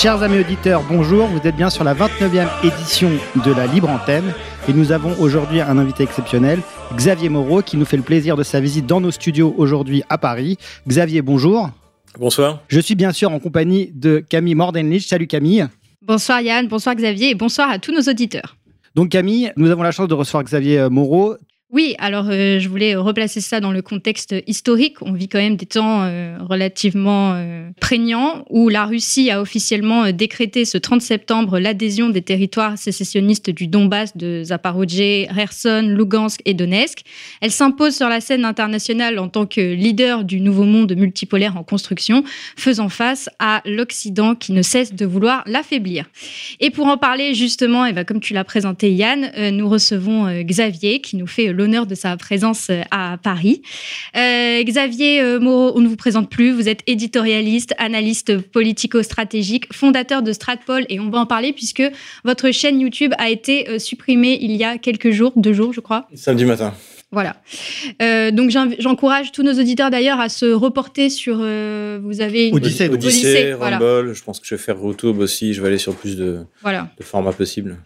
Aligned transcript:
Chers 0.00 0.22
amis 0.22 0.38
auditeurs, 0.38 0.84
bonjour. 0.88 1.26
Vous 1.26 1.40
êtes 1.44 1.56
bien 1.56 1.70
sur 1.70 1.82
la 1.82 1.92
29e 1.92 2.46
édition 2.62 3.10
de 3.44 3.50
la 3.52 3.66
Libre 3.66 3.90
Antenne. 3.90 4.32
Et 4.68 4.72
nous 4.72 4.92
avons 4.92 5.18
aujourd'hui 5.18 5.60
un 5.60 5.76
invité 5.76 6.04
exceptionnel, 6.04 6.60
Xavier 6.94 7.28
Moreau, 7.28 7.62
qui 7.62 7.76
nous 7.76 7.84
fait 7.84 7.96
le 7.96 8.04
plaisir 8.04 8.36
de 8.36 8.44
sa 8.44 8.60
visite 8.60 8.86
dans 8.86 9.00
nos 9.00 9.10
studios 9.10 9.52
aujourd'hui 9.58 10.04
à 10.08 10.16
Paris. 10.16 10.56
Xavier, 10.86 11.20
bonjour. 11.20 11.70
Bonsoir. 12.16 12.60
Je 12.68 12.78
suis 12.78 12.94
bien 12.94 13.10
sûr 13.10 13.32
en 13.32 13.40
compagnie 13.40 13.90
de 13.92 14.20
Camille 14.20 14.54
Mordenlich. 14.54 15.08
Salut 15.08 15.26
Camille. 15.26 15.66
Bonsoir 16.00 16.42
Yann, 16.42 16.68
bonsoir 16.68 16.94
Xavier 16.94 17.30
et 17.30 17.34
bonsoir 17.34 17.68
à 17.68 17.80
tous 17.80 17.90
nos 17.90 18.02
auditeurs. 18.02 18.56
Donc 18.94 19.08
Camille, 19.08 19.52
nous 19.56 19.68
avons 19.68 19.82
la 19.82 19.90
chance 19.90 20.06
de 20.06 20.14
recevoir 20.14 20.44
Xavier 20.44 20.88
Moreau. 20.88 21.34
Oui, 21.70 21.94
alors 21.98 22.28
euh, 22.30 22.58
je 22.58 22.66
voulais 22.66 22.96
replacer 22.96 23.42
ça 23.42 23.60
dans 23.60 23.72
le 23.72 23.82
contexte 23.82 24.34
historique. 24.46 25.02
On 25.02 25.12
vit 25.12 25.28
quand 25.28 25.38
même 25.38 25.56
des 25.56 25.66
temps 25.66 26.02
euh, 26.02 26.38
relativement 26.40 27.34
euh, 27.34 27.68
prégnants 27.78 28.46
où 28.48 28.70
la 28.70 28.86
Russie 28.86 29.30
a 29.30 29.42
officiellement 29.42 30.10
décrété 30.10 30.64
ce 30.64 30.78
30 30.78 31.02
septembre 31.02 31.58
l'adhésion 31.58 32.08
des 32.08 32.22
territoires 32.22 32.78
sécessionnistes 32.78 33.50
du 33.50 33.66
Donbass 33.66 34.16
de 34.16 34.44
Zaporozhye, 34.44 35.28
Kherson, 35.34 35.94
Lugansk 35.94 36.40
et 36.46 36.54
Donetsk. 36.54 37.00
Elle 37.42 37.50
s'impose 37.50 37.94
sur 37.94 38.08
la 38.08 38.22
scène 38.22 38.46
internationale 38.46 39.18
en 39.18 39.28
tant 39.28 39.44
que 39.44 39.60
leader 39.60 40.24
du 40.24 40.40
nouveau 40.40 40.64
monde 40.64 40.96
multipolaire 40.96 41.58
en 41.58 41.64
construction, 41.64 42.24
faisant 42.56 42.88
face 42.88 43.28
à 43.40 43.60
l'Occident 43.66 44.34
qui 44.34 44.52
ne 44.52 44.62
cesse 44.62 44.94
de 44.94 45.04
vouloir 45.04 45.42
l'affaiblir. 45.44 46.06
Et 46.60 46.70
pour 46.70 46.86
en 46.86 46.96
parler 46.96 47.34
justement, 47.34 47.84
et 47.84 47.92
ben, 47.92 48.06
comme 48.06 48.20
tu 48.20 48.32
l'as 48.32 48.44
présenté 48.44 48.90
Yann, 48.90 49.30
nous 49.52 49.68
recevons 49.68 50.42
Xavier 50.42 51.02
qui 51.02 51.18
nous 51.18 51.26
fait 51.26 51.57
l'honneur 51.58 51.86
de 51.86 51.94
sa 51.94 52.16
présence 52.16 52.70
euh, 52.70 52.80
à 52.90 53.18
Paris. 53.22 53.62
Euh, 54.16 54.62
Xavier 54.62 55.20
euh, 55.20 55.40
Moreau, 55.40 55.72
on 55.76 55.80
ne 55.80 55.88
vous 55.88 55.96
présente 55.96 56.30
plus, 56.30 56.52
vous 56.52 56.68
êtes 56.68 56.80
éditorialiste, 56.86 57.74
analyste 57.78 58.38
politico-stratégique, 58.38 59.70
fondateur 59.72 60.22
de 60.22 60.32
Stratpol, 60.32 60.86
et 60.88 61.00
on 61.00 61.10
va 61.10 61.18
en 61.18 61.26
parler 61.26 61.52
puisque 61.52 61.82
votre 62.24 62.50
chaîne 62.50 62.80
YouTube 62.80 63.12
a 63.18 63.28
été 63.28 63.78
supprimée 63.78 64.38
il 64.40 64.52
y 64.52 64.64
a 64.64 64.78
quelques 64.78 65.10
jours, 65.10 65.32
deux 65.36 65.52
jours 65.52 65.72
je 65.72 65.80
crois. 65.80 66.08
Samedi 66.14 66.44
matin. 66.44 66.72
Voilà. 67.10 67.36
Euh, 68.02 68.30
donc 68.30 68.50
j'encourage 68.50 69.32
tous 69.32 69.42
nos 69.42 69.54
auditeurs 69.54 69.90
d'ailleurs 69.90 70.20
à 70.20 70.28
se 70.28 70.44
reporter 70.44 71.08
sur. 71.08 71.38
Euh, 71.40 71.98
vous 72.02 72.20
avez 72.20 72.48
une 72.48 72.54
Odyssée, 72.54 72.90
Odyssée, 72.90 73.54
Rumble. 73.54 74.12
Je 74.12 74.22
pense 74.22 74.40
que 74.40 74.46
je 74.46 74.54
vais 74.54 74.60
faire 74.60 74.76
YouTube 74.76 75.18
aussi. 75.20 75.54
Je 75.54 75.62
vais 75.62 75.68
aller 75.68 75.78
sur 75.78 75.94
plus 75.94 76.16
de, 76.16 76.40
voilà. 76.60 76.90
de 76.98 77.02
formats 77.02 77.32
possibles. 77.32 77.78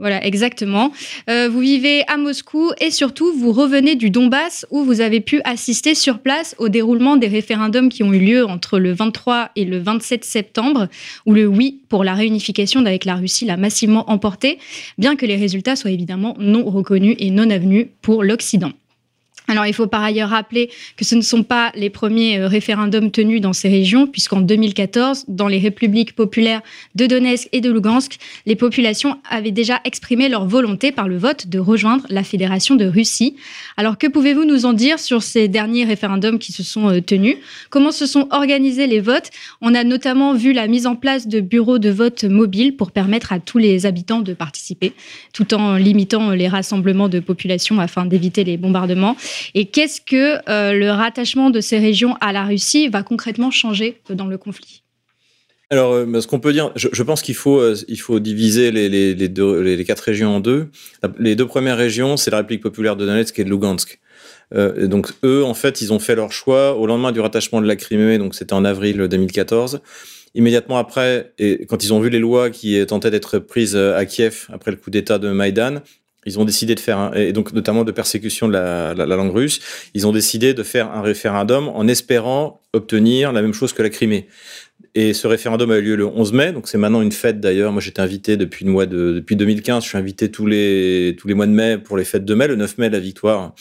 Voilà, 0.00 0.24
exactement. 0.26 0.90
Euh, 1.30 1.48
vous 1.48 1.60
vivez 1.60 2.02
à 2.08 2.16
Moscou 2.16 2.72
et 2.80 2.90
surtout 2.90 3.32
vous 3.32 3.52
revenez 3.52 3.94
du 3.94 4.10
Donbass 4.10 4.66
où 4.70 4.82
vous 4.82 5.00
avez 5.00 5.20
pu 5.20 5.40
assister 5.44 5.94
sur 5.94 6.18
place 6.18 6.56
au 6.58 6.68
déroulement 6.68 7.16
des 7.16 7.28
référendums 7.28 7.88
qui 7.88 8.02
ont 8.02 8.12
eu 8.12 8.18
lieu 8.18 8.44
entre 8.44 8.80
le 8.80 8.92
23 8.92 9.50
et 9.54 9.64
le 9.64 9.78
27 9.78 10.24
septembre, 10.24 10.88
où 11.26 11.32
le 11.32 11.46
oui 11.46 11.80
pour 11.88 12.02
la 12.02 12.14
réunification 12.14 12.80
avec 12.84 13.04
la 13.04 13.14
Russie 13.14 13.44
l'a 13.44 13.56
massivement 13.56 14.10
emporté, 14.10 14.58
bien 14.98 15.14
que 15.14 15.26
les 15.26 15.36
résultats 15.36 15.76
soient 15.76 15.92
évidemment 15.92 16.34
non 16.40 16.64
reconnus 16.64 17.14
et 17.20 17.30
non 17.30 17.48
avenus 17.48 17.86
pour 18.02 18.24
l'Occident. 18.24 18.72
Alors, 19.46 19.66
il 19.66 19.74
faut 19.74 19.86
par 19.86 20.02
ailleurs 20.02 20.30
rappeler 20.30 20.70
que 20.96 21.04
ce 21.04 21.14
ne 21.14 21.20
sont 21.20 21.42
pas 21.42 21.70
les 21.74 21.90
premiers 21.90 22.38
euh, 22.38 22.48
référendums 22.48 23.10
tenus 23.10 23.42
dans 23.42 23.52
ces 23.52 23.68
régions, 23.68 24.06
puisqu'en 24.06 24.40
2014, 24.40 25.26
dans 25.28 25.48
les 25.48 25.58
républiques 25.58 26.14
populaires 26.14 26.62
de 26.94 27.04
Donetsk 27.06 27.50
et 27.52 27.60
de 27.60 27.70
Lugansk, 27.70 28.16
les 28.46 28.56
populations 28.56 29.18
avaient 29.28 29.50
déjà 29.50 29.80
exprimé 29.84 30.30
leur 30.30 30.46
volonté 30.46 30.92
par 30.92 31.08
le 31.08 31.18
vote 31.18 31.46
de 31.46 31.58
rejoindre 31.58 32.06
la 32.08 32.24
Fédération 32.24 32.74
de 32.74 32.86
Russie. 32.86 33.36
Alors, 33.76 33.98
que 33.98 34.06
pouvez-vous 34.06 34.46
nous 34.46 34.64
en 34.64 34.72
dire 34.72 34.98
sur 34.98 35.22
ces 35.22 35.46
derniers 35.46 35.84
référendums 35.84 36.38
qui 36.38 36.52
se 36.52 36.62
sont 36.62 36.88
euh, 36.88 37.00
tenus? 37.02 37.36
Comment 37.68 37.92
se 37.92 38.06
sont 38.06 38.28
organisés 38.30 38.86
les 38.86 39.00
votes? 39.00 39.28
On 39.60 39.74
a 39.74 39.84
notamment 39.84 40.32
vu 40.32 40.54
la 40.54 40.68
mise 40.68 40.86
en 40.86 40.96
place 40.96 41.28
de 41.28 41.40
bureaux 41.40 41.78
de 41.78 41.90
vote 41.90 42.24
mobiles 42.24 42.76
pour 42.76 42.92
permettre 42.92 43.34
à 43.34 43.40
tous 43.40 43.58
les 43.58 43.84
habitants 43.84 44.20
de 44.20 44.32
participer, 44.32 44.94
tout 45.34 45.52
en 45.52 45.76
limitant 45.76 46.30
les 46.30 46.48
rassemblements 46.48 47.10
de 47.10 47.20
population 47.20 47.78
afin 47.78 48.06
d'éviter 48.06 48.42
les 48.42 48.56
bombardements. 48.56 49.16
Et 49.54 49.66
qu'est-ce 49.66 50.00
que 50.00 50.38
euh, 50.48 50.72
le 50.72 50.90
rattachement 50.90 51.50
de 51.50 51.60
ces 51.60 51.78
régions 51.78 52.16
à 52.20 52.32
la 52.32 52.44
Russie 52.44 52.88
va 52.88 53.02
concrètement 53.02 53.50
changer 53.50 54.00
dans 54.10 54.26
le 54.26 54.38
conflit? 54.38 54.82
Alors, 55.70 55.92
euh, 55.92 56.06
bah, 56.06 56.20
ce 56.20 56.26
qu'on 56.26 56.40
peut 56.40 56.52
dire, 56.52 56.72
je, 56.76 57.02
pense 57.02 57.22
qu'il 57.22 57.34
faut, 57.34 57.58
euh, 57.58 57.76
il 57.88 57.98
faut 57.98 58.20
diviser 58.20 58.70
les, 58.70 59.84
quatre 59.84 60.00
régions 60.00 60.36
en 60.36 60.40
deux. 60.40 60.68
Les 61.18 61.36
deux 61.36 61.46
premières 61.46 61.76
régions, 61.76 62.16
c'est 62.16 62.30
la 62.30 62.38
République 62.38 62.62
populaire 62.62 62.96
de 62.96 63.06
Donetsk 63.06 63.38
et 63.38 63.44
de 63.44 63.50
Lugansk. 63.50 64.00
Donc 64.52 65.08
eux, 65.24 65.42
en 65.42 65.54
fait, 65.54 65.80
ils 65.80 65.92
ont 65.92 65.98
fait 65.98 66.14
leur 66.14 66.30
choix 66.30 66.76
au 66.76 66.86
lendemain 66.86 67.10
du 67.10 67.18
rattachement 67.18 67.60
de 67.60 67.66
la 67.66 67.74
Crimée, 67.74 68.18
donc 68.18 68.36
c'était 68.36 68.52
en 68.52 68.64
avril 68.64 68.98
2014. 68.98 69.80
Immédiatement 70.36 70.78
après, 70.78 71.32
et 71.38 71.66
quand 71.66 71.82
ils 71.82 71.92
ont 71.92 71.98
vu 71.98 72.08
les 72.08 72.20
lois 72.20 72.50
qui 72.50 72.84
tentaient 72.86 73.10
d'être 73.10 73.40
prises 73.40 73.74
à 73.74 74.04
Kiev 74.06 74.46
après 74.52 74.70
le 74.70 74.76
coup 74.76 74.90
d'État 74.90 75.18
de 75.18 75.30
Maïdan, 75.30 75.80
ils 76.26 76.38
ont 76.38 76.44
décidé 76.44 76.74
de 76.74 76.80
faire, 76.80 76.98
un, 76.98 77.12
et 77.14 77.32
donc 77.32 77.52
notamment 77.52 77.84
de 77.84 77.92
persécution 77.92 78.48
de 78.48 78.52
la, 78.52 78.94
la, 78.94 79.06
la, 79.06 79.16
langue 79.16 79.34
russe, 79.34 79.60
ils 79.94 80.06
ont 80.06 80.12
décidé 80.12 80.54
de 80.54 80.62
faire 80.62 80.90
un 80.92 81.02
référendum 81.02 81.68
en 81.68 81.86
espérant 81.88 82.60
obtenir 82.72 83.32
la 83.32 83.42
même 83.42 83.54
chose 83.54 83.72
que 83.72 83.82
la 83.82 83.90
Crimée. 83.90 84.26
Et 84.96 85.12
ce 85.12 85.26
référendum 85.26 85.72
a 85.72 85.78
eu 85.78 85.82
lieu 85.82 85.96
le 85.96 86.06
11 86.06 86.32
mai, 86.32 86.52
donc 86.52 86.68
c'est 86.68 86.78
maintenant 86.78 87.02
une 87.02 87.10
fête 87.10 87.40
d'ailleurs. 87.40 87.72
Moi, 87.72 87.82
j'étais 87.82 88.00
invité 88.00 88.36
depuis 88.36 88.64
le 88.64 88.70
mois 88.70 88.86
de, 88.86 89.12
depuis 89.12 89.34
2015. 89.34 89.82
Je 89.82 89.88
suis 89.88 89.98
invité 89.98 90.30
tous 90.30 90.46
les 90.46 91.16
tous 91.18 91.26
les 91.26 91.34
mois 91.34 91.46
de 91.46 91.52
mai 91.52 91.78
pour 91.78 91.96
les 91.96 92.04
fêtes 92.04 92.24
de 92.24 92.34
mai. 92.34 92.46
Le 92.46 92.54
9 92.54 92.78
mai, 92.78 92.90
la 92.90 93.00
victoire 93.00 93.54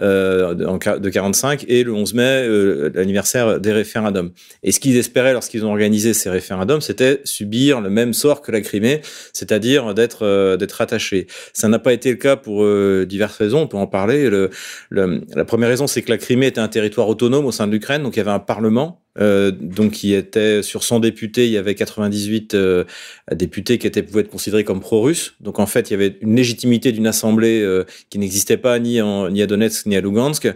euh, 0.00 0.54
de 0.54 1.10
45 1.10 1.64
et 1.68 1.84
le 1.84 1.92
11 1.92 2.14
mai, 2.14 2.22
euh, 2.22 2.90
l'anniversaire 2.94 3.60
des 3.60 3.72
référendums. 3.72 4.30
Et 4.62 4.72
ce 4.72 4.80
qu'ils 4.80 4.96
espéraient 4.96 5.32
lorsqu'ils 5.32 5.64
ont 5.64 5.70
organisé 5.70 6.14
ces 6.14 6.30
référendums, 6.30 6.80
c'était 6.80 7.20
subir 7.24 7.80
le 7.80 7.90
même 7.90 8.12
sort 8.12 8.42
que 8.42 8.52
la 8.52 8.60
Crimée, 8.60 9.00
c'est-à-dire 9.32 9.94
d'être 9.94 10.24
euh, 10.24 10.56
d'être 10.56 10.80
attaché. 10.80 11.26
Ça 11.52 11.68
n'a 11.68 11.78
pas 11.78 11.92
été 11.92 12.10
le 12.10 12.16
cas 12.16 12.36
pour 12.36 12.64
euh, 12.64 13.06
diverses 13.08 13.36
raisons. 13.36 13.60
On 13.60 13.66
peut 13.66 13.76
en 13.76 13.86
parler. 13.86 14.30
Le, 14.30 14.50
le, 14.90 15.22
la 15.34 15.44
première 15.44 15.68
raison, 15.68 15.86
c'est 15.86 16.02
que 16.02 16.10
la 16.10 16.18
Crimée 16.18 16.46
était 16.46 16.60
un 16.60 16.68
territoire 16.68 17.08
autonome 17.08 17.46
au 17.46 17.52
sein 17.52 17.66
de 17.66 17.72
l'Ukraine, 17.72 18.02
donc 18.02 18.16
il 18.16 18.18
y 18.18 18.20
avait 18.20 18.30
un 18.30 18.38
parlement 18.38 18.98
euh, 19.18 19.50
donc 19.50 19.92
qui 19.92 20.14
était 20.14 20.62
sur 20.62 20.82
100 20.82 21.00
députés, 21.00 21.44
il 21.44 21.52
y 21.52 21.58
avait 21.58 21.74
98 21.74 22.54
euh, 22.54 22.84
députés 23.30 23.76
qui 23.76 23.86
étaient 23.86 24.02
pouvaient 24.02 24.22
être 24.22 24.30
considérés 24.30 24.64
comme 24.64 24.80
pro-russes. 24.80 25.34
Donc 25.40 25.58
en 25.58 25.66
fait, 25.66 25.90
il 25.90 25.92
y 25.92 25.94
avait 25.94 26.16
une 26.22 26.34
légitimité 26.34 26.92
d'une 26.92 27.06
assemblée 27.06 27.62
qui 28.08 28.18
n'existait 28.18 28.56
pas 28.56 28.78
ni 28.78 29.00
en, 29.02 29.28
ni 29.28 29.42
à 29.42 29.46
Donetsk 29.46 29.81
ni 29.86 29.96
à 29.96 30.00
Lugansk. 30.00 30.48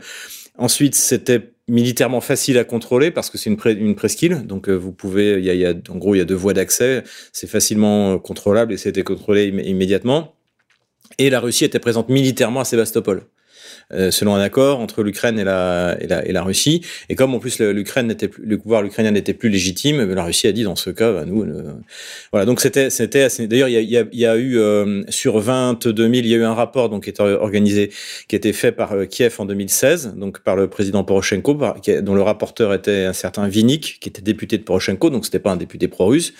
Ensuite, 0.58 0.94
c'était 0.94 1.52
militairement 1.68 2.20
facile 2.20 2.58
à 2.58 2.64
contrôler 2.64 3.10
parce 3.10 3.28
que 3.28 3.38
c'est 3.38 3.50
une, 3.50 3.94
presqu'île. 3.94 4.46
Donc 4.46 4.68
vous 4.68 4.92
pouvez, 4.92 5.38
il 5.38 5.44
y 5.44 5.50
a, 5.50 5.54
y 5.54 5.66
a, 5.66 5.74
en 5.88 5.96
gros, 5.96 6.14
il 6.14 6.18
y 6.18 6.20
a 6.20 6.24
deux 6.24 6.34
voies 6.34 6.54
d'accès. 6.54 7.02
C'est 7.32 7.48
facilement 7.48 8.18
contrôlable 8.18 8.72
et 8.72 8.76
c'était 8.76 9.02
contrôlé 9.02 9.48
immédiatement. 9.48 10.34
Et 11.18 11.30
la 11.30 11.40
Russie 11.40 11.64
était 11.64 11.78
présente 11.78 12.08
militairement 12.08 12.60
à 12.60 12.64
Sébastopol. 12.64 13.26
Euh, 13.92 14.10
selon 14.10 14.34
un 14.34 14.40
accord 14.40 14.80
entre 14.80 15.04
l'Ukraine 15.04 15.38
et 15.38 15.44
la, 15.44 15.96
et, 16.00 16.08
la, 16.08 16.26
et 16.26 16.32
la 16.32 16.42
Russie. 16.42 16.82
Et 17.08 17.14
comme 17.14 17.34
en 17.34 17.38
plus 17.38 17.60
l'Ukraine 17.60 18.08
n'était 18.08 18.26
plus, 18.26 18.44
le 18.44 18.58
pouvoir 18.58 18.84
ukrainien 18.84 19.12
n'était 19.12 19.32
plus 19.32 19.48
légitime, 19.48 20.02
la 20.12 20.24
Russie 20.24 20.48
a 20.48 20.52
dit 20.52 20.64
dans 20.64 20.74
ce 20.74 20.90
cas, 20.90 21.12
bah, 21.12 21.24
nous, 21.24 21.44
euh, 21.44 21.72
voilà. 22.32 22.46
Donc 22.46 22.60
c'était, 22.60 22.90
c'était 22.90 23.22
assez. 23.22 23.46
D'ailleurs, 23.46 23.68
il 23.68 23.74
y 23.74 23.76
a, 23.76 23.80
y, 23.80 23.96
a, 23.96 24.04
y 24.12 24.26
a, 24.26 24.36
eu 24.36 24.58
euh, 24.58 25.04
sur 25.08 25.38
22 25.38 26.02
000, 26.02 26.14
il 26.14 26.26
y 26.26 26.34
a 26.34 26.38
eu 26.38 26.44
un 26.44 26.54
rapport 26.54 26.88
donc 26.88 27.04
qui 27.04 27.10
est 27.10 27.20
organisé, 27.20 27.90
qui 28.26 28.34
a 28.34 28.38
été 28.38 28.52
fait 28.52 28.72
par 28.72 28.92
Kiev 29.08 29.36
en 29.38 29.44
2016, 29.44 30.14
donc 30.16 30.40
par 30.40 30.56
le 30.56 30.68
président 30.68 31.04
Poroshenko, 31.04 31.54
par, 31.54 31.76
dont 32.02 32.14
le 32.14 32.22
rapporteur 32.22 32.74
était 32.74 33.04
un 33.04 33.12
certain 33.12 33.46
Vinik, 33.46 33.98
qui 34.00 34.08
était 34.08 34.22
député 34.22 34.58
de 34.58 34.64
Poroshenko, 34.64 35.10
donc 35.10 35.24
c'était 35.24 35.38
pas 35.38 35.52
un 35.52 35.56
député 35.56 35.86
pro-russe. 35.86 36.32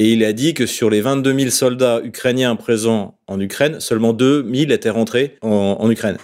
Et 0.00 0.12
il 0.12 0.24
a 0.24 0.32
dit 0.32 0.54
que 0.54 0.66
sur 0.66 0.90
les 0.90 1.02
22 1.02 1.38
000 1.38 1.50
soldats 1.50 2.00
ukrainiens 2.02 2.56
présents 2.56 3.18
en 3.28 3.38
Ukraine, 3.38 3.78
seulement 3.80 4.12
2 4.12 4.44
000 4.52 4.72
étaient 4.72 4.90
rentrés 4.90 5.36
en, 5.42 5.76
en 5.78 5.90
Ukraine. 5.90 6.16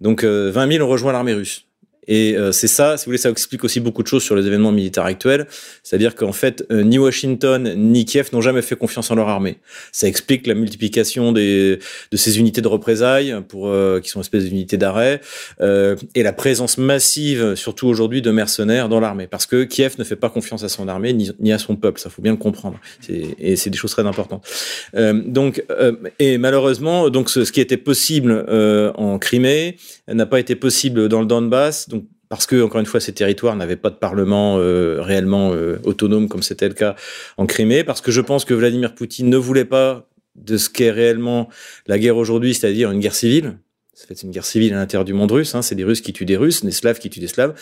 Donc 0.00 0.24
20 0.24 0.28
euh, 0.28 0.72
000 0.72 0.84
ont 0.84 0.88
rejoint 0.88 1.12
l'armée 1.12 1.34
russe. 1.34 1.66
Et 2.08 2.36
euh, 2.36 2.50
c'est 2.52 2.68
ça, 2.68 2.96
si 2.96 3.04
vous 3.04 3.10
voulez, 3.10 3.18
ça 3.18 3.30
explique 3.30 3.62
aussi 3.64 3.80
beaucoup 3.80 4.02
de 4.02 4.08
choses 4.08 4.22
sur 4.22 4.34
les 4.34 4.46
événements 4.46 4.72
militaires 4.72 5.04
actuels. 5.04 5.46
C'est-à-dire 5.82 6.14
qu'en 6.14 6.32
fait, 6.32 6.64
euh, 6.70 6.82
ni 6.82 6.98
Washington 6.98 7.74
ni 7.76 8.04
Kiev 8.04 8.30
n'ont 8.32 8.40
jamais 8.40 8.62
fait 8.62 8.76
confiance 8.76 9.10
en 9.10 9.14
leur 9.14 9.28
armée. 9.28 9.58
Ça 9.92 10.08
explique 10.08 10.46
la 10.46 10.54
multiplication 10.54 11.32
des, 11.32 11.78
de 12.10 12.16
ces 12.16 12.38
unités 12.38 12.60
de 12.60 12.68
représailles, 12.68 13.36
pour, 13.48 13.68
euh, 13.68 14.00
qui 14.00 14.08
sont 14.08 14.18
une 14.18 14.22
espèce 14.22 14.44
d'unités 14.44 14.76
d'arrêt, 14.76 15.20
et 15.60 16.22
la 16.22 16.32
présence 16.32 16.78
massive, 16.78 17.54
surtout 17.54 17.86
aujourd'hui, 17.86 18.22
de 18.22 18.30
mercenaires 18.30 18.88
dans 18.88 19.00
l'armée. 19.00 19.26
Parce 19.26 19.46
que 19.46 19.64
Kiev 19.64 19.94
ne 19.98 20.04
fait 20.04 20.16
pas 20.16 20.28
confiance 20.28 20.64
à 20.64 20.68
son 20.68 20.88
armée 20.88 21.12
ni, 21.12 21.30
ni 21.40 21.52
à 21.52 21.58
son 21.58 21.76
peuple. 21.76 22.00
Ça 22.00 22.10
faut 22.10 22.22
bien 22.22 22.32
le 22.32 22.38
comprendre. 22.38 22.80
Et 23.08 23.56
c'est 23.56 23.70
des 23.70 23.76
choses 23.76 23.92
très 23.92 24.06
importantes. 24.06 24.46
donc, 24.94 25.64
et 26.18 26.38
malheureusement, 26.38 27.10
donc 27.10 27.30
ce, 27.30 27.44
ce 27.44 27.52
qui 27.52 27.60
était 27.60 27.76
possible 27.76 28.44
en 28.96 29.18
Crimée 29.18 29.76
n'a 30.08 30.26
pas 30.26 30.40
été 30.40 30.56
possible 30.56 31.08
dans 31.08 31.20
le 31.20 31.26
Donbass 31.26 31.88
donc 31.88 32.04
parce 32.32 32.46
que 32.46 32.62
encore 32.62 32.80
une 32.80 32.86
fois 32.86 32.98
ces 32.98 33.12
territoires 33.12 33.56
n'avaient 33.56 33.76
pas 33.76 33.90
de 33.90 33.96
parlement 33.96 34.56
euh, 34.56 35.02
réellement 35.02 35.52
euh, 35.52 35.78
autonome 35.84 36.28
comme 36.28 36.42
c'était 36.42 36.66
le 36.66 36.72
cas 36.72 36.96
en 37.36 37.44
Crimée, 37.44 37.84
parce 37.84 38.00
que 38.00 38.10
je 38.10 38.22
pense 38.22 38.46
que 38.46 38.54
Vladimir 38.54 38.94
Poutine 38.94 39.28
ne 39.28 39.36
voulait 39.36 39.66
pas 39.66 40.08
de 40.34 40.56
ce 40.56 40.70
qu'est 40.70 40.90
réellement 40.90 41.50
la 41.86 41.98
guerre 41.98 42.16
aujourd'hui, 42.16 42.54
c'est-à-dire 42.54 42.90
une 42.90 43.00
guerre 43.00 43.14
civile. 43.14 43.58
C'est 44.08 44.22
une 44.22 44.30
guerre 44.30 44.44
civile 44.44 44.72
à 44.74 44.76
l'intérieur 44.76 45.04
du 45.04 45.12
monde 45.12 45.30
russe. 45.30 45.54
Hein. 45.54 45.62
C'est 45.62 45.74
des 45.74 45.84
Russes 45.84 46.00
qui 46.00 46.12
tuent 46.12 46.24
des 46.24 46.36
Russes, 46.36 46.64
des 46.64 46.70
Slaves 46.70 46.98
qui 46.98 47.10
tuent 47.10 47.20
des 47.20 47.28
Slaves, 47.28 47.54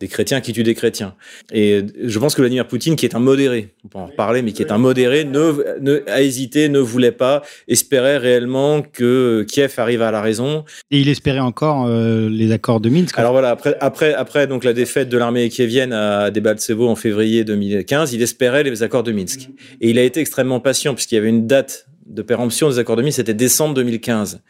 des 0.00 0.08
chrétiens 0.08 0.40
qui 0.40 0.52
tuent 0.52 0.62
des 0.62 0.74
chrétiens. 0.74 1.14
Et 1.52 1.82
je 2.02 2.18
pense 2.18 2.34
que 2.34 2.42
Vladimir 2.42 2.66
Poutine, 2.66 2.96
qui 2.96 3.04
est 3.04 3.14
un 3.14 3.20
modéré, 3.20 3.74
on 3.84 3.88
peut 3.88 3.98
en 3.98 4.06
reparler, 4.06 4.42
mais 4.42 4.52
qui 4.52 4.62
est 4.62 4.72
un 4.72 4.78
modéré, 4.78 5.24
ne, 5.24 5.80
ne 5.80 6.02
a 6.06 6.22
hésité, 6.22 6.68
ne 6.68 6.78
voulait 6.78 7.12
pas, 7.12 7.42
espérait 7.66 8.18
réellement 8.18 8.82
que 8.82 9.44
Kiev 9.48 9.74
arrive 9.78 10.02
à 10.02 10.10
la 10.10 10.22
raison. 10.22 10.64
Et 10.90 11.00
il 11.00 11.08
espérait 11.08 11.40
encore 11.40 11.86
euh, 11.86 12.28
les 12.28 12.52
accords 12.52 12.80
de 12.80 12.88
Minsk. 12.88 13.18
Alors 13.18 13.32
voilà, 13.32 13.50
après, 13.50 13.76
après, 13.80 14.14
après 14.14 14.46
donc 14.46 14.64
la 14.64 14.72
défaite 14.72 15.08
de 15.08 15.18
l'armée 15.18 15.48
kievienne 15.48 15.92
à 15.92 16.30
Debaltsevo 16.30 16.88
en 16.88 16.96
février 16.96 17.44
2015, 17.44 18.12
il 18.12 18.22
espérait 18.22 18.62
les 18.62 18.82
accords 18.82 19.02
de 19.02 19.12
Minsk. 19.12 19.48
Et 19.80 19.90
il 19.90 19.98
a 19.98 20.02
été 20.02 20.20
extrêmement 20.20 20.60
patient 20.60 20.94
puisqu'il 20.94 21.16
y 21.16 21.18
avait 21.18 21.28
une 21.28 21.46
date 21.46 21.86
de 22.08 22.22
péremption 22.22 22.68
des 22.68 22.78
accords 22.78 22.96
de 22.96 23.02
Minsk, 23.02 23.16
c'était 23.16 23.34
décembre 23.34 23.74
2015. 23.74 24.40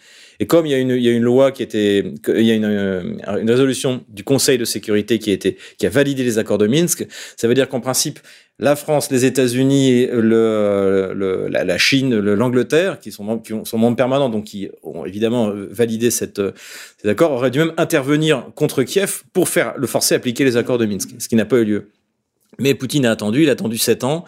Et 0.40 0.46
comme 0.46 0.66
il 0.66 0.70
y 0.70 0.74
a 0.74 0.78
une, 0.78 1.22
loi 1.22 1.50
qui 1.50 1.62
était, 1.62 2.14
il 2.28 2.42
y 2.42 2.50
a 2.52 2.54
une, 2.54 2.64
euh, 2.64 3.38
une 3.40 3.50
résolution 3.50 4.04
du 4.08 4.22
Conseil 4.22 4.56
de 4.56 4.64
sécurité 4.64 5.18
qui 5.18 5.86
a 5.86 5.88
validé 5.88 6.22
les 6.22 6.38
accords 6.38 6.58
de 6.58 6.66
Minsk, 6.66 7.06
ça 7.36 7.48
veut 7.48 7.54
dire 7.54 7.68
qu'en 7.68 7.80
principe, 7.80 8.20
la 8.60 8.74
France, 8.74 9.10
les 9.10 9.24
États-Unis, 9.24 10.08
la, 10.12 11.78
Chine, 11.78 12.18
l'Angleterre, 12.18 12.98
qui 12.98 13.12
sont 13.12 13.22
membres, 13.24 13.96
permanents, 13.96 14.28
donc 14.28 14.44
qui 14.44 14.68
ont 14.82 15.04
évidemment 15.04 15.52
validé 15.70 16.10
cette, 16.10 16.40
ces 17.00 17.08
accords, 17.08 17.32
auraient 17.32 17.52
dû 17.52 17.60
même 17.60 17.74
intervenir 17.76 18.46
contre 18.54 18.82
Kiev 18.82 19.22
pour 19.32 19.48
faire 19.48 19.74
le 19.76 19.86
forcer 19.86 20.14
à 20.14 20.16
appliquer 20.16 20.44
les 20.44 20.56
accords 20.56 20.78
de 20.78 20.86
Minsk, 20.86 21.10
ce 21.18 21.28
qui 21.28 21.36
n'a 21.36 21.44
pas 21.44 21.58
eu 21.58 21.64
lieu. 21.64 21.90
Mais 22.60 22.74
Poutine 22.74 23.06
a 23.06 23.12
attendu, 23.12 23.44
il 23.44 23.48
a 23.50 23.52
attendu 23.52 23.78
sept 23.78 24.02
ans, 24.02 24.24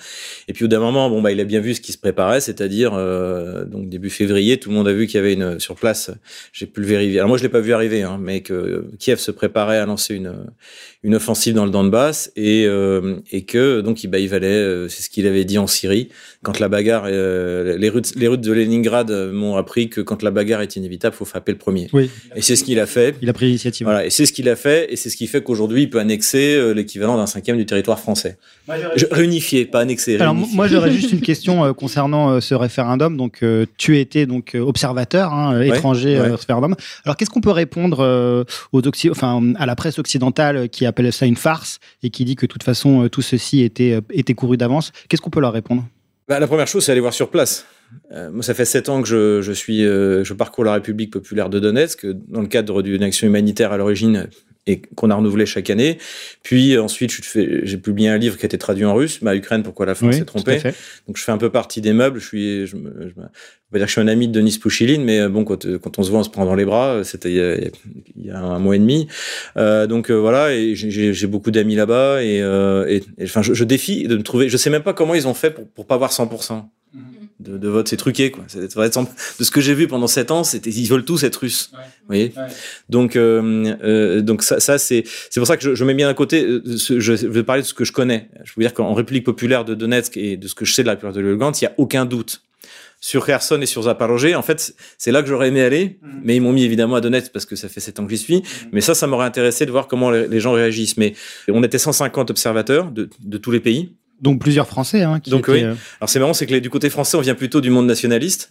et 0.46 0.52
puis 0.52 0.64
au 0.64 0.68
d'un 0.68 0.78
moment, 0.78 1.10
bon 1.10 1.20
bah 1.20 1.32
il 1.32 1.40
a 1.40 1.44
bien 1.44 1.58
vu 1.58 1.74
ce 1.74 1.80
qui 1.80 1.90
se 1.90 1.98
préparait, 1.98 2.40
c'est-à-dire 2.40 2.92
euh, 2.94 3.64
donc 3.64 3.88
début 3.88 4.08
février, 4.08 4.56
tout 4.56 4.68
le 4.68 4.76
monde 4.76 4.86
a 4.86 4.92
vu 4.92 5.08
qu'il 5.08 5.16
y 5.16 5.18
avait 5.18 5.32
une 5.32 5.58
sur 5.58 5.74
place. 5.74 6.12
J'ai 6.52 6.66
pu 6.66 6.80
le 6.80 6.86
vérifier. 6.86 7.18
Alors 7.18 7.28
moi 7.28 7.38
je 7.38 7.42
l'ai 7.42 7.48
pas 7.48 7.58
vu 7.58 7.72
arriver, 7.72 8.04
hein, 8.04 8.20
mais 8.22 8.42
que 8.42 8.86
Kiev 9.00 9.18
se 9.18 9.32
préparait 9.32 9.78
à 9.78 9.86
lancer 9.86 10.14
une 10.14 10.32
une 11.02 11.16
offensive 11.16 11.54
dans 11.54 11.64
le 11.64 11.72
Donbass 11.72 12.30
et 12.36 12.66
euh, 12.66 13.16
et 13.32 13.42
que 13.42 13.80
donc 13.80 14.04
il 14.04 14.08
bah 14.08 14.20
il 14.20 14.28
valait, 14.28 14.46
euh, 14.46 14.88
c'est 14.88 15.02
ce 15.02 15.10
qu'il 15.10 15.26
avait 15.26 15.44
dit 15.44 15.58
en 15.58 15.66
Syrie 15.66 16.10
quand 16.42 16.60
la 16.60 16.68
bagarre, 16.68 17.04
euh, 17.06 17.76
les 17.78 17.88
routes 17.88 18.14
les 18.14 18.28
routes 18.28 18.42
de 18.42 18.52
Leningrad 18.52 19.10
m'ont 19.10 19.56
appris 19.56 19.88
que 19.88 20.02
quand 20.02 20.22
la 20.22 20.30
bagarre 20.30 20.60
est 20.60 20.76
inévitable, 20.76 21.16
faut 21.16 21.24
frapper 21.24 21.50
le 21.50 21.58
premier. 21.58 21.88
Oui. 21.92 22.10
Et 22.36 22.42
c'est 22.42 22.54
ce 22.54 22.62
qu'il 22.62 22.78
a 22.78 22.86
fait. 22.86 23.16
Il 23.22 23.28
a 23.28 23.32
pris 23.32 23.46
l'initiative. 23.46 23.86
Voilà, 23.86 24.06
et 24.06 24.10
c'est 24.10 24.24
ce 24.24 24.32
qu'il 24.32 24.48
a 24.48 24.56
fait, 24.56 24.92
et 24.92 24.96
c'est 24.96 25.10
ce 25.10 25.16
qui 25.16 25.26
fait 25.26 25.42
qu'aujourd'hui 25.42 25.82
il 25.82 25.90
peut 25.90 25.98
annexer 25.98 26.74
l'équivalent 26.74 27.16
d'un 27.16 27.26
cinquième 27.26 27.56
du 27.56 27.66
territoire 27.66 27.98
français 27.98 28.19
français. 28.20 28.38
Je, 28.96 29.06
réunifié, 29.10 29.64
pas 29.66 29.80
annexé. 29.80 30.18
Alors 30.18 30.34
moi 30.34 30.68
j'aurais 30.68 30.92
juste 30.92 31.12
une 31.12 31.20
question 31.20 31.64
euh, 31.64 31.72
concernant 31.72 32.30
euh, 32.30 32.40
ce 32.40 32.54
référendum. 32.54 33.16
Donc 33.16 33.42
euh, 33.42 33.66
tu 33.76 33.98
étais 33.98 34.26
donc 34.26 34.56
observateur 34.58 35.32
hein, 35.32 35.60
étranger 35.60 36.18
au 36.20 36.36
référendum. 36.36 36.74
Alors 37.04 37.16
qu'est-ce 37.16 37.30
qu'on 37.30 37.40
peut 37.40 37.50
répondre 37.50 38.46
aux 38.72 38.82
enfin 39.10 39.52
à 39.56 39.66
la 39.66 39.76
presse 39.76 39.98
occidentale 39.98 40.68
qui 40.68 40.86
appelle 40.86 41.12
ça 41.12 41.26
une 41.26 41.36
farce 41.36 41.80
et 42.02 42.10
qui 42.10 42.24
dit 42.24 42.36
que 42.36 42.46
de 42.46 42.50
toute 42.50 42.62
façon 42.62 43.08
tout 43.08 43.22
ceci 43.22 43.62
était 43.62 44.00
était 44.12 44.34
couru 44.34 44.56
d'avance? 44.56 44.92
Qu'est-ce 45.08 45.22
qu'on 45.22 45.30
peut 45.30 45.40
leur 45.40 45.52
répondre? 45.52 45.84
Bah, 46.28 46.38
la 46.38 46.46
première 46.46 46.68
chose, 46.68 46.84
c'est 46.84 46.92
aller 46.92 47.00
voir 47.00 47.12
sur 47.12 47.28
place. 47.28 47.66
moi, 48.12 48.42
ça 48.42 48.54
fait 48.54 48.64
sept 48.64 48.88
ans 48.88 49.02
que 49.02 49.08
je, 49.08 49.42
je 49.42 49.52
suis, 49.52 49.82
je 49.82 50.32
parcours 50.32 50.64
la 50.64 50.74
République 50.74 51.10
populaire 51.10 51.50
de 51.50 51.58
Donetsk 51.58 52.06
dans 52.28 52.40
le 52.40 52.46
cadre 52.46 52.82
d'une 52.82 53.02
action 53.02 53.26
humanitaire 53.26 53.72
à 53.72 53.78
l'origine 53.78 54.28
et 54.70 54.82
qu'on 54.94 55.10
a 55.10 55.14
renouvelé 55.14 55.46
chaque 55.46 55.70
année. 55.70 55.98
Puis 56.42 56.78
ensuite, 56.78 57.12
j'ai 57.34 57.76
publié 57.76 58.08
un 58.08 58.18
livre 58.18 58.36
qui 58.36 58.44
a 58.44 58.46
été 58.46 58.58
traduit 58.58 58.84
en 58.84 58.94
russe, 58.94 59.22
ma 59.22 59.34
Ukraine, 59.34 59.62
pourquoi 59.62 59.86
la 59.86 59.94
France 59.94 60.16
s'est 60.16 60.24
trompée. 60.24 60.60
Donc 61.06 61.16
je 61.16 61.22
fais 61.24 61.32
un 61.32 61.38
peu 61.38 61.50
partie 61.50 61.80
des 61.80 61.92
meubles. 61.92 62.20
Je 62.20 62.26
suis, 62.26 62.66
je, 62.66 62.76
me, 62.76 63.08
je, 63.08 63.14
on 63.16 63.22
va 63.72 63.78
dire 63.78 63.86
que 63.86 63.86
je 63.86 63.92
suis 63.92 64.00
un 64.00 64.08
ami 64.08 64.28
de 64.28 64.32
Denis 64.32 64.58
Pouchiline, 64.60 65.04
mais 65.04 65.28
bon, 65.28 65.44
quand, 65.44 65.66
quand 65.78 65.98
on 65.98 66.02
se 66.02 66.10
voit, 66.10 66.20
on 66.20 66.24
se 66.24 66.30
prend 66.30 66.44
dans 66.44 66.54
les 66.54 66.64
bras. 66.64 67.02
C'était 67.04 67.32
il, 67.32 67.70
il, 68.16 68.26
y 68.26 68.30
a 68.30 68.38
un 68.38 68.58
mois 68.58 68.76
et 68.76 68.78
demi. 68.78 69.08
Euh, 69.56 69.86
donc 69.86 70.10
euh, 70.10 70.14
voilà, 70.14 70.52
et 70.54 70.74
j'ai 70.74 71.26
beaucoup 71.26 71.50
d'amis 71.50 71.74
là-bas, 71.74 72.22
et, 72.22 72.42
euh, 72.42 72.86
et, 72.88 73.02
enfin, 73.22 73.42
je, 73.42 73.54
je, 73.54 73.64
défie 73.64 74.08
de 74.08 74.16
me 74.16 74.22
trouver. 74.22 74.48
Je 74.48 74.56
sais 74.56 74.70
même 74.70 74.82
pas 74.82 74.92
comment 74.92 75.14
ils 75.14 75.28
ont 75.28 75.34
fait 75.34 75.50
pour 75.50 75.68
pour 75.68 75.86
pas 75.86 75.94
avoir 75.94 76.10
100% 76.10 76.64
de, 77.40 77.56
de 77.56 77.68
vote, 77.68 77.88
c'est 77.88 77.96
truqué 77.96 78.30
quoi. 78.30 78.44
C'est, 78.46 78.60
de 78.60 79.44
ce 79.44 79.50
que 79.50 79.60
j'ai 79.60 79.74
vu 79.74 79.88
pendant 79.88 80.06
sept 80.06 80.30
ans, 80.30 80.44
c'était 80.44 80.70
ils 80.70 80.86
veulent 80.86 81.04
tous 81.04 81.24
être 81.24 81.36
russes. 81.36 81.70
Ouais. 81.72 81.78
Vous 81.78 82.06
voyez 82.06 82.32
ouais. 82.36 82.42
Donc 82.88 83.16
euh, 83.16 83.74
euh, 83.82 84.20
donc 84.20 84.42
ça, 84.42 84.60
ça 84.60 84.78
c'est 84.78 85.04
c'est 85.30 85.40
pour 85.40 85.46
ça 85.46 85.56
que 85.56 85.62
je, 85.62 85.74
je 85.74 85.84
mets 85.84 85.94
bien 85.94 86.08
à 86.08 86.14
côté. 86.14 86.44
Euh, 86.44 86.76
ce, 86.76 87.00
je 87.00 87.12
vais 87.12 87.42
parler 87.42 87.62
de 87.62 87.66
ce 87.66 87.74
que 87.74 87.84
je 87.84 87.92
connais. 87.92 88.28
Je 88.44 88.52
veux 88.56 88.62
dire 88.62 88.74
qu'en 88.74 88.94
République 88.94 89.24
populaire 89.24 89.64
de 89.64 89.74
Donetsk 89.74 90.16
et 90.16 90.36
de 90.36 90.46
ce 90.48 90.54
que 90.54 90.64
je 90.64 90.74
sais 90.74 90.82
de 90.82 90.86
la 90.86 90.92
République 90.92 91.16
de 91.16 91.20
Lugansk, 91.20 91.62
il 91.62 91.64
y 91.64 91.68
a 91.68 91.74
aucun 91.78 92.04
doute 92.04 92.42
sur 93.00 93.24
Kherson 93.24 93.60
et 93.62 93.66
sur 93.66 93.82
Zaporozhye. 93.82 94.34
En 94.34 94.42
fait, 94.42 94.74
c'est 94.98 95.10
là 95.10 95.22
que 95.22 95.28
j'aurais 95.28 95.48
aimé 95.48 95.62
aller, 95.62 95.98
mmh. 96.02 96.08
mais 96.22 96.36
ils 96.36 96.40
m'ont 96.40 96.52
mis 96.52 96.64
évidemment 96.64 96.96
à 96.96 97.00
Donetsk 97.00 97.32
parce 97.32 97.46
que 97.46 97.56
ça 97.56 97.68
fait 97.70 97.80
sept 97.80 97.98
ans 97.98 98.04
que 98.04 98.10
j'y 98.10 98.18
suis. 98.18 98.36
Mmh. 98.36 98.42
Mais 98.72 98.82
ça, 98.82 98.94
ça 98.94 99.06
m'aurait 99.06 99.24
intéressé 99.26 99.64
de 99.64 99.70
voir 99.70 99.88
comment 99.88 100.10
les, 100.10 100.28
les 100.28 100.40
gens 100.40 100.52
réagissent. 100.52 100.98
Mais 100.98 101.14
on 101.48 101.62
était 101.62 101.78
150 101.78 102.30
observateurs 102.30 102.90
de, 102.90 103.08
de 103.18 103.38
tous 103.38 103.50
les 103.50 103.60
pays. 103.60 103.94
Donc 104.20 104.40
plusieurs 104.40 104.66
Français. 104.66 105.02
Hein, 105.02 105.20
qui 105.20 105.30
Donc 105.30 105.48
étaient, 105.48 105.52
oui. 105.52 105.64
Euh... 105.64 105.74
Alors 106.00 106.08
c'est 106.08 106.18
marrant, 106.18 106.34
c'est 106.34 106.46
que 106.46 106.52
les, 106.52 106.60
du 106.60 106.70
côté 106.70 106.90
français, 106.90 107.16
on 107.16 107.20
vient 107.20 107.34
plutôt 107.34 107.60
du 107.60 107.70
monde 107.70 107.86
nationaliste, 107.86 108.50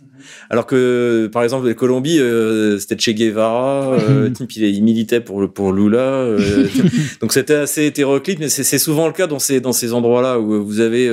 alors 0.50 0.66
que 0.66 1.30
par 1.32 1.44
exemple, 1.44 1.68
la 1.68 1.74
Colombie, 1.74 2.20
euh, 2.20 2.80
c'était 2.80 2.98
Che 2.98 3.12
Guevara, 3.12 3.94
euh, 3.94 4.30
il, 4.56 4.64
il 4.64 4.84
militait 4.84 5.22
pour 5.22 5.52
pour 5.52 5.72
Lula. 5.72 6.00
Euh, 6.00 6.68
donc 7.22 7.34
c'était 7.34 7.56
assez 7.56 7.86
hétéroclite, 7.86 8.40
mais 8.40 8.50
c'est 8.50 8.80
souvent 8.80 9.08
le 9.08 9.14
cas 9.14 9.28
dans 9.28 9.40
ces 9.40 9.62
dans 9.62 9.74
ces 9.74 9.94
endroits-là 9.94 10.40
où 10.40 10.64
vous 10.64 10.80
avez 10.80 11.10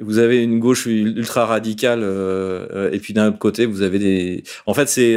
vous 0.00 0.18
avez 0.18 0.42
une 0.42 0.58
gauche 0.58 0.86
ultra 0.86 1.46
radicale 1.46 2.04
et 2.92 2.98
puis 2.98 3.14
d'un 3.14 3.28
autre 3.28 3.38
côté, 3.38 3.66
vous 3.66 3.82
avez 3.82 3.98
des. 3.98 4.44
En 4.66 4.74
fait, 4.74 4.88
c'est 4.88 5.16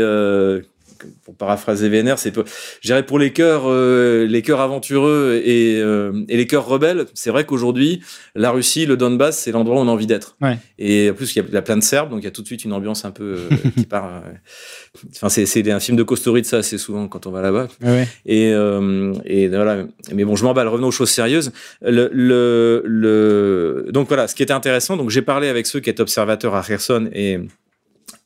pour 1.23 1.35
paraphraser 1.35 1.89
Vénère, 1.89 2.19
c'est, 2.19 2.31
pour 2.31 3.19
les 3.19 3.33
cœurs, 3.33 3.63
euh, 3.65 4.25
les 4.25 4.41
cœurs 4.41 4.61
aventureux 4.61 5.41
et, 5.43 5.77
euh, 5.79 6.25
et 6.29 6.37
les 6.37 6.47
cœurs 6.47 6.65
rebelles, 6.65 7.05
c'est 7.13 7.29
vrai 7.29 7.45
qu'aujourd'hui, 7.45 8.01
la 8.35 8.51
Russie, 8.51 8.85
le 8.85 8.97
Donbass, 8.97 9.37
c'est 9.37 9.51
l'endroit 9.51 9.77
où 9.77 9.79
on 9.79 9.87
a 9.87 9.91
envie 9.91 10.07
d'être. 10.07 10.35
Ouais. 10.41 10.57
Et 10.79 11.09
en 11.09 11.13
plus, 11.13 11.35
il 11.35 11.39
y, 11.39 11.41
a, 11.41 11.45
il 11.47 11.53
y, 11.53 11.57
a, 11.57 11.61
plein 11.61 11.77
de 11.77 11.83
Serbes, 11.83 12.09
donc 12.09 12.21
il 12.21 12.25
y 12.25 12.27
a 12.27 12.31
tout 12.31 12.41
de 12.41 12.47
suite 12.47 12.65
une 12.65 12.73
ambiance 12.73 13.05
un 13.05 13.11
peu 13.11 13.37
euh, 13.51 13.69
qui 13.77 13.85
part. 13.85 14.23
Enfin, 15.15 15.29
c'est, 15.29 15.45
c'est 15.45 15.69
un 15.71 15.79
film 15.79 15.97
de 15.97 16.05
ça 16.43 16.57
assez 16.57 16.77
souvent 16.77 17.07
quand 17.07 17.27
on 17.27 17.31
va 17.31 17.41
là-bas. 17.41 17.67
Ouais. 17.83 18.07
Et, 18.25 18.51
et 19.25 19.47
voilà. 19.47 19.85
Mais 20.13 20.25
bon, 20.25 20.35
je 20.35 20.43
m'emballe. 20.43 20.67
Revenons 20.67 20.87
aux 20.87 20.91
choses 20.91 21.09
sérieuses. 21.09 21.51
Le, 21.81 22.09
le, 22.11 22.81
le, 22.85 23.87
donc 23.91 24.07
voilà, 24.07 24.27
ce 24.27 24.35
qui 24.35 24.43
était 24.43 24.53
intéressant. 24.53 24.97
Donc 24.97 25.09
j'ai 25.09 25.21
parlé 25.21 25.47
avec 25.47 25.67
ceux 25.67 25.79
qui 25.79 25.89
étaient 25.89 26.01
observateurs 26.01 26.55
à 26.55 26.63
Kherson 26.63 27.09
et 27.13 27.39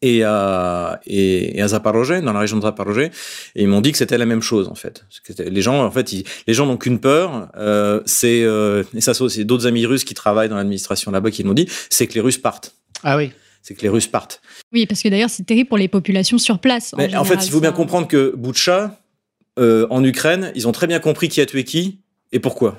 et 0.02 0.24
à, 0.24 1.00
et, 1.06 1.58
et 1.58 1.62
à 1.62 1.68
Zaporozhye, 1.68 2.22
dans 2.22 2.34
la 2.34 2.40
région 2.40 2.58
de 2.58 2.64
Zaporozhye, 2.64 3.12
et 3.56 3.64
ils 3.64 3.68
m'ont 3.68 3.82
dit 3.82 3.92
que 3.92 3.98
c'était 3.98 4.18
la 4.18 4.26
même 4.26 4.42
chose 4.42 4.68
en 4.68 4.76
fait. 4.76 5.06
Les 5.40 5.62
gens, 5.62 5.84
en 5.84 5.92
fait, 5.92 6.12
ils, 6.12 6.24
les 6.48 6.54
gens 6.54 6.66
n'ont 6.66 6.78
qu'une 6.78 7.00
peur, 7.00 7.50
euh, 7.58 8.02
c'est 8.06 8.44
euh, 8.44 8.84
et 8.96 9.02
ça 9.02 9.14
c'est 9.14 9.44
d'autres 9.44 9.68
amis 9.68 9.86
russes 9.86 10.04
qui 10.04 10.14
travaillent 10.14 10.50
dans 10.50 10.56
l'administration 10.56 11.12
là-bas 11.12 11.32
qui 11.32 11.44
m'ont 11.44 11.54
dit, 11.54 11.68
c'est 11.90 12.08
que 12.08 12.14
les 12.14 12.22
Russes 12.22 12.38
partent. 12.38 12.74
Ah 13.04 13.18
oui. 13.18 13.32
C'est 13.62 13.76
que 13.76 13.82
les 13.84 13.90
Russes 13.90 14.08
partent. 14.08 14.42
Oui, 14.74 14.88
parce 14.88 15.02
que 15.04 15.10
d'ailleurs 15.10 15.30
c'est 15.30 15.46
terrible 15.46 15.70
pour 15.70 15.78
les 15.78 15.88
populations 15.88 16.40
sur 16.40 16.60
place. 16.60 16.94
En, 16.94 16.98
Mais 16.98 17.04
général, 17.06 17.22
en 17.22 17.26
fait, 17.26 17.46
il 17.46 17.52
faut 17.52 17.60
bien 17.60 17.72
comprendre 17.72 18.08
que 18.08 18.34
Boutcha, 18.36 19.00
euh, 19.60 19.86
en 19.90 20.04
Ukraine, 20.04 20.52
ils 20.56 20.68
ont 20.68 20.72
très 20.72 20.88
bien 20.88 21.00
compris 21.00 21.30
qui 21.30 21.42
a 21.42 21.46
tué 21.46 21.64
qui 21.64 22.00
et 22.32 22.40
pourquoi 22.40 22.78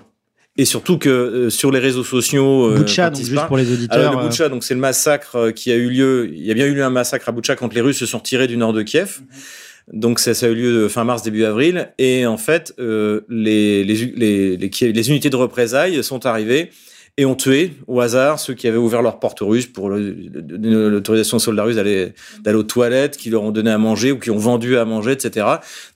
et 0.59 0.64
surtout 0.64 0.99
que 0.99 1.09
euh, 1.09 1.50
sur 1.50 1.71
les 1.71 1.78
réseaux 1.78 2.04
sociaux 2.04 2.71
euh, 2.71 2.76
Boucha, 2.76 3.09
donc 3.09 3.25
juste 3.25 3.47
pour 3.47 3.56
les 3.56 3.73
auditeurs 3.73 3.99
alors, 3.99 4.21
le 4.21 4.28
Boucha 4.28 4.49
donc 4.49 4.64
c'est 4.64 4.75
le 4.75 4.80
massacre 4.80 5.37
euh, 5.37 5.50
qui 5.50 5.73
a 5.73 5.76
eu 5.76 5.88
lieu 5.88 6.28
il 6.30 6.44
y 6.44 6.50
a 6.50 6.54
bien 6.54 6.66
eu 6.66 6.82
un 6.82 6.90
massacre 6.90 7.28
à 7.28 7.32
Boucha 7.32 7.56
quand 7.56 7.73
les 7.73 7.80
Russes 7.80 7.99
se 7.99 8.06
sont 8.06 8.21
tirés 8.21 8.47
du 8.47 8.56
nord 8.56 8.73
de 8.75 8.82
Kiev. 8.82 9.21
Mm 9.21 9.25
-hmm. 9.25 10.00
donc 10.00 10.18
ça, 10.18 10.35
ça 10.35 10.47
a 10.47 10.49
eu 10.50 10.54
lieu 10.54 10.88
fin 10.88 11.04
mars 11.04 11.23
début 11.23 11.44
avril. 11.44 11.88
Et 11.99 12.26
en 12.26 12.37
fait 12.47 12.75
euh, 12.78 13.21
les, 13.28 13.82
les, 13.85 13.97
les, 14.23 14.56
les, 14.59 14.92
les 14.99 15.11
unités 15.11 15.30
de 15.30 15.37
représailles 15.37 16.04
sont 16.04 16.26
arrivées 16.26 16.71
et 17.19 17.26
ont 17.26 17.35
tué 17.35 17.75
au 17.87 18.00
hasard 18.00 18.40
ceux 18.40 18.54
qui 18.54 18.66
avaient 18.66 18.78
ouvert 18.78 19.02
leurs 19.02 19.19
portes 19.19 19.40
russes 19.40 19.66
pour 19.66 19.90
l'autorisation 19.90 21.37
aux 21.37 21.40
soldats 21.40 21.64
russes 21.64 21.76
d'aller 21.76 22.14
d'aller 22.40 22.57
aux 22.57 22.62
toilettes, 22.62 23.19
qui 23.19 23.28
leur 23.28 23.42
ont 23.42 23.50
donné 23.50 23.71
à 23.71 23.76
manger 23.76 24.12
ou 24.12 24.19
qui 24.19 24.31
ont 24.31 24.38
vendu 24.38 24.78
à 24.78 24.87
manger, 24.87 25.12
etc. 25.12 25.47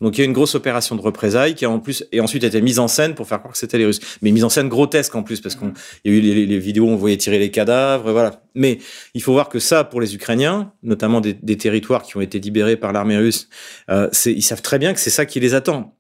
Donc 0.03 0.19
il 0.19 0.21
y 0.21 0.23
a 0.23 0.27
une 0.27 0.35
grosse 0.35 0.55
opération 0.55 0.95
de 0.95 1.01
représailles 1.01 1.55
qui 1.55 1.65
a 1.65 1.71
en 1.71 1.81
plus 1.81 2.05
et 2.13 2.21
ensuite 2.21 2.45
été 2.45 2.61
mise 2.61 2.79
en 2.79 2.87
scène 2.87 3.15
pour 3.15 3.27
faire 3.27 3.39
croire 3.39 3.53
que 3.53 3.59
c'était 3.59 3.79
les 3.79 3.87
Russes, 3.87 4.01
mais 4.21 4.31
mise 4.31 4.45
en 4.45 4.51
scène 4.51 4.69
grotesque 4.69 5.15
en 5.15 5.23
plus 5.23 5.41
parce 5.41 5.55
qu'il 5.55 5.73
y 6.05 6.11
a 6.11 6.13
eu 6.13 6.21
les, 6.21 6.45
les, 6.45 6.59
vidéos 6.59 6.85
où 6.85 6.91
on 6.91 6.97
voyait 6.97 7.17
tirer 7.17 7.39
les 7.39 7.51
cadavres, 7.51 8.13
voilà. 8.13 8.43
Mais 8.55 8.79
il 9.15 9.23
faut 9.23 9.33
voir 9.33 9.49
que 9.49 9.59
ça 9.59 9.85
pour 9.85 10.03
les 10.03 10.15
Ukrainiens, 10.15 10.73
notamment 10.83 11.23
des, 11.23 11.33
des 11.33 11.57
territoires 11.57 12.03
qui 12.03 12.19
ont 12.19 12.21
été 12.21 12.41
libérés 12.41 12.77
par 12.77 12.93
l'armée 12.93 13.17
russe, 13.17 13.49
euh, 13.91 14.11
ils 14.27 14.43
savent 14.43 14.63
très 14.63 14.79
bien 14.79 14.93
que 14.93 15.01
c'est 15.01 15.11
ça 15.11 15.25
qui 15.25 15.41
les 15.41 15.55
attend 15.55 15.96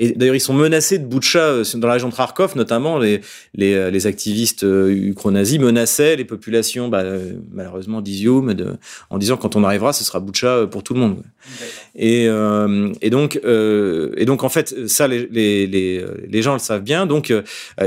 Et 0.00 0.12
d'ailleurs, 0.12 0.34
ils 0.34 0.40
sont 0.40 0.54
menacés 0.54 0.98
de 0.98 1.04
butcha 1.04 1.38
euh, 1.38 1.64
dans 1.74 1.86
la 1.86 1.92
région 1.92 2.08
de 2.08 2.14
Kharkov, 2.14 2.56
notamment 2.56 2.98
les 2.98 3.20
les, 3.54 3.74
euh, 3.74 3.90
les 3.90 4.06
activistes 4.06 4.64
ukro-nazis 4.64 5.60
menaçaient 5.60 6.16
les 6.16 6.24
populations, 6.24 6.88
bah, 6.88 7.04
malheureusement 7.52 8.00
d'Izium, 8.00 8.52
en 9.10 9.18
disant 9.18 9.36
quand 9.36 9.54
on 9.56 9.62
arrivera, 9.62 9.92
ce 9.92 10.02
sera 10.02 10.18
butcha 10.18 10.66
pour 10.66 10.82
tout 10.82 10.94
le 10.94 11.00
monde. 11.00 11.22
Et, 11.94 12.26
euh, 12.28 12.92
et 13.02 13.10
donc 13.10 13.38
euh, 13.44 14.12
et 14.16 14.24
donc 14.24 14.42
en 14.42 14.48
fait 14.48 14.88
ça 14.88 15.06
les, 15.06 15.26
les, 15.30 15.66
les, 15.66 16.04
les 16.28 16.42
gens 16.42 16.54
le 16.54 16.58
savent 16.58 16.82
bien. 16.82 17.06
Donc 17.06 17.32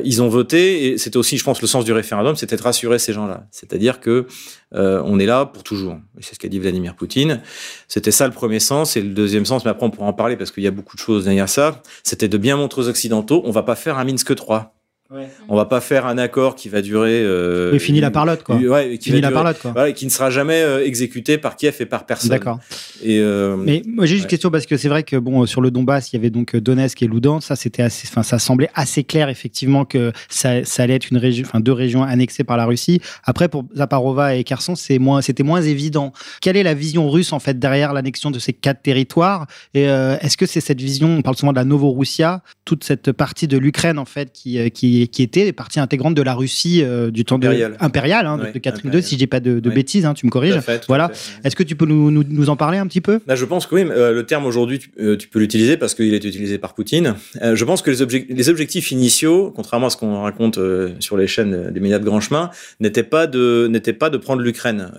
ils 0.04 0.22
ont 0.22 0.30
voté 0.30 0.86
et 0.86 0.98
c'était 0.98 1.18
aussi, 1.18 1.38
je 1.38 1.44
pense, 1.44 1.62
le 1.62 1.68
sens 1.68 1.84
du 1.84 1.94
référendum, 1.94 2.36
c'était 2.36 2.58
de 2.58 2.62
rassurer 2.62 3.00
ces 3.00 3.14
gens-là. 3.14 3.48
C'est-à-dire 3.52 4.00
que 4.00 4.28
on 4.74 5.20
est 5.20 5.26
là 5.26 5.46
pour 5.46 5.64
toujours. 5.64 5.98
C'est 6.20 6.36
ce 6.36 6.40
qu'a 6.40 6.48
dit 6.48 6.60
Vladimir 6.60 6.96
Poutine. 6.96 7.42
C'était 7.88 8.12
ça 8.12 8.28
le 8.28 8.34
premier 8.34 8.60
sens 8.60 8.98
et 8.98 9.02
le 9.02 9.10
deuxième 9.10 9.46
sens. 9.46 9.66
Mais 9.66 9.72
après 9.72 9.86
on 9.86 9.92
pourra 9.92 10.08
en 10.08 10.14
parler 10.14 10.36
parce 10.36 10.52
qu'il 10.52 10.64
y 10.64 10.68
a 10.68 10.72
beaucoup 10.72 10.96
de 10.96 11.02
choses 11.02 11.26
derrière 11.26 11.50
ça 11.50 11.82
c'était 12.04 12.28
de 12.28 12.38
bien 12.38 12.58
montrer 12.58 12.82
aux 12.82 12.90
Occidentaux, 12.90 13.42
on 13.46 13.52
va 13.52 13.64
pas 13.64 13.76
faire 13.76 13.98
un 13.98 14.06
Minsk 14.06 14.36
3. 14.36 14.76
Ouais. 15.14 15.28
On 15.48 15.56
va 15.56 15.66
pas 15.66 15.80
faire 15.80 16.08
un 16.08 16.18
accord 16.18 16.56
qui 16.56 16.70
va 16.70 16.82
durer. 16.82 17.22
Euh, 17.24 17.74
et 17.74 17.80
fini 17.80 18.02
la 18.02 18.10
parlotte, 18.10 18.42
quoi. 18.42 18.56
Ouais, 18.56 18.98
qui 18.98 19.12
la 19.12 19.32
parlotte, 19.32 19.60
quoi. 19.60 19.92
qui 19.92 20.06
ne 20.06 20.10
sera 20.10 20.32
jamais 20.32 20.62
euh, 20.62 20.84
exécuté 20.84 21.38
par 21.38 21.56
Kiev 21.56 21.76
et 21.80 21.86
par 21.86 22.06
personne. 22.06 22.32
D'accord. 22.32 22.60
Et 23.04 23.20
euh, 23.20 23.56
mais 23.58 23.82
moi 23.86 24.06
j'ai 24.06 24.16
juste 24.16 24.26
une 24.26 24.30
question 24.30 24.50
parce 24.50 24.66
que 24.66 24.78
c'est 24.78 24.88
vrai 24.88 25.04
que 25.04 25.16
bon 25.18 25.46
sur 25.46 25.62
le 25.62 25.72
Donbass 25.72 26.12
il 26.12 26.16
y 26.16 26.20
avait 26.20 26.30
donc 26.30 26.56
Donetsk 26.56 27.02
et 27.04 27.08
Ludansk, 27.08 27.48
ça 27.48 27.56
c'était 27.56 27.84
assez, 27.84 28.08
enfin 28.10 28.24
ça 28.24 28.40
semblait 28.40 28.70
assez 28.74 29.04
clair 29.04 29.30
effectivement 29.30 29.86
que 29.86 30.12
ça, 30.30 30.64
ça 30.64 30.84
allait 30.84 30.96
être 30.96 31.12
une 31.12 31.18
région, 31.18 31.46
enfin 31.46 31.60
deux 31.60 31.74
régions 31.74 32.04
annexées 32.04 32.44
par 32.44 32.58
la 32.58 32.66
Russie. 32.66 33.02
Après 33.24 33.50
pour 33.50 33.66
Zaparova 33.76 34.36
et 34.36 34.44
Kherson 34.44 34.76
c'est 34.76 35.00
moins, 35.00 35.22
c'était 35.22 35.44
moins 35.44 35.62
évident. 35.62 36.14
Quelle 36.42 36.58
est 36.58 36.64
la 36.64 36.74
vision 36.74 37.10
russe 37.10 37.34
en 37.34 37.40
fait 37.40 37.60
derrière 37.60 37.94
l'annexion 37.94 38.32
de 38.32 38.40
ces 38.40 38.54
quatre 38.54 38.82
territoires? 38.82 39.48
Et 39.74 39.88
euh, 39.90 40.18
est-ce 40.22 40.38
que 40.38 40.46
c'est 40.46 40.62
cette 40.62 40.82
vision, 40.82 41.18
on 41.18 41.22
parle 41.22 41.36
souvent 41.36 41.52
de 41.52 41.58
la 41.58 41.66
Novorussia, 41.66 42.42
toute 42.66 42.84
cette 42.84 43.12
partie 43.12 43.48
de 43.48 43.58
l'Ukraine 43.58 44.00
en 44.00 44.06
fait 44.06 44.32
qui 44.32 44.72
qui 44.72 45.03
qui 45.08 45.24
était 45.24 45.52
partie 45.52 45.80
intégrante 45.80 46.16
de 46.16 46.22
la 46.22 46.34
Russie 46.34 46.82
euh, 46.84 47.12
du 47.12 47.26
temps 47.26 47.40
impérial, 47.80 48.26
hein, 48.26 48.38
de, 48.54 48.60
Catherine 48.60 48.94
II, 48.94 49.04
si 49.04 49.16
je 49.16 49.20
dis 49.20 49.28
pas 49.28 49.40
de, 49.40 49.60
bêtises, 49.60 50.06
hein, 50.06 50.14
tu 50.14 50.26
me 50.26 50.32
corriges. 50.32 50.60
voilà. 50.88 51.12
Est-ce 51.44 51.56
que 51.56 51.64
tu 51.64 51.76
peux 51.76 51.86
nous, 51.86 52.12
nous, 52.12 52.50
en 52.50 52.56
parler 52.56 52.78
un 52.78 52.88
petit 52.88 53.02
peu? 53.02 53.20
Bah, 53.28 53.36
Je 53.36 53.46
pense 53.46 53.68
que 53.68 53.76
oui. 53.76 53.84
Euh, 53.84 54.14
le 54.14 54.26
terme 54.26 54.46
aujourd'hui, 54.46 54.80
tu, 54.80 54.92
euh, 55.00 55.18
peux 55.32 55.40
l'utiliser 55.40 55.78
parce 55.78 55.96
qu'il 55.96 56.14
est 56.14 56.24
utilisé 56.24 56.58
par 56.58 56.74
Poutine. 56.74 57.16
je 57.42 57.66
pense 57.66 57.82
que 57.82 57.92
les, 57.92 58.26
les 58.30 58.50
objectifs 58.50 58.92
initiaux, 58.92 59.52
contrairement 59.56 59.88
à 59.88 59.90
ce 59.90 59.98
qu'on 59.98 60.22
raconte 60.22 60.60
sur 61.00 61.18
les 61.18 61.28
chaînes 61.28 61.72
des 61.72 61.80
médias 61.80 62.00
de 62.00 62.06
grand 62.06 62.20
chemin, 62.20 62.50
n'étaient 62.80 63.04
pas 63.04 63.28
de 63.28 63.68
n'étaient 63.70 63.94
pas 63.94 64.10
de 64.10 64.18
prendre 64.18 64.42
l'Ukraine. 64.42 64.92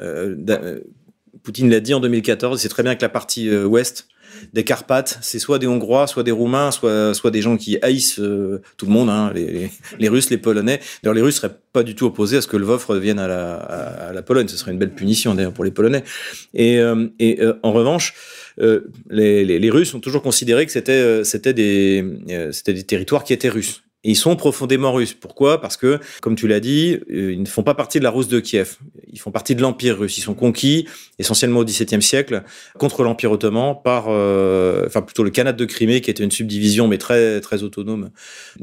Poutine 1.42 1.70
l'a 1.70 1.80
dit 1.80 1.94
en 1.94 2.00
2014. 2.00 2.60
C'est 2.60 2.68
très 2.68 2.82
bien 2.82 2.94
que 2.94 3.02
la 3.02 3.08
partie 3.08 3.50
ouest 3.50 4.08
des 4.52 4.64
Carpates, 4.64 5.18
c'est 5.22 5.38
soit 5.38 5.58
des 5.58 5.66
Hongrois, 5.66 6.06
soit 6.06 6.22
des 6.22 6.30
Roumains, 6.30 6.70
soit, 6.70 7.14
soit 7.14 7.30
des 7.30 7.42
gens 7.42 7.56
qui 7.56 7.78
haïssent 7.82 8.18
euh, 8.18 8.60
tout 8.76 8.86
le 8.86 8.92
monde, 8.92 9.08
hein, 9.10 9.32
les, 9.34 9.70
les, 9.98 10.08
Russes, 10.08 10.30
les 10.30 10.38
Polonais. 10.38 10.80
D'ailleurs, 11.02 11.14
les 11.14 11.22
Russes 11.22 11.36
seraient 11.36 11.56
pas 11.72 11.82
du 11.82 11.94
tout 11.94 12.06
opposés 12.06 12.38
à 12.38 12.42
ce 12.42 12.46
que 12.46 12.56
Lvov 12.56 12.84
revienne 12.86 13.18
à 13.18 13.28
la, 13.28 13.54
à, 13.54 14.12
la 14.12 14.22
Pologne. 14.22 14.48
Ce 14.48 14.56
serait 14.56 14.72
une 14.72 14.78
belle 14.78 14.94
punition 14.94 15.34
d'ailleurs 15.34 15.52
pour 15.52 15.64
les 15.64 15.70
Polonais. 15.70 16.04
Et, 16.52 16.78
euh, 16.78 17.06
et 17.18 17.40
euh, 17.40 17.54
en 17.62 17.72
revanche, 17.72 18.14
les, 18.58 19.44
les, 19.44 19.58
les, 19.58 19.70
Russes 19.70 19.94
ont 19.94 20.00
toujours 20.00 20.22
considéré 20.22 20.64
que 20.64 20.70
c'était 20.70 21.52
des 21.52 22.04
c'était 22.52 22.72
des 22.72 22.84
territoires 22.84 23.24
qui 23.24 23.32
étaient 23.32 23.48
russes. 23.48 23.83
Et 24.04 24.10
ils 24.10 24.16
sont 24.16 24.36
profondément 24.36 24.92
russes. 24.92 25.14
Pourquoi? 25.14 25.60
Parce 25.60 25.76
que, 25.76 25.98
comme 26.20 26.36
tu 26.36 26.46
l'as 26.46 26.60
dit, 26.60 26.98
euh, 27.10 27.32
ils 27.32 27.42
ne 27.42 27.46
font 27.46 27.62
pas 27.62 27.74
partie 27.74 27.98
de 27.98 28.04
la 28.04 28.10
Rousse 28.10 28.28
de 28.28 28.40
Kiev. 28.40 28.76
Ils 29.12 29.18
font 29.18 29.30
partie 29.30 29.54
de 29.54 29.62
l'Empire 29.62 29.98
russe. 29.98 30.18
Ils 30.18 30.22
sont 30.22 30.34
conquis, 30.34 30.86
essentiellement 31.18 31.60
au 31.60 31.64
XVIIe 31.64 32.02
siècle, 32.02 32.42
contre 32.78 33.02
l'Empire 33.02 33.32
ottoman 33.32 33.76
par, 33.82 34.06
euh, 34.08 34.84
enfin 34.86 35.02
plutôt 35.02 35.24
le 35.24 35.30
Khanat 35.30 35.52
de 35.52 35.64
Crimée, 35.64 36.00
qui 36.00 36.10
était 36.10 36.22
une 36.22 36.30
subdivision, 36.30 36.88
mais 36.88 36.98
très 36.98 37.40
très 37.40 37.62
autonome 37.62 38.10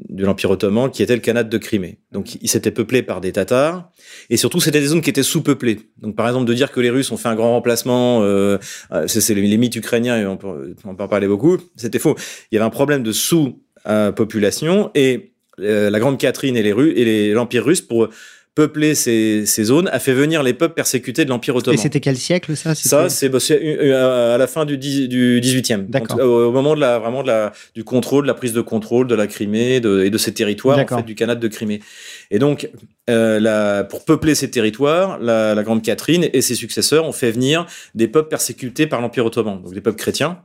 de 0.09 0.25
l'Empire 0.25 0.51
ottoman, 0.51 0.91
qui 0.91 1.03
était 1.03 1.15
le 1.15 1.21
Khanat 1.21 1.43
de 1.43 1.57
Crimée. 1.57 1.97
Donc, 2.11 2.35
ils 2.41 2.49
s'étaient 2.49 2.71
peuplés 2.71 3.01
par 3.01 3.21
des 3.21 3.31
Tatars, 3.31 3.89
et 4.29 4.37
surtout, 4.37 4.59
c'était 4.59 4.79
des 4.79 4.87
zones 4.87 5.01
qui 5.01 5.09
étaient 5.09 5.23
sous-peuplées. 5.23 5.79
Donc, 6.01 6.15
par 6.15 6.27
exemple, 6.27 6.45
de 6.45 6.53
dire 6.53 6.71
que 6.71 6.79
les 6.79 6.89
Russes 6.89 7.11
ont 7.11 7.17
fait 7.17 7.29
un 7.29 7.35
grand 7.35 7.51
remplacement, 7.51 8.21
euh, 8.23 8.57
euh 8.91 9.07
c'est 9.07 9.33
les, 9.33 9.57
mythes 9.57 9.75
ukrainiens, 9.75 10.19
et 10.19 10.25
on 10.25 10.37
peut, 10.37 10.75
on 10.85 10.95
peut 10.95 11.03
en 11.03 11.07
parler 11.07 11.27
beaucoup, 11.27 11.57
c'était 11.75 11.99
faux. 11.99 12.15
Il 12.51 12.55
y 12.55 12.57
avait 12.57 12.65
un 12.65 12.71
problème 12.71 13.03
de 13.03 13.11
sous-population, 13.11 14.91
et 14.95 15.15
euh, 15.15 15.30
la 15.61 15.99
Grande 15.99 16.17
Catherine 16.17 16.57
et 16.57 16.63
les 16.63 16.71
et 16.71 17.31
l'Empire 17.31 17.63
russe 17.63 17.81
pour 17.81 18.09
peupler 18.53 18.95
ces, 18.95 19.45
zones, 19.63 19.87
a 19.93 19.99
fait 19.99 20.13
venir 20.13 20.43
les 20.43 20.53
peuples 20.53 20.73
persécutés 20.73 21.23
de 21.23 21.29
l'Empire 21.29 21.55
ottoman. 21.55 21.79
Et 21.79 21.81
c'était 21.81 22.01
quel 22.01 22.17
siècle 22.17 22.57
ça? 22.57 22.75
Ça, 22.75 23.09
c'est 23.09 23.29
bah, 23.29 23.39
à 23.39 24.37
la 24.37 24.47
fin 24.47 24.65
du, 24.65 24.77
du 24.77 25.39
18e. 25.41 25.87
D'accord. 25.87 26.19
Au, 26.19 26.51
moment 26.51 26.75
de 26.75 26.81
la, 26.81 26.99
vraiment 26.99 27.23
de 27.23 27.27
la, 27.27 27.53
du 27.75 27.83
contrôle, 27.83 28.23
de 28.23 28.27
la 28.27 28.33
prise 28.33 28.51
de 28.51 28.61
contrôle 28.61 29.07
de 29.07 29.15
la 29.15 29.27
Crimée 29.27 29.75
et 29.75 29.79
de 29.79 30.17
ces 30.17 30.33
territoires, 30.33 30.79
en 30.79 30.97
fait, 30.97 31.03
du 31.03 31.15
Canada 31.15 31.39
de 31.39 31.47
Crimée. 31.47 31.81
Et 32.29 32.39
donc, 32.39 32.69
euh, 33.09 33.39
la, 33.39 33.85
pour 33.85 34.03
peupler 34.03 34.35
ces 34.35 34.51
territoires, 34.51 35.17
la, 35.19 35.55
la, 35.55 35.63
Grande 35.63 35.81
Catherine 35.81 36.27
et 36.33 36.41
ses 36.41 36.55
successeurs 36.55 37.05
ont 37.05 37.13
fait 37.13 37.31
venir 37.31 37.65
des 37.95 38.07
peuples 38.07 38.29
persécutés 38.29 38.85
par 38.85 38.99
l'Empire 38.99 39.25
ottoman, 39.25 39.61
donc 39.61 39.73
des 39.73 39.81
peuples 39.81 39.99
chrétiens. 39.99 40.39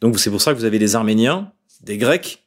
Donc 0.00 0.18
c'est 0.18 0.30
pour 0.30 0.42
ça 0.42 0.52
que 0.52 0.58
vous 0.58 0.64
avez 0.64 0.78
des 0.78 0.94
Arméniens, 0.94 1.52
des 1.82 1.96
Grecs, 1.96 2.44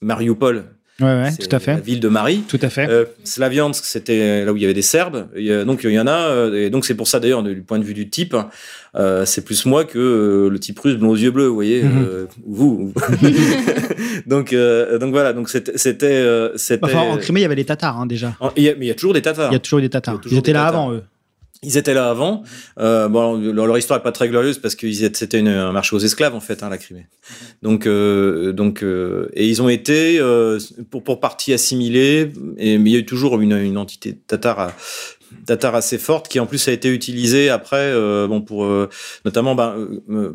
Mariupol, 0.00 0.75
Ouais, 1.00 1.06
ouais 1.06 1.30
tout 1.36 1.54
à 1.54 1.58
fait. 1.58 1.74
La 1.74 1.80
ville 1.80 2.00
de 2.00 2.08
Marie. 2.08 2.42
Tout 2.48 2.58
à 2.62 2.70
fait. 2.70 2.88
Euh, 2.88 3.04
Slaviansk, 3.22 3.84
c'était 3.84 4.44
là 4.44 4.52
où 4.52 4.56
il 4.56 4.62
y 4.62 4.64
avait 4.64 4.74
des 4.74 4.82
Serbes. 4.82 5.28
donc 5.66 5.80
il 5.84 5.90
y 5.90 6.00
en 6.00 6.06
a. 6.06 6.28
Euh, 6.28 6.66
et 6.66 6.70
donc 6.70 6.86
c'est 6.86 6.94
pour 6.94 7.06
ça 7.06 7.20
d'ailleurs, 7.20 7.42
du 7.42 7.60
point 7.62 7.78
de 7.78 7.84
vue 7.84 7.92
du 7.92 8.08
type, 8.08 8.34
euh, 8.94 9.26
c'est 9.26 9.44
plus 9.44 9.66
moi 9.66 9.84
que 9.84 9.98
euh, 9.98 10.48
le 10.48 10.58
type 10.58 10.78
russe 10.78 10.96
blond 10.96 11.10
aux 11.10 11.16
yeux 11.16 11.30
bleus, 11.30 11.48
vous 11.48 11.54
voyez, 11.54 11.82
mhm. 11.82 12.02
euh, 12.02 12.26
vous. 12.46 12.94
donc 14.26 14.54
donc 14.54 15.10
voilà. 15.10 15.34
Donc 15.34 15.50
c'était 15.50 15.76
c'était. 15.76 16.78
Enfin, 16.82 17.00
en 17.00 17.18
Crimée, 17.18 17.40
il 17.40 17.42
y 17.42 17.46
avait 17.46 17.56
des 17.56 17.66
Tatars 17.66 18.00
hein, 18.00 18.06
déjà. 18.06 18.34
mais 18.56 18.76
il 18.80 18.86
y 18.86 18.90
a 18.90 18.94
toujours 18.94 19.12
des 19.12 19.22
Tatars. 19.22 19.50
Il 19.50 19.54
y 19.54 19.56
a 19.56 19.60
toujours 19.60 19.80
des 19.80 19.90
Tatars. 19.90 20.20
Ils 20.30 20.38
étaient 20.38 20.54
là 20.54 20.66
avant 20.66 20.92
eux. 20.92 21.02
Ils 21.62 21.76
étaient 21.76 21.94
là 21.94 22.10
avant. 22.10 22.42
Euh, 22.78 23.08
bon, 23.08 23.36
leur, 23.36 23.78
histoire 23.78 23.98
est 23.98 24.02
pas 24.02 24.12
très 24.12 24.28
glorieuse 24.28 24.58
parce 24.58 24.74
que 24.74 24.90
c'était 24.92 25.40
un 25.40 25.72
marché 25.72 25.96
aux 25.96 25.98
esclaves 25.98 26.34
en 26.34 26.40
fait, 26.40 26.62
hein, 26.62 26.68
la 26.68 26.78
Crimée. 26.78 27.06
Donc, 27.62 27.86
euh, 27.86 28.52
donc, 28.52 28.82
euh, 28.82 29.28
et 29.32 29.48
ils 29.48 29.62
ont 29.62 29.68
été 29.68 30.18
euh, 30.18 30.58
pour 30.90 31.02
pour 31.02 31.18
partie 31.18 31.52
assimilés. 31.52 32.32
Et 32.58 32.78
mais 32.78 32.90
il 32.90 32.92
y 32.92 32.96
a 32.96 33.00
eu 33.00 33.06
toujours 33.06 33.40
une, 33.40 33.52
une 33.52 33.78
entité 33.78 34.18
tatare, 34.26 34.72
tatare 35.46 35.74
assez 35.74 35.96
forte 35.96 36.28
qui 36.28 36.40
en 36.40 36.46
plus 36.46 36.68
a 36.68 36.72
été 36.72 36.88
utilisée 36.88 37.48
après, 37.48 37.76
euh, 37.76 38.26
bon 38.26 38.42
pour 38.42 38.68
notamment 39.24 39.54
ben, 39.54 39.88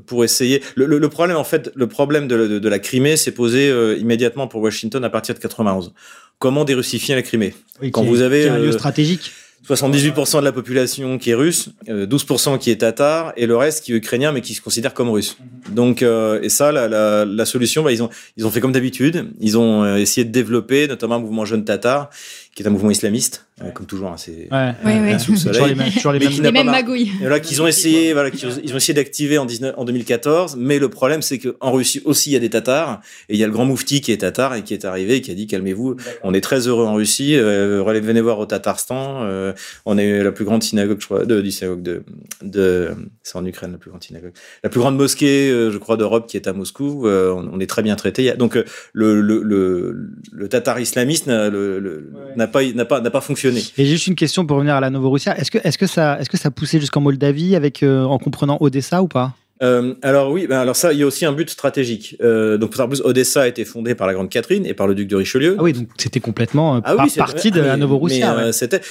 pour 0.08 0.24
essayer. 0.24 0.64
Le, 0.76 0.86
le, 0.86 1.10
problème 1.10 1.38
en 1.38 1.44
fait, 1.44 1.72
le 1.76 1.88
problème 1.88 2.28
de, 2.28 2.48
de, 2.48 2.60
de 2.60 2.70
la 2.70 2.80
Crimée 2.80 3.16
s'est 3.16 3.32
posé 3.32 3.72
immédiatement 4.00 4.48
pour 4.48 4.62
Washington 4.62 5.04
à 5.04 5.10
partir 5.10 5.36
de 5.36 5.40
91. 5.40 5.94
Comment 6.40 6.66
dérussifier 6.66 7.14
la 7.14 7.22
Crimée? 7.22 7.54
Quand 7.92 8.04
vous 8.04 8.22
avez 8.22 8.50
un 8.50 8.58
lieu 8.58 8.72
stratégique 8.72 9.32
78% 9.68 10.40
de 10.40 10.44
la 10.44 10.52
population 10.52 11.18
qui 11.18 11.30
est 11.30 11.36
russe, 11.36 11.70
12% 11.88 12.54
euh, 12.54 12.58
qui 12.58 12.72
est 12.72 12.78
tatar, 12.78 13.32
et 13.38 13.46
le 13.46 13.56
reste 13.56 13.84
qui 13.84 13.94
est 13.94 13.96
ukrainien 13.96 14.32
mais 14.32 14.42
qui 14.42 14.54
se 14.54 14.62
considère 14.62 14.94
comme 14.94 15.10
russe. 15.10 15.38
Mhm. 15.40 15.76
Donc, 15.76 16.02
euh, 16.02 16.42
et 16.42 16.50
ça, 16.50 16.72
la, 16.72 16.88
la, 16.88 17.26
la 17.26 17.46
solution, 17.46 17.84
bah, 17.84 17.92
ils 17.92 18.02
ont 18.02 18.10
ils 18.38 18.46
ont 18.46 18.50
fait 18.50 18.60
comme 18.60 18.72
d'habitude. 18.72 19.32
Ils 19.40 19.58
ont 19.58 19.84
euh, 19.84 19.98
essayé 19.98 20.26
de 20.26 20.32
développer, 20.32 20.88
notamment 20.88 21.16
un 21.16 21.20
mouvement 21.20 21.46
jeune 21.46 21.64
tatar, 21.64 22.10
qui 22.56 22.64
est 22.64 22.68
un 22.68 22.70
mouvement 22.70 22.92
islamiste, 22.92 23.46
comme 23.74 23.86
toujours. 23.86 24.10
Hein, 24.10 24.18
c'est 24.18 24.50
ouais. 24.52 24.74
ouais, 24.84 25.00
ouais. 25.00 25.20
sous 25.20 25.32
le 25.32 25.38
soleil, 25.38 25.76
toujours 25.94 26.12
les 26.12 26.20
mêmes, 26.20 26.42
les 26.42 26.52
mêmes 26.52 26.66
magouilles. 26.70 27.12
Et 27.22 27.30
là, 27.30 27.40
qu'ils 27.40 27.62
ont 27.62 27.68
essayé, 27.68 28.14
voilà, 28.14 28.32
qu'ils 28.32 28.50
ils 28.64 28.74
ont 28.74 28.78
essayé 28.78 28.94
d'activer 28.94 29.38
en, 29.38 29.46
19, 29.46 29.76
en 29.78 29.86
2014. 29.86 30.56
Mais 30.58 30.80
le 30.80 30.90
problème, 30.90 31.22
c'est 31.22 31.40
qu'en 31.40 31.72
Russie 31.72 32.02
aussi, 32.06 32.32
il 32.32 32.34
y 32.34 32.36
a 32.36 32.40
des 32.40 32.50
tatars, 32.50 33.02
et 33.30 33.36
il 33.36 33.40
y 33.40 33.44
a 33.44 33.48
le 33.48 33.54
grand 33.54 33.66
moufti 33.66 34.02
qui 34.02 34.12
est 34.12 34.18
tatar 34.18 34.56
et 34.56 34.64
qui 34.64 34.74
est 34.74 34.86
arrivé 34.86 35.18
et 35.18 35.22
qui 35.22 35.32
a 35.32 35.34
dit 35.34 35.48
calmez-vous, 35.48 35.96
on 36.24 36.34
est 36.34 36.42
très 36.42 36.68
heureux 36.68 36.86
en 36.86 36.96
Russie, 36.96 37.36
euh, 37.36 37.84
venez 38.02 38.22
voir 38.22 38.40
au 38.40 38.46
Tatarstan. 38.46 39.24
Euh, 39.24 39.54
on 39.86 39.98
est 39.98 40.24
la 40.24 40.32
plus 40.32 40.46
grande 40.46 40.64
synagogue, 40.64 41.00
je 41.00 41.06
crois, 41.06 41.26
de, 41.26 41.50
synagogue 41.50 41.84
de, 41.84 42.04
de 42.42 42.96
c'est 43.24 43.38
en 43.38 43.46
Ukraine 43.46 43.72
la 43.72 43.78
plus 43.78 43.90
grande 43.90 44.04
synagogue, 44.04 44.34
la 44.64 44.70
plus 44.70 44.80
grande 44.80 44.98
mosquée, 44.98 45.52
euh, 45.52 45.72
je 45.72 45.78
crois, 45.78 45.98
d'Europe 45.98 46.28
qui 46.28 46.38
est 46.38 46.48
à 46.48 46.54
Moscou. 46.54 47.08
Euh, 47.08 47.32
on, 47.32 47.60
est 47.60 47.68
très 47.68 47.84
bien 47.84 47.96
traité. 47.96 48.34
Donc 48.34 48.56
euh, 48.56 48.64
le, 48.94 49.22
le, 49.22 49.42
le, 49.44 50.10
le 50.32 50.50
tatar 50.50 50.80
islamiste 50.80 51.28
n'a 51.28 52.41
n'a 52.46 52.86
pas 53.12 53.22
fonctionné. 53.22 53.62
Et 53.78 53.86
juste 53.86 54.08
une 54.08 54.16
question 54.16 54.46
pour 54.46 54.58
revenir 54.58 54.76
à 54.76 54.80
la 54.80 54.90
Novorussia. 54.90 55.38
Est-ce 55.38 55.52
que 55.52 55.60
est-ce 55.64 55.78
que 55.78 55.88
ça 55.88 56.18
est-ce 56.20 56.30
que 56.30 56.38
ça 56.38 56.52
poussait 56.52 56.80
jusqu'en 56.80 57.02
Moldavie 57.02 57.56
avec 57.56 57.84
en 57.84 58.18
comprenant 58.18 58.58
Odessa 58.60 59.02
ou 59.02 59.08
pas? 59.08 59.34
Euh, 59.62 59.94
alors 60.02 60.32
oui, 60.32 60.48
ben 60.48 60.60
alors 60.60 60.76
ça, 60.76 60.92
il 60.92 61.00
y 61.00 61.04
a 61.04 61.06
aussi 61.06 61.26
un 61.26 61.34
but 61.34 61.50
stratégique. 61.50 62.18
Euh, 62.22 62.58
donc 62.58 62.72
pour 62.72 62.88
plus, 62.88 63.02
Odessa 63.02 63.44
a 63.44 63.48
été 63.48 63.64
fondée 63.64 63.94
par 63.94 64.08
la 64.08 64.14
Grande 64.14 64.30
Catherine 64.30 64.66
et 64.66 64.74
par 64.74 64.88
le 64.88 64.96
duc 64.96 65.08
de 65.08 65.16
Richelieu. 65.16 65.56
Ah 65.60 65.64
oui, 65.64 65.74
donc 65.74 65.88
c'était 65.98 66.20
complètement 66.20 66.78
euh, 66.78 66.80
ah 66.84 66.96
partie 67.16 67.52
de 67.52 67.62
la 67.62 67.78
Novorussia. 67.78 68.36
Euh, 68.38 68.52
c'était 68.52 68.82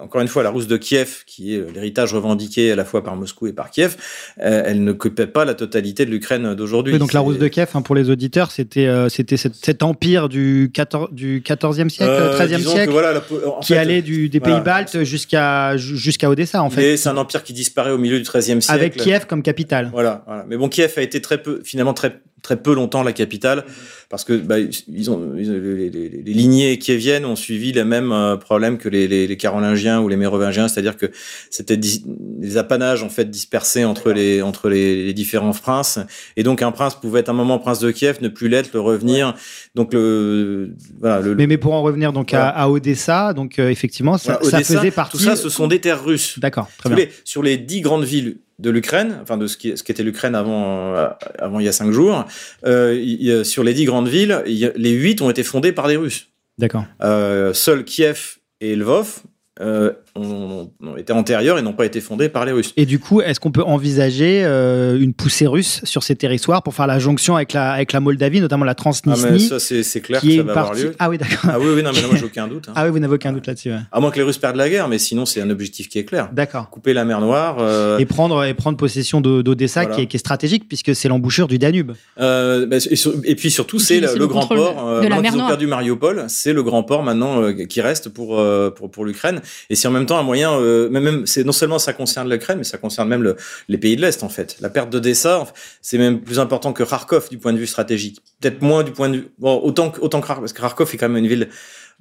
encore 0.00 0.20
une 0.20 0.28
fois 0.28 0.42
la 0.42 0.50
Rousse 0.50 0.68
de 0.68 0.76
Kiev, 0.76 1.24
qui 1.26 1.54
est 1.54 1.64
l'héritage 1.74 2.14
revendiqué 2.14 2.72
à 2.72 2.76
la 2.76 2.84
fois 2.84 3.02
par 3.02 3.16
Moscou 3.16 3.48
et 3.48 3.52
par 3.52 3.70
Kiev. 3.70 3.96
Elle 4.36 4.84
ne 4.84 4.92
coupait 4.92 5.26
pas 5.26 5.44
la 5.44 5.54
totalité 5.54 6.06
de 6.06 6.10
l'Ukraine 6.10 6.54
d'aujourd'hui. 6.54 6.92
Oui, 6.92 6.98
donc 6.98 7.12
la 7.12 7.20
Rousse 7.20 7.38
de 7.38 7.48
Kiev, 7.48 7.70
hein, 7.74 7.82
pour 7.82 7.94
les 7.94 8.08
auditeurs, 8.10 8.52
c'était 8.52 8.88
c'était 9.08 9.36
cet, 9.36 9.82
empire 9.82 10.28
du 10.28 10.70
14 10.72 11.08
du 11.12 11.40
14e 11.40 11.88
siècle, 11.88 12.12
13e 12.12 12.60
siècle, 12.60 12.92
voilà, 12.92 13.20
qui 13.62 13.74
allait 13.74 14.02
du, 14.02 14.28
des 14.28 14.38
pays 14.38 14.60
baltes 14.64 15.02
jusqu'à 15.02 15.76
jusqu'à 15.76 16.30
Odessa 16.30 16.62
en 16.62 16.70
fait. 16.70 16.96
C'est 16.96 17.08
un 17.08 17.16
empire 17.16 17.42
qui 17.42 17.52
disparaît 17.52 17.90
au 17.90 17.98
milieu 17.98 18.18
du 18.18 18.24
13e 18.24 18.60
siècle 18.60 18.70
avec 18.70 18.91
Kiev 18.96 19.26
comme 19.26 19.42
capitale. 19.42 19.90
Voilà, 19.92 20.24
voilà. 20.26 20.44
Mais 20.48 20.56
bon, 20.56 20.68
Kiev 20.68 20.92
a 20.96 21.02
été 21.02 21.20
très 21.20 21.42
peu, 21.42 21.60
finalement 21.64 21.94
très 21.94 22.20
très 22.42 22.56
peu 22.56 22.74
longtemps 22.74 23.02
la 23.02 23.12
capitale 23.12 23.64
parce 24.10 24.24
que 24.24 24.34
bah, 24.34 24.56
ils 24.58 25.10
ont, 25.10 25.32
les, 25.34 25.44
les, 25.44 25.90
les, 25.90 26.32
lignées 26.34 26.78
kieviennes 26.78 27.24
ont 27.24 27.36
suivi 27.36 27.72
les 27.72 27.84
mêmes 27.84 28.12
euh, 28.12 28.36
problèmes 28.36 28.76
que 28.76 28.88
les, 28.88 29.08
les, 29.08 29.36
Carolingiens 29.36 30.00
ou 30.00 30.08
les 30.08 30.16
Mérovingiens, 30.16 30.68
c'est-à-dire 30.68 30.96
que 30.96 31.06
c'était 31.50 31.78
des 31.78 32.56
apanages 32.58 33.02
en 33.02 33.08
fait 33.08 33.30
dispersés 33.30 33.84
entre 33.84 34.12
les 34.12 34.42
entre 34.42 34.68
les, 34.68 35.14
différents 35.14 35.52
princes 35.52 35.98
et 36.36 36.42
donc 36.42 36.62
un 36.62 36.72
prince 36.72 36.96
pouvait 36.96 37.20
être 37.20 37.30
un 37.30 37.34
moment 37.34 37.58
prince 37.58 37.78
de 37.78 37.90
Kiev, 37.90 38.18
ne 38.20 38.28
plus 38.28 38.48
l'être, 38.48 38.70
le 38.74 38.80
revenir. 38.80 39.34
Donc 39.74 39.94
le, 39.94 40.74
voilà, 41.00 41.20
le, 41.20 41.34
mais, 41.34 41.46
mais 41.46 41.58
pour 41.58 41.72
en 41.72 41.82
revenir 41.82 42.12
donc 42.12 42.34
à, 42.34 42.48
à, 42.48 42.68
Odessa, 42.68 43.32
donc 43.32 43.58
euh, 43.58 43.70
effectivement 43.70 44.18
ça, 44.18 44.40
ça, 44.42 44.60
faisait 44.60 44.90
partie. 44.90 45.16
Tout 45.16 45.22
ça, 45.22 45.36
ce 45.36 45.48
sont 45.48 45.68
des 45.68 45.80
terres 45.80 46.04
russes. 46.04 46.38
D'accord. 46.38 46.68
Très 46.76 46.94
bien. 46.94 47.06
Sur 47.24 47.42
les 47.42 47.56
dix 47.56 47.80
grandes 47.80 48.04
villes 48.04 48.38
de 48.62 48.70
l'Ukraine, 48.70 49.18
enfin 49.22 49.36
de 49.36 49.46
ce 49.46 49.56
qui, 49.56 49.76
ce 49.76 49.82
qui 49.82 49.92
était 49.92 50.02
l'Ukraine 50.02 50.34
avant, 50.34 50.94
euh, 50.94 51.08
avant 51.38 51.58
il 51.60 51.66
y 51.66 51.68
a 51.68 51.72
cinq 51.72 51.90
jours, 51.90 52.24
euh, 52.64 53.44
sur 53.44 53.64
les 53.64 53.74
dix 53.74 53.84
grandes 53.84 54.08
villes, 54.08 54.42
les 54.46 54.90
huit 54.90 55.20
ont 55.20 55.30
été 55.30 55.42
fondées 55.42 55.72
par 55.72 55.88
des 55.88 55.96
Russes. 55.96 56.28
D'accord. 56.58 56.84
Euh, 57.02 57.52
seuls 57.52 57.84
Kiev 57.84 58.38
et 58.60 58.76
Lvov 58.76 59.20
euh, 59.60 59.92
ont, 60.14 60.70
ont, 60.82 60.96
été 60.96 61.12
antérieurs 61.12 61.58
et 61.58 61.62
n'ont 61.62 61.72
pas 61.72 61.86
été 61.86 62.00
fondés 62.00 62.28
par 62.28 62.44
les 62.44 62.52
Russes. 62.52 62.72
Et 62.76 62.86
du 62.86 62.98
coup, 62.98 63.20
est-ce 63.20 63.40
qu'on 63.40 63.50
peut 63.50 63.62
envisager 63.62 64.42
euh, 64.44 65.00
une 65.00 65.14
poussée 65.14 65.46
russe 65.46 65.80
sur 65.84 66.02
ces 66.02 66.16
territoires 66.16 66.62
pour 66.62 66.74
faire 66.74 66.86
la 66.86 66.98
jonction 66.98 67.36
avec 67.36 67.52
la, 67.52 67.72
avec 67.72 67.92
la 67.92 68.00
Moldavie, 68.00 68.40
notamment 68.40 68.64
la 68.64 68.74
Transnistrie 68.74 69.48
ah, 69.50 69.58
Ça, 69.58 69.82
c'est 69.82 70.00
clair 70.00 70.20
que 70.20 70.36
ça 70.36 70.42
va 70.42 70.52
avoir 70.52 70.74
lieu. 70.74 70.94
Ah 70.98 71.08
oui, 71.08 71.18
d'accord. 71.18 71.38
Ah 71.44 71.58
oui, 71.58 71.66
oui, 71.74 71.82
non, 71.82 71.90
mais 71.94 72.02
moi, 72.02 72.16
j'ai 72.16 72.24
aucun 72.24 72.46
doute. 72.46 72.68
Hein. 72.68 72.72
Ah 72.74 72.84
oui, 72.84 72.90
vous 72.90 72.98
n'avez 72.98 73.14
aucun 73.14 73.32
doute 73.32 73.46
là-dessus. 73.46 73.70
Ouais. 73.70 73.78
À 73.90 74.00
moins 74.00 74.10
que 74.10 74.16
les 74.16 74.22
Russes 74.22 74.38
perdent 74.38 74.56
la 74.56 74.68
guerre, 74.68 74.88
mais 74.88 74.98
sinon, 74.98 75.24
c'est 75.24 75.40
un 75.40 75.50
objectif 75.50 75.88
qui 75.88 75.98
est 75.98 76.04
clair. 76.04 76.28
D'accord. 76.32 76.70
Couper 76.70 76.92
la 76.92 77.04
mer 77.04 77.20
Noire. 77.20 77.56
Euh... 77.60 77.98
Et, 77.98 78.06
prendre, 78.06 78.44
et 78.44 78.54
prendre 78.54 78.76
possession 78.76 79.20
d'Odessa, 79.20 79.82
voilà. 79.82 79.96
qui, 79.96 80.06
qui, 80.06 80.16
est 80.16 80.18
stratégique, 80.18 80.68
puisque 80.68 80.94
c'est 80.94 81.08
l'embouchure 81.08 81.48
du 81.48 81.58
Danube. 81.58 81.92
Euh, 82.20 82.66
bah, 82.66 82.76
et, 82.76 82.96
sur, 82.96 83.14
et, 83.24 83.34
puis 83.34 83.50
surtout, 83.50 83.78
c'est 83.78 84.00
le, 84.00 84.14
le 84.16 84.26
grand 84.26 84.46
port. 84.46 84.88
Euh, 84.88 85.02
ils 85.04 85.40
ont 85.40 85.46
perdu 85.46 85.66
Mariupol, 85.66 86.24
c'est 86.28 86.52
le 86.52 86.62
grand 86.62 86.82
port 86.82 87.02
maintenant 87.02 87.42
euh, 87.42 87.52
qui 87.52 87.80
reste 87.80 88.08
pour, 88.08 88.42
pour, 88.74 88.90
pour 88.90 89.04
l'Ukraine. 89.04 89.40
Et 89.70 89.74
si 89.74 89.86
en 89.86 89.90
même 89.90 90.01
temps, 90.06 90.18
un 90.18 90.22
moyen, 90.22 90.52
euh, 90.52 90.88
même 90.88 91.26
c'est 91.26 91.44
non 91.44 91.52
seulement 91.52 91.78
ça 91.78 91.92
concerne 91.92 92.30
l'Ukraine, 92.30 92.58
mais 92.58 92.64
ça 92.64 92.78
concerne 92.78 93.08
même 93.08 93.22
le, 93.22 93.36
les 93.68 93.78
pays 93.78 93.96
de 93.96 94.02
l'Est 94.02 94.22
en 94.22 94.28
fait. 94.28 94.56
La 94.60 94.70
perte 94.70 94.90
d'Odessa, 94.90 95.46
c'est 95.80 95.98
même 95.98 96.20
plus 96.20 96.38
important 96.38 96.72
que 96.72 96.82
Kharkov 96.82 97.28
du 97.30 97.38
point 97.38 97.52
de 97.52 97.58
vue 97.58 97.66
stratégique. 97.66 98.20
Peut-être 98.40 98.62
moins 98.62 98.82
du 98.82 98.92
point 98.92 99.08
de 99.08 99.16
vue, 99.16 99.28
bon, 99.38 99.60
autant 99.62 99.92
autant 100.00 100.20
que 100.20 100.26
Kharkov, 100.26 100.44
parce 100.44 100.52
que 100.52 100.60
Kharkov 100.60 100.90
est 100.92 100.96
quand 100.96 101.08
même 101.08 101.24
une 101.24 101.28
ville 101.28 101.48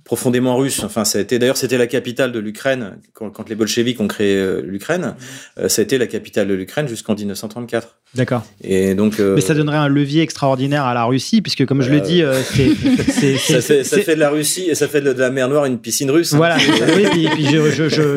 profondément 0.03 0.57
russe. 0.57 0.83
Enfin, 0.83 1.05
ça 1.05 1.19
a 1.19 1.21
été 1.21 1.39
d'ailleurs 1.39 1.57
c'était 1.57 1.77
la 1.77 1.88
capitale 1.88 2.31
de 2.31 2.39
l'Ukraine 2.39 2.98
quand, 3.13 3.29
quand, 3.29 3.50
les 3.50 3.55
bolcheviks 3.55 4.00
ont 4.00 4.07
créé 4.07 4.36
euh, 4.36 4.62
l'Ukraine. 4.62 5.15
Euh, 5.60 5.69
ça 5.69 5.81
a 5.81 5.83
été 5.83 5.98
la 5.98 6.07
capitale 6.07 6.48
de 6.48 6.53
l'Ukraine 6.53 6.88
jusqu'en 6.88 7.15
1934. 7.15 7.98
D'accord. 8.13 8.43
Et 8.62 8.93
donc. 8.93 9.19
Euh, 9.19 9.36
Mais 9.36 9.41
ça 9.41 9.53
donnerait 9.53 9.77
un 9.77 9.88
levier 9.88 10.21
extraordinaire 10.21 10.83
à 10.83 10.93
la 10.93 11.05
Russie, 11.05 11.41
puisque 11.41 11.65
comme 11.65 11.81
je 11.81 11.89
le 11.89 12.01
dis, 12.01 12.24
euh, 12.24 12.41
c'est. 12.43 13.38
ça, 13.38 13.62
fait, 13.62 13.83
ça 13.83 14.00
fait 14.00 14.15
de 14.15 14.19
la 14.19 14.29
Russie 14.29 14.65
et 14.69 14.75
ça 14.75 14.88
fait 14.88 15.00
de 15.00 15.12
la 15.12 15.29
mer 15.29 15.48
Noire 15.48 15.65
une 15.65 15.77
piscine 15.77 16.12
russe. 16.12 16.33
Hein. 16.33 16.38
Voilà. 16.38 16.57
oui, 16.95 17.05
puis, 17.12 17.27
puis 17.29 17.45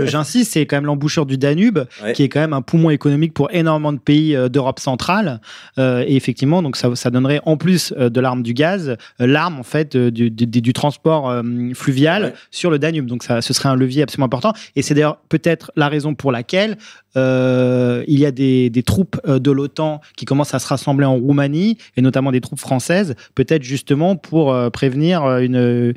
j'insiste, 0.07 0.52
c'est 0.52 0.66
quand 0.66 0.76
même 0.76 0.87
l'embouchure 0.87 1.26
du 1.26 1.38
Danube, 1.38 1.81
ouais. 2.02 2.12
qui 2.12 2.25
est 2.25 2.28
quand 2.28 2.40
même 2.40 2.54
un 2.54 2.62
poumon 2.62 2.90
économique 2.90 3.35
pour 3.35 3.52
énormément 3.52 3.93
de 3.93 3.99
pays 3.99 4.37
d'Europe 4.50 4.81
centrale. 4.81 5.40
Et 5.78 6.16
effectivement, 6.16 6.62
donc 6.62 6.76
ça, 6.76 6.95
ça 6.97 7.11
donnerait 7.11 7.40
en 7.45 7.57
plus 7.57 7.93
de 7.93 8.21
l'arme 8.21 8.43
du 8.43 8.54
gaz, 8.54 8.97
l'arme 9.19 9.61
en 9.61 9.62
fait 9.62 9.97
du, 9.97 10.31
du, 10.31 10.47
du 10.47 10.73
transport 10.73 11.43
fluvial 11.73 12.25
ouais. 12.25 12.35
sur 12.50 12.71
le 12.71 12.78
Danube. 12.78 13.06
Donc 13.06 13.23
ça, 13.23 13.40
ce 13.40 13.52
serait 13.54 13.68
un 13.68 13.76
levier 13.76 14.02
absolument 14.02 14.26
important. 14.26 14.52
Et 14.76 14.83
c'est 14.83 14.94
d'ailleurs 14.94 15.18
peut-être 15.28 15.73
la 15.76 15.88
raison 15.88 16.14
pour 16.14 16.33
laquelle 16.33 16.76
euh, 17.16 18.04
il 18.06 18.18
y 18.18 18.26
a 18.26 18.30
des, 18.30 18.71
troupes 18.85 19.21
de 19.26 19.50
l'OTAN 19.50 20.00
qui 20.16 20.25
commencent 20.25 20.54
à 20.54 20.59
se 20.59 20.66
rassembler 20.66 21.06
en 21.06 21.16
Roumanie, 21.16 21.78
et 21.97 22.02
notamment 22.02 22.33
des 22.33 22.40
troupes 22.40 22.61
françaises, 22.61 23.14
peut-être 23.35 23.62
justement 23.62 24.16
pour 24.16 24.52
euh, 24.52 24.71
prévenir 24.71 25.25
une, 25.38 25.94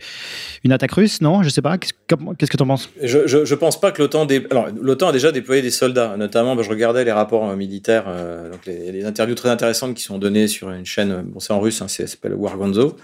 une 0.63 0.71
attaque 0.71 0.91
russe, 0.91 1.21
non? 1.21 1.43
Je 1.43 1.49
sais 1.49 1.61
pas. 1.61 1.77
Qu'est-ce 1.77 2.51
que 2.51 2.57
tu 2.57 2.63
en 2.63 2.67
penses? 2.67 2.89
Je, 3.01 3.27
je, 3.27 3.45
je, 3.45 3.55
pense 3.55 3.79
pas 3.79 3.91
que 3.91 4.01
l'OTAN... 4.01 4.27
Alors, 4.49 4.67
l'OTAN 4.79 5.09
a 5.09 5.11
déjà 5.11 5.31
déployé 5.31 5.61
des 5.61 5.71
soldats, 5.71 6.15
notamment, 6.17 6.55
bah, 6.55 6.63
je 6.63 6.69
regardais 6.69 7.03
les 7.03 7.11
rapports 7.11 7.49
euh, 7.49 7.55
militaires, 7.55 8.05
euh, 8.07 8.51
donc 8.51 8.65
les, 8.65 9.05
interviews 9.05 9.35
très 9.35 9.49
intéressantes 9.49 9.95
qui 9.95 10.03
sont 10.03 10.17
données 10.17 10.47
sur 10.47 10.69
une 10.71 10.85
chaîne, 10.85 11.23
bon 11.23 11.39
c'est 11.39 11.53
en 11.53 11.59
russe, 11.59 11.81
hein, 11.81 11.87
ça 11.87 12.07
s'appelle 12.07 12.33
Wargonzo, 12.33 12.95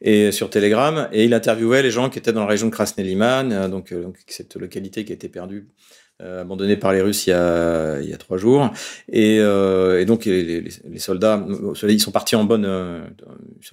et 0.00 0.32
sur 0.32 0.50
Telegram, 0.50 1.08
et 1.12 1.24
il 1.24 1.34
interviewait 1.34 1.82
les 1.82 1.90
gens 1.90 2.10
qui 2.10 2.18
étaient 2.18 2.32
dans 2.32 2.40
la 2.40 2.46
région 2.46 2.68
de 2.68 2.72
Krasny-Liman, 2.72 3.52
euh, 3.52 3.68
donc, 3.68 3.92
donc 3.92 4.16
cette 4.26 4.56
localité 4.56 5.04
qui 5.04 5.12
a 5.12 5.14
été 5.14 5.28
perdue 5.28 5.66
euh, 6.11 6.11
abandonné 6.22 6.76
par 6.76 6.92
les 6.92 7.00
Russes 7.00 7.26
il 7.26 7.30
y 7.30 7.32
a, 7.32 8.00
il 8.00 8.08
y 8.08 8.14
a 8.14 8.16
trois 8.16 8.38
jours. 8.38 8.70
Et, 9.10 9.38
euh, 9.40 10.00
et 10.00 10.04
donc 10.04 10.24
les, 10.24 10.42
les, 10.42 10.60
les, 10.88 10.98
soldats, 10.98 11.44
ils 11.88 12.00
sont 12.00 12.10
partis 12.10 12.36
en 12.36 12.44
bonne. 12.44 12.64
Euh, 12.64 13.00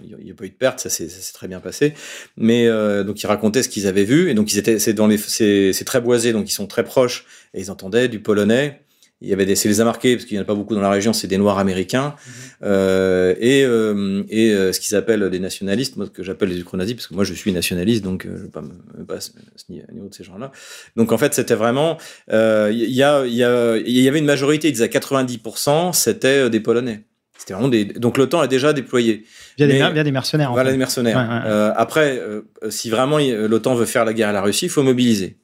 il 0.03 0.23
n'y 0.23 0.31
a 0.31 0.33
pas 0.33 0.45
eu 0.45 0.49
de 0.49 0.55
perte, 0.55 0.79
ça 0.79 0.89
s'est 0.89 1.07
très 1.33 1.47
bien 1.47 1.59
passé. 1.59 1.93
Mais 2.37 2.67
euh, 2.67 3.03
donc 3.03 3.21
ils 3.21 3.27
racontaient 3.27 3.63
ce 3.63 3.69
qu'ils 3.69 3.87
avaient 3.87 4.03
vu. 4.03 4.29
Et 4.29 4.33
donc 4.33 4.51
ils 4.53 4.57
étaient, 4.57 4.79
c'est 4.79 4.93
dans 4.93 5.07
les, 5.07 5.17
c'est 5.17 5.85
très 5.85 6.01
boisé, 6.01 6.33
donc 6.33 6.49
ils 6.49 6.53
sont 6.53 6.67
très 6.67 6.83
proches 6.83 7.25
et 7.53 7.59
ils 7.59 7.71
entendaient 7.71 8.07
du 8.07 8.19
polonais 8.19 8.81
il 9.21 9.27
y 9.27 9.33
avait 9.33 9.45
des, 9.45 9.55
c'est 9.55 9.67
les 9.67 9.81
a 9.81 9.83
marqués 9.83 10.15
parce 10.15 10.25
qu'il 10.25 10.37
n'y 10.37 10.39
en 10.39 10.43
a 10.43 10.45
pas 10.45 10.55
beaucoup 10.55 10.75
dans 10.75 10.81
la 10.81 10.89
région, 10.89 11.11
c'est 11.11 11.27
des 11.27 11.37
Noirs 11.37 11.59
américains 11.59 12.15
mmh. 12.15 12.31
euh, 12.63 13.35
et 13.39 13.65
euh, 13.65 14.23
et 14.29 14.51
euh, 14.51 14.71
ce 14.71 14.79
qu'ils 14.79 14.95
appellent 14.95 15.29
des 15.29 15.39
nationalistes, 15.39 15.97
moi 15.97 16.07
que 16.07 16.23
j'appelle 16.23 16.49
les 16.49 16.59
ukronazis 16.59 16.95
parce 16.95 17.07
que 17.07 17.13
moi 17.13 17.25
je 17.25 17.33
suis 17.33 17.51
nationaliste 17.51 18.01
donc 18.01 18.25
euh, 18.25 18.29
je 18.29 18.37
ne 18.37 18.43
vais 18.43 18.49
pas 18.49 18.61
me 18.61 19.03
pas 19.05 19.15
à 19.15 19.19
ce 19.19 19.31
niveau 19.69 20.07
de 20.07 20.13
ces 20.13 20.23
gens-là. 20.23 20.51
Donc 20.95 21.11
en 21.11 21.17
fait 21.17 21.33
c'était 21.33 21.55
vraiment 21.55 21.97
il 22.29 22.35
euh, 22.35 22.71
y 22.71 23.03
a 23.03 23.25
il 23.25 23.33
y 23.33 23.43
a 23.43 23.75
il 23.75 23.99
y 23.99 24.07
avait 24.07 24.19
une 24.19 24.25
majorité, 24.25 24.69
ils 24.69 24.73
disaient 24.73 24.87
90%, 24.87 25.91
c'était 25.91 26.45
euh, 26.45 26.49
des 26.49 26.61
Polonais. 26.61 27.03
C'était 27.37 27.53
vraiment 27.53 27.69
des 27.69 27.83
donc 27.83 28.17
l'OTAN 28.17 28.39
a 28.39 28.47
déjà 28.47 28.71
déployé. 28.71 29.25
Via, 29.57 29.67
des, 29.67 29.73
via 29.73 30.03
des 30.03 30.11
mercenaires. 30.11 30.53
Voilà 30.53 30.71
des 30.71 30.77
mercenaires. 30.77 31.17
Ouais, 31.17 31.51
ouais. 31.51 31.73
après 31.75 32.21
si 32.69 32.89
vraiment 32.89 33.17
l'OTAN 33.17 33.75
veut 33.75 33.85
faire 33.85 34.05
la 34.05 34.13
guerre 34.13 34.29
à 34.29 34.33
la 34.33 34.41
Russie, 34.41 34.65
il 34.65 34.69
faut 34.69 34.83
mobiliser. 34.83 35.35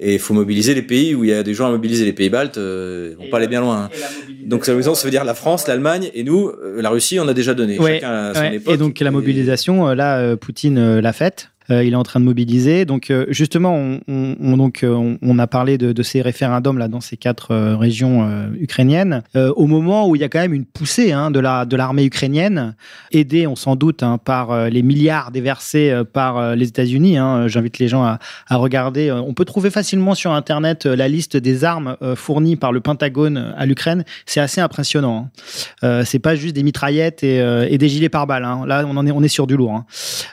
Et 0.00 0.14
il 0.14 0.18
faut 0.18 0.34
mobiliser 0.34 0.74
les 0.74 0.82
pays 0.82 1.14
où 1.14 1.22
il 1.22 1.30
y 1.30 1.34
a 1.34 1.42
des 1.42 1.54
gens 1.54 1.66
à 1.66 1.70
mobiliser. 1.70 2.04
Les 2.04 2.12
pays 2.12 2.30
baltes, 2.30 2.58
euh, 2.58 3.14
vont 3.18 3.24
et 3.24 3.30
pas 3.30 3.36
aller 3.36 3.46
bien 3.46 3.60
loin. 3.60 3.84
Hein. 3.84 3.90
Donc 4.44 4.64
ça 4.64 4.74
veut 4.74 5.10
dire 5.10 5.24
la 5.24 5.34
France, 5.34 5.68
l'Allemagne 5.68 6.10
et 6.14 6.24
nous, 6.24 6.48
euh, 6.48 6.80
la 6.80 6.90
Russie, 6.90 7.20
on 7.20 7.28
a 7.28 7.34
déjà 7.34 7.54
donné. 7.54 7.78
Ouais, 7.78 7.94
Chacun 7.94 8.12
à 8.12 8.34
son 8.34 8.40
ouais. 8.40 8.56
époque. 8.56 8.74
Et 8.74 8.76
donc 8.78 8.98
la 8.98 9.10
mobilisation, 9.10 9.88
euh, 9.88 9.94
là, 9.94 10.36
Poutine 10.36 10.98
l'a 10.98 11.12
faite. 11.12 11.51
Euh, 11.72 11.84
il 11.84 11.92
est 11.92 11.96
en 11.96 12.02
train 12.02 12.20
de 12.20 12.24
mobiliser. 12.24 12.84
Donc 12.84 13.10
euh, 13.10 13.26
justement, 13.28 13.74
on, 13.74 14.36
on 14.40 14.56
donc 14.56 14.84
euh, 14.84 15.16
on, 15.20 15.38
a 15.38 15.46
parlé 15.46 15.78
de, 15.78 16.02
ces 16.02 16.20
référendums 16.20 16.78
là 16.78 16.88
dans 16.88 17.00
ces 17.00 17.16
quatre 17.16 17.54
régions 17.74 18.28
ukrainiennes. 18.58 19.22
au 19.34 19.66
moment 19.66 20.08
où 20.08 20.16
il 20.16 20.20
y 20.20 20.24
a 20.24 20.28
quand 20.28 20.40
même 20.40 20.52
une 20.52 20.64
poussée 20.64 21.12
hein, 21.12 21.30
de 21.30 21.38
la 21.38 21.64
de 21.64 21.76
l'armée 21.76 22.04
ukrainienne, 22.04 22.74
aidée, 23.12 23.46
on 23.46 23.56
s'en 23.56 23.76
doute, 23.76 24.02
hein, 24.02 24.18
par 24.18 24.68
les 24.68 24.82
milliards 24.82 25.30
déversés 25.30 25.94
par 26.12 26.56
les 26.56 26.68
États-Unis. 26.68 27.18
Hein. 27.18 27.46
J'invite 27.46 27.78
les 27.78 27.88
gens 27.88 28.02
à, 28.04 28.18
regarder. 28.50 29.10
On 29.12 29.32
peut 29.32 29.44
trouver 29.44 29.70
facilement 29.70 30.14
sur 30.14 30.32
Internet 30.32 30.86
la 30.86 31.08
liste 31.08 31.36
des 31.36 31.64
armes 31.64 31.96
fournies 32.16 32.56
par 32.56 32.72
le 32.72 32.80
Pentagone 32.80 33.54
à 33.56 33.64
l'Ukraine. 33.64 34.04
C'est 34.26 34.40
assez 34.40 34.60
impressionnant. 34.60 35.30
C'est 35.82 36.18
pas 36.18 36.34
juste 36.34 36.54
des 36.54 36.62
mitraillettes 36.62 37.22
et, 37.22 37.78
des 37.78 37.88
gilets 37.88 38.08
pare-balles. 38.08 38.42
Là, 38.66 38.84
on 38.86 39.06
est 39.06 39.12
on 39.12 39.22
est 39.22 39.28
sur 39.28 39.46
du 39.46 39.56
lourd. 39.56 39.84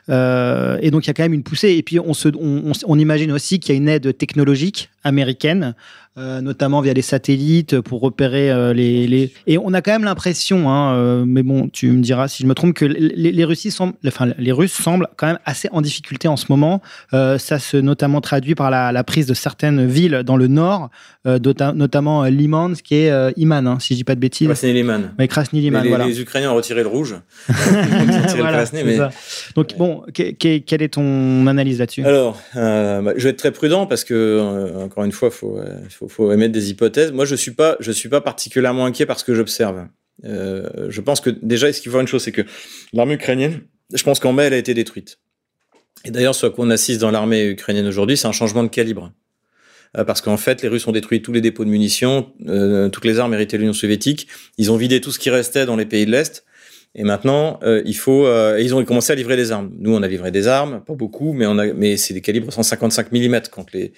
et 0.09 0.91
donc 0.91 1.05
il 1.05 1.07
y 1.07 1.11
a 1.11 1.13
quand 1.13 1.23
même 1.23 1.28
une 1.33 1.43
poussée. 1.43 1.71
Et 1.71 1.83
puis, 1.83 1.99
on, 1.99 2.13
se, 2.13 2.29
on, 2.35 2.99
imagine 2.99 3.31
aussi 3.31 3.59
qu'il 3.59 3.73
y 3.73 3.77
a 3.77 3.81
une 3.81 3.89
aide 3.89 4.17
technologique 4.17 4.89
américaine 5.03 5.75
euh, 6.17 6.41
notamment 6.41 6.81
via 6.81 6.91
les 6.91 7.03
satellites 7.03 7.79
pour 7.79 8.01
repérer 8.01 8.51
euh, 8.51 8.73
les, 8.73 9.07
les, 9.07 9.31
Et 9.45 9.59
on 9.59 9.73
a 9.73 9.81
quand 9.81 9.91
même 9.91 10.03
l'impression, 10.03 10.69
hein, 10.69 10.95
euh, 10.95 11.23
mais 11.25 11.43
bon, 11.43 11.69
tu 11.69 11.91
me 11.91 12.01
diras 12.01 12.27
si 12.27 12.43
je 12.43 12.47
me 12.47 12.55
trompe, 12.55 12.73
que 12.73 12.83
les, 12.83 13.31
les, 13.31 13.45
Russes 13.45 13.69
semblent, 13.69 13.93
enfin, 14.05 14.33
les 14.37 14.51
Russes 14.51 14.73
semblent 14.73 15.07
quand 15.17 15.27
même 15.27 15.39
assez 15.45 15.69
en 15.71 15.81
difficulté 15.81 16.27
en 16.27 16.35
ce 16.35 16.47
moment. 16.49 16.81
Ça 17.11 17.59
se 17.59 17.77
notamment 17.77 18.21
traduit 18.21 18.55
par 18.55 18.71
la, 18.71 18.91
la, 18.91 19.03
prise 19.03 19.27
de 19.27 19.33
certaines 19.35 19.85
villes 19.85 20.23
dans 20.25 20.35
le 20.35 20.47
nord, 20.47 20.89
notamment 21.25 22.23
Liman, 22.23 22.73
qui 22.73 22.95
est 22.95 23.33
Iman, 23.37 23.67
hein, 23.67 23.77
si 23.79 23.93
je 23.93 23.99
dis 23.99 24.03
pas 24.03 24.15
de 24.15 24.19
bêtises. 24.19 24.47
Krasny 24.47 24.73
Liman. 24.73 25.13
Oui, 25.19 25.27
Krasny 25.27 25.61
Liman. 25.61 25.83
Les, 25.83 25.89
voilà. 25.89 26.07
les, 26.07 26.19
Ukrainiens 26.19 26.51
ont 26.51 26.55
retiré 26.55 26.81
le 26.81 26.89
rouge. 26.89 27.15
voilà, 27.47 28.57
Krasny, 28.57 28.83
mais... 28.83 28.97
Donc 29.55 29.77
bon, 29.77 30.03
quelle 30.13 30.81
est 30.81 30.93
ton 30.93 31.45
analyse 31.47 31.79
là-dessus? 31.79 32.03
Alors, 32.03 32.41
bah, 32.55 33.13
je 33.15 33.23
vais 33.23 33.29
être 33.29 33.37
très 33.37 33.51
prudent 33.51 33.85
parce 33.85 34.03
que 34.03 34.73
encore 34.83 35.03
une 35.03 35.13
fois, 35.13 35.29
faut, 35.29 35.59
faut 35.89 35.98
faut 36.07 36.31
émettre 36.31 36.53
des 36.53 36.69
hypothèses. 36.69 37.11
Moi, 37.11 37.25
je 37.25 37.35
suis 37.35 37.51
pas, 37.51 37.75
je 37.79 37.91
suis 37.91 38.09
pas 38.09 38.21
particulièrement 38.21 38.85
inquiet 38.85 39.05
parce 39.05 39.23
que 39.23 39.35
j'observe. 39.35 39.87
Euh, 40.25 40.87
je 40.89 41.01
pense 41.01 41.21
que 41.21 41.29
déjà, 41.29 41.71
ce 41.71 41.81
qu'il 41.81 41.89
faut 41.89 41.93
voir 41.93 42.01
une 42.01 42.07
chose, 42.07 42.23
c'est 42.23 42.31
que 42.31 42.43
l'armée 42.93 43.15
ukrainienne, 43.15 43.61
je 43.93 44.03
pense 44.03 44.19
qu'en 44.19 44.33
mai, 44.33 44.45
elle 44.45 44.53
a 44.53 44.57
été 44.57 44.73
détruite. 44.73 45.19
Et 46.05 46.11
d'ailleurs, 46.11 46.35
ce 46.35 46.47
qu'on 46.47 46.69
assiste 46.69 47.01
dans 47.01 47.11
l'armée 47.11 47.47
ukrainienne 47.47 47.87
aujourd'hui, 47.87 48.17
c'est 48.17 48.27
un 48.27 48.31
changement 48.31 48.63
de 48.63 48.69
calibre. 48.69 49.11
Euh, 49.97 50.03
parce 50.03 50.21
qu'en 50.21 50.37
fait, 50.37 50.61
les 50.61 50.67
Russes 50.67 50.87
ont 50.87 50.91
détruit 50.91 51.21
tous 51.21 51.33
les 51.33 51.41
dépôts 51.41 51.65
de 51.65 51.69
munitions, 51.69 52.31
euh, 52.47 52.89
toutes 52.89 53.05
les 53.05 53.19
armes 53.19 53.33
hérité 53.33 53.57
de 53.57 53.61
l'Union 53.61 53.73
soviétique. 53.73 54.27
Ils 54.57 54.71
ont 54.71 54.77
vidé 54.77 55.01
tout 55.01 55.11
ce 55.11 55.19
qui 55.19 55.29
restait 55.29 55.65
dans 55.65 55.75
les 55.75 55.85
pays 55.85 56.05
de 56.05 56.11
l'Est. 56.11 56.45
Et 56.95 57.03
maintenant, 57.03 57.59
il 57.85 57.95
faut, 57.95 58.27
ils 58.57 58.73
ont 58.73 58.83
commencé 58.83 59.13
à 59.13 59.15
livrer 59.15 59.35
des 59.35 59.51
armes. 59.51 59.71
Nous, 59.77 59.93
on 59.93 60.01
a 60.01 60.07
livré 60.07 60.31
des 60.31 60.47
armes, 60.47 60.83
pas 60.83 60.95
beaucoup, 60.95 61.33
mais 61.33 61.45
mais 61.75 61.97
c'est 61.97 62.15
des 62.15 62.21
calibres 62.21 62.51
155 62.51 63.11
mm 63.11 63.41
quand 63.51 63.71
les 63.73 63.93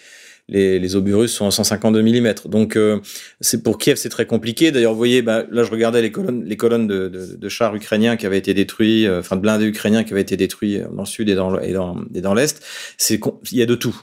les, 0.48 0.80
les 0.80 0.96
obus 0.96 1.16
russes 1.16 1.34
sont 1.34 1.48
à 1.48 1.52
152 1.52 2.02
mm. 2.02 2.34
Donc, 2.46 2.76
euh, 2.76 3.00
c'est 3.40 3.64
pour 3.64 3.78
Kiev, 3.78 3.98
c'est 3.98 4.10
très 4.10 4.26
compliqué. 4.26 4.72
D'ailleurs, 4.72 4.92
vous 4.92 4.98
voyez, 4.98 5.22
bah, 5.22 5.44
là, 5.50 5.64
je 5.64 5.72
regardais 5.72 6.02
les 6.02 6.12
colonnes, 6.12 6.44
les 6.46 6.58
colonnes 6.58 6.88
de, 6.88 7.08
de, 7.08 7.36
de 7.36 7.50
chars 7.50 7.76
ukrainiens 7.76 8.18
qui 8.18 8.26
avaient 8.26 8.38
été 8.38 8.54
détruits, 8.54 9.08
euh, 9.08 9.20
enfin 9.20 9.36
de 9.36 9.42
blindés 9.42 9.66
ukrainiens 9.66 10.04
qui 10.04 10.14
avaient 10.14 10.22
été 10.22 10.38
détruits 10.38 10.82
dans 10.92 11.04
le 11.04 11.08
sud 11.08 11.30
et 11.30 11.36
dans, 11.36 11.60
et 11.60 11.74
dans, 11.74 11.98
et 12.14 12.22
dans 12.22 12.34
l'est. 12.34 12.62
C'est, 12.98 13.20
il 13.52 13.58
y 13.58 13.62
a 13.62 13.66
de 13.66 13.76
tout. 13.76 14.02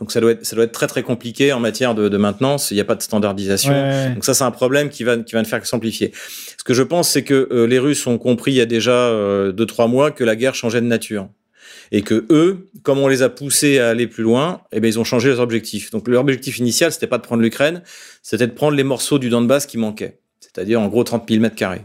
Donc 0.00 0.12
ça 0.12 0.20
doit 0.20 0.32
être 0.32 0.46
ça 0.46 0.56
doit 0.56 0.64
être 0.64 0.72
très 0.72 0.86
très 0.86 1.02
compliqué 1.02 1.52
en 1.52 1.60
matière 1.60 1.94
de, 1.94 2.08
de 2.08 2.16
maintenance. 2.16 2.70
Il 2.70 2.74
n'y 2.74 2.80
a 2.80 2.84
pas 2.84 2.94
de 2.94 3.02
standardisation. 3.02 3.72
Ouais. 3.72 4.14
Donc 4.14 4.24
ça 4.24 4.32
c'est 4.32 4.44
un 4.44 4.50
problème 4.50 4.88
qui 4.88 5.04
va 5.04 5.18
qui 5.18 5.34
va 5.34 5.42
ne 5.42 5.46
faire 5.46 5.60
que 5.60 5.68
s'amplifier. 5.68 6.12
Ce 6.56 6.64
que 6.64 6.72
je 6.72 6.82
pense 6.82 7.10
c'est 7.10 7.22
que 7.22 7.48
euh, 7.52 7.66
les 7.66 7.78
Russes 7.78 8.06
ont 8.06 8.16
compris 8.16 8.52
il 8.52 8.56
y 8.56 8.60
a 8.62 8.66
déjà 8.66 8.92
euh, 8.92 9.52
deux 9.52 9.66
trois 9.66 9.88
mois 9.88 10.10
que 10.10 10.24
la 10.24 10.36
guerre 10.36 10.54
changeait 10.54 10.80
de 10.80 10.86
nature 10.86 11.28
et 11.92 12.02
que 12.02 12.26
eux, 12.30 12.70
comme 12.82 12.98
on 12.98 13.08
les 13.08 13.22
a 13.22 13.28
poussés 13.28 13.78
à 13.78 13.88
aller 13.88 14.06
plus 14.06 14.22
loin, 14.22 14.62
eh 14.72 14.80
ben 14.80 14.88
ils 14.88 14.98
ont 14.98 15.04
changé 15.04 15.28
leurs 15.28 15.40
objectifs. 15.40 15.90
Donc 15.90 16.08
leur 16.08 16.20
objectif 16.20 16.58
initial 16.58 16.92
c'était 16.92 17.06
pas 17.06 17.18
de 17.18 17.22
prendre 17.22 17.42
l'Ukraine, 17.42 17.82
c'était 18.22 18.46
de 18.46 18.52
prendre 18.52 18.76
les 18.76 18.84
morceaux 18.84 19.18
du 19.18 19.28
Donbass 19.28 19.66
qui 19.66 19.78
manquaient, 19.78 20.20
c'est-à-dire 20.40 20.80
en 20.80 20.88
gros 20.88 21.04
30 21.04 21.28
000 21.28 21.40
mètres 21.40 21.56
carrés. 21.56 21.82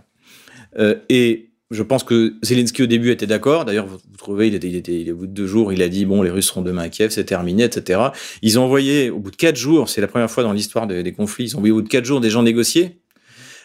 Euh, 0.77 0.95
et 1.09 1.49
je 1.71 1.81
pense 1.81 2.03
que 2.03 2.35
Zelensky 2.43 2.83
au 2.83 2.85
début 2.85 3.09
était 3.09 3.25
d'accord. 3.25 3.65
D'ailleurs, 3.65 3.87
vous, 3.87 3.97
trouvez, 4.17 4.47
il 4.47 4.55
était, 4.55 4.67
il 4.67 4.75
était, 4.75 5.01
il, 5.01 5.11
au 5.11 5.15
bout 5.15 5.27
de 5.27 5.31
deux 5.31 5.47
jours, 5.47 5.73
il 5.73 5.81
a 5.81 5.89
dit 5.89 6.05
bon, 6.05 6.21
les 6.21 6.29
Russes 6.29 6.47
seront 6.47 6.61
demain 6.61 6.83
à 6.83 6.89
Kiev, 6.89 7.09
c'est 7.09 7.25
terminé, 7.25 7.63
etc. 7.63 7.99
Ils 8.41 8.59
ont 8.59 8.63
envoyé 8.63 9.09
au 9.09 9.19
bout 9.19 9.31
de 9.31 9.35
quatre 9.35 9.55
jours, 9.55 9.89
c'est 9.89 10.01
la 10.01 10.07
première 10.07 10.29
fois 10.29 10.43
dans 10.43 10.53
l'histoire 10.53 10.85
des, 10.85 11.01
des, 11.01 11.11
conflits, 11.11 11.45
ils 11.45 11.55
ont 11.55 11.59
envoyé 11.59 11.71
au 11.71 11.75
bout 11.77 11.81
de 11.81 11.89
quatre 11.89 12.05
jours 12.05 12.21
des 12.21 12.29
gens 12.29 12.43
négocier 12.43 12.99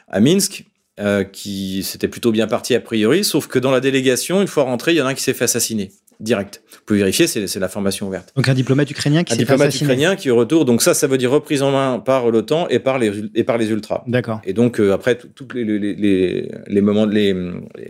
à 0.08 0.20
Minsk, 0.20 0.64
euh, 0.98 1.24
qui 1.24 1.82
c'était 1.82 2.08
plutôt 2.08 2.32
bien 2.32 2.46
parti 2.46 2.74
a 2.74 2.80
priori, 2.80 3.22
sauf 3.22 3.46
que 3.46 3.58
dans 3.58 3.70
la 3.70 3.80
délégation, 3.80 4.40
une 4.40 4.48
fois 4.48 4.64
rentré, 4.64 4.92
il 4.92 4.96
y 4.96 5.02
en 5.02 5.06
a 5.06 5.10
un 5.10 5.14
qui 5.14 5.22
s'est 5.22 5.34
fait 5.34 5.44
assassiner 5.44 5.92
direct. 6.20 6.62
Vous 6.70 6.78
pouvez 6.86 7.00
vérifier, 7.00 7.26
c'est 7.26 7.58
la 7.58 7.68
formation 7.68 8.06
ouverte. 8.06 8.32
Donc 8.36 8.48
un 8.48 8.54
diplomate 8.54 8.90
ukrainien 8.90 9.24
qui 9.24 9.32
un 9.32 9.36
diplomate 9.36 9.74
ukrainien 9.74 10.16
qui 10.16 10.28
est 10.28 10.30
au 10.30 10.36
retour. 10.36 10.64
Donc 10.64 10.82
ça, 10.82 10.94
ça 10.94 11.06
veut 11.06 11.18
dire 11.18 11.30
reprise 11.30 11.62
en 11.62 11.70
main 11.70 11.98
par 11.98 12.30
l'OTAN 12.30 12.68
et 12.68 12.78
par 12.78 12.98
les 12.98 13.10
et 13.34 13.44
par 13.44 13.58
les 13.58 13.70
ultras. 13.70 14.04
D'accord. 14.06 14.40
Et 14.44 14.52
donc 14.52 14.78
euh, 14.78 14.92
après 14.92 15.16
toutes 15.16 15.54
les, 15.54 15.64
les, 15.64 15.78
les, 15.78 16.50
les, 16.66 16.80
moments, 16.80 17.06
les, 17.06 17.34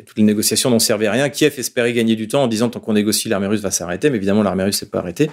toutes 0.07 0.16
les 0.16 0.25
négociations 0.25 0.71
n'ont 0.71 0.79
servi 0.79 1.07
à 1.07 1.12
rien. 1.12 1.29
Kiev 1.29 1.55
espérait 1.59 1.93
gagner 1.93 2.16
du 2.16 2.29
temps 2.29 2.45
en 2.45 2.49
disant 2.49 2.69
tant 2.69 2.81
qu'on 2.81 2.95
négocie, 2.95 3.29
l'armée 3.29 3.49
russe 3.49 3.61
va 3.61 3.71
s'arrêter. 3.71 4.11
Mais 4.11 4.16
évidemment, 4.16 4.43
l'armée 4.43 4.64
russe 4.64 4.79
s'est 4.79 4.87
pas 4.87 4.99
arrêtée. 4.99 5.31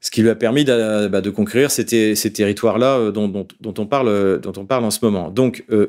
Ce 0.00 0.12
qui 0.12 0.22
lui 0.22 0.30
a 0.30 0.36
permis 0.36 0.64
de, 0.64 1.08
bah, 1.08 1.20
de 1.20 1.30
conquérir 1.30 1.72
ces, 1.72 2.14
ces 2.14 2.32
territoires-là 2.32 2.98
euh, 2.98 3.10
dont, 3.10 3.28
dont, 3.28 3.48
dont, 3.60 3.74
on 3.78 3.86
parle, 3.86 4.40
dont 4.40 4.52
on 4.56 4.64
parle 4.64 4.84
en 4.84 4.92
ce 4.92 5.00
moment. 5.02 5.30
Donc 5.30 5.64
euh, 5.72 5.88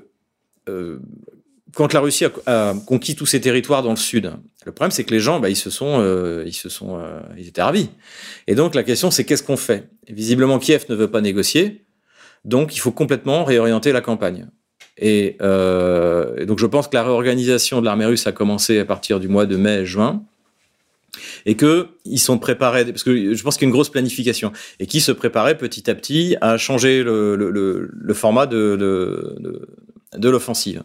euh, 0.68 1.00
quand 1.74 1.94
la 1.94 2.00
Russie 2.00 2.26
a, 2.46 2.74
conquis 2.86 3.16
tous 3.16 3.26
ces 3.26 3.42
territoires 3.42 3.84
dans 3.84 3.92
le 3.92 3.96
sud, 3.96 4.34
le 4.66 4.72
problème 4.72 4.92
c'est 4.92 5.04
que 5.04 5.14
les 5.14 5.20
gens, 5.20 5.40
bah, 5.40 5.50
ils 5.50 5.56
se 5.56 5.70
sont, 5.70 6.00
euh, 6.00 6.44
ils 6.46 6.54
se 6.54 6.70
sont, 6.70 7.00
euh, 7.00 7.20
ils 7.38 7.48
étaient 7.48 7.62
ravis. 7.62 7.90
Et 8.48 8.56
donc 8.56 8.76
la 8.76 8.84
question 8.84 9.12
c'est 9.12 9.26
qu'est-ce 9.26 9.44
qu'on 9.44 9.58
fait? 9.58 9.90
Visiblement 10.08 10.60
Kiev 10.60 10.86
ne 10.90 10.96
veut 10.96 11.10
pas 11.10 11.22
négocier, 11.22 11.86
donc 12.46 12.76
il 12.76 12.80
faut 12.80 12.92
complètement 12.92 13.44
réorienter 13.44 13.92
la 13.92 14.02
campagne. 14.02 14.48
Et, 14.98 15.38
euh, 15.42 16.46
donc 16.46 16.60
je 16.60 16.66
pense 16.66 16.88
que 16.88 16.96
la 16.96 17.04
réorganisation 17.04 17.80
de 17.80 17.86
l'armée 17.86 18.06
russe 18.06 18.28
a 18.28 18.34
commencé 18.34 18.80
à 18.80 18.86
partir 18.86 19.20
du 19.20 19.30
mois 19.30 19.46
de 19.46 19.56
mai-juin 19.56 20.24
et 21.46 21.56
que 21.56 21.88
ils 22.06 22.20
sont 22.20 22.38
préparés 22.38 22.86
parce 22.86 23.04
que 23.04 23.34
je 23.34 23.44
pense 23.44 23.56
qu'il 23.56 23.64
y 23.64 23.68
a 23.68 23.70
une 23.70 23.74
grosse 23.74 23.90
planification 23.90 24.52
et 24.80 24.88
qui 24.88 25.00
se 25.00 25.12
préparaient 25.12 25.58
petit 25.58 25.90
à 25.90 25.96
petit 25.96 26.36
à 26.42 26.58
changer 26.58 27.02
le, 27.02 27.36
le, 27.36 27.50
le, 27.50 27.90
le 27.92 28.14
format 28.14 28.46
de, 28.46 28.76
de, 28.76 29.68
de 30.16 30.30
l'offensive. 30.30 30.84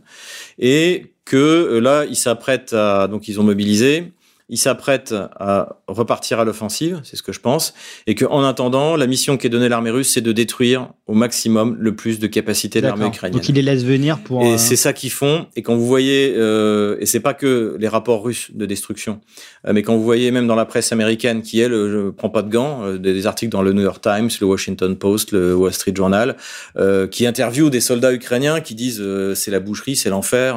Et 0.59 1.13
que 1.25 1.79
là 1.79 2.05
ils 2.05 2.17
s'apprêtent 2.17 2.73
à 2.73 3.09
donc 3.09 3.29
ils 3.29 3.41
ont 3.41 3.45
mobilisé 3.45 4.13
ils 4.50 4.59
s'apprêtent 4.59 5.14
à 5.40 5.80
repartir 5.88 6.38
à 6.38 6.44
l'offensive, 6.44 7.00
c'est 7.02 7.16
ce 7.16 7.22
que 7.22 7.33
je 7.33 7.40
pense, 7.40 7.72
et 8.07 8.14
qu'en 8.14 8.44
attendant, 8.44 8.94
la 8.94 9.07
mission 9.07 9.38
qui 9.38 9.46
est 9.46 9.50
donnée 9.50 9.66
à 9.66 9.70
l'armée 9.70 9.90
russe, 9.90 10.12
c'est 10.12 10.20
de 10.20 10.33
détruire 10.33 10.90
au 11.07 11.14
maximum 11.14 11.76
le 11.78 11.96
plus 11.96 12.18
de 12.18 12.26
capacités 12.26 12.83
de 12.83 12.87
l'armée 12.87 13.07
ukrainienne. 13.07 13.38
Donc 13.38 13.48
ils 13.48 13.54
les 13.54 13.62
laissent 13.62 13.85
venir 13.85 14.18
pour. 14.18 14.42
Et 14.42 14.54
euh... 14.54 14.59
c'est 14.59 14.76
ça 14.76 14.92
qu'ils 14.92 15.11
font. 15.11 15.46
Et 15.57 15.62
quand 15.62 15.74
vous 15.74 15.87
voyez, 15.87 16.35
euh, 16.37 16.96
et 17.00 17.07
c'est 17.07 17.20
pas 17.20 17.33
que 17.33 17.76
les 17.78 17.88
rapports 17.88 18.22
russes 18.22 18.50
de 18.52 18.66
destruction, 18.66 19.20
euh, 19.66 19.72
mais 19.72 19.83
quand 19.83 19.96
vous 19.96 20.04
voyez 20.04 20.30
même 20.30 20.46
dans 20.46 20.57
la 20.57 20.66
presse 20.66 20.92
américaine 20.92 21.40
qui 21.40 21.61
elle, 21.61 21.72
je 21.72 22.11
prends 22.11 22.30
pas 22.30 22.42
de 22.42 22.50
gants, 22.50 22.85
euh, 22.85 22.98
des 22.98 23.26
articles 23.26 23.50
dans 23.50 23.62
le 23.62 23.72
New 23.72 23.83
York 23.83 24.02
Times, 24.02 24.28
le 24.40 24.46
Washington 24.46 24.94
Post, 24.96 25.33
le 25.33 25.54
Wall 25.54 25.72
Street 25.72 25.94
Journal, 25.94 26.37
euh, 26.76 27.07
qui 27.07 27.26
interviewent 27.26 27.70
des 27.70 27.80
soldats 27.80 28.12
ukrainiens 28.12 28.61
qui 28.61 28.74
disent 28.74 29.02
c'est 29.35 29.50
la 29.50 29.61
boucherie, 29.61 29.96
c'est 29.96 30.11
l'enfer, 30.11 30.57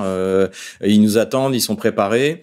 ils 0.83 1.01
nous 1.01 1.17
attendent, 1.17 1.55
ils 1.55 1.61
sont 1.61 1.75
préparés. 1.75 2.41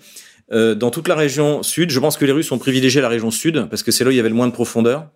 Euh, 0.52 0.74
dans 0.74 0.90
toute 0.90 1.08
la 1.08 1.14
région 1.14 1.62
sud, 1.62 1.90
je 1.90 2.00
pense 2.00 2.16
que 2.16 2.24
les 2.24 2.32
Russes 2.32 2.52
ont 2.52 2.58
privilégié 2.58 3.00
la 3.00 3.08
région 3.08 3.30
sud 3.30 3.66
parce 3.70 3.82
que 3.82 3.90
c'est 3.90 4.04
là 4.04 4.08
où 4.08 4.12
il 4.12 4.16
y 4.16 4.20
avait 4.20 4.28
le 4.28 4.34
moins 4.34 4.46
de 4.46 4.52
profondeur. 4.52 5.08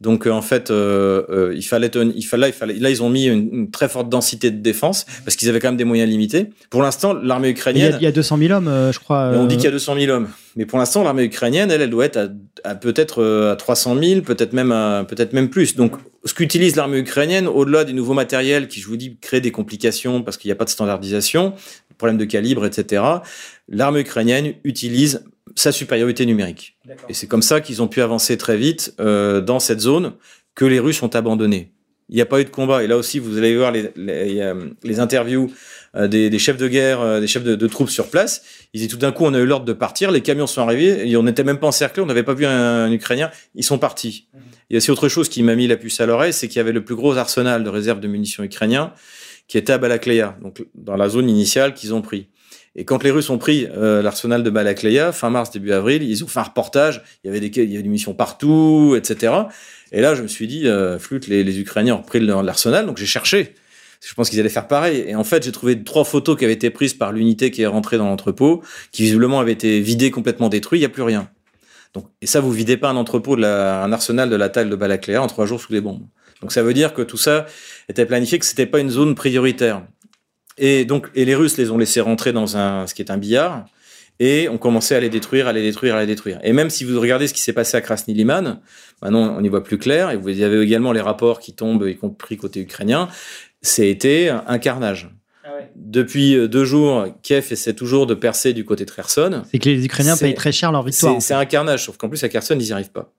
Donc 0.00 0.26
euh, 0.26 0.30
en 0.30 0.42
fait, 0.42 0.70
euh, 0.70 1.52
il 1.54 1.62
fallait, 1.62 1.90
il 1.94 2.22
fallait, 2.24 2.48
il 2.48 2.52
fallait, 2.52 2.74
là 2.74 2.90
ils 2.90 3.02
ont 3.04 3.08
mis 3.08 3.26
une, 3.26 3.48
une 3.52 3.70
très 3.70 3.88
forte 3.88 4.08
densité 4.08 4.50
de 4.50 4.60
défense 4.60 5.06
parce 5.24 5.36
qu'ils 5.36 5.48
avaient 5.48 5.60
quand 5.60 5.68
même 5.68 5.76
des 5.76 5.84
moyens 5.84 6.10
limités. 6.10 6.50
Pour 6.70 6.82
l'instant, 6.82 7.14
l'armée 7.14 7.50
ukrainienne, 7.50 7.96
il 8.00 8.04
y, 8.04 8.06
a, 8.06 8.12
200 8.12 8.38
000 8.38 8.52
hommes, 8.52 8.90
je 8.92 8.98
crois. 8.98 9.30
On 9.34 9.46
dit 9.46 9.56
qu'il 9.56 9.66
y 9.66 9.68
a 9.68 9.72
200 9.72 9.96
000 10.00 10.12
hommes, 10.12 10.28
mais 10.56 10.66
pour 10.66 10.78
l'instant, 10.78 11.04
l'armée 11.04 11.24
ukrainienne, 11.24 11.70
elle, 11.70 11.82
elle 11.82 11.90
doit 11.90 12.04
être 12.04 12.16
à, 12.64 12.70
à 12.70 12.74
peut-être 12.74 13.22
à 13.52 13.56
300 13.56 13.96
000, 14.02 14.20
peut-être 14.22 14.54
même, 14.54 15.04
peut-être 15.06 15.34
même 15.34 15.50
plus. 15.50 15.76
Donc 15.76 15.92
ce 16.24 16.34
qu'utilise 16.34 16.76
l'armée 16.76 16.98
ukrainienne, 16.98 17.48
au-delà 17.48 17.84
des 17.84 17.92
nouveaux 17.92 18.14
matériels 18.14 18.68
qui, 18.68 18.80
je 18.80 18.86
vous 18.86 18.96
dis, 18.96 19.16
créent 19.20 19.40
des 19.40 19.50
complications 19.50 20.22
parce 20.22 20.36
qu'il 20.36 20.48
n'y 20.48 20.52
a 20.52 20.56
pas 20.56 20.64
de 20.64 20.70
standardisation, 20.70 21.54
problème 22.02 22.18
de 22.18 22.24
calibre, 22.24 22.66
etc. 22.66 23.00
L'armée 23.68 24.00
ukrainienne 24.00 24.54
utilise 24.64 25.22
sa 25.54 25.70
supériorité 25.70 26.26
numérique. 26.26 26.76
Et 27.08 27.14
c'est 27.14 27.28
comme 27.28 27.42
ça 27.42 27.60
qu'ils 27.60 27.80
ont 27.80 27.86
pu 27.86 28.02
avancer 28.02 28.36
très 28.36 28.56
vite 28.56 28.92
euh, 28.98 29.40
dans 29.40 29.60
cette 29.60 29.78
zone 29.78 30.14
que 30.56 30.64
les 30.64 30.80
Russes 30.80 31.00
ont 31.04 31.14
abandonné. 31.14 31.70
Il 32.08 32.16
n'y 32.16 32.20
a 32.20 32.26
pas 32.26 32.40
eu 32.40 32.44
de 32.44 32.50
combat. 32.50 32.82
Et 32.82 32.88
là 32.88 32.96
aussi, 32.96 33.20
vous 33.20 33.38
allez 33.38 33.56
voir 33.56 33.70
les, 33.70 33.92
les, 33.94 34.52
les 34.82 34.98
interviews 34.98 35.52
euh, 35.94 36.08
des, 36.08 36.28
des, 36.28 36.38
chefs 36.40 36.56
de 36.56 36.66
guerre, 36.66 37.00
euh, 37.00 37.20
des 37.20 37.28
chefs 37.28 37.44
de, 37.44 37.54
de, 37.54 37.66
troupes 37.68 37.88
sur 37.88 38.08
place. 38.08 38.42
Ils 38.74 38.80
disent 38.80 38.90
tout 38.90 38.96
d'un 38.96 39.12
coup, 39.12 39.24
on 39.24 39.32
a 39.32 39.38
eu 39.38 39.46
l'ordre 39.46 39.64
de 39.64 39.72
partir. 39.72 40.10
Les 40.10 40.22
camions 40.22 40.48
sont 40.48 40.62
arrivés. 40.62 41.08
Et 41.08 41.16
on 41.16 41.22
n'était 41.22 41.44
même 41.44 41.60
pas 41.60 41.68
encerclés. 41.68 42.02
On 42.02 42.06
n'avait 42.06 42.24
pas 42.24 42.34
vu 42.34 42.46
un, 42.46 42.86
un, 42.86 42.90
Ukrainien. 42.90 43.30
Ils 43.54 43.64
sont 43.64 43.78
partis. 43.78 44.26
Mmh. 44.34 44.38
Il 44.70 44.72
y 44.72 44.76
a 44.76 44.78
aussi 44.78 44.90
autre 44.90 45.08
chose 45.08 45.28
qui 45.28 45.44
m'a 45.44 45.54
mis 45.54 45.68
la 45.68 45.76
puce 45.76 46.00
à 46.00 46.06
l'oreille, 46.06 46.32
c'est 46.32 46.48
qu'il 46.48 46.56
y 46.56 46.60
avait 46.60 46.72
le 46.72 46.84
plus 46.84 46.96
gros 46.96 47.16
arsenal 47.16 47.62
de 47.62 47.68
réserve 47.68 48.00
de 48.00 48.08
munitions 48.08 48.42
ukrainiens 48.42 48.92
qui 49.52 49.58
était 49.58 49.74
à 49.74 49.76
Balakleya, 49.76 50.38
donc 50.40 50.64
dans 50.74 50.96
la 50.96 51.10
zone 51.10 51.28
initiale 51.28 51.74
qu'ils 51.74 51.92
ont 51.92 52.00
pris. 52.00 52.28
Et 52.74 52.86
quand 52.86 53.02
les 53.02 53.10
Russes 53.10 53.28
ont 53.28 53.36
pris 53.36 53.66
euh, 53.76 54.00
l'arsenal 54.00 54.42
de 54.42 54.48
Balakleya, 54.48 55.12
fin 55.12 55.28
mars, 55.28 55.50
début 55.50 55.72
avril, 55.72 56.02
ils 56.02 56.24
ont 56.24 56.26
fait 56.26 56.38
un 56.38 56.44
reportage, 56.44 57.02
il 57.22 57.26
y 57.26 57.30
avait 57.30 57.38
des, 57.38 57.48
il 57.60 57.70
y 57.70 57.74
avait 57.74 57.82
des 57.82 57.88
munitions 57.90 58.14
partout, 58.14 58.94
etc. 58.96 59.34
Et 59.92 60.00
là, 60.00 60.14
je 60.14 60.22
me 60.22 60.26
suis 60.26 60.46
dit, 60.46 60.66
euh, 60.66 60.98
flûte, 60.98 61.26
les, 61.26 61.60
Ukrainiens 61.60 61.96
ont 61.96 61.98
repris 61.98 62.18
l'arsenal, 62.20 62.86
donc 62.86 62.96
j'ai 62.96 63.04
cherché. 63.04 63.52
Je 64.00 64.14
pense 64.14 64.30
qu'ils 64.30 64.40
allaient 64.40 64.48
faire 64.48 64.68
pareil. 64.68 65.04
Et 65.06 65.14
en 65.16 65.22
fait, 65.22 65.44
j'ai 65.44 65.52
trouvé 65.52 65.84
trois 65.84 66.04
photos 66.04 66.38
qui 66.38 66.46
avaient 66.46 66.54
été 66.54 66.70
prises 66.70 66.94
par 66.94 67.12
l'unité 67.12 67.50
qui 67.50 67.60
est 67.60 67.66
rentrée 67.66 67.98
dans 67.98 68.08
l'entrepôt, 68.08 68.62
qui 68.90 69.02
visiblement 69.02 69.38
avait 69.38 69.52
été 69.52 69.80
vidée, 69.80 70.10
complètement 70.10 70.48
détruite, 70.48 70.78
il 70.78 70.84
n'y 70.84 70.86
a 70.86 70.94
plus 70.94 71.02
rien. 71.02 71.28
Donc, 71.92 72.06
et 72.22 72.26
ça, 72.26 72.40
vous 72.40 72.52
videz 72.52 72.78
pas 72.78 72.88
un 72.88 72.96
entrepôt, 72.96 73.36
un 73.36 73.92
arsenal 73.92 74.30
de 74.30 74.36
la 74.36 74.48
taille 74.48 74.70
de 74.70 74.76
Balakleya 74.76 75.22
en 75.22 75.26
trois 75.26 75.44
jours 75.44 75.60
sous 75.60 75.74
les 75.74 75.82
bombes. 75.82 76.06
Donc 76.42 76.52
ça 76.52 76.62
veut 76.62 76.74
dire 76.74 76.92
que 76.92 77.02
tout 77.02 77.16
ça 77.16 77.46
était 77.88 78.04
planifié, 78.04 78.38
que 78.38 78.44
c'était 78.44 78.66
pas 78.66 78.80
une 78.80 78.90
zone 78.90 79.14
prioritaire. 79.14 79.82
Et 80.58 80.84
donc, 80.84 81.08
et 81.14 81.24
les 81.24 81.34
Russes 81.34 81.56
les 81.56 81.70
ont 81.70 81.78
laissés 81.78 82.00
rentrer 82.00 82.32
dans 82.32 82.56
un, 82.56 82.86
ce 82.86 82.94
qui 82.94 83.00
est 83.00 83.10
un 83.10 83.16
billard, 83.16 83.64
et 84.20 84.48
ont 84.48 84.58
commencé 84.58 84.94
à 84.94 85.00
les 85.00 85.08
détruire, 85.08 85.48
à 85.48 85.52
les 85.52 85.62
détruire, 85.62 85.96
à 85.96 86.00
les 86.00 86.06
détruire. 86.06 86.38
Et 86.42 86.52
même 86.52 86.68
si 86.68 86.84
vous 86.84 87.00
regardez 87.00 87.26
ce 87.26 87.34
qui 87.34 87.40
s'est 87.40 87.54
passé 87.54 87.76
à 87.76 87.80
Krasny 87.80 88.12
Liman, 88.12 88.60
maintenant 89.00 89.36
on 89.38 89.42
y 89.42 89.48
voit 89.48 89.64
plus 89.64 89.78
clair, 89.78 90.10
et 90.10 90.16
vous 90.16 90.28
avez 90.42 90.60
également 90.60 90.92
les 90.92 91.00
rapports 91.00 91.40
qui 91.40 91.54
tombent, 91.54 91.86
y 91.88 91.96
compris 91.96 92.36
côté 92.36 92.60
ukrainien, 92.60 93.08
c'est 93.62 93.88
été 93.88 94.28
un 94.28 94.58
carnage. 94.58 95.10
Ah 95.44 95.54
ouais. 95.54 95.70
Depuis 95.76 96.48
deux 96.48 96.64
jours, 96.64 97.06
Kiev 97.22 97.46
essaie 97.50 97.74
toujours 97.74 98.06
de 98.06 98.14
percer 98.14 98.52
du 98.52 98.64
côté 98.64 98.84
de 98.84 98.90
Kherson. 98.90 99.42
C'est 99.50 99.58
que 99.58 99.68
les 99.68 99.84
Ukrainiens 99.84 100.16
payent 100.16 100.34
très 100.34 100.52
cher 100.52 100.70
leur 100.72 100.82
victoire. 100.82 101.20
C'est 101.22 101.34
un 101.34 101.44
carnage, 101.46 101.86
sauf 101.86 101.96
qu'en 101.96 102.08
plus 102.08 102.22
à 102.22 102.28
Kherson, 102.28 102.56
ils 102.58 102.66
n'y 102.66 102.72
arrivent 102.72 102.92
pas. 102.92 103.12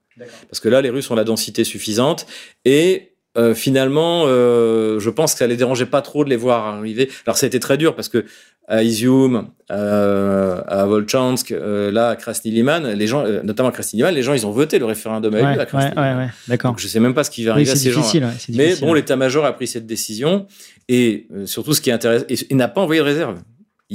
Parce 0.50 0.60
que 0.60 0.70
là, 0.70 0.82
les 0.82 0.90
Russes 0.90 1.10
ont 1.10 1.16
la 1.16 1.24
densité 1.24 1.64
suffisante 1.64 2.28
et 2.66 3.12
euh, 3.38 3.56
finalement, 3.56 4.24
euh, 4.28 5.00
je 5.00 5.10
pense 5.10 5.34
que 5.34 5.39
ça 5.39 5.48
les 5.48 5.58
dérangeait 5.58 5.88
pas 5.88 6.02
trop 6.02 6.24
de 6.24 6.30
les 6.30 6.36
voir 6.36 6.65
arriver. 6.65 7.10
Alors 7.26 7.38
ça 7.38 7.46
a 7.46 7.48
été 7.48 7.60
très 7.60 7.78
dur 7.78 7.96
parce 7.96 8.10
que 8.10 8.26
à 8.67 8.84
Izium, 8.84 9.50
euh, 9.72 10.62
à 10.67 10.86
Volchansk, 10.86 11.52
euh, 11.52 11.91
là 11.91 12.10
à 12.10 12.15
Krasny 12.15 12.52
Liman, 12.52 12.93
les 12.93 13.08
gens, 13.08 13.26
notamment 13.43 13.69
à 13.69 13.72
Krasny 13.72 13.98
Liman, 13.98 14.13
les 14.13 14.24
gens 14.24 14.34
ils 14.34 14.46
ont 14.46 14.52
voté 14.52 14.80
le 14.80 14.86
référendum 14.86 15.34
ouais, 15.34 15.41
à 15.41 15.65
Krasny 15.65 15.91
ouais, 15.96 16.02
ouais, 16.02 16.15
ouais, 16.15 16.30
D'accord. 16.48 16.78
Je 16.78 16.88
sais 16.88 17.00
même 17.00 17.13
pas 17.13 17.24
ce 17.24 17.32
qui 17.32 17.43
va 17.43 17.52
arriver 17.52 17.72
oui, 17.72 17.74
à 17.74 17.76
ces 17.76 17.89
difficile, 17.89 18.22
gens. 18.22 18.30
Ouais, 18.30 18.36
Mais 18.50 18.76
bon, 18.76 18.93
l'état-major 18.93 19.46
a 19.46 19.54
pris 19.54 19.67
cette 19.67 19.86
décision 19.86 20.46
et 20.88 21.28
surtout 21.46 21.74
ce 21.74 21.82
qui 21.82 21.89
est 21.89 21.93
intéressant, 21.93 22.26
il 22.30 22.56
n'a 22.56 22.67
pas 22.67 22.82
envoyé 22.82 23.02
de 23.02 23.06
réserve. 23.06 23.39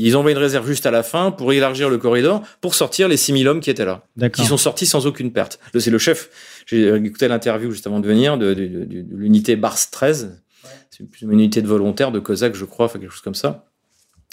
Ils 0.00 0.16
ont 0.16 0.20
envoyé 0.20 0.36
une 0.36 0.42
réserve 0.42 0.66
juste 0.66 0.86
à 0.86 0.90
la 0.90 1.02
fin 1.02 1.32
pour 1.32 1.52
élargir 1.52 1.90
le 1.90 1.98
corridor, 1.98 2.42
pour 2.60 2.74
sortir 2.74 3.08
les 3.08 3.16
6000 3.16 3.48
hommes 3.48 3.60
qui 3.60 3.70
étaient 3.70 3.84
là. 3.84 4.04
Qui 4.32 4.44
sont 4.44 4.56
sortis 4.56 4.86
sans 4.86 5.06
aucune 5.06 5.32
perte. 5.32 5.58
C'est 5.76 5.90
le 5.90 5.98
chef, 5.98 6.30
j'ai 6.68 6.94
écouté 6.96 7.28
l'interview 7.28 7.70
juste 7.70 7.86
avant 7.86 7.98
de 7.98 8.06
venir 8.06 8.36
de, 8.36 8.52
de, 8.52 8.66
de, 8.66 8.84
de 8.84 9.16
l'unité 9.16 9.56
Bars 9.56 9.78
13. 9.90 10.38
Ouais. 10.64 10.70
C'est 10.90 11.22
une 11.22 11.32
unité 11.32 11.62
de 11.62 11.66
volontaires, 11.66 12.12
de 12.12 12.18
Cosaques, 12.18 12.54
je 12.54 12.66
crois, 12.66 12.86
enfin 12.86 12.98
quelque 12.98 13.10
chose 13.10 13.22
comme 13.22 13.34
ça. 13.34 13.70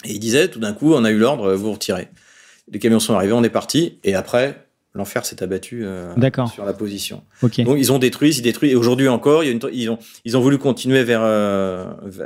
Et 0.04 0.12
il 0.12 0.18
disait, 0.20 0.48
tout 0.48 0.58
d'un 0.58 0.74
coup, 0.74 0.92
on 0.92 1.04
a 1.04 1.10
eu 1.10 1.16
l'ordre, 1.16 1.54
vous 1.54 1.72
retirez. 1.72 2.08
Les 2.70 2.78
camions 2.78 3.00
sont 3.00 3.14
arrivés, 3.14 3.32
on 3.32 3.42
est 3.42 3.48
parti. 3.48 3.98
Et 4.04 4.14
après, 4.14 4.65
l'enfer 4.96 5.24
s'est 5.26 5.42
abattu 5.42 5.84
euh, 5.84 6.12
sur 6.52 6.64
la 6.64 6.72
position. 6.72 7.22
Ok. 7.42 7.60
Donc 7.62 7.76
ils 7.78 7.92
ont 7.92 7.98
détruit, 7.98 8.34
ils 8.34 8.42
détruisent. 8.42 8.72
Et 8.72 8.76
aujourd'hui 8.76 9.08
encore, 9.08 9.44
il 9.44 9.46
y 9.46 9.50
a 9.50 9.52
une, 9.52 9.60
ils 9.72 9.90
ont 9.90 9.98
ils 10.24 10.36
ont 10.36 10.40
voulu 10.40 10.58
continuer 10.58 11.04
vers, 11.04 11.20
euh, 11.22 11.84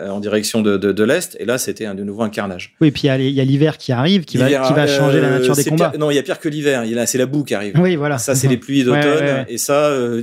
en 0.09 0.21
direction 0.21 0.63
de, 0.63 0.77
de, 0.77 0.93
de 0.93 1.05
l'est. 1.05 1.37
Et 1.41 1.45
là, 1.45 1.59
c'était 1.59 1.87
de 1.93 2.03
nouveau 2.05 2.23
un 2.23 2.31
carnage. 2.31 2.75
Oui, 2.81 2.91
puis 2.91 3.03
il 3.09 3.31
y 3.31 3.41
a 3.41 3.45
l'hiver 3.45 3.77
qui 3.79 3.93
arrive, 3.93 4.25
qui 4.25 4.39
va, 4.39 4.47
qui 4.47 4.73
va 4.73 4.87
changer 4.87 5.21
la 5.21 5.29
euh, 5.29 5.39
nature 5.39 5.55
des 5.57 5.65
combats. 5.65 5.91
pire- 5.91 6.01
non, 6.01 6.11
il 6.11 6.15
y 6.15 6.19
a 6.19 6.23
pire 6.23 6.39
que 6.41 6.49
l'hiver. 6.49 6.85
C'est 7.07 7.19
la 7.19 7.27
boue 7.27 7.45
qui 7.45 7.55
arrive. 7.55 7.75
Oui, 7.79 7.97
voilà. 7.97 8.19
Ça, 8.19 8.35
c'est 8.35 8.49
les 8.49 8.57
pluies 8.57 8.81
Ouais, 8.89 9.01
d'automne. 9.01 9.25
ouais, 9.25 9.33
ouais. 9.33 9.47
Et 9.49 9.59
ça, 9.59 9.87
euh, 9.87 10.23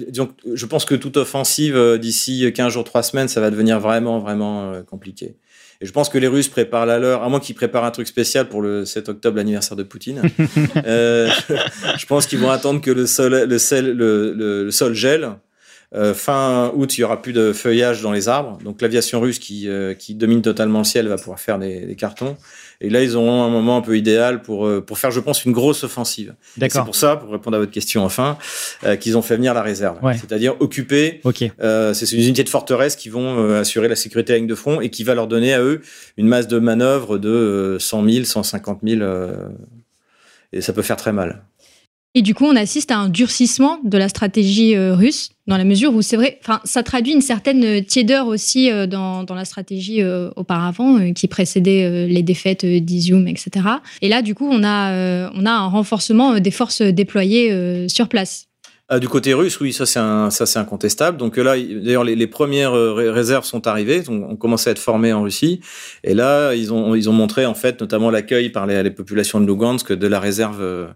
je 0.54 0.66
pense 0.66 0.86
que 0.86 0.96
toute 0.96 1.18
offensive, 1.18 1.76
euh, 1.76 1.98
d'ici 1.98 2.52
15 2.54 2.72
jours, 2.74 2.84
3 2.84 3.04
semaines, 3.04 3.28
ça 3.28 3.42
va 3.42 3.50
devenir 3.52 3.80
vraiment, 3.80 4.20
vraiment 4.20 4.72
euh, 4.72 4.82
compliqué. 4.84 5.36
Et 5.82 5.86
je 5.86 5.92
pense 5.92 6.10
que 6.10 6.18
les 6.18 6.28
Russes 6.28 6.48
préparent 6.48 6.86
la 6.86 6.98
leur, 7.00 7.24
à 7.24 7.30
moins 7.30 7.40
qu'ils 7.40 7.56
préparent 7.56 7.84
un 7.86 7.92
truc 7.92 8.08
spécial 8.08 8.48
pour 8.50 8.62
le 8.62 8.84
7 8.86 9.10
octobre, 9.10 9.38
l'anniversaire 9.38 9.78
de 9.78 9.84
Poutine. 9.84 10.22
euh, 10.86 11.30
je 12.00 12.06
pense 12.06 12.26
qu'ils 12.28 12.40
vont 12.40 12.50
attendre 12.50 12.82
que 12.82 12.92
le 12.92 13.06
sol, 13.06 13.46
le, 13.48 13.58
sel- 13.58 13.92
le, 13.96 14.34
le- 14.34 14.64
le 14.66 14.72
sol 14.72 14.94
gèle. 14.94 15.30
Euh, 15.96 16.14
fin 16.14 16.70
août, 16.76 16.98
il 16.98 17.02
y 17.02 17.04
aura 17.06 17.22
plus 17.22 17.32
de 17.32 17.54
feuillage 17.54 18.02
dans 18.02 18.12
les 18.12 18.28
arbres. 18.28 18.58
Donc 18.64 18.82
l'aviation 18.82 19.22
russe 19.22 19.40
qui, 19.40 19.70
euh, 19.70 19.94
qui 19.94 20.16
domine 20.16 20.42
totalement 20.42 20.80
le 20.80 20.84
ciel 20.84 21.08
va 21.08 21.16
pouvoir 21.18 21.40
faire 21.40 21.60
des, 21.60 21.86
des 21.86 21.96
cartons. 21.96 22.36
Et 22.80 22.90
là, 22.90 23.02
ils 23.02 23.16
auront 23.16 23.44
un 23.44 23.50
moment 23.50 23.78
un 23.78 23.82
peu 23.82 23.98
idéal 23.98 24.42
pour, 24.42 24.68
euh, 24.68 24.82
pour 24.82 25.00
faire, 25.00 25.10
je 25.12 25.20
pense, 25.20 25.46
une 25.46 25.52
grosse 25.52 25.84
offensive. 25.84 26.36
C'est 26.80 26.86
pour 26.86 26.96
ça, 26.96 27.16
pour 27.16 27.32
répondre 27.32 27.58
à 27.58 27.60
votre 27.60 27.72
question 27.72 28.04
enfin, 28.06 28.38
euh, 28.84 28.96
qu'ils 28.96 29.18
ont 29.18 29.22
fait 29.24 29.36
venir 29.36 29.54
la 29.54 29.64
réserve. 29.64 29.98
Ouais. 30.04 30.14
C'est-à-dire 30.16 30.56
occuper, 30.60 31.22
euh, 31.62 31.94
c'est 31.94 32.12
une 32.12 32.20
unité 32.22 32.44
de 32.44 32.50
forteresse 32.50 32.96
qui 32.96 33.10
vont 33.10 33.40
euh, 33.40 33.62
assurer 33.62 33.88
la 33.88 33.96
sécurité 33.96 34.34
de 34.34 34.34
la 34.34 34.40
ligne 34.40 34.48
de 34.48 34.56
front 34.56 34.80
et 34.80 34.90
qui 34.90 35.04
va 35.04 35.16
leur 35.16 35.28
donner 35.28 35.54
à 35.54 35.62
eux 35.62 35.82
une 36.18 36.28
masse 36.28 36.48
de 36.48 36.60
manœuvre 36.60 37.18
de 37.18 37.30
euh, 37.30 37.80
100 37.80 38.08
000, 38.10 38.26
150 38.26 38.80
000. 38.84 39.02
euh, 39.02 39.48
et 40.54 40.62
ça 40.62 40.72
peut 40.72 40.82
faire 40.82 40.96
très 40.98 41.12
mal. 41.12 41.44
Et 42.18 42.24
du 42.24 42.34
coup, 42.34 42.46
on 42.46 42.56
assiste 42.56 42.90
à 42.90 42.98
un 42.98 43.10
durcissement 43.10 43.78
de 43.84 43.96
la 43.96 44.10
stratégie 44.10 44.76
euh, 44.76 44.96
russe, 44.96 45.30
dans 45.46 45.56
la 45.56 45.64
mesure 45.64 45.94
où 45.94 46.02
c'est 46.02 46.16
vrai, 46.16 46.40
ça 46.64 46.82
traduit 46.82 47.14
une 47.14 47.22
certaine 47.22 47.64
euh, 47.64 47.80
tiédeur 47.80 48.26
aussi 48.26 48.72
euh, 48.72 48.88
dans, 48.88 49.22
dans 49.24 49.36
la 49.36 49.46
stratégie 49.46 50.04
auparavant, 50.36 51.14
qui 51.14 51.28
précédait 51.28 52.08
les 52.08 52.24
défaites 52.24 52.66
d'Izium, 52.66 53.28
etc. 53.28 53.52
Et 54.02 54.10
là, 54.10 54.24
du 54.24 54.34
coup, 54.34 54.50
on 54.52 54.64
a, 54.64 55.30
on 55.36 55.46
a 55.46 55.52
un 55.52 55.68
renforcement 55.68 56.40
des 56.40 56.50
forces 56.50 56.82
déployées 56.82 57.88
sur 57.88 58.10
place. 58.10 58.48
Ah, 58.90 58.98
du 58.98 59.08
côté 59.08 59.36
russe, 59.36 59.60
oui, 59.60 59.72
ça 59.72 59.86
c'est 59.86 60.00
ça 60.00 60.46
c'est 60.48 60.58
incontestable. 60.58 61.18
Donc 61.18 61.38
là, 61.38 61.56
il- 61.56 61.84
d'ailleurs, 61.84 62.04
les, 62.04 62.28
premières 62.28 62.74
ré- 62.74 63.12
réserves 63.12 63.46
sont 63.46 63.68
arrivées, 63.68 64.02
donc 64.02 64.26
on 64.28 64.36
commençait 64.36 64.72
à 64.72 64.72
être 64.72 64.80
formés 64.80 65.14
en 65.14 65.22
Russie, 65.22 65.60
et 66.04 66.16
là, 66.16 66.56
ils 66.56 66.74
ont, 66.74 66.96
ils 66.96 67.12
ont 67.12 67.14
montré 67.14 67.46
en 67.46 67.54
fait, 67.54 67.80
notamment 67.80 68.10
l'accueil 68.10 68.50
par 68.50 68.66
les, 68.66 68.90
populations 68.90 69.40
de 69.40 69.46
Lugansk 69.46 69.94
de 69.94 70.08
la 70.08 70.20
réserve, 70.20 70.88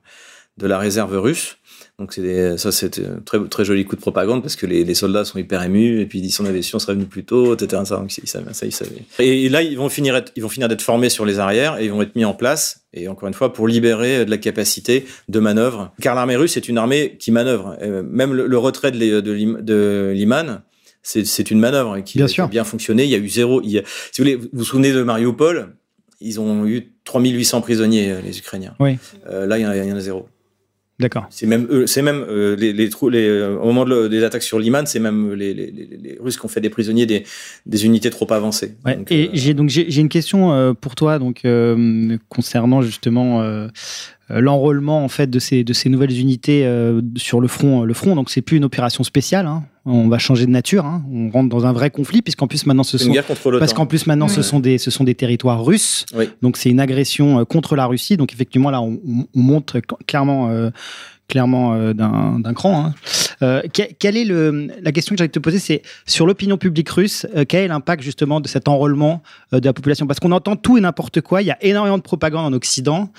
de 0.57 0.67
la 0.67 0.77
réserve 0.77 1.17
russe. 1.17 1.57
Donc 1.99 2.13
c'est 2.13 2.21
des- 2.21 2.57
ça, 2.57 2.71
c'était 2.71 3.05
un 3.05 3.19
très, 3.23 3.39
très 3.47 3.63
joli 3.63 3.85
coup 3.85 3.95
de 3.95 4.01
propagande 4.01 4.41
parce 4.41 4.55
que 4.55 4.65
les, 4.65 4.83
les 4.83 4.93
soldats 4.95 5.23
sont 5.23 5.37
hyper 5.39 5.61
émus 5.63 6.01
et 6.01 6.05
puis 6.05 6.19
ils 6.19 6.21
disent 6.23 6.39
on 6.41 6.45
avait 6.45 6.61
su, 6.61 6.75
on 6.75 6.79
serait 6.79 6.93
venu 6.93 7.05
plus 7.05 7.23
tôt, 7.23 7.53
etc. 7.53 7.81
Ça, 7.85 7.97
donc, 7.97 8.15
ils 8.17 8.27
savaient, 8.27 8.53
ça, 8.53 8.65
ils 8.65 8.71
savaient. 8.71 9.03
Et 9.19 9.49
là, 9.49 9.61
ils 9.61 9.77
vont 9.77 9.87
finir, 9.89 10.15
être- 10.15 10.31
ils 10.35 10.41
vont 10.43 10.49
finir 10.49 10.67
d'être 10.67 10.81
formés 10.81 11.09
sur 11.09 11.25
les 11.25 11.39
arrières 11.39 11.77
et 11.79 11.85
ils 11.85 11.91
vont 11.91 12.01
être 12.01 12.15
mis 12.15 12.25
en 12.25 12.33
place. 12.33 12.81
Et 12.93 13.07
encore 13.07 13.27
une 13.27 13.33
fois, 13.33 13.53
pour 13.53 13.67
libérer 13.67 14.25
de 14.25 14.29
la 14.29 14.37
capacité 14.37 15.05
de 15.29 15.39
manœuvre. 15.39 15.93
Car 16.01 16.15
l'armée 16.15 16.35
russe 16.35 16.57
est 16.57 16.67
une 16.67 16.77
armée 16.77 17.17
qui 17.19 17.31
manœuvre. 17.31 17.77
Même 18.03 18.33
le, 18.33 18.47
le 18.47 18.57
retrait 18.57 18.91
de, 18.91 18.97
l'I- 18.97 19.21
de, 19.21 19.31
l'Im- 19.31 19.59
de 19.61 20.11
Liman, 20.13 20.61
c'est 21.03 21.25
c'est 21.25 21.49
une 21.51 21.59
manœuvre 21.59 21.99
qui, 22.01 22.17
Bien 22.17 22.27
sûr. 22.27 22.43
a 22.45 22.47
bien 22.47 22.63
fonctionné. 22.63 23.03
Il 23.05 23.09
y 23.09 23.15
a 23.15 23.19
eu 23.19 23.29
zéro. 23.29 23.61
il 23.63 23.71
y 23.71 23.79
a- 23.79 23.83
si 24.11 24.21
vous 24.21 24.25
voulez, 24.25 24.35
vous 24.35 24.49
vous 24.53 24.63
souvenez 24.65 24.91
de 24.91 25.01
Mariupol 25.03 25.75
Ils 26.19 26.39
ont 26.39 26.65
eu 26.67 26.91
3800 27.05 27.61
prisonniers, 27.61 28.11
euh, 28.11 28.21
les 28.21 28.37
Ukrainiens. 28.37 28.75
Oui. 28.79 28.97
Euh, 29.29 29.45
là, 29.47 29.57
il 29.57 29.61
y, 29.61 29.65
en 29.65 29.69
a- 29.69 29.77
il 29.77 29.89
y 29.89 29.91
en 29.91 29.95
a 29.95 29.99
zéro. 30.01 30.27
D'accord. 31.01 31.25
C'est 31.31 31.47
même 31.47 31.65
eux, 31.71 31.87
c'est 31.87 32.03
même 32.03 32.23
euh, 32.29 32.55
les, 32.55 32.73
les, 32.73 32.87
trous- 32.89 33.09
les, 33.09 33.27
euh, 33.27 33.57
au 33.57 33.65
moment 33.65 33.85
de 33.85 33.89
le- 33.89 34.09
des 34.09 34.23
attaques 34.23 34.43
sur 34.43 34.59
Liman, 34.59 34.85
c'est 34.85 34.99
même 34.99 35.33
les, 35.33 35.53
Russes 36.19 36.37
qui 36.37 36.45
ont 36.45 36.49
fait 36.49 36.61
des 36.61 36.69
prisonniers 36.69 37.07
des, 37.07 37.23
des 37.65 37.85
unités 37.85 38.11
trop 38.11 38.31
avancées. 38.31 38.75
Ouais. 38.85 38.95
Donc, 38.97 39.11
et 39.11 39.25
euh, 39.25 39.29
j'ai 39.33 39.53
donc 39.55 39.69
j'ai 39.69 39.99
une 39.99 40.09
question 40.09 40.53
euh, 40.53 40.73
pour 40.73 40.93
toi 40.95 41.17
donc 41.17 41.43
euh, 41.43 42.17
concernant 42.29 42.81
justement 42.83 43.41
euh, 43.41 43.45
euh, 43.45 43.67
l'enrôlement 44.39 45.03
en 45.03 45.07
fait 45.09 45.27
de 45.29 45.39
ces 45.39 45.63
de 45.63 45.73
ces 45.73 45.89
nouvelles 45.89 46.17
unités 46.19 46.65
euh, 46.65 47.01
sur 47.17 47.39
le 47.41 47.47
front 47.47 47.83
le 47.83 47.93
front 47.93 48.15
donc 48.15 48.29
c'est 48.29 48.41
plus 48.41 48.57
une 48.57 48.63
opération 48.63 49.03
spéciale 49.03 49.45
hein. 49.47 49.63
on 49.85 50.07
va 50.07 50.17
changer 50.19 50.45
de 50.45 50.51
nature 50.51 50.85
hein. 50.85 51.03
on 51.11 51.29
rentre 51.29 51.49
dans 51.49 51.65
un 51.65 51.73
vrai 51.73 51.89
conflit 51.89 52.21
puisqu'en 52.21 52.47
plus 52.47 52.65
maintenant 52.65 52.83
ce 52.83 52.97
c'est 52.97 53.03
sont 53.03 53.09
une 53.09 53.13
guerre 53.15 53.25
contre 53.27 53.49
l'OTAN. 53.51 53.59
parce 53.59 53.73
qu'en 53.73 53.85
plus 53.85 54.07
maintenant 54.07 54.27
ce 54.27 54.41
sont 54.41 54.59
des 54.59 54.77
ce 54.77 54.91
sont 54.91 55.03
des 55.03 55.15
territoires 55.15 55.63
russes 55.65 56.05
Oui. 56.15 56.29
donc 56.41 56.57
c'est 56.57 56.69
une 56.69 56.79
agression 56.79 57.39
euh, 57.39 57.43
contre 57.45 57.75
la 57.75 57.85
Russie 57.87 58.15
donc 58.17 58.31
effectivement 58.33 58.69
là 58.69 58.81
on, 58.81 58.99
cl- 59.35 59.81
clairement 60.07 60.49
euh, 60.49 60.69
clairement 61.31 61.73
euh, 61.73 61.93
d'un 61.93 62.53
cran. 62.53 62.85
hein. 62.85 62.93
Euh, 63.41 63.61
que- 63.73 63.91
quelle 63.97 64.17
est 64.17 64.25
le, 64.25 64.67
la 64.83 64.91
question 64.91 65.15
que 65.15 65.17
j'allais 65.17 65.29
te 65.29 65.39
poser, 65.39 65.57
c'est 65.57 65.81
sur 66.05 66.27
l'opinion 66.27 66.57
publique 66.57 66.89
russe, 66.89 67.25
euh, 67.35 67.43
quel 67.47 67.63
est 67.63 67.67
l'impact 67.69 68.03
justement 68.03 68.39
de 68.39 68.47
cet 68.47 68.67
enrôlement 68.67 69.23
de 69.51 69.65
la 69.65 69.73
population? 69.73 70.05
Parce 70.05 70.19
qu'on 70.19 70.31
entend 70.31 70.55
tout 70.55 70.77
et 70.77 70.81
n'importe 70.81 71.21
quoi, 71.21 71.41
il 71.41 71.47
y 71.47 71.51
a 71.51 71.57
énormément 71.61 71.97
de 71.97 72.03
propagande 72.03 72.45
en 72.45 72.53
Occident. 72.55 73.09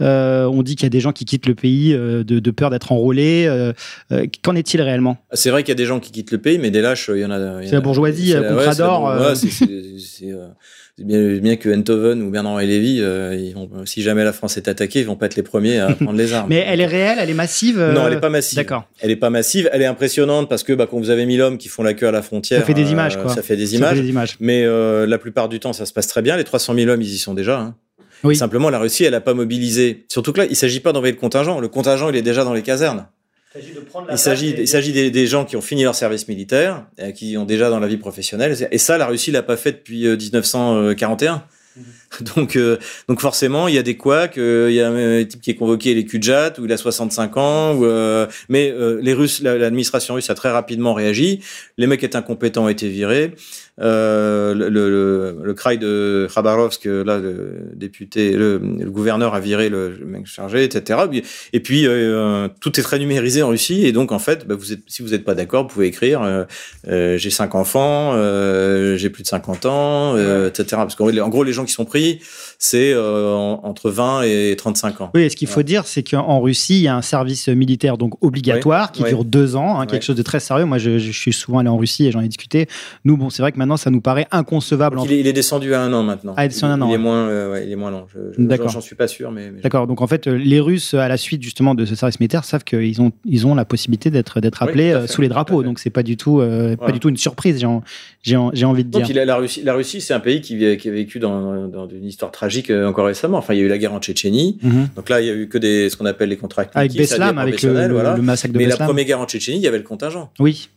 On 0.00 0.62
dit 0.62 0.76
qu'il 0.76 0.84
y 0.84 0.86
a 0.86 0.90
des 0.90 1.00
gens 1.00 1.12
qui 1.12 1.24
quittent 1.24 1.46
le 1.46 1.54
pays 1.54 1.92
de, 1.92 2.22
de 2.22 2.50
peur 2.50 2.68
d'être 2.70 2.92
enrôlés. 2.92 3.48
Qu'en 4.42 4.54
est-il 4.56 4.82
réellement? 4.82 5.18
C'est 5.32 5.50
vrai 5.50 5.62
qu'il 5.62 5.70
y 5.70 5.72
a 5.72 5.76
des 5.76 5.86
gens 5.86 6.00
qui 6.00 6.10
quittent 6.12 6.32
le 6.32 6.38
pays, 6.38 6.58
mais 6.58 6.70
des 6.70 6.80
lâches, 6.82 7.10
il 7.14 7.20
y 7.20 7.24
en 7.24 7.30
a. 7.30 7.62
C'est 7.64 7.72
la 7.72 7.80
bourgeoisie, 7.80 8.34
contrat 8.54 8.74
ouais, 9.04 9.34
euh. 11.00 11.04
euh, 11.14 11.30
bien, 11.34 11.38
bien 11.40 11.56
que 11.56 11.68
Enthoven 11.74 12.22
ou 12.22 12.30
Bernard 12.30 12.60
et 12.60 12.66
Lévy, 12.66 12.98
euh, 13.00 13.34
ils 13.34 13.54
vont, 13.54 13.68
si 13.86 14.02
jamais 14.02 14.24
la 14.24 14.32
France 14.32 14.56
est 14.56 14.68
attaquée, 14.68 15.00
ils 15.00 15.06
vont 15.06 15.16
pas 15.16 15.26
être 15.26 15.36
les 15.36 15.42
premiers 15.42 15.78
à 15.78 15.92
prendre 15.94 16.12
les 16.18 16.32
armes. 16.32 16.48
Mais 16.48 16.64
elle 16.66 16.80
est 16.80 16.86
réelle, 16.86 17.18
elle 17.20 17.30
est 17.30 17.34
massive 17.34 17.78
euh, 17.80 17.92
Non, 17.92 18.06
elle 18.06 18.14
est 18.14 18.20
pas 18.20 18.28
massive. 18.30 18.56
D'accord. 18.56 18.84
Elle 19.00 19.10
est 19.10 19.16
pas 19.16 19.30
massive, 19.30 19.68
elle 19.72 19.82
est 19.82 19.86
impressionnante 19.86 20.48
parce 20.48 20.62
que 20.62 20.72
bah, 20.72 20.86
quand 20.90 20.98
vous 20.98 21.10
avez 21.10 21.26
1000 21.26 21.40
hommes 21.42 21.58
qui 21.58 21.68
font 21.68 21.82
la 21.82 21.94
queue 21.94 22.08
à 22.08 22.12
la 22.12 22.22
frontière, 22.22 22.60
Ça 22.60 22.66
fait 22.66 22.74
des 22.74 22.86
euh, 22.86 22.92
images, 22.92 23.16
quoi. 23.20 23.34
Ça 23.34 23.42
fait 23.42 23.56
des 23.56 23.66
Ça 23.66 23.76
images. 23.76 23.96
fait 23.96 24.02
des 24.02 24.08
images. 24.08 24.36
Mais 24.40 24.64
euh, 24.64 25.06
la 25.06 25.18
plupart 25.18 25.48
du 25.48 25.60
temps, 25.60 25.72
ça 25.72 25.86
se 25.86 25.92
passe 25.92 26.06
très 26.08 26.22
bien. 26.22 26.36
Les 26.36 26.44
300 26.44 26.74
000 26.74 26.90
hommes, 26.90 27.02
ils 27.02 27.14
y 27.14 27.18
sont 27.18 27.34
déjà. 27.34 27.58
hein. 27.60 27.74
Oui. 28.22 28.36
Simplement, 28.36 28.68
la 28.68 28.78
Russie, 28.78 29.04
elle 29.04 29.12
n'a 29.12 29.20
pas 29.22 29.32
mobilisé. 29.32 30.04
Surtout 30.08 30.32
que 30.34 30.40
là, 30.40 30.46
il 30.50 30.54
s'agit 30.56 30.80
pas 30.80 30.92
d'envoyer 30.92 31.14
le 31.14 31.18
contingent. 31.18 31.58
Le 31.58 31.68
contingent, 31.68 32.10
il 32.10 32.16
est 32.16 32.22
déjà 32.22 32.44
dans 32.44 32.52
les 32.52 32.60
casernes. 32.62 33.06
Il 34.12 34.18
s'agit, 34.18 34.54
il 34.58 34.68
s'agit 34.68 34.92
des, 34.92 35.10
des 35.10 35.26
gens 35.26 35.44
qui 35.44 35.56
ont 35.56 35.60
fini 35.60 35.82
leur 35.82 35.94
service 35.96 36.28
militaire, 36.28 36.86
euh, 37.00 37.10
qui 37.10 37.36
ont 37.36 37.44
déjà 37.44 37.68
dans 37.68 37.80
la 37.80 37.88
vie 37.88 37.96
professionnelle. 37.96 38.56
Et 38.70 38.78
ça, 38.78 38.96
la 38.96 39.06
Russie 39.06 39.32
l'a 39.32 39.42
pas 39.42 39.56
fait 39.56 39.72
depuis 39.72 40.06
euh, 40.06 40.16
1941. 40.16 41.42
Donc, 42.34 42.56
euh, 42.56 42.76
donc 43.08 43.20
forcément, 43.20 43.68
il 43.68 43.74
y 43.76 43.78
a 43.78 43.82
des 43.84 43.96
couacs. 43.96 44.36
euh, 44.38 44.66
Il 44.70 44.74
y 44.74 44.80
a 44.80 44.88
un 44.90 45.24
type 45.24 45.40
qui 45.40 45.50
est 45.52 45.54
convoqué, 45.54 45.94
les 45.94 46.04
Kudjat, 46.04 46.54
où 46.58 46.64
il 46.64 46.72
a 46.72 46.76
65 46.76 47.36
ans. 47.36 47.74
Ou, 47.76 47.84
euh, 47.86 48.26
mais 48.48 48.70
euh, 48.72 48.98
les 49.00 49.12
Russes, 49.14 49.40
la- 49.40 49.56
l'administration 49.56 50.14
russe 50.14 50.28
a 50.30 50.34
très 50.34 50.50
rapidement 50.50 50.92
réagi. 50.94 51.40
Les 51.78 51.86
mecs 51.86 52.02
étaient 52.02 52.16
incompétents 52.16 52.64
ont 52.64 52.68
été 52.68 52.88
virés. 52.88 53.34
Euh, 53.80 54.54
le, 54.54 54.68
le, 54.68 55.36
le 55.42 55.54
Krai 55.54 55.76
de 55.76 56.28
Khabarovsk, 56.34 56.84
là, 56.84 57.18
le 57.18 57.70
député, 57.74 58.32
le, 58.32 58.58
le 58.58 58.90
gouverneur 58.90 59.34
a 59.34 59.40
viré 59.40 59.68
le, 59.68 59.96
mec 60.04 60.26
chargé, 60.26 60.64
etc. 60.64 60.98
Et 61.52 61.60
puis 61.60 61.86
euh, 61.86 62.48
tout 62.60 62.78
est 62.78 62.82
très 62.82 62.98
numérisé 62.98 63.42
en 63.42 63.48
Russie, 63.48 63.86
et 63.86 63.92
donc 63.92 64.12
en 64.12 64.18
fait, 64.18 64.46
bah, 64.46 64.54
vous 64.54 64.72
êtes, 64.72 64.80
si 64.86 65.02
vous 65.02 65.10
n'êtes 65.10 65.24
pas 65.24 65.34
d'accord, 65.34 65.62
vous 65.62 65.68
pouvez 65.68 65.86
écrire 65.86 66.22
euh, 66.22 66.44
euh, 66.88 67.18
j'ai 67.18 67.30
cinq 67.30 67.54
enfants, 67.54 68.12
euh, 68.14 68.96
j'ai 68.96 69.10
plus 69.10 69.22
de 69.22 69.28
50 69.28 69.66
ans, 69.66 70.16
euh, 70.16 70.48
etc. 70.48 70.64
Parce 70.70 70.94
qu'en 70.94 71.08
en 71.08 71.28
gros, 71.28 71.44
les 71.44 71.52
gens 71.52 71.64
qui 71.64 71.72
sont 71.72 71.84
pris, 71.84 72.20
c'est 72.62 72.92
euh, 72.92 73.34
en- 73.34 73.60
entre 73.64 73.88
20 73.90 74.22
et 74.24 74.54
35 74.54 75.00
ans. 75.00 75.10
Oui, 75.14 75.22
et 75.22 75.28
ce 75.30 75.34
qu'il 75.36 75.48
faut 75.48 75.62
dire, 75.62 75.86
c'est 75.86 76.02
qu'en 76.02 76.40
Russie, 76.40 76.76
il 76.76 76.82
y 76.82 76.88
a 76.88 76.94
un 76.94 77.00
service 77.00 77.48
militaire 77.48 77.96
donc 77.96 78.22
obligatoire 78.22 78.92
qui 78.92 79.02
Ouais. 79.02 79.08
dure 79.08 79.24
deux 79.24 79.56
ans, 79.56 79.80
hein, 79.80 79.86
quelque 79.86 80.02
chose 80.04 80.14
de 80.14 80.22
très 80.22 80.40
sérieux. 80.40 80.66
Moi, 80.66 80.76
je, 80.76 80.98
je 80.98 81.10
suis 81.10 81.32
souvent 81.32 81.60
allé 81.60 81.70
en 81.70 81.78
Russie 81.78 82.06
et 82.06 82.10
j'en 82.12 82.20
ai 82.20 82.28
discuté. 82.28 82.66
Nous, 83.06 83.16
bon, 83.16 83.30
c'est 83.30 83.40
vrai 83.42 83.50
que 83.50 83.56
maintenant, 83.58 83.78
ça 83.78 83.88
nous 83.90 84.02
paraît 84.02 84.26
inconcevable. 84.30 84.96
Donc, 84.96 85.06
en- 85.06 85.08
il, 85.08 85.14
est, 85.14 85.20
il 85.20 85.26
est 85.26 85.32
descendu 85.32 85.72
à 85.72 85.80
un 85.80 85.90
an 85.94 86.02
maintenant. 86.02 86.34
Ah, 86.36 86.44
il 86.44 86.64
an, 86.64 86.86
Il 86.88 86.92
est 86.94 86.98
moins, 86.98 87.28
euh, 87.28 87.52
ouais, 87.52 87.66
il 87.66 87.72
est 87.72 87.76
moins 87.76 87.90
long. 87.90 88.04
Je, 88.14 88.42
D'accord. 88.42 88.68
J'en 88.68 88.82
suis 88.82 88.94
pas 88.94 89.08
sûr, 89.08 89.30
mais. 89.32 89.50
mais- 89.50 89.62
D'accord. 89.62 89.86
Donc 89.86 90.02
en 90.02 90.06
fait, 90.06 90.26
euh, 90.26 90.34
les 90.36 90.60
Russes, 90.60 90.92
à 90.92 91.08
la 91.08 91.16
suite 91.16 91.42
justement 91.42 91.74
de 91.74 91.86
ce 91.86 91.94
service 91.94 92.20
militaire, 92.20 92.44
savent 92.44 92.64
qu'ils 92.64 93.00
ont 93.00 93.10
ils 93.24 93.46
ont 93.46 93.54
la 93.54 93.64
possibilité 93.64 94.10
d'être 94.10 94.40
d'être 94.40 94.62
appelés 94.62 94.92
fait, 94.92 95.06
sous 95.06 95.22
les 95.22 95.28
drapeaux. 95.28 95.62
Donc 95.62 95.78
c'est 95.78 95.88
pas 95.88 96.02
du 96.02 96.18
tout 96.18 96.40
euh, 96.40 96.76
pas 96.76 96.92
du 96.92 97.00
tout 97.00 97.08
une 97.08 97.16
surprise. 97.16 97.58
J'ai 97.58 97.64
en- 97.66 97.82
j'ai 98.22 98.36
en- 98.36 98.50
j'ai 98.52 98.66
envie 98.66 98.84
de 98.84 98.90
dire. 98.90 99.00
Donc, 99.06 99.14
la 99.16 99.36
Russie, 99.36 99.62
la 99.64 99.72
Russie, 99.72 100.02
c'est 100.02 100.12
un 100.12 100.20
pays 100.20 100.42
qui, 100.42 100.58
qui 100.76 100.88
a 100.88 100.92
vécu 100.92 101.18
dans, 101.20 101.66
dans 101.68 101.88
une 101.88 102.04
histoire 102.04 102.30
tragique 102.30 102.49
euh, 102.70 102.88
encore 102.88 103.06
récemment. 103.06 103.38
Enfin, 103.38 103.54
il 103.54 103.60
y 103.60 103.62
a 103.62 103.64
eu 103.64 103.68
la 103.68 103.78
guerre 103.78 103.92
en 103.92 104.00
Tchétchénie. 104.00 104.58
Mhm. 104.62 104.88
Donc 104.96 105.08
là, 105.08 105.20
il 105.20 105.26
y 105.26 105.30
a 105.30 105.34
eu 105.34 105.48
que 105.48 105.58
des, 105.58 105.88
ce 105.90 105.96
qu'on 105.96 106.06
appelle 106.06 106.28
les 106.28 106.36
contrats 106.36 106.64
Avec 106.74 106.92
Beslam, 106.94 107.38
avec 107.38 107.62
le, 107.62 107.88
voilà. 107.88 108.16
le 108.16 108.22
massacre 108.22 108.52
de 108.52 108.58
Mais 108.58 108.66
la 108.66 108.76
première 108.76 109.04
guerre 109.04 109.20
en 109.20 109.26
Tchétchénie, 109.26 109.58
il 109.58 109.62
y 109.62 109.68
avait 109.68 109.78
le 109.78 109.84
contingent. 109.84 110.30
Oui. 110.38 110.68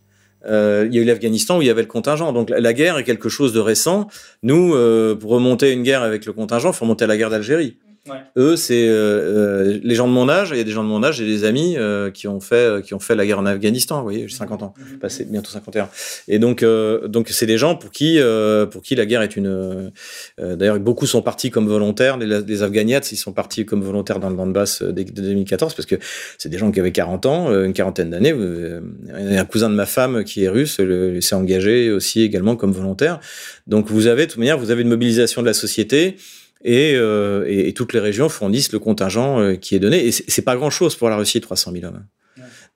Euh, 0.46 0.88
il 0.90 0.96
y 0.96 1.00
a 1.00 1.02
eu 1.02 1.06
l'Afghanistan 1.06 1.58
où 1.58 1.62
il 1.62 1.68
y 1.68 1.72
avait 1.72 1.82
le 1.82 1.88
contingent. 1.88 2.32
Donc 2.34 2.50
la, 2.50 2.60
la 2.60 2.74
guerre 2.74 2.98
est 2.98 3.04
quelque 3.04 3.30
chose 3.30 3.54
de 3.54 3.60
récent. 3.60 4.08
Nous, 4.42 4.74
euh, 4.74 5.16
pour 5.16 5.32
remonter 5.32 5.72
une 5.72 5.84
guerre 5.84 6.04
avec 6.04 6.26
le 6.26 6.34
contingent, 6.34 6.72
il 6.72 6.76
faut 6.76 6.86
remonter 6.86 7.06
à 7.06 7.08
la 7.08 7.18
guerre 7.18 7.30
d'Algérie. 7.30 7.78
Eux, 8.38 8.58
c'est 8.58 8.86
euh, 8.90 9.80
les 9.82 9.96
gens 9.96 10.08
de 10.08 10.14
mon 10.14 10.28
âge. 10.28 10.50
Il 10.52 10.58
y 10.58 10.60
a 10.60 10.64
des 10.64 10.72
gens 10.72 10.84
de 10.84 10.90
mon 10.90 11.04
âge, 11.04 11.18
j'ai 11.18 11.26
des 11.26 11.46
amis 11.46 11.78
qui 12.14 12.28
ont 12.28 12.42
fait 12.42 12.84
qui 12.84 12.94
ont 12.94 13.00
fait 13.00 13.16
la 13.16 13.26
guerre 13.26 13.40
en 13.40 13.46
Afghanistan. 13.46 13.98
Vous 13.98 14.04
voyez, 14.04 14.28
j'ai 14.28 14.36
50 14.36 14.64
ans, 14.64 14.74
mhm. 14.78 15.00
passé 15.00 15.26
bientôt 15.26 15.50
51. 15.50 15.90
Et 16.28 16.38
donc 16.40 16.66
donc 17.06 17.30
c'est 17.30 17.46
des 17.46 17.58
gens 17.58 17.76
pour 17.76 17.92
qui 17.92 18.20
pour 18.72 18.82
qui 18.82 18.96
la 18.96 19.06
guerre 19.06 19.22
est 19.22 19.36
une. 19.38 19.92
D'ailleurs, 20.38 20.80
beaucoup 20.80 21.06
sont 21.06 21.22
partis 21.22 21.50
comme 21.50 21.68
volontaires. 21.68 22.18
Les, 22.18 22.42
les 22.42 22.64
Afghaniats, 22.64 23.02
ils 23.12 23.18
sont 23.18 23.32
partis 23.32 23.66
comme 23.66 23.82
volontaires 23.82 24.20
dans 24.20 24.30
le 24.30 24.36
Donbass 24.36 24.84
dès 24.84 25.06
2014 25.06 25.74
parce 25.74 25.86
que 25.86 25.96
c'est 26.38 26.50
des 26.50 26.58
gens 26.58 26.72
qui 26.72 26.80
avaient 26.82 26.92
40 26.92 27.26
ans, 27.26 27.64
une 27.64 27.74
quarantaine 27.74 28.10
d'années. 28.10 28.36
Un 29.14 29.46
cousin 29.46 29.70
de 29.70 29.76
ma 29.76 29.86
femme 29.86 30.24
qui 30.26 30.44
est 30.44 30.50
russe 30.50 30.82
s'est 31.22 31.36
engagé 31.36 31.92
aussi 31.92 32.22
également 32.22 32.58
comme 32.58 32.72
volontaire. 32.72 33.20
Donc 33.68 33.88
vous 33.88 34.08
avez 34.08 34.26
de 34.26 34.32
toute 34.32 34.40
manière, 34.40 34.58
vous 34.58 34.72
avez 34.72 34.82
une 34.82 34.90
mobilisation 34.90 35.42
de 35.42 35.48
la 35.48 35.54
société. 35.54 36.18
Et, 36.64 36.94
euh, 36.96 37.46
et, 37.48 37.74
toutes 37.74 37.94
les 37.94 38.00
régions 38.00 38.30
fournissent 38.30 38.72
le 38.72 38.80
contingent 38.80 39.40
euh, 39.40 39.56
qui 39.56 39.76
est 39.76 39.80
donné. 39.80 40.08
Et 40.08 40.12
c'est 40.12 40.42
pas 40.42 40.56
grand-chose 40.56 40.96
pour 40.96 41.10
la 41.10 41.18
Russie, 41.18 41.42
300 41.42 41.72
000 41.74 41.86
hommes. 41.86 42.06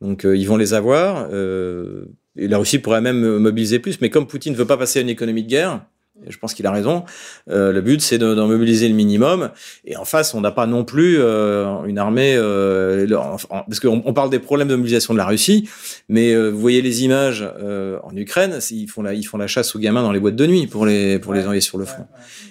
Donc 0.02 0.26
euh, 0.26 0.38
ils 0.38 0.48
vont 0.48 0.58
les 0.58 0.74
avoir. 0.74 1.30
et 1.32 2.48
la 2.48 2.58
Russie 2.58 2.80
pourrait 2.80 3.02
même 3.02 3.38
mobiliser 3.38 3.80
plus. 3.80 4.00
Mais 4.02 4.10
comme 4.10 4.28
Poutine 4.28 4.54
ne 4.54 4.58
veut 4.58 4.68
pas 4.68 4.78
passer 4.78 5.00
à 5.00 5.02
une 5.02 5.10
économie 5.10 5.44
de 5.44 5.50
guerre, 5.50 5.82
je 6.28 6.38
pense 6.38 6.54
qu'il 6.54 6.66
a 6.66 6.72
raison. 6.72 7.04
Euh, 7.50 7.72
le 7.72 7.82
but, 7.82 8.02
c'est 8.02 8.18
d'en 8.18 8.48
mobiliser 8.48 8.88
le 8.88 8.96
minimum. 8.96 9.52
Et 9.86 9.96
en 9.98 10.06
face, 10.06 10.34
on 10.34 10.42
n'a 10.42 10.52
pas 10.52 10.66
non 10.66 10.84
plus 10.84 11.18
euh, 11.20 11.84
une 11.84 11.98
armée. 11.98 12.36
Euh, 12.36 13.08
parce 13.50 13.80
qu'on 13.80 14.02
on 14.06 14.14
parle 14.14 14.30
des 14.30 14.40
problèmes 14.40 14.68
de 14.68 14.76
mobilisation 14.76 15.14
de 15.14 15.20
la 15.20 15.26
Russie, 15.26 15.70
mais 16.10 16.34
euh, 16.34 16.50
vous 16.50 16.60
voyez 16.60 16.82
les 16.82 17.04
images 17.04 17.48
euh, 17.60 18.00
en 18.04 18.16
Ukraine, 18.16 18.60
ils 18.72 18.88
font 18.88 19.04
la, 19.04 19.14
ils 19.14 19.24
font 19.24 19.38
la 19.38 19.48
chasse 19.48 19.76
aux 19.76 19.80
gamins 19.80 20.02
dans 20.02 20.12
les 20.12 20.20
boîtes 20.20 20.36
de 20.36 20.48
nuit 20.48 20.68
pour 20.68 20.86
les 20.86 21.20
pour 21.20 21.34
les 21.34 21.42
envoyer 21.42 21.62
sur 21.62 21.78
le 21.78 21.86
front. 21.86 22.08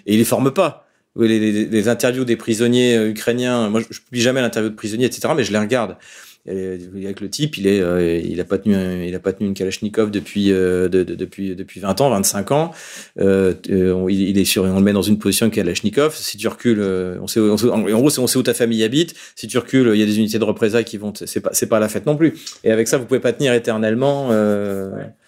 Et 0.07 0.15
ils 0.15 0.19
les 0.19 0.25
forment 0.25 0.53
pas. 0.53 0.86
Les, 1.19 1.39
les, 1.39 1.65
les, 1.67 1.89
interviews 1.89 2.25
des 2.25 2.37
prisonniers 2.37 2.97
ukrainiens, 3.07 3.71
moi 3.71 3.81
je, 3.81 3.87
je 3.91 4.01
publie 4.01 4.21
jamais 4.21 4.41
l'interview 4.41 4.71
de 4.71 4.75
prisonniers, 4.75 5.07
etc., 5.07 5.33
mais 5.37 5.45
je 5.45 5.53
les 5.53 5.59
regarde 5.59 5.97
avec 6.49 7.21
le 7.21 7.29
type, 7.29 7.59
il 7.59 7.67
est, 7.67 7.81
euh, 7.81 8.21
il 8.25 8.41
a 8.41 8.45
pas 8.45 8.59
tenu, 8.59 8.77
il 9.07 9.15
a 9.15 9.19
pas 9.19 9.33
tenu 9.33 9.49
une 9.49 9.55
Kalachnikov 9.55 10.11
depuis, 10.11 10.53
euh, 10.53 10.89
de, 10.89 11.03
depuis, 11.03 11.57
depuis 11.57 11.81
20 11.81 12.01
ans, 12.01 12.11
25 12.11 12.53
ans. 12.53 12.71
Euh, 13.19 13.55
il, 14.09 14.39
est 14.39 14.45
sur, 14.45 14.63
on 14.65 14.77
le 14.77 14.83
met 14.83 14.93
dans 14.93 15.03
une 15.03 15.19
position 15.19 15.51
Kalachnikov. 15.51 16.15
Si 16.15 16.37
tu 16.37 16.47
recules, 16.47 16.81
on 17.21 17.27
sait, 17.27 17.41
on 17.41 17.57
en 17.57 17.81
gros, 17.83 18.19
on 18.19 18.27
sait 18.27 18.39
où 18.39 18.43
ta 18.43 18.55
famille 18.55 18.85
habite. 18.85 19.15
Si 19.35 19.49
tu 19.49 19.59
recules, 19.59 19.91
il 19.95 19.99
y 19.99 20.03
a 20.03 20.07
des 20.07 20.19
unités 20.19 20.39
de 20.39 20.45
représailles 20.45 20.85
qui 20.85 20.99
vont. 20.99 21.13
C'est 21.15 21.41
pas, 21.41 21.51
c'est 21.53 21.69
pas 21.69 21.81
la 21.81 21.89
fête 21.89 22.07
non 22.07 22.17
plus. 22.17 22.35
Et 22.63 22.71
avec 22.71 22.87
ça, 22.87 22.99
vous 22.99 23.07
pouvez 23.07 23.21
pas 23.21 23.33
tenir 23.33 23.53
éternellement. 23.53 24.31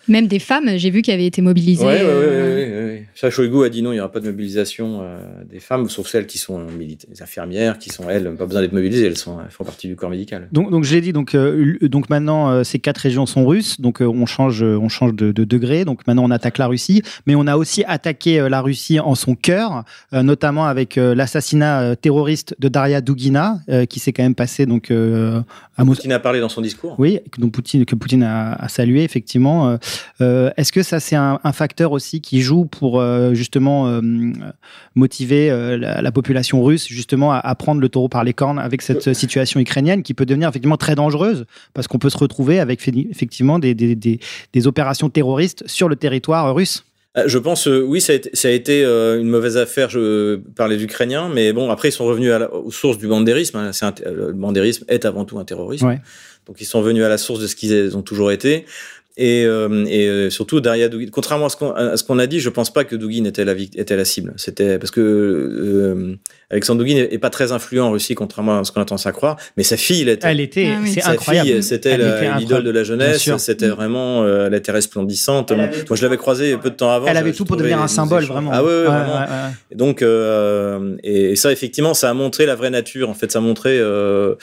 Même 0.08 0.26
des 0.26 0.38
femmes, 0.38 0.76
j'ai 0.76 0.90
vu, 0.90 1.02
qui 1.02 1.12
avaient 1.12 1.26
été 1.26 1.42
mobilisées. 1.42 1.84
Oui, 1.84 1.94
oui, 2.02 3.04
oui. 3.22 3.64
A 3.64 3.68
dit 3.68 3.82
non, 3.82 3.92
il 3.92 3.96
n'y 3.96 4.00
aura 4.00 4.10
pas 4.10 4.20
de 4.20 4.26
mobilisation 4.26 5.00
euh, 5.02 5.18
des 5.50 5.60
femmes, 5.60 5.88
sauf 5.88 6.06
celles 6.06 6.26
qui 6.26 6.38
sont 6.38 6.66
les 6.78 7.22
infirmières, 7.22 7.78
qui 7.78 7.90
sont, 7.90 8.08
elles, 8.08 8.34
pas 8.36 8.46
besoin 8.46 8.62
d'être 8.62 8.72
mobilisées, 8.72 9.06
elles, 9.06 9.16
sont, 9.16 9.38
elles 9.40 9.50
font 9.50 9.64
partie 9.64 9.88
du 9.88 9.96
corps 9.96 10.10
médical. 10.10 10.48
Donc, 10.52 10.70
donc 10.70 10.84
j'ai 10.84 11.00
dit, 11.00 11.12
donc, 11.12 11.34
euh, 11.34 11.76
donc 11.82 12.10
maintenant, 12.10 12.50
euh, 12.50 12.64
ces 12.64 12.78
quatre 12.78 12.98
régions 12.98 13.26
sont 13.26 13.44
russes, 13.44 13.80
donc 13.80 14.00
on 14.00 14.26
change, 14.26 14.62
on 14.62 14.88
change 14.88 15.14
de, 15.14 15.32
de, 15.32 15.44
degré, 15.44 15.84
donc 15.84 16.06
maintenant 16.06 16.24
on 16.24 16.30
attaque 16.30 16.58
la 16.58 16.66
Russie, 16.66 17.02
mais 17.26 17.34
on 17.34 17.46
a 17.46 17.56
aussi 17.56 17.84
attaqué 17.86 18.48
la 18.48 18.60
Russie 18.60 19.00
en 19.00 19.14
son 19.14 19.34
cœur, 19.34 19.84
notamment 20.12 20.66
avec 20.66 20.96
l'assassinat 20.96 21.96
terroriste 21.96 22.54
de 22.58 22.68
Daria 22.68 23.00
Dugina, 23.00 23.60
qui 23.88 23.98
s'est 23.98 24.12
quand 24.12 24.22
même 24.22 24.34
passé 24.34 24.66
donc, 24.66 24.90
à 24.90 25.84
Moscou. 25.84 26.02
Poutine 26.02 26.12
a 26.12 26.20
parlé 26.20 26.40
dans 26.40 26.48
son 26.48 26.60
discours. 26.60 26.94
Oui, 26.98 27.20
donc 27.38 27.52
Poutine, 27.52 27.84
que 27.84 27.94
Poutine 27.94 28.22
a, 28.22 28.52
a 28.52 28.68
salué, 28.68 29.02
effectivement. 29.02 29.78
Euh, 30.20 30.50
est-ce 30.56 30.72
que 30.72 30.82
ça, 30.82 31.00
c'est 31.00 31.16
un, 31.16 31.38
facteur 31.52 31.92
aussi 31.92 32.20
qui 32.20 32.40
joue 32.40 32.66
pour 32.66 33.00
euh, 33.00 33.34
justement 33.34 33.88
euh, 33.88 34.00
motiver 34.94 35.50
la, 35.78 36.12
population 36.12 36.62
russe 36.62 36.86
justement 36.88 37.32
à, 37.32 37.54
prendre 37.54 37.80
le 37.80 37.88
taureau 37.88 38.08
par 38.08 38.24
les 38.24 38.32
cornes 38.32 38.58
avec 38.58 38.82
cette 38.82 39.14
situation 39.14 39.60
ukrainienne 39.60 40.02
qui 40.02 40.14
peut 40.14 40.26
devenir 40.26 40.48
effectivement 40.48 40.76
très 40.76 40.94
dangereuse? 40.94 41.44
Parce 41.74 41.88
qu'on 41.88 41.98
peut 41.98 42.10
se 42.10 42.18
retrouver 42.18 42.60
avec 42.60 42.86
effectivement 42.88 43.58
des, 43.58 43.74
des, 43.74 44.66
opérations 44.66 45.08
terroristes 45.08 45.64
sur 45.66 45.88
le 45.88 45.96
territoire 45.96 46.54
russe 46.54 46.84
je 47.26 47.38
pense, 47.38 47.66
oui, 47.66 48.00
ça 48.00 48.12
a 48.12 48.50
été, 48.50 48.84
une 48.84 49.28
mauvaise 49.28 49.56
affaire. 49.56 49.90
Je 49.90 50.36
parlais 50.54 50.76
d'Ukrainiens, 50.76 51.28
mais 51.28 51.52
bon, 51.52 51.68
après 51.68 51.88
ils 51.88 51.92
sont 51.92 52.04
revenus 52.04 52.30
à 52.30 52.54
aux 52.54 52.70
sources 52.70 52.98
du 52.98 53.08
bandérisme. 53.08 53.56
Hein. 53.56 53.94
le 54.06 54.32
bandérisme 54.32 54.84
est 54.88 55.04
avant 55.04 55.24
tout 55.24 55.38
un 55.38 55.44
terrorisme. 55.44 55.98
Donc 56.48 56.62
ils 56.62 56.66
sont 56.66 56.80
venus 56.80 57.04
à 57.04 57.08
la 57.08 57.18
source 57.18 57.40
de 57.40 57.46
ce 57.46 57.54
qu'ils 57.54 57.96
ont 57.96 58.02
toujours 58.02 58.32
été. 58.32 58.64
Et, 59.20 59.44
euh, 59.44 59.84
et 59.86 60.06
euh, 60.08 60.30
surtout 60.30 60.60
Daria 60.60 60.88
Dugin. 60.88 61.10
Contrairement 61.10 61.46
à 61.46 61.96
ce 61.96 62.04
qu'on 62.04 62.18
a 62.20 62.26
dit, 62.28 62.38
je 62.38 62.48
pense 62.50 62.72
pas 62.72 62.84
que 62.84 62.94
Dugin 62.94 63.24
était 63.24 63.44
la, 63.44 63.52
était 63.52 63.96
la 63.96 64.04
cible. 64.04 64.32
C'était 64.36 64.78
parce 64.78 64.92
que 64.92 65.00
euh, 65.00 66.14
Alexandre 66.50 66.82
Dugin 66.82 66.96
est 66.96 67.18
pas 67.18 67.30
très 67.30 67.52
influent 67.52 67.88
en 67.88 67.90
Russie, 67.90 68.14
contrairement 68.14 68.60
à 68.60 68.64
ce 68.64 68.72
qu'on 68.72 68.80
a 68.80 68.84
tendance 68.84 69.06
à 69.06 69.12
croire. 69.12 69.36
Mais 69.56 69.62
sa 69.62 69.76
fille, 69.76 70.02
elle 70.02 70.08
était. 70.08 70.28
Elle 70.28 70.40
était, 70.40 70.72
ah 70.74 70.80
c'est 70.86 71.04
incroyable. 71.04 71.62
C'était 71.62 71.98
l'idole 72.38 72.64
de 72.64 72.70
la 72.70 72.84
jeunesse. 72.84 73.28
C'était 73.36 73.68
vraiment, 73.68 74.22
euh, 74.22 74.46
elle 74.46 74.54
était 74.54 74.72
resplendissante. 74.72 75.52
Moi, 75.52 75.68
je 75.92 76.02
l'avais 76.02 76.16
croisée 76.16 76.56
peu 76.56 76.70
de 76.70 76.74
temps 76.74 76.90
avant. 76.90 77.06
Elle 77.06 77.16
avait 77.16 77.32
tout 77.32 77.44
pour 77.44 77.56
devenir 77.56 77.80
un 77.80 77.88
symbole, 77.88 78.24
vraiment. 78.24 78.50
Ah 78.52 78.64
ouais, 78.64 78.84
vraiment. 78.84 79.26
Et 79.70 79.74
donc, 79.74 80.02
euh, 80.02 80.96
et, 81.02 81.36
ça, 81.36 81.52
effectivement, 81.52 81.94
ça 81.94 82.10
a 82.10 82.14
montré 82.14 82.46
la 82.46 82.54
vraie 82.54 82.70
nature. 82.70 83.10
En 83.10 83.14
fait, 83.14 83.30
ça 83.30 83.38
a 83.38 83.42
montré, 83.42 83.78
euh, 83.78 84.34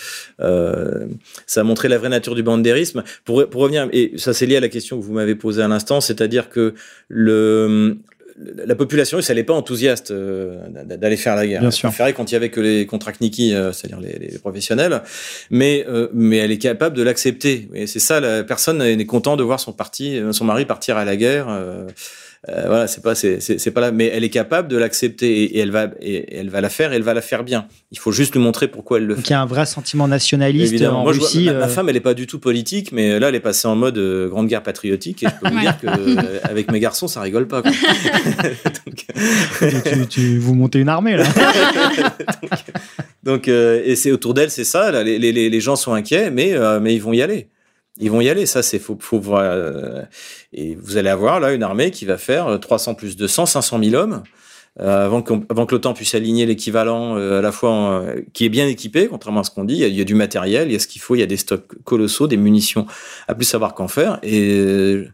euh, 0.42 1.06
ça 1.48 1.62
a 1.62 1.64
montré 1.64 1.88
la 1.88 1.98
vraie 1.98 2.10
nature 2.10 2.36
du 2.36 2.44
bandérisme. 2.44 3.04
Pour, 3.24 3.48
pour 3.50 3.62
revenir, 3.62 3.88
et 3.92 4.14
ça, 4.18 4.34
c'est 4.34 4.46
lié 4.46 4.58
à 4.58 4.62
la 4.62 4.70
question 4.70 5.00
que 5.00 5.04
vous 5.04 5.14
m'avez 5.14 5.36
posée 5.36 5.64
à 5.64 5.68
l'instant, 5.68 6.02
c'est-à-dire 6.02 6.50
que 6.50 6.74
le, 7.08 7.98
la 8.38 8.76
population 8.76 9.18
russe, 9.18 9.30
elle 9.30 9.38
n'est 9.38 9.44
pas 9.44 9.54
enthousiaste 9.54 10.12
euh, 10.12 10.60
d'aller 10.70 11.16
faire 11.16 11.36
la 11.36 11.48
guerre. 11.48 11.62
Bien 11.62 11.72
sûr. 11.72 11.92
Elle 12.00 12.14
quand 12.14 12.32
il 12.32 12.34
y 12.34 12.36
avait 12.36 12.50
que 12.50 12.60
les 12.60 12.86
contractniki, 12.86 13.54
euh, 13.54 13.72
c'est-à-dire 13.72 14.00
les, 14.02 14.38
professionnels, 14.40 15.02
mais 15.50 15.86
euh, 15.88 16.10
mais 16.14 16.38
elle 16.38 16.52
est 16.52 16.58
capable 16.58 16.98
de 16.98 17.04
l'accepter. 17.04 17.70
Et 17.74 17.88
c'est 17.88 18.00
ça, 18.00 18.20
la 18.20 18.44
personne 18.44 18.82
est 18.82 19.06
content 19.06 19.38
de 19.38 19.44
voir 19.44 19.60
son 19.60 19.72
parti, 19.72 20.20
son 20.32 20.46
mari 20.46 20.66
partir 20.66 20.98
à 20.98 21.06
la 21.06 21.16
guerre. 21.16 21.48
Euh, 22.50 22.66
voilà, 22.68 22.86
c'est 22.88 23.02
pas, 23.02 23.16
c'est, 23.16 23.72
pas 23.72 23.82
là, 23.82 23.92
mais 23.92 24.06
elle 24.06 24.24
est 24.24 24.30
capable 24.30 24.68
de 24.68 24.78
l'accepter 24.78 25.44
et, 25.44 25.58
elle 25.60 25.72
va, 25.72 25.88
et, 26.00 26.38
elle 26.38 26.50
va 26.50 26.62
la 26.62 26.70
faire, 26.70 26.94
et 26.94 26.98
elle 26.98 27.02
va 27.02 27.16
la 27.16 27.22
faire 27.22 27.44
bien. 27.44 27.66
Il 27.92 27.98
faut 27.98 28.12
juste 28.12 28.36
lui 28.36 28.42
montrer 28.42 28.68
pourquoi 28.68 29.00
elle 29.00 29.06
le 29.06 29.16
fait. 29.16 29.22
Donc 29.22 29.30
il 29.30 29.34
y 29.34 29.36
a 29.36 29.42
un 29.42 29.48
vrai 29.48 29.66
sentiment 29.66 30.08
nationaliste 30.08 30.80
en 30.84 31.02
Moi, 31.02 31.14
Russie. 31.14 31.46
ma, 31.46 31.52
euh. 31.52 31.68
femme, 31.68 31.90
elle 31.90 31.96
est 31.96 32.02
pas 32.02 32.14
du 32.14 32.28
tout 32.28 32.38
politique, 32.38 32.92
mais 32.92 33.20
là, 33.20 33.30
elle 33.30 33.36
est 33.36 33.40
passée 33.40 33.68
en 33.68 33.76
mode 33.76 33.98
euh, 33.98 34.30
grande 34.30 34.48
guerre 34.48 34.62
patriotique, 34.62 35.24
et 35.24 35.28
je 35.28 35.32
peux 35.42 35.50
vous 35.54 35.60
dire 35.60 35.80
que 35.80 35.88
avec 36.48 36.72
mes 36.72 36.80
garçons, 36.80 37.08
ça 37.08 37.22
rigole 37.22 37.48
pas. 37.48 37.64
tu, 39.60 40.08
tu, 40.08 40.38
vous 40.38 40.54
montez 40.54 40.78
une 40.80 40.90
armée 40.90 41.18
là. 41.18 41.26
donc, 43.24 43.48
et 43.48 43.96
c'est 43.96 44.12
autour 44.12 44.36
d'elle, 44.36 44.52
c'est 44.52 44.66
ça. 44.66 44.92
Là, 44.92 45.04
les, 45.04 45.18
les, 45.18 45.32
les, 45.32 45.62
gens 45.62 45.76
sont 45.76 45.94
inquiets, 45.94 46.30
mais 46.30 46.54
mais 46.80 46.94
ils 46.94 47.02
vont 47.02 47.14
y 47.14 47.24
aller. 47.24 47.48
Ils 47.98 48.12
vont 48.12 48.20
y 48.20 48.30
aller, 48.30 48.46
ça 48.46 48.62
c'est 48.62 48.80
faut, 48.80 48.98
faut 49.00 49.20
voir. 49.20 49.42
Euh, 49.44 50.02
et 50.52 50.76
vous 50.76 50.98
allez 50.98 51.10
avoir 51.10 51.40
là 51.40 51.54
une 51.54 51.64
armée 51.64 51.92
qui 51.92 52.06
va 52.06 52.18
faire 52.18 52.60
300 52.60 52.92
euh, 52.92 52.96
plus 52.96 53.16
200, 53.16 53.46
500 53.46 53.80
000 53.82 53.96
hommes 53.96 54.24
euh, 54.82 55.06
avant, 55.06 55.24
avant 55.50 55.66
que 55.66 55.76
l'OTAN 55.76 55.94
puisse 55.94 56.14
aligner 56.14 56.46
l'équivalent 56.46 57.16
à 57.16 57.42
la 57.42 57.52
fois 57.54 58.06
qui 58.34 58.44
est 58.44 58.50
bien 58.50 58.68
équipé, 58.68 59.08
contrairement 59.08 59.40
à 59.40 59.44
ce 59.46 59.52
qu'on 59.52 59.64
dit. 59.64 59.78
Il 59.78 59.96
y, 59.96 60.02
a, 60.02 60.04
du 60.04 60.16
matériel, 60.16 60.68
il 60.68 60.74
y 60.74 60.76
a 60.76 60.80
ce 60.80 60.88
qu'il 60.88 61.02
faut, 61.02 61.16
il 61.16 61.20
y 61.20 61.24
a 61.24 61.28
des 61.28 61.38
stocks 61.38 61.82
colossaux, 61.86 62.28
des 62.28 62.36
munitions, 62.36 62.86
à 63.30 63.36
plus 63.36 63.46
savoir 63.46 63.74
qu'en 63.74 63.88
faire. 63.88 64.20
Et 64.24 65.06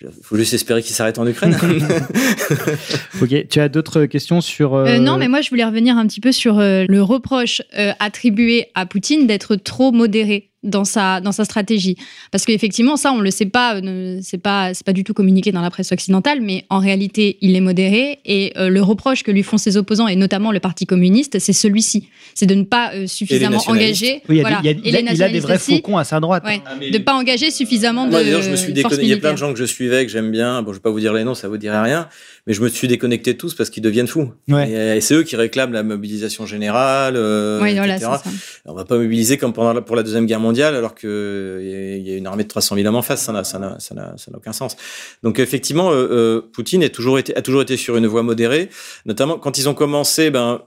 il 0.00 0.08
faut 0.22 0.36
juste 0.36 0.52
espérer 0.52 0.82
qu'il 0.82 0.96
s'arrête 0.96 1.20
en 1.20 1.26
Ukraine. 1.28 1.56
ok, 3.22 3.46
tu 3.48 3.60
as 3.60 3.68
d'autres 3.68 4.06
questions 4.06 4.40
sur... 4.40 4.76
non, 4.98 5.16
mais 5.16 5.28
moi 5.28 5.42
je 5.42 5.50
voulais 5.50 5.64
revenir 5.64 5.96
un 5.96 6.08
petit 6.08 6.20
peu 6.20 6.32
sur 6.32 6.56
le 6.58 7.00
reproche 7.00 7.62
attribué 8.00 8.66
à 8.74 8.86
Poutine 8.86 9.28
d'être 9.28 9.54
trop 9.54 9.92
modéré 9.92 10.50
dans 10.62 10.84
sa, 10.84 11.20
dans 11.20 11.32
sa 11.32 11.44
stratégie. 11.44 11.96
Parce 12.32 12.44
qu'effectivement, 12.44 12.96
ça, 12.96 13.12
on 13.12 13.20
le 13.20 13.30
sait 13.30 13.46
pas, 13.46 13.76
euh, 13.76 14.18
c'est 14.22 14.38
pas, 14.38 14.74
c'est 14.74 14.84
pas 14.84 14.92
du 14.92 15.04
tout 15.04 15.14
communiqué 15.14 15.52
dans 15.52 15.60
la 15.60 15.70
presse 15.70 15.92
occidentale, 15.92 16.40
mais 16.40 16.64
en 16.70 16.78
réalité, 16.78 17.38
il 17.40 17.54
est 17.54 17.60
modéré. 17.60 18.18
Et 18.24 18.52
euh, 18.56 18.68
le 18.68 18.82
reproche 18.82 19.22
que 19.22 19.30
lui 19.30 19.42
font 19.42 19.58
ses 19.58 19.76
opposants, 19.76 20.08
et 20.08 20.16
notamment 20.16 20.52
le 20.52 20.60
Parti 20.60 20.86
communiste, 20.86 21.38
c'est 21.38 21.52
celui-ci. 21.52 22.08
C'est 22.34 22.46
de 22.46 22.54
ne 22.54 22.64
pas 22.64 22.92
euh, 22.94 23.06
suffisamment 23.06 23.62
engager. 23.66 24.22
Oui, 24.28 24.38
il, 24.38 24.46
a, 24.46 24.60
il, 24.62 25.22
a, 25.22 25.28
des 25.28 25.40
vrais 25.40 25.58
faucons 25.58 25.98
à 25.98 26.04
sa 26.04 26.20
droite. 26.20 26.44
Ouais, 26.44 26.60
ah, 26.66 26.74
de 26.76 26.98
ne 26.98 27.02
pas 27.02 27.14
engager 27.14 27.50
suffisamment 27.50 28.06
de. 28.06 28.12
je 28.12 28.50
me 28.50 28.56
suis 28.56 28.72
Il 28.72 29.08
y 29.08 29.12
a 29.12 29.16
plein 29.18 29.32
de 29.32 29.38
gens 29.38 29.52
que 29.52 29.58
je 29.58 29.64
suivais, 29.64 30.04
que 30.04 30.10
j'aime 30.10 30.30
bien. 30.30 30.62
Bon, 30.62 30.72
je 30.72 30.78
vais 30.78 30.82
pas 30.82 30.90
vous 30.90 31.00
dire 31.00 31.12
les 31.12 31.24
noms, 31.24 31.34
ça 31.34 31.48
vous 31.48 31.58
dirait 31.58 31.80
rien. 31.80 32.08
Mais 32.46 32.54
je 32.54 32.62
me 32.62 32.68
suis 32.68 32.88
déconnecté 32.88 33.36
tous 33.36 33.54
parce 33.54 33.70
qu'ils 33.70 33.82
deviennent 33.82 34.06
fous. 34.06 34.32
Et, 34.48 35.00
c'est 35.00 35.14
eux 35.14 35.22
qui 35.22 35.36
réclament 35.36 35.72
la 35.72 35.82
mobilisation 35.82 36.46
générale. 36.46 37.14
oui, 37.62 37.74
voilà, 37.74 37.98
ça. 37.98 38.22
On 38.64 38.74
va 38.74 38.84
pas 38.84 38.96
mobiliser 38.96 39.36
comme 39.36 39.52
pendant 39.52 39.80
pour 39.82 39.94
la 39.94 40.02
deuxième 40.02 40.26
guerre 40.26 40.40
mondiale 40.40 40.55
alors 40.62 40.94
qu'il 40.94 41.08
y 41.08 42.12
a 42.12 42.16
une 42.16 42.26
armée 42.26 42.44
de 42.44 42.48
300 42.48 42.76
000 42.76 42.86
hommes 42.86 42.96
en 42.96 43.02
face, 43.02 43.22
ça 43.22 43.32
n'a, 43.32 43.44
ça 43.44 43.58
n'a, 43.58 43.78
ça 43.78 43.94
n'a, 43.94 44.14
aucun 44.34 44.52
sens. 44.52 44.76
Donc 45.22 45.38
effectivement, 45.38 45.90
euh, 45.90 46.08
euh, 46.10 46.50
Poutine 46.52 46.82
est 46.82 46.94
toujours 46.94 47.18
été, 47.18 47.36
a 47.36 47.42
toujours 47.42 47.62
été 47.62 47.76
sur 47.76 47.96
une 47.96 48.06
voie 48.06 48.22
modérée, 48.22 48.68
notamment 49.04 49.38
quand 49.38 49.58
ils 49.58 49.68
ont 49.68 49.74
commencé, 49.74 50.30
ben 50.30 50.62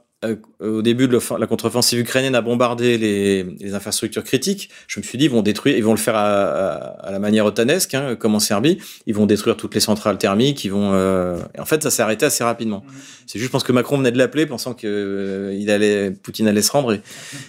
au 0.59 0.81
début 0.81 1.07
de 1.07 1.17
la 1.37 1.47
contre-offensive 1.47 1.99
ukrainienne, 1.99 2.35
a 2.35 2.41
bombardé 2.41 2.97
les, 2.97 3.43
les, 3.43 3.73
infrastructures 3.73 4.25
critiques, 4.25 4.69
je 4.87 4.99
me 4.99 5.05
suis 5.05 5.17
dit, 5.17 5.25
ils 5.25 5.31
vont 5.31 5.41
détruire, 5.41 5.77
ils 5.77 5.83
vont 5.83 5.93
le 5.93 5.97
faire 5.97 6.15
à, 6.15 6.25
à, 6.25 7.11
la 7.11 7.19
manière 7.19 7.45
otanesque, 7.45 7.93
hein, 7.93 8.15
comme 8.15 8.35
en 8.35 8.39
Serbie. 8.39 8.79
Ils 9.05 9.15
vont 9.15 9.25
détruire 9.25 9.55
toutes 9.55 9.73
les 9.75 9.79
centrales 9.79 10.17
thermiques. 10.17 10.65
Ils 10.65 10.71
vont. 10.71 10.91
Euh... 10.93 11.37
Et 11.55 11.61
en 11.61 11.65
fait, 11.65 11.81
ça 11.83 11.89
s'est 11.89 12.01
arrêté 12.01 12.25
assez 12.25 12.43
rapidement. 12.43 12.83
C'est 13.25 13.39
juste, 13.39 13.47
je 13.47 13.51
pense 13.51 13.63
que 13.63 13.71
Macron 13.71 13.97
venait 13.97 14.11
de 14.11 14.17
l'appeler, 14.17 14.45
pensant 14.45 14.73
que 14.73 14.87
euh, 14.87 15.55
il 15.57 15.69
allait, 15.69 16.11
Poutine 16.11 16.47
allait 16.47 16.61
se 16.61 16.71
rendre, 16.71 16.93
et, 16.93 17.01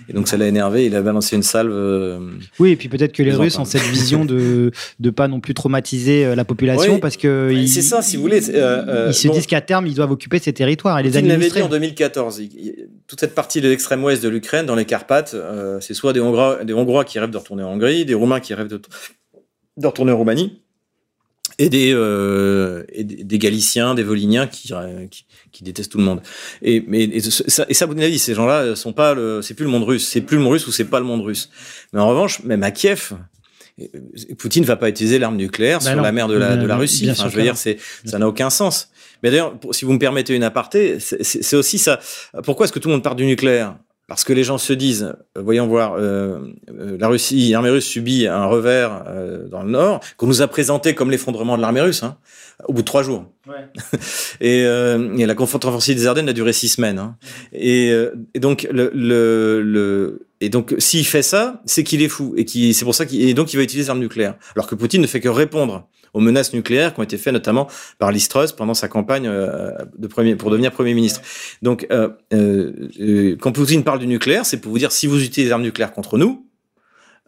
et 0.09 0.12
donc 0.12 0.28
ça 0.28 0.36
l'a 0.36 0.47
énervé. 0.47 0.86
Il 0.86 0.95
a 0.95 1.03
balancé 1.03 1.34
une 1.34 1.42
salve. 1.42 1.72
Euh, 1.72 2.20
oui, 2.61 2.72
et 2.72 2.76
puis 2.76 2.88
peut-être 2.88 3.12
que 3.12 3.22
les 3.22 3.32
Russes 3.32 3.59
ont 3.59 3.64
cette 3.64 3.82
vision 3.82 4.24
de 4.24 4.70
de 5.01 5.11
pas 5.11 5.26
non 5.26 5.40
plus 5.40 5.55
traumatiser 5.55 6.24
euh, 6.24 6.34
la 6.36 6.45
population, 6.45 7.01
parce 7.01 7.16
que 7.16 7.53
c'est 7.66 7.82
ça, 7.82 8.01
si 8.01 8.16
vous 8.16 8.22
voulez. 8.22 8.47
ils 8.47 9.14
se 9.14 9.28
disent 9.28 9.47
qu'à 9.47 9.61
terme, 9.61 9.88
ils 9.88 9.95
doivent 9.95 10.12
occuper 10.12 10.38
ces 10.38 10.53
territoires 10.53 10.99
et 11.01 11.03
les 11.03 11.16
administrer. 11.16 11.62
en 11.62 11.68
2014 11.68 12.40
toute 13.06 13.20
cette 13.20 13.34
partie 13.34 13.61
de 13.61 13.68
l'extrême 13.68 14.02
ouest 14.04 14.22
de 14.22 14.28
l'Ukraine, 14.28 14.66
dans 14.66 14.74
les 14.74 14.84
Carpates, 14.84 15.34
euh, 15.34 15.80
c'est 15.80 15.94
soit 15.94 16.12
des 16.12 16.20
Hongrois, 16.20 16.64
des 16.64 16.72
Hongrois 16.72 17.04
qui 17.04 17.18
rêvent 17.18 17.30
de 17.30 17.38
retourner 17.38 17.62
en 17.62 17.72
Hongrie, 17.72 18.04
des 18.04 18.14
Roumains 18.14 18.40
qui 18.40 18.54
rêvent 18.54 18.68
de, 18.68 18.80
retourner 19.86 20.12
en 20.12 20.16
Roumanie, 20.18 20.62
et 21.58 21.68
des, 21.68 21.92
euh, 21.92 22.84
Galiciens, 22.94 23.94
des 23.94 24.02
Voliniens 24.02 24.46
qui, 24.46 24.72
qui, 25.52 25.64
détestent 25.64 25.92
tout 25.92 25.98
le 25.98 26.04
monde. 26.04 26.22
Et, 26.62 26.82
mais, 26.86 27.20
ça, 27.20 27.66
et 27.68 27.74
ça, 27.74 27.86
vous 27.86 27.94
ces 28.18 28.34
gens-là 28.34 28.74
sont 28.76 28.92
pas 28.92 29.14
c'est 29.42 29.54
plus 29.54 29.64
le 29.64 29.70
monde 29.70 29.84
russe, 29.84 30.08
c'est 30.08 30.22
plus 30.22 30.36
le 30.36 30.42
monde 30.42 30.52
russe 30.52 30.66
ou 30.66 30.72
c'est 30.72 30.84
pas 30.84 31.00
le 31.00 31.06
monde 31.06 31.22
russe. 31.22 31.50
Mais 31.92 32.00
en 32.00 32.08
revanche, 32.08 32.42
même 32.44 32.62
à 32.62 32.70
Kiev, 32.70 33.12
Poutine 34.39 34.62
ne 34.62 34.66
va 34.66 34.76
pas 34.76 34.89
utiliser 34.89 35.18
l'arme 35.18 35.37
nucléaire 35.37 35.78
bah 35.78 35.93
sur 35.93 36.01
la 36.01 36.12
mer 36.12 36.28
de 36.28 36.35
la, 36.35 36.57
de 36.57 36.66
la 36.66 36.76
Russie. 36.76 37.11
Enfin, 37.11 37.28
je 37.28 37.37
veux 37.37 37.43
dire, 37.43 37.57
c'est, 37.57 37.78
ça 38.05 38.18
n'a 38.18 38.28
aucun 38.28 38.51
sens. 38.51 38.91
Mais 39.22 39.31
d'ailleurs, 39.31 39.55
si 39.72 39.85
vous 39.85 39.93
me 39.93 39.99
permettez 39.99 40.35
une 40.35 40.45
aparté, 40.45 40.99
c'est 41.01 41.57
aussi 41.57 41.78
ça. 41.78 42.01
Pourquoi 42.45 42.64
est-ce 42.64 42.72
que 42.72 42.78
tout 42.78 42.89
le 42.89 42.95
monde 42.95 43.05
part 43.05 43.16
du 43.16 43.26
nucléaire? 43.26 43.76
Parce 44.11 44.24
que 44.24 44.33
les 44.33 44.43
gens 44.43 44.59
se 44.59 44.72
disent, 44.72 45.14
euh, 45.39 45.41
voyons 45.41 45.68
voir, 45.68 45.95
euh, 45.95 46.41
euh, 46.68 46.97
la 46.99 47.07
Russie, 47.07 47.51
l'armée 47.53 47.70
russe 47.70 47.87
subit 47.87 48.26
un 48.26 48.47
revers 48.47 49.05
euh, 49.07 49.47
dans 49.47 49.62
le 49.62 49.70
nord 49.70 50.01
qu'on 50.16 50.26
nous 50.26 50.43
a 50.43 50.49
présenté 50.49 50.97
comme 50.97 51.12
l'effondrement 51.12 51.57
de 51.57 51.62
l'armée 51.62 51.81
russe, 51.81 52.03
hein, 52.03 52.16
au 52.64 52.72
bout 52.72 52.81
de 52.81 52.87
trois 52.87 53.05
jours. 53.05 53.26
Ouais. 53.47 53.68
et, 54.41 54.64
euh, 54.64 55.16
et, 55.16 55.26
la 55.26 55.35
contre-offensive 55.37 55.95
des 55.95 56.09
Ardennes 56.09 56.28
a 56.28 56.33
duré 56.33 56.53
six 56.53 56.70
semaines. 56.70 56.99
Hein. 56.99 57.14
Et, 57.53 57.95
et, 58.35 58.41
donc 58.41 58.66
le, 58.72 58.91
le, 58.93 59.62
le 59.62 60.26
et 60.41 60.49
donc 60.49 60.74
s'il 60.78 61.07
fait 61.07 61.22
ça, 61.22 61.62
c'est 61.66 61.84
qu'il 61.84 62.03
est 62.03 62.09
fou 62.09 62.34
et 62.36 62.45
qui 62.45 62.74
c'est 62.74 62.84
pour 62.84 62.95
ça 62.95 63.07
qu'il 63.07 63.34
donc 63.34 63.53
il 63.53 63.57
va 63.57 63.62
utiliser 63.62 63.88
l'arme 63.88 64.01
nucléaire, 64.01 64.36
alors 64.55 64.66
que 64.66 64.74
Poutine 64.74 65.03
ne 65.03 65.07
fait 65.07 65.20
que 65.20 65.28
répondre 65.28 65.88
aux 66.14 66.20
menaces 66.20 66.53
nucléaires 66.53 66.95
qui 66.95 67.01
ont 67.01 67.03
été 67.03 67.18
faites 67.18 67.32
notamment 67.32 67.68
par 67.99 68.11
Listrus 68.11 68.53
pendant 68.53 68.74
sa 68.74 68.88
campagne 68.88 69.26
euh, 69.26 69.70
de 69.97 70.07
premier, 70.07 70.36
pour 70.36 70.51
devenir 70.51 70.72
Premier 70.72 70.95
ministre. 70.95 71.20
Donc, 71.62 71.86
euh, 71.91 72.09
euh, 72.32 73.36
quand 73.41 73.53
Poutine 73.53 73.84
parle 73.84 73.99
du 73.99 74.07
nucléaire, 74.07 74.47
c'est 74.47 74.59
pour 74.59 74.72
vous 74.72 74.78
dire 74.78 74.93
si 74.93 75.07
vous 75.07 75.22
utilisez 75.22 75.49
des 75.49 75.53
armes 75.53 75.62
nucléaires 75.62 75.93
contre 75.93 76.18
nous, 76.18 76.47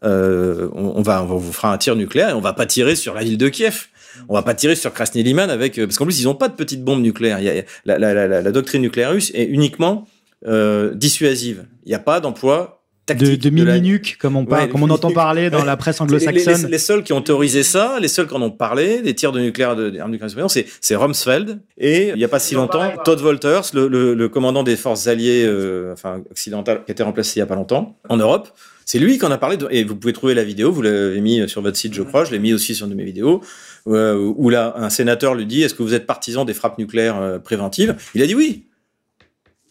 on, 0.05 0.69
on, 0.75 1.03
va, 1.03 1.23
on 1.23 1.37
vous 1.37 1.53
fera 1.53 1.73
un 1.73 1.79
tir 1.79 1.95
nucléaire 1.95 2.31
et 2.31 2.33
on 2.33 2.41
va 2.41 2.53
pas 2.55 2.67
tirer 2.67 2.97
sur 2.97 3.15
la 3.15 3.23
ville 3.23 3.39
de 3.39 3.49
Kiev. 3.49 3.87
On 4.29 4.35
va 4.35 4.43
pas 4.43 4.53
tirer 4.53 4.75
sur 4.75 4.93
Krasny 4.93 5.23
Liman 5.23 5.49
avec 5.49 5.77
parce 5.77 5.97
qu'en 5.97 6.05
plus 6.05 6.21
ils 6.21 6.29
ont 6.29 6.35
pas 6.35 6.49
de 6.49 6.55
petites 6.55 6.83
bombes 6.83 7.01
nucléaires. 7.01 7.39
La, 7.85 7.99
la, 7.99 8.53
doctrine 8.53 8.83
nucléaire 8.83 9.13
russe 9.13 9.31
est 9.33 9.45
uniquement 9.45 10.09
dissuasive. 10.45 11.67
Il 11.87 11.91
n'y 11.91 11.95
a 11.95 12.01
pas 12.01 12.19
d'emploi 12.19 12.82
de, 13.15 13.37
de 13.37 13.51
mini-nuques, 13.51 14.17
comme 14.19 14.37
on, 14.37 14.45
parle, 14.45 14.69
comme 14.69 14.83
on 14.83 14.91
entend 14.91 15.11
parler 15.11 15.51
dans 15.51 15.65
la 15.65 15.77
presse 15.77 16.01
anglo-saxonne. 16.01 16.63
Les, 16.65 16.69
les, 16.71 16.79
seuls 16.79 17.03
qui 17.03 17.13
ont 17.13 17.23
théorisé 17.23 17.63
ça, 17.63 17.99
les 18.01 18.09
seuls 18.09 18.27
qui 18.27 18.35
en 18.35 18.43
ont 18.43 18.51
parlé, 18.51 19.03
des 19.03 19.15
tirs 19.15 19.33
de 19.33 19.41
nucléaire, 19.41 19.77
de, 19.77 19.91
nucléaire 19.91 20.51
c'est, 20.51 20.67
c'est 20.81 20.97
Rumsfeld 20.97 21.61
et 21.79 22.09
il 22.09 22.17
n'y 22.17 22.25
a 22.25 22.29
pas 22.29 22.39
si 22.39 22.55
longtemps, 22.55 22.93
Todd 23.05 23.21
Wolters, 23.21 23.63
le, 23.75 23.89
le, 23.89 24.15
le, 24.15 24.29
commandant 24.29 24.63
des 24.63 24.77
forces 24.77 25.07
alliées, 25.07 25.45
euh, 25.47 25.93
enfin 25.93 26.23
occidentales, 26.31 26.85
qui 26.85 26.91
a 26.91 26.93
été 26.93 27.03
remplacé 27.03 27.39
il 27.39 27.39
n'y 27.41 27.45
a 27.45 27.47
pas 27.47 27.55
longtemps 27.55 27.99
en 28.09 28.17
Europe. 28.17 28.49
C'est 28.85 28.99
lui 28.99 29.19
qui 29.19 29.25
en 29.25 29.31
a 29.31 29.39
parlé, 29.39 29.57
et 29.71 29.85
vous 29.85 29.97
pouvez 29.97 30.13
trouver 30.13 30.35
la 30.35 30.45
vidéo, 30.45 30.73
vous 30.73 30.83
l'avez 30.83 31.21
mis 31.21 31.49
sur 31.49 31.63
votre 31.63 31.77
site, 31.77 31.95
je 31.95 32.03
crois, 32.03 32.25
je 32.25 32.33
l'ai 32.33 32.39
mis 32.39 32.53
aussi 32.53 32.75
sur 32.75 32.87
une 32.87 32.93
de 32.93 32.97
mes 32.97 33.05
vidéos, 33.05 33.41
euh, 33.87 34.33
où 34.37 34.51
là, 34.51 34.75
un 34.77 34.91
sénateur 34.91 35.35
lui 35.35 35.47
dit, 35.47 35.63
est-ce 35.63 35.75
que 35.75 35.83
vous 35.83 35.95
êtes 35.95 36.07
partisan 36.07 36.45
des 36.45 36.55
frappes 36.55 36.79
nucléaires 36.79 37.21
euh, 37.21 37.39
préventives? 37.39 37.97
Il 38.15 38.23
a 38.23 38.27
dit 38.27 38.35
oui. 38.35 38.65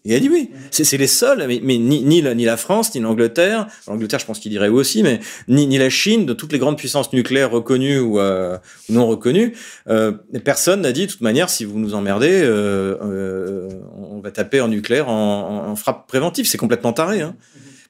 Il 0.04 0.16
a 0.16 0.20
dit 0.20 0.30
oui. 0.30 0.50
C'est 0.72 0.98
les 0.98 1.08
seuls, 1.08 1.46
mais, 1.48 1.60
mais 1.64 1.78
ni, 1.78 2.02
ni, 2.02 2.22
la, 2.22 2.34
ni, 2.34 2.44
la, 2.44 2.58
France, 2.58 2.96
ni 2.96 3.02
l'Angleterre, 3.02 3.68
l'Angleterre 3.88 4.20
je 4.20 4.26
pense 4.26 4.40
qu'il 4.40 4.50
dirait 4.50 4.68
oui 4.68 4.80
aussi, 4.80 5.04
mais 5.04 5.20
ni, 5.48 5.68
ni, 5.68 5.78
la 5.78 5.92
Chine, 5.92 6.26
de 6.26 6.34
toutes 6.34 6.52
les 6.52 6.60
grandes 6.60 6.78
puissances 6.78 7.14
nucléaires 7.14 7.52
reconnues 7.52 8.00
ou, 8.00 8.20
euh, 8.20 8.58
non 8.90 9.06
reconnues, 9.06 9.54
euh, 9.90 10.12
personne 10.44 10.82
n'a 10.82 10.92
dit 10.92 11.06
de 11.06 11.12
toute 11.12 11.22
manière 11.22 11.50
si 11.50 11.66
vous 11.66 11.78
nous 11.78 11.94
emmerdez, 11.94 12.42
euh, 12.44 12.98
euh 13.04 13.70
on 13.94 14.20
va 14.22 14.32
taper 14.32 14.62
en 14.62 14.68
nucléaire 14.68 15.10
en, 15.10 15.66
en, 15.68 15.72
en 15.72 15.76
frappe 15.76 16.08
préventive. 16.08 16.46
C'est 16.48 16.58
complètement 16.58 16.94
taré. 16.94 17.22
Hein. 17.22 17.36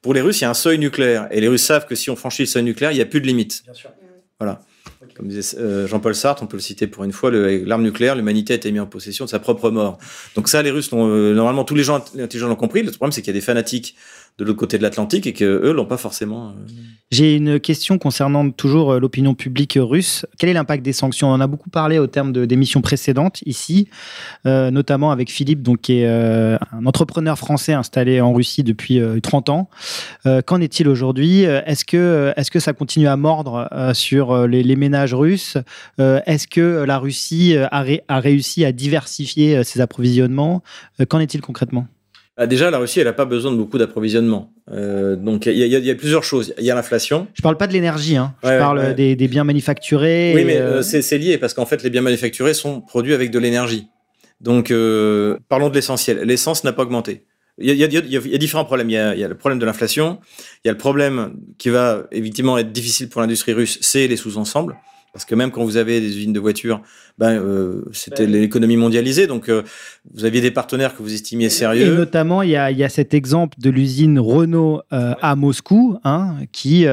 Pour 0.02 0.14
les 0.14 0.22
Russes, 0.22 0.40
il 0.40 0.44
y 0.44 0.46
a 0.46 0.50
un 0.50 0.56
seuil 0.56 0.80
nucléaire, 0.80 1.28
et 1.32 1.40
les 1.42 1.48
Russes 1.48 1.64
savent 1.64 1.86
que 1.86 1.96
si 1.96 2.10
on 2.10 2.16
franchit 2.16 2.44
le 2.44 2.48
seuil 2.48 2.64
nucléaire, 2.64 2.92
il 2.92 2.96
n'y 2.96 3.02
a 3.02 3.06
plus 3.06 3.22
de 3.22 3.28
limite. 3.28 3.64
Bien 3.66 3.74
sûr. 3.74 3.90
Voilà. 4.40 4.62
Comme 5.22 5.30
disait 5.30 5.56
euh, 5.60 5.86
Jean-Paul 5.86 6.16
Sartre, 6.16 6.42
on 6.42 6.48
peut 6.48 6.58
le 6.58 6.64
citer 6.64 6.88
pour 6.88 7.04
une 7.04 7.12
fois, 7.12 7.30
l'arme 7.30 7.84
nucléaire, 7.84 8.16
l'humanité 8.16 8.54
a 8.54 8.56
été 8.56 8.72
mise 8.72 8.82
en 8.82 8.88
possession 8.88 9.26
de 9.26 9.30
sa 9.30 9.38
propre 9.38 9.70
mort. 9.70 10.00
Donc 10.34 10.50
ça, 10.50 10.64
les 10.64 10.72
Russes, 10.72 10.90
euh, 10.94 11.36
normalement, 11.36 11.64
tous 11.64 11.76
les 11.76 11.84
gens 11.84 12.04
intelligents 12.18 12.48
l'ont 12.48 12.56
compris. 12.56 12.82
Le 12.82 12.90
problème, 12.90 13.12
c'est 13.12 13.22
qu'il 13.22 13.30
y 13.32 13.38
a 13.38 13.40
des 13.40 13.46
fanatiques 13.46 13.96
de 14.38 14.46
l'autre 14.46 14.60
côté 14.60 14.78
de 14.78 14.84
l'Atlantique 14.84 15.28
et 15.28 15.34
qu'eux 15.34 15.72
l'ont 15.72 15.86
pas 15.86 15.98
forcément. 15.98 16.50
Euh, 16.50 16.52
J'ai 17.12 17.36
une 17.36 17.60
question 17.60 17.98
concernant 17.98 18.50
toujours 18.50 18.94
euh, 18.94 19.00
l'opinion 19.00 19.36
publique 19.36 19.78
russe. 19.80 20.26
Quel 20.40 20.50
est 20.50 20.54
l'impact 20.54 20.84
des 20.84 20.94
sanctions? 20.94 21.30
On 21.30 21.34
en 21.34 21.42
a 21.42 21.48
beaucoup 21.48 21.70
parlé 21.70 22.00
au 22.00 22.08
terme 22.08 22.32
d'émissions 22.32 22.82
précédentes 22.82 23.42
ici, 23.46 23.88
euh, 24.46 24.72
notamment 24.72 25.12
avec 25.12 25.30
Philippe, 25.30 25.62
donc, 25.62 25.82
qui 25.82 26.00
est 26.00 26.08
euh, 26.08 26.58
un 26.72 26.86
entrepreneur 26.86 27.38
français 27.38 27.74
installé 27.74 28.22
en 28.22 28.34
Russie 28.34 28.64
depuis 28.64 29.00
30 29.22 29.50
ans. 29.50 29.70
Qu'en 30.46 30.62
est-il 30.62 30.88
aujourd'hui? 30.88 31.44
Est-ce 31.44 31.86
que, 31.86 32.34
est 32.36 32.50
que 32.50 32.60
ça 32.60 32.74
continue 32.74 33.08
à 33.08 33.16
mordre 33.18 33.70
sur 33.94 34.48
les, 34.48 34.76
ménages 34.76 35.14
russes? 35.14 35.58
Est-ce 35.98 36.48
que 36.48 36.84
la 36.84 36.98
Russie 36.98 37.56
a 37.58 38.20
réussi 38.20 38.66
à 38.66 38.72
diversifier 38.72 39.64
ses 39.64 39.82
approvisionnements? 39.82 40.64
Qu'en 41.10 41.20
est-il 41.20 41.42
concrètement? 41.42 41.88
Ah, 42.44 42.48
déjà, 42.48 42.72
la 42.72 42.80
Russie, 42.80 43.00
elle 43.00 43.06
n'a 43.06 43.14
pas 43.14 43.26
besoin 43.26 43.52
de 43.52 43.58
beaucoup 43.58 43.78
d'approvisionnement. 43.78 44.52
Euh, 44.72 45.16
donc, 45.16 45.46
il 45.46 45.54
y, 45.54 45.62
y, 45.62 45.80
y 45.80 45.92
a, 45.92 45.96
plusieurs 45.96 46.24
choses. 46.24 46.56
Il 46.58 46.66
y 46.66 46.72
a 46.72 46.76
l'inflation. 46.76 47.28
Je 47.36 47.42
parle 47.44 47.56
pas 47.56 47.68
de 47.68 47.74
l'énergie, 47.74 48.16
hein. 48.18 48.34
je 48.42 48.58
parle 48.58 48.80
ouais. 48.80 48.94
Des, 48.96 49.16
des, 49.16 49.28
biens 49.28 49.44
manufacturés. 49.44 50.34
Oui, 50.34 50.44
mais 50.44 50.58
euh... 50.58 50.80
euh 50.80 50.82
c'est 50.82 51.20
lié 51.20 51.38
parce 51.38 51.54
qu'en 51.54 51.68
fait, 51.68 51.84
les 51.84 51.92
biens 51.92 52.02
manufacturés 52.02 52.56
sont 52.56 52.82
produits 52.82 53.14
avec 53.14 53.30
de 53.30 53.38
l'énergie. 53.38 53.90
Donc, 54.40 54.72
euh, 54.72 55.38
parlons 55.50 55.70
de 55.70 55.76
l'essentiel. 55.76 56.22
L'essence 56.24 56.64
n'a 56.64 56.74
pas 56.74 56.82
augmenté. 56.82 57.26
Il 57.60 57.68
y, 57.68 57.70
a, 57.70 57.74
il, 57.74 57.94
y 57.94 57.98
a, 57.98 58.02
il 58.04 58.32
y 58.32 58.36
a, 58.36 58.38
différents 58.40 58.66
problèmes. 58.66 58.90
Il 58.90 58.94
y 58.94 58.98
a, 58.98 59.14
il 59.14 59.20
y 59.20 59.24
a 59.24 59.28
le 59.28 59.38
problème 59.38 59.60
de 59.60 59.66
l'inflation. 59.68 60.18
Il 60.66 60.68
y 60.68 60.70
a 60.70 60.72
le 60.72 60.80
problème 60.80 61.36
qui 61.60 61.70
va 61.70 62.08
évidemment 62.12 62.58
être 62.58 62.72
difficile 62.72 63.08
pour 63.08 63.22
l'industrie 63.22 63.54
russe, 63.54 63.78
c'est 63.82 64.08
les 64.08 64.18
sous-ensembles. 64.18 64.78
Parce 65.14 65.26
que 65.26 65.36
même 65.36 65.52
quand 65.52 65.64
vous 65.64 65.78
avez 65.78 66.00
des 66.00 66.18
usines 66.18 66.34
de 66.34 66.40
voitures, 66.40 66.82
ben, 67.22 67.40
euh, 67.40 67.84
c'était 67.94 68.26
ben 68.26 68.32
l'économie 68.32 68.78
mondialisée, 68.78 69.28
donc 69.28 69.48
euh, 69.48 69.62
vous 70.12 70.26
aviez 70.26 70.42
des 70.42 70.50
partenaires 70.50 70.98
que 70.98 71.04
vous 71.04 71.14
estimiez 71.14 71.52
sérieux. 71.52 71.94
Et 71.94 71.96
notamment, 71.96 72.42
il 72.42 72.50
y 72.50 72.56
a, 72.56 72.72
il 72.72 72.78
y 72.80 72.84
a 72.84 72.90
cet 72.90 73.14
exemple 73.14 73.60
de 73.62 73.70
l'usine 73.70 74.18
Renault 74.18 74.82
euh, 74.92 75.14
à 75.22 75.36
Moscou, 75.36 76.00
hein, 76.04 76.38
qui, 76.52 76.88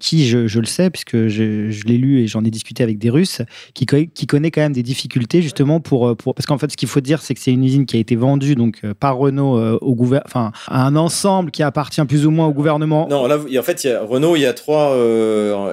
qui 0.00 0.26
je, 0.26 0.48
je, 0.48 0.58
le 0.58 0.66
sais, 0.66 0.90
puisque 0.90 1.28
je, 1.28 1.70
je 1.70 1.84
l'ai 1.84 1.96
lu 1.96 2.20
et 2.20 2.26
j'en 2.26 2.44
ai 2.44 2.50
discuté 2.50 2.82
avec 2.82 2.98
des 2.98 3.08
Russes, 3.08 3.40
qui, 3.72 3.86
qui 3.86 4.26
connaît 4.26 4.50
quand 4.50 4.62
même 4.62 4.72
des 4.72 4.82
difficultés 4.82 5.42
justement 5.42 5.78
pour... 5.78 6.16
pour 6.16 6.34
parce 6.34 6.46
qu'en 6.46 6.58
fait, 6.58 6.72
ce 6.72 6.76
qu'il 6.76 6.88
faut 6.88 7.00
dire, 7.00 7.22
c'est 7.22 7.34
que 7.34 7.40
c'est 7.40 7.52
une 7.52 7.62
usine 7.62 7.86
qui 7.86 7.96
a 7.96 8.00
été 8.00 8.16
vendue 8.16 8.56
donc, 8.56 8.82
par 8.98 9.16
Renault 9.16 9.78
au 9.80 9.96
enfin, 10.26 10.50
à 10.66 10.86
un 10.86 10.96
ensemble 10.96 11.52
qui 11.52 11.62
appartient 11.62 12.04
plus 12.04 12.26
ou 12.26 12.32
moins 12.32 12.48
au 12.48 12.52
gouvernement. 12.52 13.06
Non, 13.08 13.28
là, 13.28 13.38
en 13.38 13.62
fait, 13.62 13.84
il 13.84 13.90
y 13.90 13.92
a, 13.92 14.02
Renault, 14.02 14.34
il 14.34 14.42
y 14.42 14.46
a, 14.46 14.54
trois, 14.54 14.96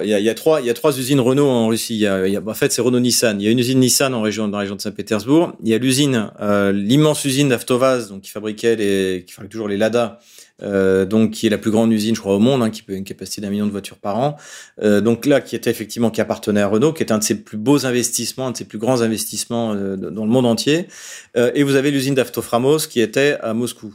il 0.04 0.08
y 0.08 0.14
a, 0.14 0.20
il 0.20 0.24
y 0.24 0.30
a 0.30 0.34
trois, 0.34 0.60
il 0.60 0.66
y 0.68 0.70
a 0.70 0.74
trois 0.74 0.96
usines 0.96 1.18
Renault 1.18 1.48
en 1.48 1.66
Russie. 1.66 1.96
Il 1.96 2.02
y 2.02 2.06
a, 2.06 2.28
il 2.28 2.32
y 2.32 2.36
a, 2.36 2.42
en 2.46 2.54
fait, 2.54 2.70
c'est 2.70 2.82
Renault-Nissan. 2.82 3.40
Il 3.40 3.44
y 3.44 3.48
a 3.48 3.50
une 3.50 3.58
usine 3.58 3.80
Nissan 3.80 3.95
en 4.04 4.22
région, 4.22 4.48
dans 4.48 4.58
la 4.58 4.62
région 4.62 4.76
de 4.76 4.80
Saint-Pétersbourg. 4.80 5.54
Il 5.62 5.68
y 5.68 5.74
a 5.74 5.78
l'usine, 5.78 6.30
euh, 6.40 6.72
l'immense 6.72 7.24
usine 7.24 7.48
d'Avtovaz, 7.48 8.08
donc 8.08 8.22
qui 8.22 8.30
fabriquait 8.30 8.76
les, 8.76 9.24
qui 9.26 9.32
fabrique 9.32 9.52
toujours 9.52 9.68
les 9.68 9.76
Lada, 9.76 10.20
euh, 10.62 11.04
donc 11.04 11.32
qui 11.32 11.46
est 11.46 11.50
la 11.50 11.58
plus 11.58 11.70
grande 11.70 11.92
usine, 11.92 12.14
je 12.14 12.20
crois, 12.20 12.34
au 12.34 12.38
monde, 12.38 12.62
hein, 12.62 12.70
qui 12.70 12.82
peut 12.82 12.94
une 12.94 13.04
capacité 13.04 13.40
d'un 13.40 13.50
million 13.50 13.66
de 13.66 13.70
voitures 13.70 13.98
par 13.98 14.18
an. 14.18 14.36
Euh, 14.82 15.00
donc 15.00 15.26
là, 15.26 15.40
qui 15.40 15.56
était 15.56 15.70
effectivement 15.70 16.10
qui 16.10 16.20
appartenait 16.20 16.60
à 16.60 16.68
Renault, 16.68 16.92
qui 16.92 17.02
est 17.02 17.12
un 17.12 17.18
de 17.18 17.24
ses 17.24 17.36
plus 17.36 17.58
beaux 17.58 17.86
investissements, 17.86 18.48
un 18.48 18.52
de 18.52 18.56
ses 18.56 18.66
plus 18.66 18.78
grands 18.78 19.02
investissements 19.02 19.74
dans 19.74 20.24
le 20.24 20.30
monde 20.30 20.46
entier. 20.46 20.86
Et 21.34 21.62
vous 21.62 21.74
avez 21.74 21.90
l'usine 21.90 22.14
d'Aftoframos 22.14 22.86
qui 22.88 23.00
était 23.00 23.38
à 23.40 23.54
Moscou. 23.54 23.94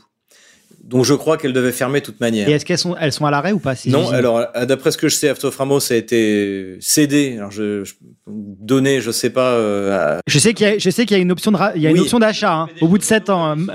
Donc 0.83 1.05
je 1.05 1.13
crois 1.13 1.37
qu'elle 1.37 1.53
devait 1.53 1.71
fermer 1.71 1.99
de 1.99 2.05
toute 2.05 2.19
manière. 2.19 2.49
Et 2.49 2.53
est-ce 2.53 2.65
qu'elles 2.65 2.77
sont, 2.77 2.95
elles 2.99 3.11
sont 3.11 3.25
à 3.25 3.31
l'arrêt 3.31 3.51
ou 3.51 3.59
pas 3.59 3.75
Non, 3.85 4.09
alors 4.09 4.45
d'après 4.67 4.91
ce 4.91 4.97
que 4.97 5.09
je 5.09 5.15
sais, 5.15 5.29
Aftoframos 5.29 5.91
a 5.91 5.95
été 5.95 6.77
cédé. 6.79 7.35
Alors 7.37 7.51
je, 7.51 7.83
je 7.83 7.93
donné, 8.27 9.01
je 9.01 9.11
sais 9.11 9.29
pas. 9.29 9.51
Euh, 9.51 10.17
à... 10.17 10.19
Je 10.27 10.39
sais 10.39 10.53
qu'il 10.53 10.67
y 10.67 10.69
a, 10.69 10.77
je 10.77 10.89
sais 10.89 11.05
qu'il 11.05 11.15
y 11.15 11.19
a 11.19 11.21
une 11.21 11.31
option 11.31 11.51
de, 11.51 11.57
il 11.75 11.81
y 11.81 11.87
a 11.87 11.91
oui. 11.91 11.97
une 11.97 12.01
option 12.01 12.19
d'achat 12.19 12.53
hein, 12.53 12.69
au 12.81 12.87
bout 12.87 12.97
de 12.97 13.03
sept 13.03 13.29
ans. 13.29 13.55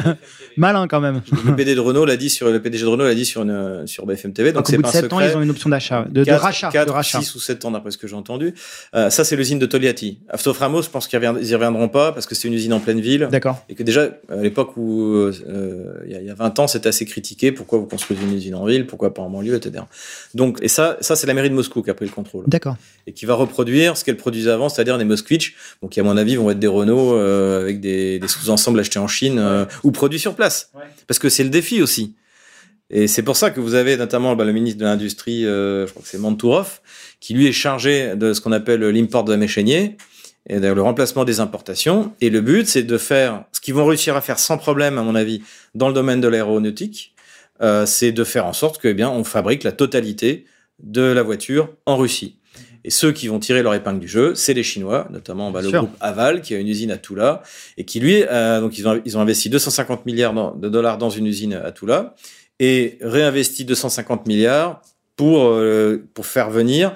Malin 0.57 0.87
quand 0.89 1.01
même. 1.01 1.23
Le 1.45 1.55
PD 1.55 1.75
de 1.75 1.81
Renault 1.81 2.05
l'a 2.05 2.17
dit 2.17 2.31
sur 2.31 2.51
le 2.51 2.61
PDG 2.61 2.85
de 2.85 2.89
Renault 2.89 3.05
l'a 3.05 3.15
dit 3.15 3.25
sur 3.25 3.43
une, 3.43 3.87
sur 3.87 4.07
BFM 4.07 4.33
TV. 4.33 4.53
Donc, 4.53 4.65
Donc, 4.65 4.69
c'est 4.69 4.77
pas 4.79 4.91
de 4.91 4.97
un 4.97 5.01
7 5.03 5.13
ans, 5.13 5.21
ils 5.21 5.37
ont 5.37 5.43
une 5.43 5.51
option 5.51 5.69
d'achat, 5.71 6.07
de, 6.11 6.21
rachat. 6.31 6.71
de 6.71 6.91
rachat. 6.91 7.21
6 7.21 7.35
ou 7.35 7.41
7 7.41 7.65
ans 7.65 7.71
d'après 7.71 7.91
ce 7.91 7.99
que 7.99 8.07
j'ai 8.07 8.15
entendu. 8.17 8.55
Euh, 8.95 9.11
ça, 9.11 9.25
c'est 9.25 9.37
l'usine 9.37 9.59
de 9.59 9.67
Togliatti. 9.67 10.19
À 10.29 10.39
Soframo, 10.39 10.83
je 10.83 10.89
pense 10.91 11.07
qu'ils 11.09 11.21
y 11.23 11.55
reviendront 11.55 11.89
pas 11.89 12.13
parce 12.13 12.27
que 12.27 12.35
c'est 12.35 12.49
une 12.49 12.55
usine 12.55 12.73
en 12.73 12.81
pleine 12.81 13.01
ville. 13.01 13.29
D'accord. 13.31 13.65
Et 13.69 13.75
que 13.75 13.83
déjà, 13.83 14.09
à 14.31 14.37
l'époque 14.43 14.77
où, 14.77 15.03
euh, 15.15 15.33
il 16.07 16.13
y, 16.13 16.15
a- 16.15 16.21
il 16.21 16.27
y 16.27 16.31
a 16.31 16.35
20 16.35 16.59
ans, 16.59 16.67
c'était 16.67 16.89
assez 16.89 17.05
critiqué. 17.05 17.53
Pourquoi 17.53 17.79
vous 17.79 17.87
construisez 17.87 18.23
une 18.23 18.35
usine 18.35 18.55
en 18.55 18.65
ville? 18.67 18.87
Pourquoi 18.87 19.13
pas 19.15 19.23
en 19.23 19.31
banlieue, 19.31 19.55
etc. 19.57 19.85
Donc, 20.35 20.59
et 20.63 20.69
ça, 20.69 20.97
ça 21.01 21.17
c'est 21.17 21.27
la 21.27 21.35
mairie 21.35 21.51
de 21.51 21.55
Moscou 21.55 21.83
qui 21.83 21.91
a 21.91 21.95
pris 21.95 22.07
le 22.07 22.13
contrôle. 22.13 22.45
D'accord. 22.47 22.77
Et 23.07 23.13
qui 23.13 23.27
va 23.27 23.35
reproduire 23.35 23.97
ce 23.97 24.05
qu'elle 24.05 24.17
produisait 24.17 24.51
avant, 24.51 24.69
c'est-à-dire 24.69 24.99
des 24.99 25.05
Moskvitch, 25.05 25.55
donc 25.83 25.93
qui, 25.93 26.01
à 26.01 26.03
mon 26.03 26.17
avis, 26.17 26.37
vont 26.37 26.51
être 26.51 26.59
des 26.59 26.67
Renault 26.67 27.15
euh, 27.15 27.61
avec 27.63 27.81
des, 27.81 28.19
des 28.19 28.29
sous-ensembles 28.29 28.81
achetés 28.81 28.99
en 28.99 29.07
Chine 29.07 29.39
euh, 29.39 29.65
ou 29.85 29.91
produits 29.93 30.19
sur 30.19 30.35
place. 30.35 30.46
Ouais. 30.75 30.83
Parce 31.07 31.19
que 31.19 31.29
c'est 31.29 31.45
le 31.45 31.51
défi 31.51 31.83
aussi. 31.83 32.15
Et 32.91 33.09
c'est 33.09 33.23
pour 33.23 33.37
ça 33.37 33.51
que 33.51 33.61
vous 33.61 33.75
avez 33.75 33.97
notamment 33.97 34.37
bah, 34.37 34.45
le 34.45 34.53
ministre 34.53 34.79
de 34.79 34.85
l'Industrie, 34.85 35.45
euh, 35.45 35.87
je 35.87 35.91
crois 35.91 36.03
que 36.03 36.09
c'est 36.09 36.19
Mantourov, 36.19 36.81
qui 37.21 37.35
lui 37.35 37.47
est 37.47 37.53
chargé 37.53 38.15
de 38.15 38.33
ce 38.33 38.41
qu'on 38.41 38.53
appelle 38.53 38.81
l'import 38.81 39.25
de 39.25 39.33
la 39.33 39.39
méchénier, 39.39 39.97
et 40.49 40.61
le 40.61 40.81
remplacement 40.81 41.25
des 41.25 41.41
importations. 41.41 42.13
Et 42.21 42.31
le 42.31 42.41
but, 42.41 42.69
c'est 42.69 42.85
de 42.85 42.99
faire 42.99 43.45
ce 43.51 43.61
qu'ils 43.61 43.75
vont 43.75 43.85
réussir 43.85 44.15
à 44.17 44.21
faire 44.21 44.39
sans 44.39 44.59
problème, 44.59 44.99
à 44.99 45.03
mon 45.03 45.17
avis, 45.17 45.43
dans 45.75 45.89
le 45.89 45.95
domaine 45.95 46.21
de 46.21 46.29
l'aéronautique, 46.29 47.15
euh, 47.63 47.87
c'est 47.87 48.13
de 48.13 48.23
faire 48.23 48.47
en 48.47 48.53
sorte 48.53 48.81
que, 48.81 48.89
eh 48.89 48.95
bien, 48.95 49.11
on 49.11 49.25
fabrique 49.25 49.65
la 49.65 49.73
totalité 49.73 50.45
de 50.81 51.03
la 51.03 51.23
voiture 51.23 51.71
en 51.87 51.97
Russie. 51.97 52.37
Et 52.87 52.91
ceux 52.91 53.11
qui 53.11 53.27
vont 53.27 53.41
tirer 53.41 53.63
leur 53.65 53.75
épingle 53.75 53.99
du 53.99 54.07
jeu, 54.07 54.37
c'est 54.37 54.55
les 54.55 54.63
Chinois, 54.63 55.09
notamment 55.11 55.51
bah, 55.51 55.61
le 55.61 55.71
Sûr. 55.71 55.81
groupe 55.81 55.97
Aval, 56.01 56.41
qui 56.41 56.55
a 56.55 56.59
une 56.59 56.69
usine 56.69 56.93
à 56.93 56.99
Tula, 56.99 57.43
et 57.77 57.85
qui 57.85 57.99
lui, 57.99 58.23
euh, 58.23 58.61
donc 58.61 58.79
ils 58.79 58.87
ont, 58.87 59.03
ils 59.05 59.19
ont 59.19 59.21
investi 59.21 59.51
250 59.51 60.07
milliards 60.07 60.55
de 60.57 60.69
dollars 60.69 60.97
dans 60.97 61.11
une 61.11 61.27
usine 61.27 61.55
à 61.55 61.73
Tula, 61.73 62.15
et 62.61 62.97
réinvesti 63.03 63.65
250 63.65 64.27
milliards 64.29 64.81
pour, 65.17 65.47
euh, 65.49 66.07
pour 66.15 66.27
faire 66.27 66.49
venir 66.49 66.93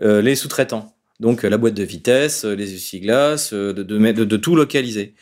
euh, 0.00 0.22
les 0.22 0.36
sous-traitants. 0.36 0.94
Donc 1.18 1.42
la 1.42 1.56
boîte 1.58 1.74
de 1.74 1.82
vitesse, 1.82 2.44
les 2.44 2.74
essuie-glaces, 2.74 3.52
de, 3.52 3.72
de, 3.72 3.98
mettre- 3.98 4.20
de, 4.20 4.24
de 4.24 4.36
tout 4.36 4.54
localiser. 4.54 5.14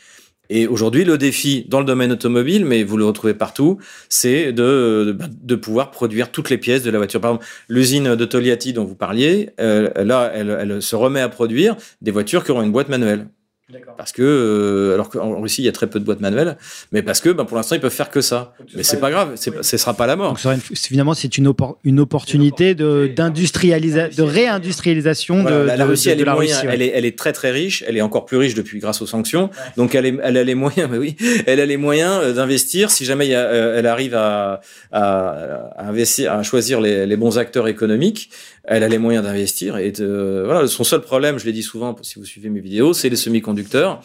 Et 0.53 0.67
aujourd'hui, 0.67 1.05
le 1.05 1.17
défi 1.17 1.65
dans 1.69 1.79
le 1.79 1.85
domaine 1.85 2.11
automobile, 2.11 2.65
mais 2.65 2.83
vous 2.83 2.97
le 2.97 3.05
retrouvez 3.05 3.33
partout, 3.33 3.77
c'est 4.09 4.51
de, 4.51 5.15
de, 5.17 5.17
de 5.43 5.55
pouvoir 5.55 5.91
produire 5.91 6.29
toutes 6.29 6.49
les 6.49 6.57
pièces 6.57 6.83
de 6.83 6.91
la 6.91 6.97
voiture. 6.97 7.21
Par 7.21 7.31
exemple, 7.31 7.45
l'usine 7.69 8.15
de 8.15 8.25
Togliatti 8.25 8.73
dont 8.73 8.83
vous 8.83 8.95
parliez, 8.95 9.51
euh, 9.61 9.89
là, 10.03 10.29
elle, 10.35 10.57
elle 10.59 10.81
se 10.81 10.95
remet 10.97 11.21
à 11.21 11.29
produire 11.29 11.77
des 12.01 12.11
voitures 12.11 12.43
qui 12.43 12.51
auront 12.51 12.63
une 12.63 12.71
boîte 12.73 12.89
manuelle. 12.89 13.27
Parce 13.97 14.11
que, 14.11 14.21
euh, 14.21 14.93
alors 14.93 15.09
qu'en 15.09 15.39
Russie, 15.41 15.61
il 15.61 15.65
y 15.65 15.69
a 15.69 15.71
très 15.71 15.87
peu 15.87 15.99
de 15.99 16.05
boîtes 16.05 16.21
manuelles, 16.21 16.57
mais 16.91 17.01
parce 17.01 17.19
que 17.19 17.29
ben, 17.29 17.45
pour 17.45 17.57
l'instant, 17.57 17.75
ils 17.75 17.81
peuvent 17.81 17.91
faire 17.91 18.09
que 18.09 18.21
ça. 18.21 18.53
Mais 18.75 18.83
c'est 18.83 18.99
pas 18.99 19.11
grave, 19.11 19.35
ce 19.35 19.77
sera 19.77 19.93
pas 19.93 20.07
la 20.07 20.15
mort. 20.15 20.37
Donc, 20.43 20.59
finalement, 20.75 21.13
c'est 21.13 21.37
une, 21.37 21.47
oppor- 21.47 21.77
une 21.83 21.99
opportunité 21.99 22.75
de, 22.75 23.11
d'industrialisa- 23.15 24.15
de 24.15 24.23
réindustrialisation 24.23 25.41
Voilà, 25.41 25.57
de, 25.59 25.63
la, 25.63 25.77
la 25.77 25.85
de- 25.85 25.89
Russie, 25.89 26.07
de 26.07 26.11
elle, 26.13 26.21
est 26.21 26.25
la 26.25 26.33
moyen- 26.33 26.55
Russie, 26.55 26.67
ouais. 26.67 26.73
elle, 26.73 26.81
est, 26.81 26.91
elle 26.95 27.05
est 27.05 27.17
très 27.17 27.33
très 27.33 27.51
riche, 27.51 27.83
elle 27.87 27.97
est 27.97 28.01
encore 28.01 28.25
plus 28.25 28.37
riche 28.37 28.53
depuis 28.55 28.79
grâce 28.79 29.01
aux 29.01 29.07
sanctions. 29.07 29.49
Donc 29.77 29.95
elle, 29.95 30.05
est, 30.05 30.17
elle 30.23 30.37
a 30.37 30.43
les 30.43 30.55
moyens, 30.55 30.89
mais 30.91 30.97
oui, 30.97 31.15
elle 31.45 31.59
a 31.59 31.65
les 31.65 31.77
moyens 31.77 32.19
euh, 32.23 32.33
d'investir 32.33 32.91
si 32.91 33.05
jamais 33.05 33.27
il 33.27 33.31
y 33.31 33.35
a, 33.35 33.41
euh, 33.41 33.77
elle 33.77 33.87
arrive 33.87 34.15
à, 34.15 34.61
à, 34.91 35.71
à 35.77 35.87
investir, 35.87 36.33
à 36.33 36.43
choisir 36.43 36.81
les, 36.81 37.05
les 37.05 37.15
bons 37.17 37.37
acteurs 37.37 37.67
économiques. 37.67 38.29
Elle 38.63 38.83
a 38.83 38.87
les 38.87 38.97
moyens 38.97 39.25
d'investir 39.25 39.77
et 39.77 39.91
de, 39.91 40.43
voilà, 40.45 40.67
son 40.67 40.83
seul 40.83 41.01
problème, 41.01 41.39
je 41.39 41.45
l'ai 41.45 41.51
dit 41.51 41.63
souvent 41.63 41.95
si 42.01 42.19
vous 42.19 42.25
suivez 42.25 42.49
mes 42.49 42.59
vidéos, 42.59 42.93
c'est 42.93 43.09
les 43.09 43.15
semi-conducteurs. 43.15 44.01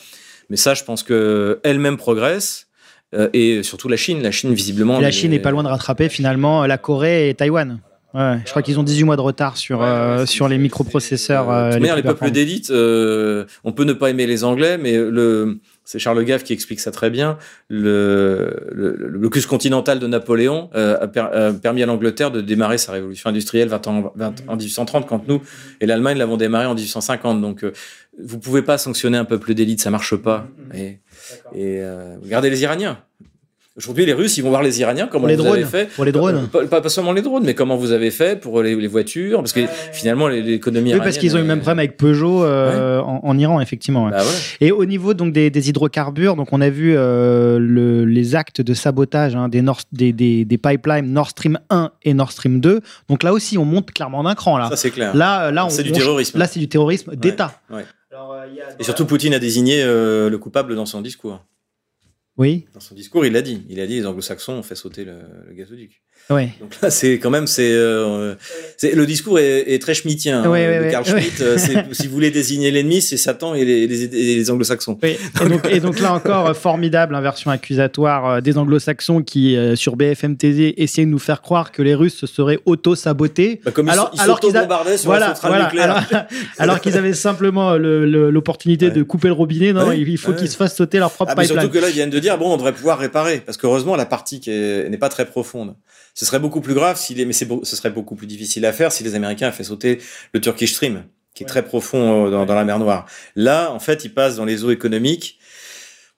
Mais 0.49 0.57
ça, 0.57 0.75
je 0.75 0.85
pense 0.85 1.03
que 1.03 1.61
elle-même 1.63 1.97
progresse. 1.97 2.69
euh, 3.15 3.29
et 3.33 3.63
surtout 3.63 3.89
la 3.89 3.97
Chine. 3.97 4.23
La 4.23 4.31
Chine, 4.31 4.53
visiblement. 4.55 5.01
La 5.01 5.11
Chine 5.11 5.31
n'est 5.31 5.39
pas 5.39 5.51
loin 5.51 5.63
de 5.63 5.69
rattraper 5.69 6.09
finalement 6.09 6.67
la 6.67 6.79
Corée 6.79 7.29
et 7.29 7.35
Taïwan. 7.35 7.81
Ouais, 8.17 8.39
je 8.47 8.51
crois 8.51 8.63
qu'ils 8.63 8.79
ont 8.81 8.83
18 8.83 9.05
mois 9.05 9.17
de 9.17 9.21
retard 9.21 9.59
sur, 9.59 9.83
euh, 9.83 10.25
sur 10.25 10.49
les 10.49 10.57
microprocesseurs. 10.57 11.51
Euh, 11.51 11.69
de 11.69 11.73
toute 11.73 11.75
les 11.75 11.81
manière, 11.81 11.95
plus 11.97 12.03
les 12.03 12.09
peuples 12.09 12.31
d'élite, 12.31 12.71
euh, 12.71 13.45
on 13.63 13.73
peut 13.73 13.85
ne 13.85 13.93
pas 13.93 14.09
aimer 14.09 14.27
les 14.27 14.43
Anglais, 14.43 14.79
mais 14.79 14.97
le, 14.97 15.59
c'est 15.87 15.99
Charles 15.99 16.23
Gave 16.25 16.43
qui 16.43 16.53
explique 16.53 16.81
ça 16.81 16.91
très 16.91 17.09
bien. 17.09 17.39
Le, 17.69 18.69
le, 18.73 18.95
le 18.97 19.19
blocus 19.19 19.47
continental 19.47 19.99
de 19.99 20.07
Napoléon 20.07 20.69
euh, 20.75 20.99
a, 21.01 21.07
per- 21.09 21.21
a 21.33 21.53
permis 21.55 21.83
à 21.83 21.87
l'Angleterre 21.87 22.31
de 22.31 22.41
démarrer 22.43 22.77
sa 22.77 22.93
révolution 22.93 23.31
industrielle 23.31 23.69
20 23.69 23.87
ans, 23.87 24.13
20 24.17 24.35
en 24.49 24.57
1830, 24.57 25.07
quand 25.07 25.27
nous 25.29 25.41
et 25.81 25.87
l'Allemagne 25.87 26.19
l'avons 26.19 26.37
démarré 26.37 26.67
en 26.67 26.75
1850. 26.75 27.41
Donc, 27.41 27.65
euh, 27.65 27.73
vous 28.23 28.39
pouvez 28.39 28.63
pas 28.63 28.77
sanctionner 28.79 29.17
un 29.17 29.25
peuple 29.25 29.55
d'élite, 29.55 29.81
ça 29.81 29.91
marche 29.91 30.17
pas. 30.17 30.47
Et, 30.75 30.99
et 31.55 31.81
euh, 31.81 32.17
regardez 32.23 32.51
les 32.51 32.63
Iraniens. 32.63 32.99
Aujourd'hui, 33.77 34.07
les 34.07 34.15
Russes, 34.15 34.39
ils 34.39 34.43
vont 34.43 34.49
voir 34.49 34.63
les 34.63 34.81
Iraniens, 34.81 35.07
comment 35.07 35.27
les 35.27 35.37
vous 35.37 35.43
avez 35.47 35.61
drones. 35.61 35.71
fait. 35.71 35.87
Pour 35.95 36.07
les 36.07 36.13
drones. 36.13 36.49
Pas, 36.49 36.65
pas- 36.67 36.81
pas 36.81 36.89
seulement 36.89 37.13
les 37.13 37.21
drones, 37.21 37.45
mais 37.45 37.53
comment 37.55 37.77
vous 37.77 37.93
avez 37.93 38.11
fait 38.11 38.41
pour 38.41 38.63
les, 38.63 38.75
les 38.75 38.87
voitures, 38.87 39.41
parce 39.41 39.53
que 39.53 39.61
finalement, 39.93 40.29
les- 40.29 40.41
l'économie 40.43 40.95
Oui, 40.95 40.99
parce 41.01 41.19
qu'ils 41.19 41.35
ont 41.35 41.39
eu 41.39 41.43
le 41.43 41.47
même 41.47 41.59
problème 41.61 41.81
avec 41.81 41.99
Peugeot 41.99 42.43
euh, 42.43 43.01
en, 43.01 43.21
en 43.23 43.39
Iran, 43.39 43.61
effectivement. 43.61 44.07
ouais. 44.07 44.13
Bah 44.13 44.23
ouais. 44.23 44.67
Et 44.67 44.73
au 44.73 44.87
niveau 44.87 45.13
donc 45.13 45.35
des, 45.35 45.51
des 45.51 45.69
hydrocarbures, 45.69 46.37
donc 46.37 46.53
on 46.53 46.63
a 46.63 46.71
vu 46.71 46.95
euh, 46.97 47.59
le- 47.59 48.07
les 48.07 48.35
actes 48.35 48.63
de 48.63 48.73
sabotage 48.73 49.37
hein, 49.37 49.51
des, 49.51 49.61
Nord- 49.61 49.83
des, 49.93 50.13
des, 50.15 50.47
des 50.47 50.59
pipelines 50.59 51.13
Nord 51.13 51.29
Stream 51.29 51.59
1 51.69 51.91
et 52.05 52.15
Nord 52.15 52.33
Stream 52.33 52.61
2. 52.61 52.81
Donc 53.11 53.23
là 53.23 53.35
aussi, 53.35 53.59
on 53.59 53.67
monte 53.67 53.91
clairement 53.93 54.23
d'un 54.25 54.35
cran. 54.35 54.57
Là, 54.57 54.71
Ça, 54.71 54.77
c'est 54.77 54.91
clair. 54.91 55.15
là, 55.15 55.51
là, 55.51 55.67
c'est 55.69 55.83
du 55.83 55.93
terrorisme. 55.93 56.39
Là, 56.39 56.47
c'est 56.47 56.61
du 56.61 56.69
terrorisme 56.69 57.15
d'État. 57.15 57.53
euh, 57.71 57.83
Et 58.79 58.85
surtout, 58.85 59.05
Poutine 59.05 59.35
a 59.35 59.39
désigné 59.39 59.83
euh, 59.83 60.31
le 60.31 60.39
coupable 60.39 60.75
dans 60.75 60.87
son 60.87 61.03
discours. 61.03 61.43
Oui, 62.37 62.67
Dans 62.75 62.81
son 62.81 62.95
discours, 62.95 63.25
il 63.25 63.33
l'a 63.33 63.43
dit. 63.43 63.65
Il 63.69 63.81
a 63.81 63.87
dit 63.87 63.95
les 63.97 64.07
anglo-saxons 64.07 64.53
ont 64.55 64.63
fait 64.63 64.75
sauter 64.75 65.05
le, 65.05 65.21
le 65.47 65.55
gazoduc. 65.55 66.03
Ouais. 66.31 66.51
Donc 66.61 66.73
là, 66.83 66.91
c'est 66.91 67.19
quand 67.19 67.31
même, 67.31 67.47
c'est, 67.47 67.71
euh, 67.73 68.35
le 68.83 69.07
discours 69.07 69.39
est, 69.39 69.73
est 69.73 69.81
très 69.81 69.95
schmittien. 69.95 70.43
hein, 70.43 70.51
Ouais, 70.51 70.67
ouais, 70.67 70.87
de. 70.87 70.91
Carl. 70.91 71.05
Schmitt. 71.05 71.41
euh, 71.41 71.57
si 71.93 72.07
vous 72.07 72.13
voulez 72.13 72.31
désigner 72.31 72.71
l'ennemi, 72.71 73.01
c'est 73.01 73.17
Satan 73.17 73.55
et 73.55 73.65
les, 73.65 73.87
les- 73.87 74.05
et 74.05 74.37
les 74.37 74.51
anglo-saxons. 74.51 74.99
Et, 75.03 75.17
donc, 75.49 75.67
et 75.71 75.81
donc 75.81 76.01
là 76.01 76.13
encore, 76.13 76.49
euh, 76.49 76.55
formidable 76.55 77.15
inversion 77.15 77.51
accusatoire 77.51 78.27
euh, 78.29 78.41
des 78.41 78.59
anglo-saxons 78.59 79.23
qui, 79.23 79.57
euh, 79.57 79.77
sur 79.77 79.97
BFM 79.97 80.37
TV, 80.37 80.81
essayaient 80.83 81.07
de 81.07 81.11
nous 81.11 81.19
faire 81.19 81.43
croire 81.43 81.73
que 81.73 81.83
les 81.83 81.95
Russes 81.95 82.17
se 82.17 82.27
seraient 82.27 82.59
auto-sabotés. 82.67 83.61
Bah, 83.65 83.71
comme 83.71 83.89
Alors- 83.89 84.11
ils, 84.15 84.21
alors 84.21 84.41
qu'ils 84.41 84.53
bombardaient 84.53 84.97
sur 84.97 85.11
la 85.13 85.19
Voilà, 85.19 85.35
centrale 85.35 85.51
voilà. 85.53 85.65
nucléaire. 85.65 86.07
Alors, 86.11 86.25
alors 86.59 86.81
qu'ils 86.81 86.97
avaient 86.97 87.13
simplement 87.13 87.77
le- 87.77 88.07
le- 88.07 88.31
l'opportunité 88.31 88.91
de 88.91 89.03
couper 89.03 89.29
le 89.29 89.35
robinet, 89.35 89.73
non, 89.73 89.93
il 89.93 90.19
faut 90.19 90.33
qu'ils 90.33 90.51
se 90.51 90.57
fassent 90.57 90.77
sauter 90.77 90.99
leur 90.99 91.11
propre 91.11 91.33
Ah, 91.33 91.35
mais 91.37 91.43
pipeline. 91.45 91.61
surtout 91.63 91.75
que 91.75 91.79
là, 91.83 91.89
ils 91.89 91.95
viennent 91.95 92.11
de 92.11 92.19
dire, 92.19 92.39
bon, 92.39 92.53
on 92.53 92.57
devrait 92.57 92.73
pouvoir 92.73 92.99
réparer. 92.99 93.41
Parce 93.45 93.57
qu'heureusement, 93.59 93.97
la 93.97 94.07
partie 94.07 94.41
qui 94.41 94.51
est- 94.51 94.89
n'est 94.89 94.99
pas 94.99 95.09
très 95.09 95.25
profonde. 95.27 95.75
Ce 96.17 96.25
serait 96.25 96.39
beaucoup 96.41 96.63
plus 96.63 96.73
grave, 96.73 96.97
si 96.99 97.15
les, 97.15 97.27
mais 97.27 97.35
c'est 97.35 97.47
ce 97.47 97.77
serait 97.77 97.91
beaucoup 97.91 98.17
plus 98.17 98.27
difficile 98.27 98.65
à 98.65 98.73
faire 98.73 98.91
si 98.91 99.05
les 99.05 99.15
Américains 99.15 99.49
avaient 99.49 99.57
fait 99.57 99.65
sauter 99.65 100.01
le 100.33 100.41
Turkish 100.41 100.73
Stream, 100.73 101.05
qui 101.35 101.43
est 101.43 101.47
très 101.47 101.63
profond 101.63 102.27
euh, 102.27 102.31
dans, 102.31 102.47
dans 102.47 102.55
la 102.55 102.65
mer 102.65 102.79
Noire. 102.79 103.07
Là, 103.35 103.71
en 103.71 103.79
fait, 103.79 104.07
ils 104.07 104.15
passent 104.15 104.37
dans 104.37 104.47
les 104.47 104.65
eaux 104.65 104.71
économiques 104.71 105.39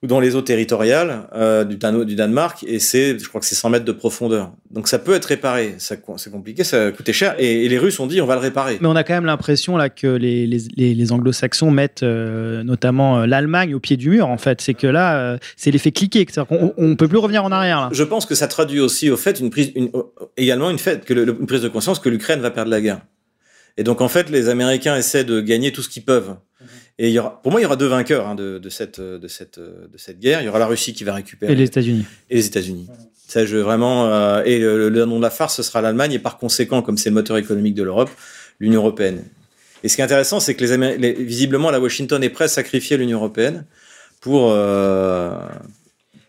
ou 0.03 0.07
dans 0.07 0.20
les 0.20 0.36
eaux 0.36 0.42
territoriales 0.42 1.28
euh, 1.34 1.64
du, 1.64 1.76
Dan- 1.76 2.05
du 2.05 2.14
Danemark, 2.14 2.64
et 2.68 2.78
c'est, 2.78 3.18
je 3.18 3.28
crois 3.28 3.40
que 3.40 3.46
c'est 3.46 3.57
100 3.57 3.70
mètres 3.70 3.84
de 3.84 3.90
profondeur. 3.90 4.53
Donc 4.70 4.86
ça 4.86 5.01
peut 5.01 5.12
être 5.14 5.24
réparé. 5.24 5.74
C'est 5.78 6.01
compliqué, 6.30 6.62
ça 6.62 6.86
a 6.86 6.90
coûté 6.92 7.12
cher. 7.12 7.34
Et, 7.38 7.64
et 7.64 7.68
les 7.68 7.78
Russes 7.78 7.99
ont 7.99 8.07
dit, 8.07 8.20
on 8.20 8.26
va 8.26 8.34
le 8.36 8.40
réparer. 8.40 8.78
Mais 8.80 8.86
on 8.86 8.94
a 8.94 9.03
quand 9.03 9.14
même 9.14 9.24
l'impression 9.24 9.76
là 9.76 9.88
que 9.90 10.07
les, 10.07 10.46
les, 10.46 10.59
les- 10.76 10.94
les 10.94 11.12
anglo-saxons 11.12 11.72
mettent 11.72 12.05
euh, 12.05 12.62
notamment 12.62 13.20
euh, 13.22 13.26
l'Allemagne 13.26 13.74
au 13.74 13.80
pied 13.80 13.96
du 13.96 14.11
mur. 14.11 14.28
En 14.28 14.38
fait, 14.38 14.61
c'est 14.61 14.74
que 14.74 14.86
là, 14.86 15.36
c'est 15.57 15.72
l'effet 15.72 15.90
cliqué. 15.90 16.24
C'est-à-dire 16.30 16.46
qu'on 16.46 16.74
on 16.76 16.94
peut 16.94 17.09
plus 17.09 17.18
revenir 17.18 17.42
en 17.42 17.51
arrière. 17.51 17.80
Là. 17.80 17.88
Je 17.90 18.05
pense 18.05 18.24
que 18.24 18.36
ça 18.36 18.46
traduit 18.46 18.78
aussi 18.80 19.11
au 19.11 19.16
fait 19.16 19.40
une 19.40 19.51
prise, 19.51 19.72
une, 19.74 19.90
également 20.36 20.70
une 20.70 20.78
fait 20.78 21.05
que 21.05 21.12
le- 21.12 21.36
une 21.40 21.46
prise 21.46 21.62
de 21.62 21.68
conscience 21.68 21.99
que 21.99 22.09
l'Ukraine 22.09 22.38
va 22.40 22.53
perdre 22.53 22.70
la 22.70 22.80
guerre. 22.80 23.01
Et 23.76 23.82
donc 23.82 24.01
en 24.01 24.09
fait, 24.09 24.30
les 24.30 24.49
Américains 24.49 24.96
essaient 24.96 25.24
de 25.24 25.40
gagner 25.40 25.72
tout 25.72 25.82
ce 25.82 25.88
qu'ils 25.88 26.05
peuvent. 26.05 26.36
Et 27.01 27.09
il 27.09 27.12
y 27.12 27.18
aura, 27.18 27.40
pour 27.42 27.53
moi, 27.53 27.61
il 27.61 27.62
y 27.64 27.66
aura 27.66 27.76
deux 27.76 27.86
vainqueurs 27.86 28.26
hein, 28.26 28.34
de, 28.34 28.59
de 28.59 28.68
cette 28.68 29.01
de 29.01 29.28
cette 29.28 29.59
de 29.61 29.96
cette 29.99 30.18
guerre. 30.18 30.40
Il 30.42 30.46
y 30.46 30.49
aura 30.49 30.59
la 30.59 30.66
Russie 30.66 30.92
qui 30.94 31.05
va 31.05 31.14
récupérer 31.14 31.53
Et 31.53 31.57
les 31.57 31.64
États-Unis. 31.64 32.05
et 32.30 32.34
les 32.36 32.46
États-Unis. 32.46 32.88
Ça, 33.28 33.44
je 33.46 33.57
vraiment 33.59 34.07
euh, 34.07 34.42
et 34.44 34.59
le, 34.59 34.88
le 34.88 35.05
nom 35.05 35.18
de 35.18 35.22
la 35.22 35.30
farce, 35.30 35.57
ce 35.57 35.62
sera 35.62 35.80
l'Allemagne 35.80 36.12
et 36.12 36.18
par 36.18 36.38
conséquent, 36.38 36.82
comme 36.82 36.96
c'est 36.99 37.11
le 37.11 37.14
moteur 37.14 37.36
économique 37.36 37.74
de 37.74 37.82
l'Europe, 37.82 38.11
l'Union 38.59 38.80
européenne. 38.80 39.22
Et 39.84 39.88
ce 39.88 39.94
qui 39.94 40.01
est 40.01 40.05
intéressant, 40.05 40.40
c'est 40.40 40.55
que 40.57 40.64
les, 40.64 40.72
Amé- 40.72 40.96
les- 40.96 41.12
visiblement, 41.12 41.70
la 41.70 41.78
Washington 41.78 42.20
est 42.24 42.30
prête 42.30 42.46
à 42.46 42.49
sacrifier 42.49 42.96
l'Union 42.96 43.18
européenne 43.18 43.64
pour 44.20 44.51
euh, 44.51 45.38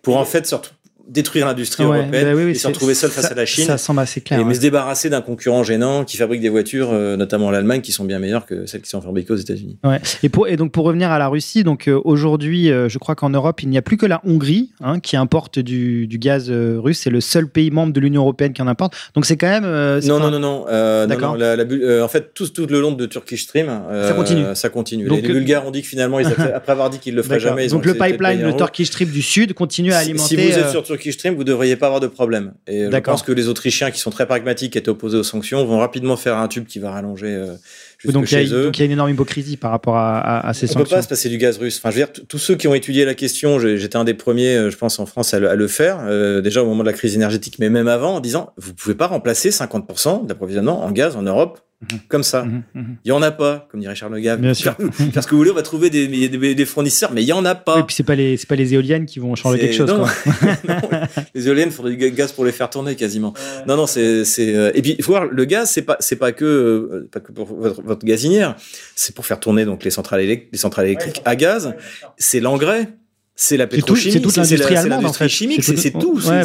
pour 0.03 0.17
en 0.17 0.26
fait 0.26 0.45
surtout 0.45 0.72
détruire 1.10 1.45
l'industrie 1.47 1.84
Ouais, 1.86 1.97
européenne 1.99 2.26
bah 2.26 2.34
oui, 2.36 2.43
oui, 2.45 2.51
et 2.51 2.55
se 2.55 2.68
retrouver 2.68 2.93
seul 2.93 3.10
ça- 3.10 3.22
face 3.22 3.32
à 3.32 3.36
la 3.36 3.45
Chine. 3.45 3.66
Ça 3.66 3.78
semble 3.78 3.99
assez 3.99 4.22
clair. 4.22 4.39
et, 4.39 4.43
ouais. 4.43 4.47
mais 4.49 4.53
se 4.55 4.60
débarrasser 4.62 5.10
d'un 5.10 5.22
concurrent 5.22 5.64
gênant 5.64 6.03
qui 6.05 6.18
fabrique 6.18 6.41
des 6.41 6.49
voitures, 6.49 6.89
euh, 6.93 7.18
notamment 7.18 7.51
l'Allemagne, 7.51 7.82
qui 7.82 7.91
sont 7.91 8.05
bien 8.05 8.20
meilleures 8.20 8.45
que 8.45 8.66
celles 8.66 8.82
qui 8.82 8.89
sont 8.89 9.01
fabriquées 9.01 9.34
aux 9.34 9.38
États-Unis. 9.38 9.78
Ouais. 9.84 9.99
Et, 10.24 10.30
pour, 10.30 10.47
et 10.47 10.55
donc 10.55 10.72
pour 10.72 10.86
revenir 10.86 11.12
à 11.12 11.20
la 11.20 11.28
Russie, 11.28 11.64
donc 11.64 11.88
euh, 11.88 11.99
aujourd'hui, 12.05 12.72
euh, 12.72 12.89
je 12.89 12.97
crois 12.99 13.16
qu'en 13.16 13.30
Europe, 13.30 13.62
il 13.64 13.70
n'y 13.70 13.78
a 13.78 13.82
plus 13.82 13.97
que 13.97 14.05
la 14.05 14.22
Hongrie 14.26 14.72
hein, 14.82 14.99
qui 14.99 15.18
importe 15.18 15.60
du, 15.60 16.07
du 16.07 16.18
gaz 16.20 16.49
euh, 16.49 16.78
russe. 16.80 16.99
C'est 17.03 17.10
le 17.10 17.22
seul 17.22 17.47
pays 17.47 17.72
membre 17.72 17.93
de 17.93 17.99
l'Union 17.99 18.22
européenne 18.22 18.53
qui 18.53 18.62
en 18.62 18.68
importe. 18.68 18.93
Donc 19.16 19.26
c'est 19.26 19.38
quand 19.38 19.47
même. 19.49 19.64
euh, 19.66 19.99
Non, 20.01 20.20
pas- 20.20 20.26
non, 20.26 20.32
non, 20.32 20.39
non. 20.39 20.66
euh, 20.70 21.07
D'accord. 21.07 21.34
non, 21.34 21.39
la- 21.39 21.55
la 21.55 21.64
bu- 21.64 21.84
euh, 21.84 22.03
en 22.03 22.07
fait, 22.07 22.34
tout, 22.34 22.47
tout 22.47 22.68
le 22.68 22.80
long 22.82 22.91
de 22.91 23.05
Turkish 23.05 23.43
Stream, 23.43 23.68
euh, 23.70 24.07
Ça 24.10 24.14
continue. 24.14 24.43
Ça 24.53 24.70
continue. 24.70 25.05
Donc, 25.07 25.22
les, 25.22 25.28
les 25.28 25.34
Bulgares 25.34 25.66
ont 25.66 25.72
dit 25.72 25.82
que 25.82 25.88
finalement, 25.88 26.20
ils 26.20 26.28
après 26.55 26.72
avoir 26.72 26.89
dit 26.89 26.99
qu'ils 26.99 27.16
le 27.16 27.24
feraient 27.24 27.39
jamais, 27.39 27.66
ils 27.66 27.72
Donc 27.72 27.84
ont 27.84 27.88
le 27.88 27.93
pipeline, 27.93 28.41
le 28.41 28.55
Turkish 28.55 28.88
Stream 28.88 29.10
du 29.10 29.22
Sud 29.22 29.53
continue 29.53 29.91
à 29.93 29.97
alimenter. 29.99 30.28
Si 30.28 30.36
vous 30.36 30.57
êtes 30.60 30.70
sur 30.70 30.84
Turkish 31.00 31.16
Stream, 31.16 31.36
vous 31.36 31.43
devriez 31.43 31.76
pas 31.76 31.86
avoir 31.88 32.00
de 32.02 32.08
problème. 32.08 32.54
Et 32.68 32.84
je 32.86 32.89
D'accord. 32.89 33.14
pense 33.14 33.24
que 33.24 33.32
les 33.32 33.47
Autrichiens, 33.47 33.89
qui 33.91 34.00
sont 34.00 34.10
très 34.12 34.26
pragmatiques, 34.26 34.74
qui 34.74 34.78
étaient 34.78 34.89
opposés 34.89 35.18
aux 35.18 35.24
sanctions, 35.24 35.64
vont 35.66 35.80
rapidement 35.80 36.18
faire 36.18 36.38
un 36.38 36.47
tube 36.47 36.66
qui 36.66 36.80
va 36.80 36.91
rallonger 36.91 37.28
euh, 37.28 37.54
jusque 37.97 38.14
Donc 38.14 38.32
il 38.32 38.36
y, 38.36 38.38
a- 38.41 38.45
chez 38.45 38.54
eux. 38.54 38.64
donc 38.66 38.78
il 38.78 38.82
y 38.82 38.84
a 38.84 38.86
une 38.86 38.91
énorme 38.91 39.10
hypocrisie 39.12 39.56
par 39.58 39.72
rapport 39.72 39.95
à, 39.97 40.20
à- 40.20 40.47
à 40.50 40.54
ces 40.54 40.66
On 40.72 40.74
peut 40.74 40.80
sanctions. 40.82 40.95
pas 40.97 41.02
se 41.02 41.08
passer 41.08 41.30
du 41.30 41.38
gaz 41.38 41.58
russe. 41.58 41.78
Enfin, 41.78 41.91
je 41.91 42.00
veux 42.00 42.06
dire, 42.06 42.26
tous 42.28 42.38
ceux 42.38 42.56
qui 42.56 42.68
ont 42.68 42.74
étudié 42.74 43.06
la 43.06 43.14
question, 43.16 43.60
j'étais 43.60 43.95
un 43.95 44.04
des 44.04 44.14
premiers, 44.14 44.56
euh, 44.56 44.70
je 44.70 44.78
pense, 44.78 45.00
en 45.00 45.06
France 45.06 45.34
à 45.34 45.39
le, 45.39 45.50
à 45.50 45.56
le 45.56 45.68
faire, 45.68 46.00
euh, 46.08 46.41
déjà 46.41 46.62
au 46.62 46.66
moment 46.66 46.84
de 46.84 46.89
la 46.89 46.93
crise 46.93 47.16
énergétique, 47.16 47.56
mais 47.60 47.70
même 47.70 47.88
avant, 47.88 48.16
en 48.16 48.20
disant, 48.20 48.52
vous 48.58 48.74
pouvez 48.74 48.95
pas 48.95 49.08
remplacer 49.08 49.50
50% 49.52 50.26
d'approvisionnement 50.26 50.84
en 50.84 50.91
gaz 50.91 51.16
en 51.16 51.22
Europe 51.24 51.60
Mhm. 51.82 52.00
comme 52.10 52.24
ça. 52.24 52.44
Mhm, 52.44 52.64
mhm. 52.76 52.98
Il 53.06 53.08
y 53.08 53.12
en 53.14 53.22
a 53.22 53.32
pas, 53.32 53.68
comme 53.72 53.80
dirait 53.80 53.96
Charles 53.96 54.20
Gave. 54.20 54.42
Bien 54.42 54.54
sûr. 54.54 54.76
Faire, 54.76 54.94
faire 55.14 55.24
ce 55.24 55.28
que 55.28 55.32
vous 55.32 55.38
voulez, 55.38 55.52
on 55.52 55.56
va 55.56 55.62
trouver 55.62 55.90
des, 55.90 56.08
des, 56.28 56.54
des 56.54 56.66
fournisseurs, 56.66 57.14
mais 57.14 57.22
il 57.22 57.28
y 57.28 57.32
en 57.32 57.46
a 57.46 57.56
pas. 57.56 57.80
Et 57.80 57.84
puis 57.84 57.96
c'est 57.96 58.04
pas 58.04 58.16
les 58.16 58.36
c'est 58.36 58.48
pas 58.50 58.56
les 58.58 58.74
éoliennes 58.74 59.06
qui 59.06 59.20
vont 59.20 59.34
changer 59.36 59.60
quelque 59.60 59.76
chose. 59.76 59.90
non. 59.90 60.00
quoi. 60.00 60.10
Non, 60.68 61.00
les 61.34 61.48
éoliennes 61.48 61.72
font 61.72 61.84
du 61.84 61.96
ga- 61.96 62.10
gaz 62.10 62.34
pour 62.34 62.44
les 62.44 62.52
faire 62.52 62.70
tourner 62.70 62.96
quasiment. 62.96 63.34
Non, 63.66 63.78
non, 63.78 63.88
c'est, 63.88 64.26
c'est. 64.26 64.54
euh, 64.56 64.72
Et 64.76 64.82
puis, 64.82 64.96
il 64.98 65.04
faut 65.06 65.14
voir, 65.14 65.26
le 65.26 65.46
gaz, 65.46 65.70
c'est 65.70 65.82
pas, 65.84 65.96
c'est 66.02 66.18
pas 66.18 66.34
que, 66.34 66.44
euh, 66.46 67.10
pas 67.12 67.22
que 67.22 67.32
pour 67.32 67.46
votre, 67.46 67.82
votre 67.82 68.06
gazinière. 68.06 68.56
C'est 68.96 69.16
pour 69.16 69.26
faire 69.26 69.40
tourner 69.40 69.64
donc 69.64 69.86
les 69.86 69.92
centrales, 69.92 70.20
les 70.22 70.50
centrales 70.56 70.86
électriques 70.88 71.22
à 71.24 71.38
gaz. 71.38 71.76
C'est 72.18 72.42
l'engrais. 72.42 72.90
C'est 73.36 73.56
la 73.56 73.64
C'est 73.64 73.70
tout- 73.70 73.76
pétrochimie. 73.94 74.12
c'est 74.12 74.20
toute 74.20 74.36
la- 74.36 74.44
l'industrie 74.44 75.06
en 75.06 75.14
fait. 75.14 75.30
chimique. 75.30 75.64
C'est, 75.64 75.92
tout. 75.92 76.20
Ouais, 76.28 76.42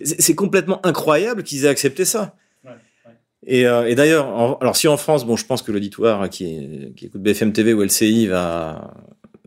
c'est 0.00 0.34
complètement 0.34 0.80
incroyable 0.86 1.42
qu'ils 1.42 1.66
aient 1.66 1.68
accepté 1.68 2.06
ça. 2.06 2.34
Et, 3.46 3.66
euh, 3.66 3.88
et 3.88 3.94
d'ailleurs, 3.94 4.58
alors 4.60 4.76
si 4.76 4.86
en 4.88 4.96
France, 4.96 5.24
bon, 5.24 5.36
je 5.36 5.46
pense 5.46 5.62
que 5.62 5.72
l'auditoire 5.72 6.28
qui, 6.28 6.92
qui 6.96 7.06
écoute 7.06 7.22
BFM 7.22 7.52
TV 7.52 7.72
ou 7.72 7.82
LCI 7.82 8.26
va, 8.26 8.92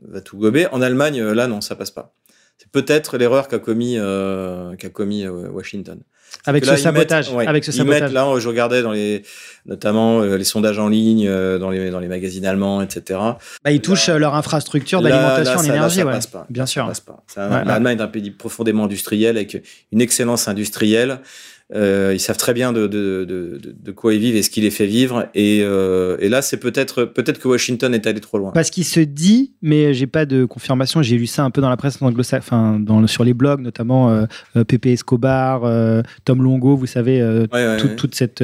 va 0.07 0.21
tout 0.21 0.37
gober. 0.37 0.67
En 0.71 0.81
Allemagne, 0.81 1.21
euh, 1.21 1.33
là, 1.35 1.47
non, 1.47 1.61
ça 1.61 1.75
passe 1.75 1.91
pas. 1.91 2.13
C'est 2.57 2.69
peut-être 2.71 3.17
l'erreur 3.17 3.47
qu'a 3.47 3.59
commis, 3.59 3.95
euh, 3.97 4.75
qu'a 4.77 4.89
commis 4.89 5.27
Washington. 5.27 5.99
Avec 6.45 6.65
ce 6.65 6.75
sabotage. 6.77 7.27
mettent- 7.29 7.37
ouais, 7.37 7.45
Avec 7.47 7.63
ce 7.63 7.71
sabotage. 7.71 8.01
mettent 8.03 8.11
là, 8.11 8.27
je 8.39 8.47
regardais 8.47 8.81
dans 8.81 8.91
les, 8.91 9.21
notamment 9.67 10.21
euh, 10.21 10.35
les 10.35 10.43
sondages 10.43 10.79
en 10.79 10.87
ligne, 10.87 11.27
euh, 11.27 11.59
dans 11.59 11.69
les 11.69 11.91
dans 11.91 11.99
les 11.99 12.07
magazines 12.07 12.45
allemands, 12.47 12.81
etc. 12.81 13.19
Bah, 13.63 13.69
ils 13.71 13.81
touchent 13.81 14.09
leur 14.09 14.33
infrastructure 14.33 15.03
d'alimentation 15.03 15.53
en 15.59 15.61
ça- 15.61 15.67
là, 15.67 15.75
énergie. 15.75 15.99
ça 15.99 16.05
ouais. 16.07 16.11
passe 16.13 16.25
pas. 16.27 16.47
Bien 16.49 16.65
Ça 16.65 16.71
sûr. 16.71 16.87
passe 16.87 17.01
pas. 17.01 17.23
Ouais. 17.37 17.65
L'Allemagne 17.65 17.99
est 17.99 18.01
un 18.01 18.07
pays 18.07 18.31
profondément 18.31 18.85
industriel 18.85 19.37
avec 19.37 19.61
une 19.91 20.01
excellence 20.01 20.47
industrielle. 20.47 21.19
Euh, 21.75 22.11
ils 22.13 22.19
savent 22.19 22.37
très 22.37 22.53
bien 22.53 22.71
de, 22.71 22.87
de, 22.87 23.25
de, 23.27 23.59
de- 23.61 23.75
de 23.83 23.91
quoi 23.91 24.13
ils 24.13 24.19
vivent 24.19 24.35
et 24.35 24.43
ce 24.43 24.49
qui 24.49 24.61
les 24.61 24.69
fait 24.71 24.85
vivre. 24.85 25.27
Et, 25.33 25.61
euh, 25.63 26.17
et 26.19 26.29
là, 26.29 26.41
c'est 26.41 26.57
peut-être 26.57 27.03
peut-être 27.05 27.39
que 27.39 27.47
Washington 27.47 27.93
est 27.93 28.05
allé 28.07 28.19
trop 28.19 28.37
loin. 28.37 28.51
Parce 28.51 28.69
qu'il 28.69 28.85
se 28.85 28.99
dit, 28.99 29.53
mais 29.61 29.93
j'ai 29.93 30.07
pas 30.07 30.25
de 30.25 30.45
confirmation. 30.45 31.01
J'ai 31.01 31.17
lu 31.17 31.25
ça 31.27 31.43
un 31.43 31.49
peu 31.51 31.61
dans 31.61 31.69
la 31.69 31.77
presse 31.77 31.97
enfin 32.37 32.79
dans 32.79 32.99
le- 33.01 33.07
sur 33.07 33.23
les 33.23 33.33
blogs, 33.33 33.61
notamment 33.61 34.09
euh, 34.11 34.25
Pepe 34.67 34.87
Escobar, 34.87 35.63
Tom 36.25 36.43
Longo, 36.43 36.75
vous 36.75 36.85
savez, 36.85 37.23
Ouais, 37.23 37.47
ouais, 37.51 37.77
tout- 37.77 37.87
ouais. 37.87 37.95
toute 37.95 38.15
cette, 38.15 38.43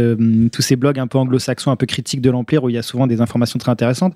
tous 0.51 0.61
ces 0.61 0.75
blogs 0.75 0.99
un 0.99 1.07
peu 1.07 1.17
anglo-saxons, 1.17 1.71
un 1.71 1.75
peu 1.75 1.86
critiques 1.86 2.21
de 2.21 2.30
l'Empire, 2.30 2.63
où 2.63 2.69
il 2.69 2.75
y 2.75 2.77
a 2.77 2.82
souvent 2.84 3.07
des 3.07 3.21
informations 3.21 3.59
très 3.59 3.71
intéressantes, 3.71 4.15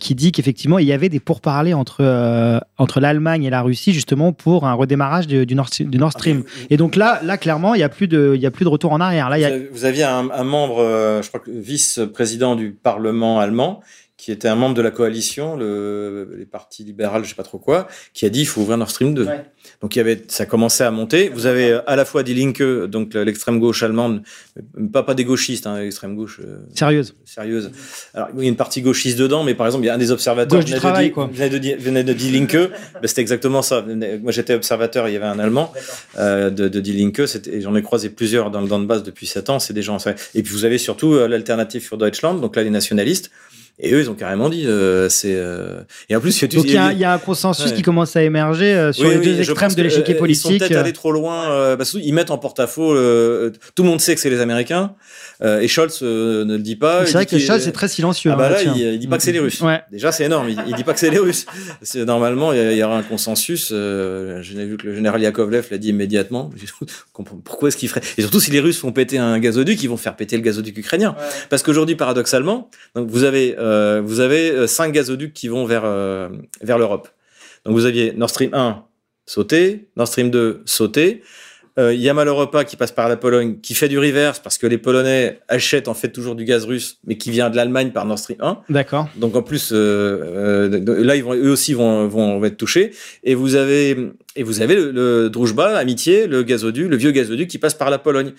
qui 0.00 0.14
dit 0.14 0.32
qu'effectivement 0.32 0.78
il 0.78 0.86
y 0.86 0.92
avait 0.92 1.08
des 1.08 1.20
pourparlers 1.20 1.74
entre 1.74 2.60
entre 2.78 3.00
l'Allemagne 3.00 3.44
et 3.44 3.50
la 3.50 3.62
Russie 3.62 3.92
justement 3.92 4.32
pour 4.32 4.66
un 4.66 4.72
redémarrage 4.74 5.26
du, 5.26 5.46
du 5.46 5.54
Nord, 5.54 5.68
du 5.78 5.98
Nord 5.98 6.12
Stream. 6.12 6.42
Et 6.70 6.76
donc 6.76 6.96
là, 6.96 7.20
là 7.24 7.36
clairement, 7.38 7.74
il 7.74 7.80
y 7.80 7.84
a 7.84 7.88
plus 7.88 8.08
de, 8.08 8.32
il 8.34 8.40
y 8.40 8.46
a 8.46 8.49
plus 8.50 8.64
de 8.64 8.70
retour 8.70 8.92
en 8.92 9.00
arrière. 9.00 9.30
Vous 9.72 9.84
aviez 9.84 10.04
un, 10.04 10.30
un 10.30 10.44
membre, 10.44 10.78
euh, 10.80 11.22
je 11.22 11.28
crois 11.28 11.40
que 11.40 11.50
vice-président 11.50 12.56
du 12.56 12.70
Parlement 12.72 13.40
allemand, 13.40 13.80
qui 14.20 14.32
était 14.32 14.48
un 14.48 14.54
membre 14.54 14.74
de 14.74 14.82
la 14.82 14.90
coalition, 14.90 15.56
le, 15.56 16.34
les 16.38 16.44
partis 16.44 16.84
libéraux, 16.84 17.22
je 17.22 17.28
sais 17.30 17.34
pas 17.34 17.42
trop 17.42 17.58
quoi, 17.58 17.88
qui 18.12 18.26
a 18.26 18.28
dit 18.28 18.40
il 18.40 18.46
faut 18.46 18.60
ouvrir 18.60 18.76
Nord 18.76 18.90
Stream 18.90 19.14
2. 19.14 19.24
Ouais. 19.24 19.44
Donc 19.80 19.96
il 19.96 19.98
y 19.98 20.00
avait, 20.00 20.22
ça 20.28 20.44
commençait 20.44 20.84
à 20.84 20.90
monter. 20.90 21.30
Vous 21.30 21.46
avez 21.46 21.70
euh, 21.72 21.80
à 21.86 21.96
la 21.96 22.04
fois 22.04 22.22
Die 22.22 22.34
Linke, 22.34 22.62
donc 22.86 23.14
l'extrême 23.14 23.58
gauche 23.58 23.82
allemande, 23.82 24.22
pas 24.92 25.02
pas 25.02 25.14
des 25.14 25.24
gauchistes, 25.24 25.66
hein, 25.66 25.78
l'extrême 25.80 26.16
gauche 26.16 26.40
euh, 26.44 26.58
sérieuse. 26.74 27.14
sérieuse. 27.24 27.70
Alors 28.12 28.28
il 28.36 28.42
y 28.42 28.46
a 28.46 28.48
une 28.50 28.56
partie 28.56 28.82
gauchiste 28.82 29.18
dedans, 29.18 29.42
mais 29.42 29.54
par 29.54 29.66
exemple 29.66 29.84
il 29.84 29.86
y 29.86 29.90
a 29.90 29.94
un 29.94 29.98
des 29.98 30.10
observateurs 30.10 30.58
Gauche 30.60 30.66
du 30.66 30.74
venait 30.76 31.08
de 31.08 31.14
quoi. 31.14 31.30
venait 31.32 31.48
de 31.50 31.58
Die- 31.58 31.74
venait 31.76 32.04
de 32.04 32.12
Die 32.12 32.30
Linke. 32.30 32.56
Ben, 32.56 32.70
c'était 33.06 33.22
exactement 33.22 33.62
ça. 33.62 33.82
Moi 34.22 34.32
j'étais 34.32 34.54
observateur, 34.54 35.08
il 35.08 35.14
y 35.14 35.16
avait 35.16 35.26
un 35.26 35.38
Allemand 35.38 35.72
euh, 36.18 36.50
de, 36.50 36.68
de 36.68 36.80
Die 36.80 36.92
Linke, 36.92 37.22
j'en 37.60 37.74
ai 37.74 37.82
croisé 37.82 38.10
plusieurs 38.10 38.50
dans 38.50 38.60
le 38.60 38.68
Donbass 38.68 39.02
depuis 39.02 39.26
7 39.26 39.48
ans, 39.50 39.58
c'est 39.58 39.72
des 39.72 39.82
gens... 39.82 39.96
Et 40.34 40.42
puis 40.42 40.52
vous 40.52 40.64
avez 40.66 40.76
surtout 40.78 41.14
euh, 41.14 41.26
l'alternative 41.28 41.82
für 41.82 41.96
Deutschland, 41.96 42.34
donc 42.40 42.56
là 42.56 42.62
les 42.62 42.70
nationalistes, 42.70 43.30
et 43.82 43.92
eux 43.92 44.00
ils 44.00 44.10
ont 44.10 44.14
carrément 44.14 44.48
dit, 44.48 44.66
euh, 44.66 45.08
c'est... 45.08 45.34
euh, 45.34 45.80
Et 46.08 46.16
en 46.16 46.20
plus, 46.20 46.40
il 46.40 46.42
y 46.42 46.44
a, 46.44 46.56
Donc 46.56 46.64
il 46.66 46.72
y, 46.72 46.76
a, 46.76 46.92
il 46.92 46.98
y 46.98 47.04
a 47.04 47.12
un 47.12 47.18
consensus 47.18 47.70
Ouais. 47.70 47.76
qui 47.76 47.82
commence 47.82 48.16
à 48.16 48.22
émerger 48.22 48.74
euh, 48.74 48.92
sur 48.92 49.04
Oui, 49.04 49.10
les 49.12 49.18
oui, 49.18 49.26
deux 49.36 49.42
je 49.42 49.50
extrêmes 49.50 49.74
de 49.74 49.82
l'échiquier 49.82 50.14
politique. 50.14 50.44
Ils 50.50 50.52
sont 50.54 50.58
peut-être 50.58 50.76
allés 50.78 50.92
trop 50.92 51.12
loin, 51.12 51.76
parce 51.76 51.92
qu'ils 51.92 52.14
mettent 52.14 52.30
en 52.30 52.38
porte-à-faux, 52.38 52.94
tout 52.94 53.82
le 53.82 53.88
monde 53.88 54.00
sait 54.00 54.14
que 54.14 54.20
c'est 54.20 54.30
les 54.30 54.40
Américains, 54.40 54.94
et 55.44 55.68
Scholz 55.68 56.02
ne 56.02 56.44
le 56.44 56.58
dit 56.58 56.76
pas. 56.76 57.06
C'est 57.06 57.12
vrai 57.12 57.26
que 57.26 57.38
Scholz 57.38 57.66
est 57.66 57.72
très 57.72 57.88
silencieux. 57.88 58.30
Ah 58.32 58.36
bah 58.36 58.46
hein, 58.46 58.50
là, 58.50 58.62
il, 58.62 58.80
il 58.94 58.98
dit 58.98 59.06
pas 59.06 59.16
que 59.16 59.22
c'est 59.22 59.32
les 59.32 59.38
Russes. 59.40 59.60
Ouais. 59.60 59.80
Déjà, 59.90 60.12
c'est 60.12 60.24
énorme. 60.24 60.48
Il, 60.48 60.58
il 60.68 60.74
dit 60.74 60.84
pas 60.84 60.92
que 60.92 61.00
c'est 61.00 61.10
les 61.10 61.18
Russes. 61.18 61.46
Normalement, 61.94 62.52
il 62.52 62.72
y, 62.74 62.82
aura 62.82 62.96
un 62.98 63.02
consensus. 63.02 63.70
Euh, 63.72 64.42
J'ai 64.42 64.64
vu 64.64 64.76
que 64.76 64.86
le 64.86 64.94
général 64.94 65.20
Yakovlev 65.22 65.66
l'a 65.70 65.78
dit 65.78 65.88
immédiatement. 65.88 66.50
Je 66.56 66.66
Pourquoi 67.44 67.68
est-ce 67.68 67.76
qu'il 67.76 67.88
ferait 67.88 68.02
Et 68.18 68.22
surtout, 68.22 68.40
si 68.40 68.50
les 68.50 68.60
Russes 68.60 68.78
font 68.78 68.92
péter 68.92 69.18
un 69.18 69.38
gazoduc, 69.38 69.82
ils 69.82 69.88
vont 69.88 69.96
faire 69.96 70.16
péter 70.16 70.36
le 70.36 70.42
gazoduc 70.42 70.76
ukrainien. 70.76 71.14
Parce 71.48 71.62
qu'aujourd'hui, 71.62 71.96
paradoxalement, 71.96 72.70
donc 72.94 73.08
vous 73.08 73.24
avez 73.24 73.56
euh, 73.70 74.02
vous 74.04 74.20
avez 74.20 74.50
euh, 74.50 74.66
cinq 74.66 74.92
gazoducs 74.92 75.32
qui 75.32 75.48
vont 75.48 75.64
vers 75.64 75.82
euh, 75.84 76.28
vers 76.62 76.78
l'Europe. 76.78 77.08
Donc 77.64 77.74
vous 77.74 77.86
aviez 77.86 78.12
Nord 78.12 78.30
Stream 78.30 78.50
1 78.52 78.84
sauté, 79.26 79.88
Nord 79.96 80.08
Stream 80.08 80.30
2 80.30 80.62
sauté. 80.64 81.22
Euh, 81.78 81.94
Yamal 81.94 82.26
Europa 82.26 82.64
qui 82.64 82.76
passe 82.76 82.90
par 82.90 83.08
la 83.08 83.16
Pologne, 83.16 83.58
qui 83.62 83.74
fait 83.74 83.88
du 83.88 83.98
reverse 83.98 84.40
parce 84.40 84.58
que 84.58 84.66
les 84.66 84.76
Polonais 84.76 85.38
achètent 85.48 85.86
en 85.86 85.94
fait 85.94 86.08
toujours 86.08 86.34
du 86.34 86.44
gaz 86.44 86.64
russe, 86.64 86.98
mais 87.06 87.16
qui 87.16 87.30
vient 87.30 87.48
de 87.48 87.56
l'Allemagne 87.56 87.90
par 87.90 88.04
Nord 88.06 88.18
Stream 88.18 88.38
1. 88.40 88.58
D'accord. 88.68 89.08
Donc 89.16 89.36
en 89.36 89.42
plus, 89.42 89.70
euh, 89.72 90.68
euh, 90.74 91.04
là, 91.04 91.14
ils 91.14 91.22
vont, 91.22 91.34
eux 91.34 91.50
aussi 91.50 91.72
vont, 91.72 92.08
vont, 92.08 92.38
vont 92.38 92.44
être 92.44 92.56
touchés. 92.56 92.90
Et 93.22 93.36
vous 93.36 93.54
avez, 93.54 93.96
et 94.34 94.42
vous 94.42 94.60
avez 94.62 94.74
le, 94.74 94.90
le 94.90 95.30
Druzhba, 95.30 95.76
Amitié, 95.76 96.26
le 96.26 96.42
gazoduc, 96.42 96.88
le 96.88 96.96
vieux 96.96 97.12
gazoduc 97.12 97.48
qui 97.48 97.58
passe 97.58 97.74
par 97.74 97.88
la 97.88 97.98
Pologne, 97.98 98.32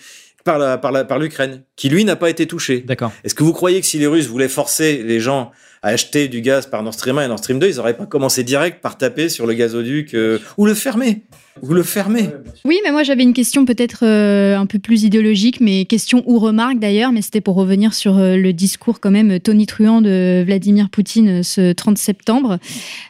par 0.44 0.58
la, 0.58 0.78
par 0.78 0.92
la, 0.92 1.04
par 1.04 1.18
l'Ukraine, 1.18 1.62
qui 1.76 1.88
lui 1.88 2.04
n'a 2.04 2.16
pas 2.16 2.30
été 2.30 2.46
touché. 2.46 2.80
D'accord. 2.80 3.12
Est-ce 3.24 3.34
que 3.34 3.44
vous 3.44 3.52
croyez 3.52 3.80
que 3.80 3.86
si 3.86 3.98
les 3.98 4.06
Russes 4.06 4.26
voulaient 4.26 4.48
forcer 4.48 5.02
les 5.02 5.20
gens 5.20 5.52
à 5.82 5.88
acheter 5.88 6.28
du 6.28 6.40
gaz 6.40 6.66
par 6.66 6.82
Nord 6.82 6.94
Stream 6.94 7.18
1 7.18 7.24
et 7.24 7.28
Nord 7.28 7.38
Stream 7.38 7.58
2, 7.58 7.68
ils 7.68 7.76
n'auraient 7.76 7.96
pas 7.96 8.06
commencé 8.06 8.44
direct 8.44 8.80
par 8.80 8.98
taper 8.98 9.28
sur 9.28 9.46
le 9.46 9.54
gazoduc 9.54 10.14
euh, 10.14 10.38
ou 10.56 10.66
le 10.66 10.74
fermer? 10.74 11.22
Ou 11.60 11.74
le 11.74 11.82
fermer 11.82 12.30
Oui, 12.64 12.78
mais 12.82 12.90
moi 12.92 13.02
j'avais 13.02 13.22
une 13.22 13.34
question 13.34 13.66
peut-être 13.66 14.04
euh, 14.04 14.56
un 14.56 14.64
peu 14.64 14.78
plus 14.78 15.04
idéologique, 15.04 15.60
mais 15.60 15.84
question 15.84 16.22
ou 16.26 16.38
remarque 16.38 16.78
d'ailleurs, 16.78 17.12
mais 17.12 17.20
c'était 17.20 17.42
pour 17.42 17.56
revenir 17.56 17.92
sur 17.92 18.16
euh, 18.16 18.36
le 18.36 18.54
discours 18.54 19.00
quand 19.00 19.10
même 19.10 19.38
tonitruant 19.38 20.00
de 20.00 20.42
Vladimir 20.46 20.88
Poutine 20.88 21.40
euh, 21.40 21.42
ce 21.42 21.72
30 21.72 21.98
septembre. 21.98 22.58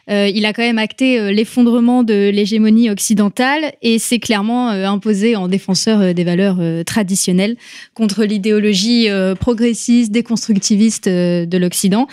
Il 0.09 0.45
a 0.45 0.53
quand 0.53 0.61
même 0.61 0.77
acté 0.77 1.31
l'effondrement 1.33 2.03
de 2.03 2.29
l'hégémonie 2.29 2.89
occidentale 2.89 3.73
et 3.81 3.99
s'est 3.99 4.19
clairement 4.19 4.69
imposé 4.69 5.35
en 5.35 5.47
défenseur 5.47 6.13
des 6.13 6.23
valeurs 6.23 6.59
traditionnelles 6.85 7.55
contre 7.93 8.23
l'idéologie 8.25 9.07
progressiste, 9.39 10.11
déconstructiviste 10.11 11.07
de 11.07 11.57
l'Occident. 11.57 12.07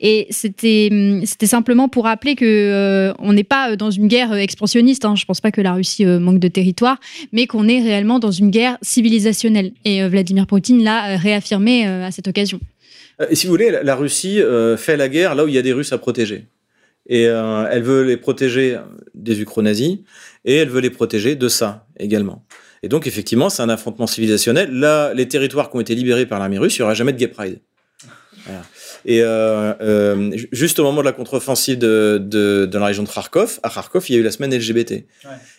Et 0.00 0.26
c'était 0.30 0.88
hum, 0.90 1.24
c'était 1.26 1.46
simplement 1.46 1.88
pour 1.88 2.04
rappeler 2.04 2.34
que 2.34 3.12
on 3.18 3.32
n'est 3.32 3.44
pas 3.44 3.76
dans 3.76 3.90
une 3.90 4.08
guerre 4.08 4.32
expansionniste. 4.34 5.04
Hein. 5.04 5.14
Je 5.14 5.24
pense 5.24 5.40
pas 5.40 5.50
que 5.50 5.60
la 5.60 5.73
Russie 5.74 6.04
euh, 6.04 6.18
manque 6.18 6.38
de 6.38 6.48
territoire, 6.48 6.98
mais 7.32 7.46
qu'on 7.46 7.68
est 7.68 7.80
réellement 7.80 8.18
dans 8.18 8.30
une 8.30 8.50
guerre 8.50 8.78
civilisationnelle. 8.82 9.72
Et 9.84 10.02
euh, 10.02 10.08
Vladimir 10.08 10.46
Poutine 10.46 10.82
l'a 10.82 11.14
euh, 11.14 11.16
réaffirmé 11.16 11.86
à 11.86 12.10
cette 12.10 12.28
occasion. 12.28 12.60
Et 13.30 13.34
si 13.34 13.46
vous 13.46 13.52
voulez, 13.52 13.70
la, 13.70 13.94
Russie 13.94 14.40
fait 14.76 14.96
la 14.96 15.08
guerre 15.08 15.36
là 15.36 15.44
où 15.44 15.48
il 15.48 15.54
y 15.54 15.58
a 15.58 15.62
des 15.62 15.72
Russes 15.72 15.92
à 15.92 15.98
protéger. 15.98 16.46
Et 17.08 17.22
elle 17.22 17.82
veut 17.82 18.02
les 18.02 18.16
protéger 18.16 18.76
des 19.14 19.40
ukro-nazis 19.40 19.98
et 20.44 20.56
elle 20.56 20.68
veut 20.68 20.80
les 20.80 20.90
protéger 20.90 21.36
de 21.36 21.48
ça 21.48 21.86
également. 21.98 22.44
Et 22.82 22.88
donc, 22.88 23.06
effectivement, 23.06 23.50
c'est 23.50 23.62
un 23.62 23.68
affrontement 23.68 24.08
civilisationnel. 24.08 24.72
Là, 24.72 25.14
les 25.14 25.28
territoires 25.28 25.70
qui 25.70 25.76
ont 25.76 25.80
été 25.80 25.94
libérés 25.94 26.26
par 26.26 26.40
l'armée 26.40 26.58
russe, 26.58 26.76
il 26.76 26.80
n'y 26.80 26.84
aura 26.84 26.94
jamais 26.94 27.12
de 27.12 27.18
gay 27.18 27.28
pride. 27.28 27.60
Voilà. 28.46 28.62
Et 29.06 29.20
euh, 29.22 29.74
euh, 29.82 30.30
ju- 30.36 30.48
juste 30.52 30.78
au 30.78 30.82
moment 30.84 31.00
de 31.00 31.04
la 31.04 31.12
contre-offensive 31.12 31.78
de, 31.78 32.18
de, 32.22 32.66
de 32.66 32.78
la 32.78 32.86
région 32.86 33.02
de 33.02 33.08
Kharkov, 33.08 33.60
à 33.62 33.68
Kharkov, 33.70 34.04
il 34.08 34.14
y 34.14 34.16
a 34.16 34.20
eu 34.20 34.22
la 34.22 34.30
semaine 34.30 34.54
LGBT. 34.54 34.92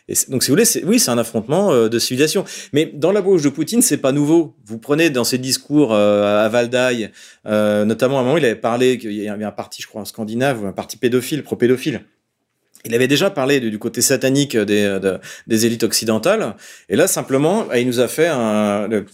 Et 0.07 0.13
donc, 0.29 0.43
si 0.43 0.49
vous 0.49 0.55
voulez, 0.57 0.67
oui, 0.85 0.99
c'est 0.99 1.11
un 1.11 1.17
affrontement 1.17 1.71
euh, 1.71 1.87
de 1.89 1.99
civilisation. 1.99 2.43
Mais 2.73 2.85
dans 2.93 3.11
la 3.11 3.21
bouche 3.21 3.41
de 3.43 3.49
Poutine, 3.49 3.81
c'est 3.81 3.97
pas 3.97 4.11
nouveau. 4.11 4.55
Vous 4.65 4.77
prenez 4.79 5.09
dans 5.09 5.23
ses 5.23 5.37
discours 5.37 5.93
à 5.93 6.47
Valdaï, 6.49 7.11
notamment 7.45 8.17
à 8.17 8.21
un 8.21 8.23
moment, 8.23 8.37
il 8.37 8.45
avait 8.45 8.55
parlé 8.55 8.97
qu'il 8.97 9.13
y 9.13 9.27
avait 9.29 9.45
un 9.45 9.51
parti, 9.51 9.81
je 9.81 9.87
crois, 9.87 10.01
en 10.01 10.05
Scandinave, 10.05 10.63
ou 10.63 10.67
un 10.67 10.71
parti 10.73 10.97
pédophile, 10.97 11.43
pro-pédophile. 11.43 12.01
Il 12.87 12.93
avait 12.93 13.07
déjà 13.07 13.31
parlé 13.31 13.59
du, 13.59 13.71
du 13.71 13.79
côté 13.79 14.01
satanique 14.01 14.55
des, 14.55 14.99
de- 15.01 15.17
des 15.47 15.65
élites 15.65 15.83
occidentales. 15.83 16.55
Et 16.87 16.95
là, 16.95 17.07
simplement, 17.07 17.65
il 17.73 17.87
nous 17.87 17.99
a 17.99 18.07
fait 18.07 18.27
un, 18.27 18.87
le- 18.87 19.05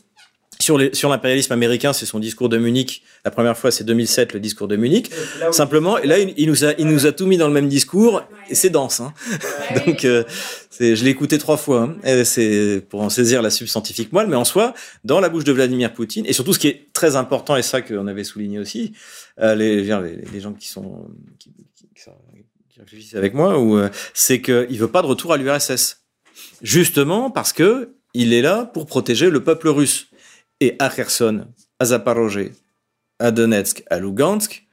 sur, 0.61 0.77
les, 0.77 0.93
sur 0.93 1.09
l'impérialisme 1.09 1.53
américain, 1.53 1.93
c'est 1.93 2.05
son 2.05 2.19
discours 2.19 2.49
de 2.49 2.57
Munich. 2.57 3.03
La 3.25 3.31
première 3.31 3.57
fois, 3.57 3.71
c'est 3.71 3.83
2007, 3.83 4.33
le 4.33 4.39
discours 4.39 4.67
de 4.67 4.75
Munich. 4.75 5.11
Simplement, 5.51 5.97
et 5.97 6.07
là, 6.07 6.19
il, 6.19 6.47
nous 6.47 6.63
a, 6.63 6.73
il 6.77 6.87
nous 6.87 7.05
a 7.05 7.11
tout 7.11 7.25
mis 7.25 7.37
dans 7.37 7.47
le 7.47 7.53
même 7.53 7.67
discours, 7.67 8.23
et 8.49 8.55
c'est 8.55 8.69
dense. 8.69 8.99
Hein. 8.99 9.13
Donc, 9.85 10.05
euh, 10.05 10.23
c'est, 10.69 10.95
je 10.95 11.03
l'ai 11.03 11.11
écouté 11.11 11.37
trois 11.37 11.57
fois. 11.57 11.93
Hein. 12.03 12.23
c'est 12.23 12.83
pour 12.89 13.01
en 13.01 13.09
saisir 13.09 13.41
la 13.41 13.49
substantifique 13.49 14.13
moelle, 14.13 14.27
mais 14.27 14.35
en 14.35 14.45
soi, 14.45 14.73
dans 15.03 15.19
la 15.19 15.29
bouche 15.29 15.43
de 15.43 15.51
Vladimir 15.51 15.93
Poutine, 15.93 16.25
et 16.25 16.33
surtout, 16.33 16.53
ce 16.53 16.59
qui 16.59 16.67
est 16.67 16.87
très 16.93 17.15
important, 17.15 17.57
et 17.57 17.61
ça 17.61 17.81
qu'on 17.81 18.07
avait 18.07 18.23
souligné 18.23 18.59
aussi, 18.59 18.93
euh, 19.39 19.55
les, 19.55 19.83
les, 19.83 20.21
les, 20.31 20.39
gens 20.39 20.53
qui 20.53 20.67
sont 20.67 21.07
qui, 21.39 21.51
qui, 21.75 21.87
qui 22.69 22.79
réfléchissent 22.79 23.15
avec 23.15 23.33
moi, 23.33 23.59
ou 23.59 23.77
euh, 23.77 23.89
c'est 24.13 24.41
qu'il 24.41 24.77
veut 24.77 24.91
pas 24.91 25.01
de 25.01 25.07
retour 25.07 25.33
à 25.33 25.37
l'URSS, 25.37 26.01
justement 26.61 27.31
parce 27.31 27.53
que 27.53 27.95
il 28.13 28.33
est 28.33 28.41
là 28.41 28.65
pour 28.65 28.85
protéger 28.85 29.29
le 29.29 29.43
peuple 29.43 29.69
russe 29.69 30.10
et 30.61 30.75
à 30.79 30.89
Kherson, 30.89 31.47
à 31.79 31.85
Zaporozhye, 31.85 32.51
à 33.19 33.31
Donetsk, 33.31 33.83
à 33.89 33.99
Lugansk, 33.99 34.65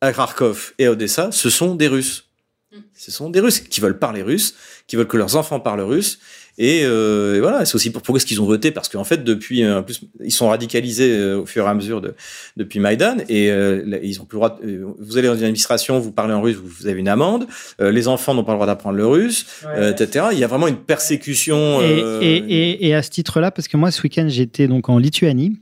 à 0.00 0.12
Kharkov 0.12 0.74
et 0.78 0.86
à 0.86 0.92
Odessa, 0.92 1.32
ce 1.32 1.50
sont 1.50 1.74
des 1.74 1.88
Russes. 1.88 2.28
Mm. 2.70 2.78
Ce 2.94 3.10
sont 3.10 3.30
des 3.30 3.40
Russes 3.40 3.60
qui 3.60 3.80
veulent 3.80 3.98
parler 3.98 4.22
russe, 4.22 4.54
qui 4.86 4.94
veulent 4.94 5.08
que 5.08 5.16
leurs 5.16 5.34
enfants 5.34 5.58
parlent 5.58 5.80
russe, 5.80 6.20
et, 6.58 6.82
euh, 6.84 7.36
et 7.36 7.40
voilà, 7.40 7.64
c'est 7.64 7.74
aussi 7.74 7.90
pour 7.90 8.02
pourquoi 8.02 8.18
est-ce 8.18 8.26
qu'ils 8.26 8.40
ont 8.40 8.46
voté 8.46 8.70
parce 8.70 8.88
qu'en 8.88 9.04
fait 9.04 9.24
depuis 9.24 9.66
en 9.66 9.82
plus 9.82 10.00
ils 10.24 10.32
sont 10.32 10.48
radicalisés 10.48 11.12
euh, 11.12 11.40
au 11.40 11.46
fur 11.46 11.64
et 11.66 11.68
à 11.68 11.74
mesure 11.74 12.00
de 12.00 12.14
depuis 12.56 12.80
Maïdan 12.80 13.16
et 13.28 13.50
euh, 13.50 13.98
ils 14.02 14.20
ont 14.20 14.24
plus 14.24 14.36
le 14.36 14.40
droit. 14.40 14.58
De, 14.60 14.66
euh, 14.66 14.86
vous 14.98 15.18
allez 15.18 15.28
dans 15.28 15.34
une 15.36 15.44
administration, 15.44 15.98
vous 15.98 16.12
parlez 16.12 16.32
en 16.32 16.40
russe, 16.40 16.56
vous, 16.56 16.68
vous 16.68 16.86
avez 16.86 17.00
une 17.00 17.08
amende. 17.08 17.46
Euh, 17.80 17.90
les 17.90 18.08
enfants 18.08 18.34
n'ont 18.34 18.44
pas 18.44 18.52
le 18.52 18.56
droit 18.56 18.66
d'apprendre 18.66 18.96
le 18.96 19.06
russe, 19.06 19.46
ouais. 19.66 19.90
etc. 19.90 20.26
Il 20.32 20.38
y 20.38 20.44
a 20.44 20.46
vraiment 20.46 20.68
une 20.68 20.76
persécution. 20.76 21.82
Et, 21.82 22.02
et, 22.22 22.36
et, 22.36 22.86
et 22.88 22.94
à 22.94 23.02
ce 23.02 23.10
titre-là, 23.10 23.50
parce 23.50 23.68
que 23.68 23.76
moi 23.76 23.90
ce 23.90 24.02
week-end 24.02 24.26
j'étais 24.28 24.68
donc 24.68 24.88
en 24.88 24.98
Lituanie 24.98 25.58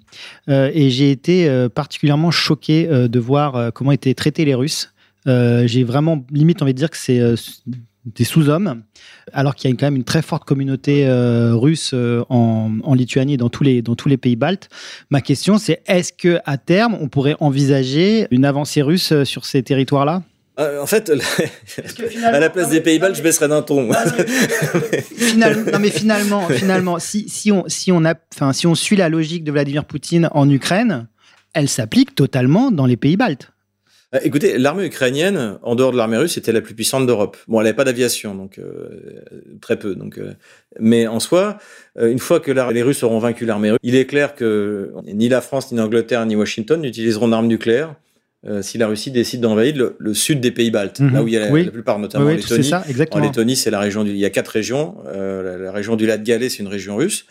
et 0.49 0.91
j'ai 0.91 1.11
été 1.11 1.69
particulièrement 1.75 2.31
choqué 2.31 2.87
de 2.87 3.19
voir 3.19 3.73
comment 3.73 3.93
étaient 3.93 4.15
traités 4.15 4.45
les 4.45 4.55
Russes. 4.55 4.93
j'ai 5.27 5.85
vraiment 5.85 6.25
limite 6.31 6.63
envie 6.63 6.75
de 6.75 6.79
dire 6.79 6.91
que 6.91 6.97
c'est 6.97 7.21
des 8.05 8.25
sous-hommes, 8.25 8.83
alors 9.33 9.55
qu'il 9.55 9.71
y 9.71 9.73
a 9.73 9.77
quand 9.77 9.87
même 9.87 9.97
une 9.97 10.05
très 10.05 10.23
forte 10.23 10.45
communauté 10.45 11.07
euh, 11.07 11.55
russe 11.55 11.93
euh, 11.95 12.23
en, 12.29 12.71
en, 12.83 12.95
Lituanie 12.95 13.35
et 13.35 13.37
dans 13.37 13.49
tous 13.49 13.65
les, 13.65 13.81
dans 13.81 13.95
tous 13.95 14.09
les 14.09 14.19
pays 14.19 14.37
baltes. 14.37 14.69
Ma 15.11 15.21
question, 15.21 15.57
c'est 15.59 15.83
est-ce 15.87 16.13
que 16.13 16.39
à 16.45 16.59
terme, 16.59 16.97
on 17.01 17.09
pourrait 17.09 17.37
envisager 17.41 18.27
une 18.31 18.45
avancée 18.45 18.83
russe 18.83 19.13
euh, 19.13 19.25
sur 19.25 19.47
ces 19.47 19.63
territoires-là? 19.63 20.23
Euh, 20.61 20.81
en 20.81 20.87
fait, 20.87 21.11
à 22.25 22.39
la 22.39 22.51
place 22.51 22.69
des 22.69 22.81
pays 22.81 22.99
baltes, 22.99 23.17
je 23.17 23.23
baisserais 23.23 23.49
d'un 23.49 23.63
ton. 23.63 23.91
Ah, 23.93 24.05
finalement, 25.17 25.73
non 25.73 25.79
mais 25.81 25.91
finalement, 25.91 26.49
finalement, 26.49 26.99
si, 27.01 27.29
si 27.29 27.51
on 27.51 27.65
si 27.67 27.91
on 27.91 28.05
a, 28.05 28.15
enfin 28.33 28.53
si 28.53 28.69
on 28.69 28.77
suit 28.77 28.95
la 28.95 29.09
logique 29.09 29.43
de 29.43 29.51
Vladimir 29.51 29.85
Poutine 29.85 30.29
en 30.31 30.49
Ukraine, 30.49 31.09
elle 31.55 31.69
s'applique 31.69 32.15
totalement 32.15 32.71
dans 32.71 32.87
les 32.87 32.97
pays 32.97 33.17
baltes. 33.17 33.54
Euh, 34.15 34.19
écoutez, 34.23 34.59
l'armée 34.59 34.87
ukrainienne, 34.87 35.59
en 35.63 35.75
dehors 35.75 35.93
de 35.93 35.97
l'armée 35.97 36.17
russe, 36.17 36.37
était 36.37 36.53
la 36.53 36.61
plus 36.61 36.75
puissante 36.75 37.07
d'Europe. 37.07 37.37
Bon, 37.49 37.61
elle 37.61 37.65
n'avait 37.65 37.77
pas 37.77 37.85
d'aviation, 37.85 38.35
donc 38.35 38.59
euh, 38.59 39.23
très 39.61 39.79
peu. 39.79 39.95
Donc, 39.95 40.19
euh, 40.19 40.33
mais 40.79 41.07
en 41.07 41.21
soi, 41.21 41.59
euh, 41.99 42.11
une 42.11 42.19
fois 42.19 42.41
que 42.41 42.51
les 42.51 42.83
Russes 42.83 43.03
auront 43.03 43.19
vaincu 43.19 43.45
l'armée 43.47 43.71
russe, 43.73 43.81
il 43.83 43.95
est 43.97 44.07
clair 44.07 44.35
que 44.35 44.93
ni 45.07 45.29
la 45.29 45.41
France, 45.41 45.73
ni 45.73 45.79
l'Angleterre, 45.79 46.25
ni 46.27 46.37
Washington 46.37 46.81
n'utiliseront 46.81 47.29
d'armes 47.29 47.47
nucléaires 47.49 47.95
euh, 48.47 48.61
si 48.61 48.77
la 48.77 48.87
Russie 48.89 49.11
décide 49.11 49.41
d'envahir 49.41 49.75
le, 49.75 49.97
le, 49.99 50.13
sud 50.13 50.41
des 50.41 50.51
pays 50.51 50.71
baltes, 50.71 51.01
mm 51.01 51.09
-hmm. 51.09 51.13
là 51.15 51.23
où 51.23 51.29
il 51.29 51.35
y 51.35 51.37
a 51.39 51.41
la, 51.41 51.51
oui. 51.51 51.65
la 51.65 51.71
plupart, 51.71 51.99
notamment 51.99 52.27
oui, 52.27 52.35
en 52.35 52.37
Lettonie. 52.37 52.65
Ça, 52.65 52.85
en 53.13 53.21
Lettonie, 53.21 53.57
c'est 53.57 53.71
la 53.71 53.81
région 53.81 54.05
du, 54.05 54.11
il 54.11 54.19
y 54.19 54.27
a 54.27 54.31
quatre 54.31 54.49
régions. 54.49 54.97
Euh, 55.07 55.43
la, 55.43 55.65
la, 55.65 55.73
région 55.73 55.97
du 55.97 56.07
Lac-Galais, 56.07 56.51
c'est 56.51 56.63
une 56.63 56.69
région 56.69 56.97
russe 56.97 57.25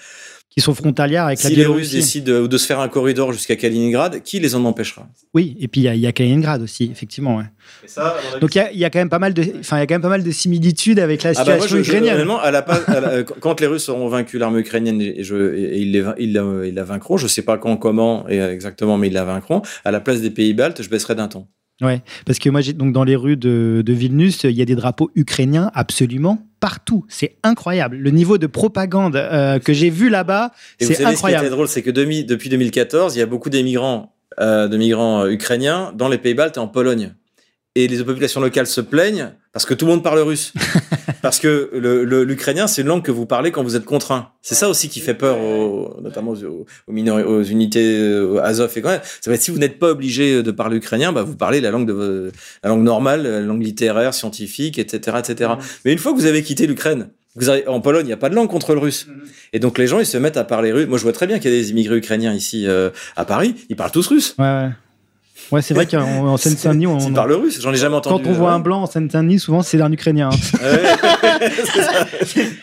qui 0.53 0.61
sont 0.61 0.75
frontalières 0.75 1.25
avec 1.25 1.39
si 1.39 1.49
la 1.49 1.55
Biélorussie. 1.55 1.89
Si 1.89 1.95
les 1.95 1.99
Russes 1.99 2.05
décident 2.05 2.47
de, 2.47 2.57
se 2.57 2.65
faire 2.67 2.79
un 2.79 2.87
corridor 2.87 3.33
jusqu'à 3.33 3.55
Kaliningrad, 3.55 4.21
qui 4.21 4.39
les 4.39 4.53
en 4.53 4.63
empêchera? 4.65 5.07
Oui, 5.33 5.57
et 5.59 5.67
puis 5.67 5.81
il 5.81 5.95
y, 5.95 5.99
y, 5.99 6.07
a 6.07 6.11
Kaliningrad 6.11 6.61
aussi, 6.61 6.89
effectivement. 6.91 7.37
Ouais. 7.37 7.45
Ça, 7.87 8.15
Donc 8.39 8.53
il 8.55 8.69
y, 8.73 8.79
y, 8.79 8.85
a 8.85 8.89
quand 8.91 8.99
même 8.99 9.09
pas 9.09 9.19
mal 9.19 9.33
de, 9.33 9.43
enfin 9.59 9.77
il 9.77 9.79
y 9.79 9.83
a 9.83 9.87
quand 9.87 9.95
même 9.95 10.01
pas 10.01 10.09
mal 10.09 10.23
de 10.23 10.31
similitudes 10.31 10.99
avec 10.99 11.23
la 11.23 11.33
situation 11.33 11.53
ah 11.53 11.57
bah 11.57 11.57
moi, 11.57 11.67
je, 11.67 11.77
ukrainienne. 11.77 12.17
Je, 12.19 12.31
à 12.31 12.51
la, 12.51 12.59
à 12.59 12.99
la, 12.99 13.23
quand 13.23 13.59
les 13.61 13.67
Russes 13.67 13.89
auront 13.89 14.07
vaincu 14.09 14.37
l'armée 14.37 14.59
ukrainienne 14.59 15.01
et, 15.01 15.23
je, 15.23 15.55
et 15.55 15.79
ils, 15.79 15.91
les, 15.91 16.05
ils, 16.19 16.33
la, 16.33 16.45
ils 16.65 16.75
la 16.75 16.83
vaincront, 16.83 17.17
je 17.17 17.27
sais 17.27 17.41
pas 17.41 17.57
quand, 17.57 17.77
comment 17.77 18.29
et 18.29 18.39
exactement, 18.39 18.97
mais 18.97 19.07
ils 19.07 19.13
la 19.13 19.23
vaincront. 19.23 19.63
À 19.83 19.91
la 19.91 20.01
place 20.01 20.21
des 20.21 20.29
pays 20.29 20.53
baltes, 20.53 20.83
je 20.83 20.89
baisserai 20.89 21.15
d'un 21.15 21.27
ton. 21.27 21.47
Ouais, 21.83 22.01
parce 22.25 22.39
que 22.39 22.49
moi, 22.49 22.61
j'ai 22.61 22.73
donc 22.73 22.93
dans 22.93 23.03
les 23.03 23.15
rues 23.15 23.35
de, 23.35 23.83
de, 23.85 23.93
Vilnius, 23.93 24.43
il 24.45 24.51
y 24.51 24.61
a 24.61 24.65
des 24.65 24.75
drapeaux 24.75 25.11
ukrainiens 25.15 25.69
absolument 25.73 26.47
partout. 26.61 27.05
C'est 27.09 27.35
incroyable. 27.43 27.97
Le 27.97 28.09
niveau 28.09 28.37
de 28.37 28.47
propagande 28.47 29.17
euh, 29.17 29.59
que 29.59 29.73
j'ai 29.73 29.89
vu 29.89 30.09
là-bas, 30.09 30.51
c'est 30.79 31.03
incroyable. 31.03 31.41
Ce 31.41 31.47
qui 31.47 31.53
est 31.53 31.55
drôle, 31.55 31.67
c'est 31.67 31.81
que 31.81 31.91
demi, 31.91 32.23
depuis 32.23 32.49
2014, 32.49 33.15
il 33.15 33.19
y 33.19 33.21
a 33.21 33.25
beaucoup 33.25 33.49
d'émigrants, 33.49 34.15
euh, 34.39 34.69
de 34.69 34.77
migrants 34.77 35.27
ukrainiens 35.27 35.91
dans 35.93 36.07
les 36.07 36.17
Pays-Baltes 36.17 36.55
et 36.55 36.59
en 36.59 36.69
Pologne 36.69 37.13
et 37.75 37.87
les 37.87 38.03
populations 38.03 38.39
locales 38.39 38.67
se 38.67 38.81
plaignent 38.81 39.31
parce 39.51 39.65
que 39.65 39.73
tout 39.73 39.85
le 39.85 39.91
monde 39.91 40.03
parle 40.03 40.19
russe. 40.19 40.53
parce 41.21 41.39
que 41.39 41.69
l'ukrainien, 42.23 42.67
c'est 42.67 42.81
une 42.81 42.87
langue 42.87 43.03
que 43.03 43.11
vous 43.11 43.25
parlez 43.25 43.51
quand 43.51 43.63
vous 43.63 43.75
êtes 43.75 43.85
contraint. 43.85 44.29
C'est 44.41 44.55
ça 44.55 44.69
aussi 44.69 44.89
qui 44.89 44.99
fait 44.99 45.13
peur, 45.13 45.39
aux, 45.39 45.99
notamment 46.01 46.31
aux, 46.31 46.65
aux, 46.87 46.93
minori- 46.93 47.23
aux 47.23 47.43
unités 47.43 48.19
aux 48.19 48.37
Azov 48.39 48.71
et 48.75 48.81
quand 48.81 48.89
même. 48.89 49.01
Ça 49.21 49.31
va 49.31 49.35
être 49.35 49.41
si 49.41 49.51
vous 49.51 49.57
n'êtes 49.57 49.79
pas 49.79 49.89
obligé 49.89 50.43
de 50.43 50.51
parler 50.51 50.77
ukrainien, 50.77 51.11
bah 51.13 51.23
vous 51.23 51.35
parlez 51.35 51.61
la 51.61 51.71
langue 51.71 51.87
de 51.87 52.31
la 52.63 52.69
langue 52.69 52.83
normale, 52.83 53.23
la 53.23 53.41
langue 53.41 53.63
littéraire, 53.63 54.13
scientifique, 54.13 54.77
etc., 54.77 55.17
etc. 55.19 55.51
Mmh. 55.53 55.63
Mais 55.85 55.93
une 55.93 55.99
fois 55.99 56.11
que 56.13 56.17
vous 56.17 56.25
avez 56.25 56.43
quitté 56.43 56.67
l'Ukraine, 56.67 57.09
vous 57.35 57.49
avez, 57.49 57.67
en 57.67 57.81
Pologne, 57.81 58.05
il 58.05 58.07
n'y 58.07 58.13
a 58.13 58.17
pas 58.17 58.29
de 58.29 58.35
langue 58.35 58.49
contre 58.49 58.73
le 58.73 58.79
russe. 58.79 59.07
Mmh. 59.07 59.11
Et 59.53 59.59
donc 59.59 59.77
les 59.77 59.87
gens, 59.87 59.99
ils 59.99 60.05
se 60.05 60.17
mettent 60.17 60.37
à 60.37 60.43
parler 60.43 60.71
russe. 60.71 60.87
Moi, 60.87 60.97
je 60.97 61.03
vois 61.03 61.13
très 61.13 61.25
bien 61.25 61.39
qu'il 61.39 61.51
y 61.51 61.55
a 61.55 61.57
des 61.57 61.71
immigrés 61.71 61.97
ukrainiens 61.97 62.33
ici 62.33 62.67
euh, 62.67 62.89
à 63.15 63.25
Paris. 63.25 63.55
Ils 63.69 63.75
parlent 63.75 63.91
tous 63.91 64.07
russe. 64.07 64.35
Ouais, 64.37 64.45
ouais. 64.45 64.69
Ouais, 65.51 65.61
c'est 65.61 65.73
vrai 65.73 65.85
qu'en 65.85 66.37
Seine-Saint-Denis, 66.37 66.87
on. 66.87 66.99
Ils 66.99 67.13
parlent 67.13 67.33
russe, 67.33 67.61
j'en 67.61 67.71
ai 67.73 67.77
jamais 67.77 67.95
entendu. 67.95 68.23
Quand 68.23 68.29
on 68.29 68.33
voit 68.33 68.51
un 68.51 68.59
blanc 68.59 68.83
en 68.83 68.85
Seine-Saint-Denis, 68.85 69.39
souvent 69.39 69.61
c'est 69.61 69.81
un 69.81 69.91
Ukrainien. 69.91 70.29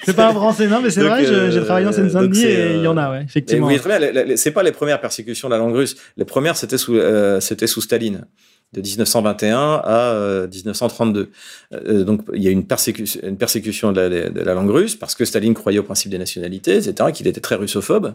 c'est 0.02 0.16
pas 0.16 0.28
un 0.28 0.32
Français, 0.32 0.66
non, 0.66 0.80
mais 0.82 0.90
c'est 0.90 1.02
vrai, 1.02 1.26
euh, 1.26 1.50
j'ai 1.50 1.62
travaillé 1.62 1.86
en 1.86 1.92
Seine-Saint-Denis 1.92 2.44
et 2.44 2.76
il 2.76 2.82
y 2.82 2.86
en 2.86 2.96
a, 2.96 3.10
ouais, 3.10 3.22
effectivement. 3.24 3.66
Oui, 3.66 3.78
très 3.78 3.98
bien. 3.98 4.36
C'est 4.36 4.52
pas 4.52 4.62
les 4.62 4.72
premières 4.72 5.00
persécutions 5.00 5.48
de 5.48 5.54
la 5.54 5.58
langue 5.58 5.74
russe. 5.74 5.96
Les 6.16 6.24
premières, 6.24 6.56
c'était 6.56 6.78
sous, 6.78 6.96
euh, 6.96 7.40
c'était 7.40 7.66
sous 7.66 7.80
Staline 7.80 8.26
de 8.72 8.80
1921 8.80 9.80
à 9.82 10.12
euh, 10.12 10.46
1932. 10.46 11.30
Euh, 11.72 12.04
donc 12.04 12.22
il 12.34 12.42
y 12.42 12.46
a 12.46 12.50
une 12.50 12.64
persécution, 12.64 13.20
une 13.24 13.36
persécution 13.36 13.90
de 13.90 14.00
la, 14.00 14.08
de 14.30 14.40
la, 14.40 14.54
langue 14.54 14.70
russe 14.70 14.94
parce 14.94 15.16
que 15.16 15.24
Staline 15.24 15.54
croyait 15.54 15.80
au 15.80 15.82
principe 15.82 16.10
des 16.10 16.18
nationalités, 16.18 16.76
etc., 16.76 17.10
qu'il 17.12 17.26
était 17.26 17.40
très 17.40 17.56
russophobe. 17.56 18.14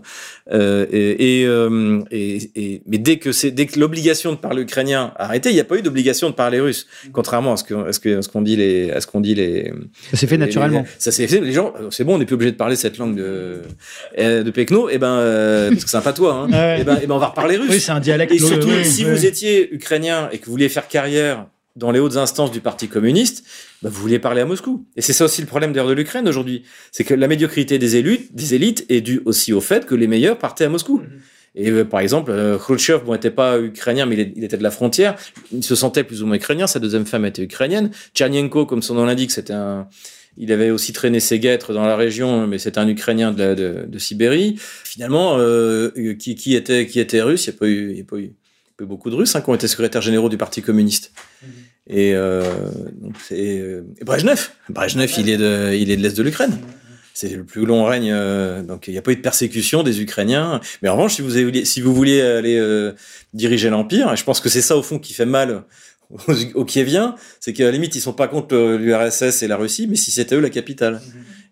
Euh, 0.54 0.86
et, 0.92 1.42
et, 1.42 1.46
euh, 1.46 2.02
et, 2.10 2.52
et, 2.56 2.82
mais 2.88 2.98
dès 2.98 3.18
que 3.18 3.34
c'est 3.34 3.52
dès 3.52 3.66
que 3.66 3.80
l'obligation 3.80 4.32
de 4.32 4.38
parler 4.38 4.62
ukrainien 4.62 5.12
a 5.18 5.26
arrêté, 5.26 5.50
il 5.50 5.56
n'y 5.56 5.60
a 5.60 5.66
pas 5.66 5.76
eu 5.76 5.82
d'obligation 5.82 6.30
de 6.30 6.36
parler 6.36 6.62
russe, 6.62 6.88
contrairement 7.12 7.54
à 7.54 7.58
ce 7.58 7.66
que 7.66 7.74
à 7.74 7.92
ce 7.92 8.00
que 8.00 8.18
à 8.20 8.22
ce 8.22 8.30
qu'on 8.30 8.42
dit 8.42 8.56
les 8.56 8.92
à 8.92 9.02
ce 9.02 9.08
qu'on 9.08 9.20
dit 9.20 9.36
les. 9.36 9.74
Ça 10.12 10.18
s'est 10.18 10.28
fait 10.28 10.38
les, 10.38 10.46
naturellement. 10.46 10.82
Les, 10.82 10.88
ça 11.00 11.12
s'est 11.12 11.28
fait. 11.28 11.42
Les 11.42 11.52
gens, 11.52 11.74
c'est 11.92 12.06
bon, 12.06 12.16
on 12.16 12.18
n'est 12.18 12.26
plus 12.26 12.36
obligé 12.36 12.52
de 12.52 12.58
parler 12.58 12.78
cette 12.78 12.98
langue 12.98 13.16
de 13.18 13.62
de 14.18 14.52
Pekno, 14.52 14.88
et 14.90 14.98
ben 15.00 15.70
parce 15.70 15.84
que 15.84 15.90
c'est 15.90 15.98
un 15.98 16.02
patois. 16.02 16.34
Hein, 16.34 16.52
ouais. 16.52 16.82
et 16.82 16.84
ben 16.86 16.98
et 17.02 17.08
ben 17.08 17.16
on 17.16 17.20
va 17.20 17.28
reparler 17.28 17.58
russe. 17.58 17.70
Oui, 17.70 17.80
c'est 17.82 17.92
un 17.92 18.00
dialecte. 18.00 18.32
Et 18.32 18.40
surtout, 18.40 18.70
oui, 18.70 18.86
si 18.86 19.04
oui. 19.04 19.12
vous 19.12 19.26
étiez 19.26 19.74
ukrainien 19.74 20.30
et 20.32 20.38
que 20.38 20.45
vous 20.46 20.52
vouliez 20.52 20.70
faire 20.70 20.88
carrière 20.88 21.48
dans 21.76 21.92
les 21.92 22.00
hautes 22.00 22.16
instances 22.16 22.52
du 22.52 22.62
Parti 22.62 22.88
communiste, 22.88 23.44
bah 23.82 23.90
vous 23.90 24.02
vouliez 24.02 24.20
parler 24.20 24.42
à 24.42 24.46
Moscou. 24.46 24.86
Et 24.96 25.02
c'est 25.02 25.12
ça 25.12 25.26
aussi 25.26 25.42
le 25.42 25.48
problème 25.48 25.74
d'ailleurs 25.74 25.90
de 25.90 25.94
l'Ukraine 25.94 26.28
aujourd'hui. 26.28 26.64
C'est 26.92 27.04
que 27.04 27.14
la 27.14 27.28
médiocrité 27.28 27.78
des 27.80 27.98
élites, 27.98 28.34
des 28.34 28.54
élites 28.54 28.86
est 28.88 29.02
due 29.02 29.22
aussi 29.26 29.52
au 29.52 29.60
fait 29.60 29.86
que 29.86 29.94
les 29.94 30.08
meilleurs 30.08 30.38
partaient 30.38 30.64
à 30.64 30.70
Moscou. 30.70 31.02
-hmm. 31.02 31.36
Et 31.56 31.72
euh, 31.72 31.86
par 31.86 32.02
exemple, 32.02 32.32
euh, 32.32 32.58
Khrushchev, 32.58 33.04
bon, 33.06 33.14
n'était 33.14 33.32
pas 33.32 33.60
ukrainien, 33.60 34.06
mais 34.06 34.34
il, 34.36 34.44
était 34.44 34.58
de 34.58 34.64
la 34.64 34.72
frontière. 34.72 35.16
Il 35.52 35.64
se 35.64 35.76
sentait 35.76 36.04
plus 36.04 36.22
ou 36.22 36.26
moins 36.28 36.36
ukrainien. 36.36 36.68
Sa 36.68 36.80
deuxième 36.80 37.06
femme 37.06 37.26
était 37.26 37.44
ukrainienne. 37.44 37.92
Tchernenko, 38.14 38.66
comme 38.66 38.82
son 38.82 38.96
nom 38.96 39.06
l'indique, 39.06 39.32
c'était 39.32 39.54
un, 39.54 39.88
il 40.38 40.52
avait 40.52 40.70
aussi 40.70 40.92
traîné 40.92 41.22
ses 41.22 41.40
guêtres 41.40 41.74
dans 41.74 41.86
la 41.86 41.96
région, 41.96 42.46
mais 42.46 42.60
c'était 42.60 42.80
un 42.80 42.88
Ukrainien 42.90 43.32
de, 43.32 43.40
la, 43.40 43.56
de, 43.56 43.86
de 43.88 44.00
Sibérie. 44.00 44.56
Finalement, 44.60 45.38
euh, 45.40 45.92
qui, 46.20 46.36
qui, 46.36 46.56
était, 46.56 46.86
qui 46.88 47.00
était 47.00 47.22
russe, 47.22 47.48
il 47.48 47.52
n'y 47.52 47.56
a 47.56 47.60
pas 47.60 47.68
eu, 47.68 47.92
il 47.92 47.98
y 47.98 48.02
a 48.02 48.04
pas 48.04 48.18
eu 48.18 48.34
beaucoup 48.84 49.10
de 49.10 49.16
Russes 49.16 49.36
hein, 49.36 49.42
qui 49.42 49.50
ont 49.50 49.56
été 49.56 49.68
secrétaires 49.68 50.02
généraux 50.02 50.30
du 50.30 50.38
Parti 50.38 50.62
communiste. 50.62 51.12
Mmh. 51.42 51.48
Et, 51.88 52.16
euh, 52.16 52.44
c'est 53.28 53.38
et 53.38 54.04
Brejnev. 54.04 54.50
Brejnev, 54.70 55.12
il 55.18 55.30
est 55.30 55.38
de, 55.38 55.74
il 55.74 55.92
est 55.92 55.98
de 55.98 56.02
l'est 56.02 56.18
de 56.18 56.24
l'Ukraine. 56.24 56.60
C'est 57.14 57.30
le 57.30 57.46
plus 57.46 57.66
long 57.66 57.86
règne, 57.86 58.12
euh, 58.12 58.62
donc 58.62 58.88
il 58.88 58.92
n'y 58.92 58.98
a 58.98 59.02
pas 59.02 59.12
eu 59.12 59.16
de 59.16 59.22
persécution 59.22 59.84
des 59.84 60.02
Ukrainiens. 60.02 60.60
Mais 60.82 60.90
en 60.90 60.96
revanche, 60.96 61.16
si 61.16 61.22
vous, 61.22 61.38
avez, 61.38 61.64
si 61.64 61.80
vous 61.80 61.96
vouliez 61.96 62.20
aller 62.22 62.58
euh, 62.58 62.92
diriger 63.34 63.70
l'empire, 63.70 64.12
et 64.12 64.18
je 64.18 64.24
pense 64.26 64.42
que 64.42 64.50
c'est 64.50 64.62
ça 64.62 64.76
au 64.76 64.84
fond 64.84 65.00
qui 65.00 65.14
fait 65.14 65.26
mal 65.26 65.64
aux, 66.10 66.34
aux 66.56 66.66
Kieviens, 66.66 67.16
c'est 67.40 67.54
qu'à 67.54 67.64
la 67.64 67.72
limite 67.72 67.96
ils 67.96 68.02
sont 68.02 68.12
pas 68.12 68.28
contre 68.28 68.58
l'URSS 68.76 69.44
et 69.44 69.48
la 69.48 69.56
Russie, 69.56 69.88
mais 69.88 69.96
si 69.96 70.12
c'était 70.12 70.36
eux 70.36 70.42
la 70.42 70.50
capitale. 70.50 71.02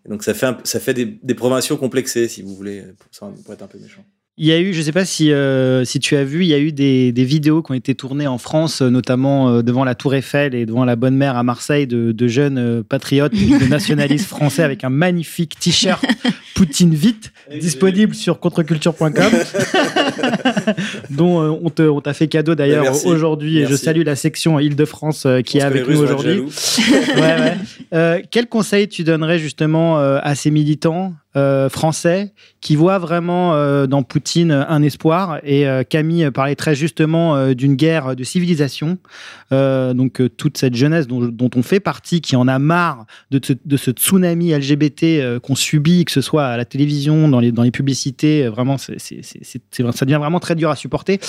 Et 0.05 0.09
donc 0.09 0.23
ça 0.23 0.33
fait 0.33 0.47
un, 0.47 0.57
ça 0.65 0.81
fait 0.81 0.93
des, 0.93 1.05
des 1.05 1.33
provinciaux 1.33 1.77
complexés, 1.77 2.27
si 2.27 2.41
vous 2.41 2.55
voulez, 2.55 2.83
pour, 2.99 3.31
pour 3.31 3.53
être 3.53 3.61
un 3.61 3.67
peu 3.67 3.79
méchant. 3.79 4.03
Il 4.35 4.47
y 4.47 4.51
a 4.51 4.59
eu, 4.59 4.73
je 4.73 4.79
ne 4.79 4.83
sais 4.83 4.91
pas 4.91 5.05
si, 5.05 5.31
euh, 5.31 5.85
si 5.85 5.99
tu 5.99 6.15
as 6.15 6.23
vu, 6.23 6.41
il 6.41 6.47
y 6.47 6.55
a 6.55 6.59
eu 6.59 6.71
des, 6.71 7.11
des, 7.11 7.23
vidéos 7.23 7.61
qui 7.61 7.71
ont 7.71 7.75
été 7.75 7.93
tournées 7.93 8.25
en 8.25 8.39
France, 8.39 8.81
notamment 8.81 9.49
euh, 9.49 9.61
devant 9.61 9.83
la 9.83 9.93
Tour 9.93 10.15
Eiffel 10.15 10.55
et 10.55 10.65
devant 10.65 10.85
la 10.85 10.95
Bonne 10.95 11.15
Mère 11.15 11.37
à 11.37 11.43
Marseille, 11.43 11.85
de, 11.85 12.11
de 12.11 12.27
jeunes 12.27 12.57
euh, 12.57 12.81
patriotes, 12.83 13.33
de 13.33 13.67
nationalistes 13.69 14.25
français 14.25 14.63
avec 14.63 14.83
un 14.83 14.89
magnifique 14.89 15.59
t-shirt 15.59 16.03
Poutine 16.55 16.93
vite, 16.93 17.31
disponible 17.59 18.13
sur 18.13 18.39
contreculture.com. 18.39 19.11
dont 21.09 21.41
euh, 21.41 21.59
on 21.63 21.69
te- 21.69 21.81
on 21.83 22.01
t'a 22.01 22.13
fait 22.13 22.27
cadeau 22.27 22.55
d'ailleurs 22.55 23.05
aujourd'hui. 23.05 23.59
Et 23.59 23.65
je 23.65 23.75
salue 23.75 24.03
la 24.03 24.15
section 24.15 24.59
Île-de-France 24.59 25.25
euh, 25.25 25.41
qui 25.41 25.57
est 25.57 25.61
avec 25.61 25.87
nous 25.87 25.99
aujourd'hui. 26.01 26.41
Ouais, 26.41 27.21
ouais. 27.21 27.57
Euh, 27.93 28.19
quel 28.31 28.47
conseil 28.47 28.87
tu 28.87 29.03
donnerais 29.03 29.39
justement 29.39 29.99
euh, 29.99 30.19
à 30.21 30.35
ces 30.35 30.51
militants 30.51 31.13
euh, 31.35 31.67
français 31.69 32.33
qui 32.61 32.75
voient 32.75 32.99
vraiment 32.99 33.53
euh, 33.55 33.87
dans 33.87 34.03
Poutine 34.03 34.51
un 34.51 34.81
espoir 34.83 35.39
Et 35.43 35.67
euh, 35.67 35.83
Camille 35.83 36.29
parlait 36.31 36.55
très 36.55 36.75
justement 36.75 37.53
d'une 37.53 37.75
guerre 37.75 38.15
de 38.15 38.23
civilisation. 38.23 38.97
Donc 39.51 40.21
toute 40.37 40.57
cette 40.57 40.75
jeunesse 40.75 41.07
dont, 41.07 41.49
on 41.55 41.61
fait 41.63 41.79
partie, 41.79 42.21
qui 42.21 42.35
en 42.35 42.47
a 42.47 42.57
marre 42.59 43.05
de, 43.31 43.39
ce- 43.43 43.53
de 43.65 43.77
ce 43.77 43.91
tsunami 43.91 44.51
LGBT 44.51 45.39
qu'on 45.41 45.55
subit, 45.55 46.05
que 46.05 46.11
ce 46.11 46.21
soit 46.21 46.45
à 46.45 46.57
la 46.57 46.65
télévision, 46.65 47.27
dans 47.27 47.39
les, 47.39 47.51
dans 47.51 47.63
les 47.63 47.71
publicités, 47.71 48.47
vraiment, 48.47 48.77
c'est, 48.77 48.99
c'est- 48.99 49.21
c'est- 49.23 49.61
ça 49.91 50.05
devient 50.05 50.17
vraiment 50.19 50.39
très 50.39 50.55
dur 50.55 50.69
à 50.69 50.75
supporter. 50.75 51.19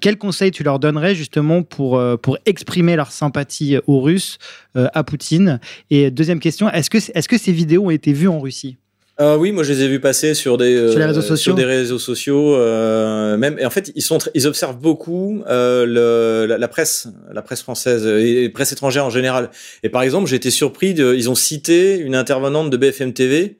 Quel 0.00 0.18
conseil 0.18 0.50
tu 0.50 0.62
leur 0.64 0.78
donnerais 0.78 1.14
justement 1.14 1.62
pour, 1.62 2.02
pour 2.22 2.38
exprimer 2.46 2.96
leur 2.96 3.12
sympathie 3.12 3.76
aux 3.86 4.00
Russes, 4.00 4.38
à 4.74 5.04
Poutine? 5.04 5.60
Et 5.90 6.10
deuxième 6.10 6.40
question, 6.40 6.68
est-ce 6.70 6.90
que, 6.90 6.98
est-ce 6.98 7.28
que 7.28 7.38
ces 7.38 7.52
vidéos 7.52 7.86
ont 7.86 7.90
été 7.90 8.12
vues 8.12 8.28
en 8.28 8.40
Russie? 8.40 8.76
Ah 9.16 9.38
oui, 9.38 9.52
moi 9.52 9.62
je 9.62 9.72
les 9.72 9.82
ai 9.82 9.88
vus 9.88 10.00
passer 10.00 10.34
sur 10.34 10.58
des 10.58 10.74
euh, 10.74 10.90
Sur 10.90 10.98
les 10.98 11.04
réseaux 11.04 11.22
sociaux 11.22 11.36
sur 11.36 11.54
des 11.54 11.64
réseaux 11.64 12.00
sociaux, 12.00 12.56
euh, 12.56 13.36
même. 13.36 13.56
Et 13.60 13.64
en 13.64 13.70
fait, 13.70 13.92
ils 13.94 14.02
sont, 14.02 14.18
ils 14.34 14.48
observent 14.48 14.78
beaucoup 14.78 15.44
euh, 15.48 15.86
le, 15.86 16.46
la, 16.46 16.58
la 16.58 16.68
presse, 16.68 17.06
la 17.32 17.42
presse 17.42 17.62
française 17.62 18.06
et 18.06 18.44
la 18.44 18.50
presse 18.50 18.72
étrangère 18.72 19.04
en 19.04 19.10
général. 19.10 19.50
Et 19.84 19.88
par 19.88 20.02
exemple, 20.02 20.28
j'ai 20.28 20.36
été 20.36 20.50
surpris. 20.50 20.94
De, 20.94 21.14
ils 21.14 21.30
ont 21.30 21.36
cité 21.36 21.96
une 21.96 22.16
intervenante 22.16 22.70
de 22.70 22.76
BFM 22.76 23.12
TV 23.12 23.58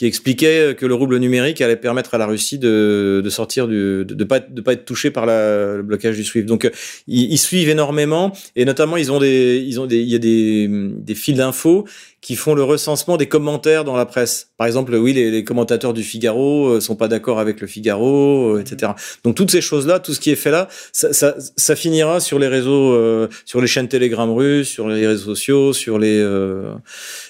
qui 0.00 0.06
expliquait 0.06 0.74
que 0.78 0.86
le 0.86 0.94
rouble 0.94 1.18
numérique 1.18 1.60
allait 1.60 1.76
permettre 1.76 2.14
à 2.14 2.18
la 2.18 2.26
Russie 2.26 2.58
de, 2.58 3.20
de 3.22 3.30
sortir 3.30 3.68
du, 3.68 4.04
de, 4.04 4.14
de 4.14 4.24
pas 4.24 4.38
être, 4.38 4.54
de 4.54 4.60
pas 4.60 4.72
être 4.72 4.84
touché 4.84 5.10
par 5.10 5.26
la, 5.26 5.76
le 5.76 5.82
blocage 5.82 6.16
du 6.16 6.24
SWIFT. 6.24 6.46
Donc 6.46 6.64
euh, 6.64 6.70
ils, 7.06 7.32
ils 7.32 7.38
suivent 7.38 7.68
énormément 7.68 8.32
et 8.56 8.64
notamment 8.64 8.96
ils 8.96 9.12
ont 9.12 9.18
des, 9.18 9.62
ils 9.66 9.80
ont 9.80 9.86
des, 9.86 9.98
il 9.98 10.08
y 10.08 10.14
a 10.14 10.18
des, 10.18 10.68
des 10.70 11.14
fils 11.14 11.36
d'infos 11.36 11.86
qui 12.20 12.36
font 12.36 12.54
le 12.54 12.62
recensement 12.62 13.16
des 13.16 13.28
commentaires 13.28 13.82
dans 13.82 13.96
la 13.96 14.04
presse. 14.04 14.50
Par 14.58 14.66
exemple, 14.66 14.94
oui, 14.94 15.14
les, 15.14 15.30
les 15.30 15.42
commentateurs 15.42 15.94
du 15.94 16.02
Figaro 16.02 16.68
euh, 16.68 16.80
sont 16.80 16.94
pas 16.94 17.08
d'accord 17.08 17.38
avec 17.40 17.62
le 17.62 17.66
Figaro, 17.66 18.56
euh, 18.56 18.60
etc. 18.60 18.92
Donc 19.24 19.36
toutes 19.36 19.50
ces 19.50 19.62
choses-là, 19.62 20.00
tout 20.00 20.12
ce 20.12 20.20
qui 20.20 20.30
est 20.30 20.36
fait 20.36 20.50
là, 20.50 20.68
ça, 20.92 21.14
ça, 21.14 21.34
ça 21.56 21.76
finira 21.76 22.20
sur 22.20 22.38
les 22.38 22.48
réseaux, 22.48 22.92
euh, 22.92 23.28
sur 23.46 23.62
les 23.62 23.66
chaînes 23.66 23.88
Telegram 23.88 24.30
russes, 24.30 24.68
sur 24.68 24.86
les 24.88 25.06
réseaux 25.06 25.24
sociaux, 25.34 25.72
sur 25.72 25.98
les. 25.98 26.18
euh, 26.20 26.74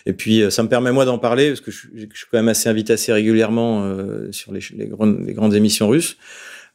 et 0.06 0.12
puis 0.12 0.42
euh, 0.42 0.50
ça 0.50 0.64
me 0.64 0.68
permet 0.68 0.90
moi 0.90 1.04
d'en 1.04 1.18
parler 1.18 1.48
parce 1.50 1.60
que 1.60 1.70
je, 1.70 1.78
suis- 1.78 1.88
je 2.12 2.16
suis 2.18 2.26
quand 2.28 2.38
même 2.38 2.48
assez 2.48 2.68
invité 2.68 2.92
assez 2.92 3.12
régulièrement 3.12 3.84
euh, 3.84 4.32
sur 4.32 4.52
les, 4.52 4.60
les, 4.76 4.86
grandes, 4.86 5.24
les 5.24 5.34
grandes 5.34 5.54
émissions 5.54 5.88
russes. 5.88 6.16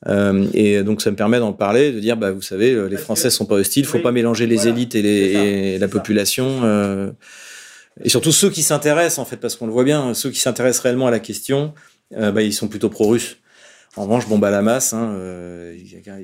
Euh, 0.08 0.46
et 0.54 0.84
donc 0.84 1.02
ça 1.02 1.10
me 1.12 1.16
permet 1.16 1.40
d'en 1.40 1.52
parler, 1.54 1.92
de 1.92 2.00
dire 2.00 2.16
bah 2.16 2.32
vous 2.32 2.42
savez 2.42 2.78
les 2.90 2.98
Français 2.98 3.30
sont 3.30 3.46
pas 3.46 3.56
hostiles, 3.56 3.86
faut 3.86 4.00
pas 4.00 4.12
mélanger 4.12 4.46
les 4.46 4.68
élites 4.70 4.94
et, 4.96 5.02
les, 5.02 5.32
et 5.76 5.80
la 5.80 5.88
population. 5.90 6.62
euh, 6.64 7.12
et 8.04 8.10
surtout 8.10 8.32
ceux 8.32 8.50
qui 8.50 8.62
s'intéressent, 8.64 9.20
en 9.20 9.26
fait, 9.26 9.38
parce 9.38 9.56
qu'on 9.56 9.68
le 9.68 9.72
voit 9.74 9.84
bien, 9.86 10.14
ceux 10.14 10.30
qui 10.30 10.40
s'intéressent 10.40 10.82
réellement 10.84 11.08
à 11.08 11.12
la 11.12 11.20
question, 11.20 11.74
euh, 12.18 12.32
bah, 12.32 12.42
ils 12.42 12.54
sont 12.54 12.68
plutôt 12.68 12.90
pro-russes. 12.90 13.38
En 13.98 14.04
revanche, 14.04 14.28
bon, 14.28 14.38
bah, 14.38 14.52
la 14.52 14.62
masse, 14.62 14.92
hein, 14.92 15.14
euh, 15.16 15.74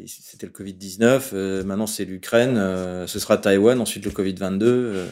c'était 0.05 0.45
le 0.45 0.51
Covid-19, 0.51 1.22
euh, 1.34 1.63
maintenant 1.63 1.88
c'est 1.88 2.03
l'Ukraine, 2.03 2.57
euh, 2.57 3.07
ce 3.07 3.17
sera 3.17 3.38
Taïwan, 3.38 3.80
ensuite 3.80 4.03
le 4.03 4.11
Covid-22, 4.11 4.63
euh, 4.63 5.05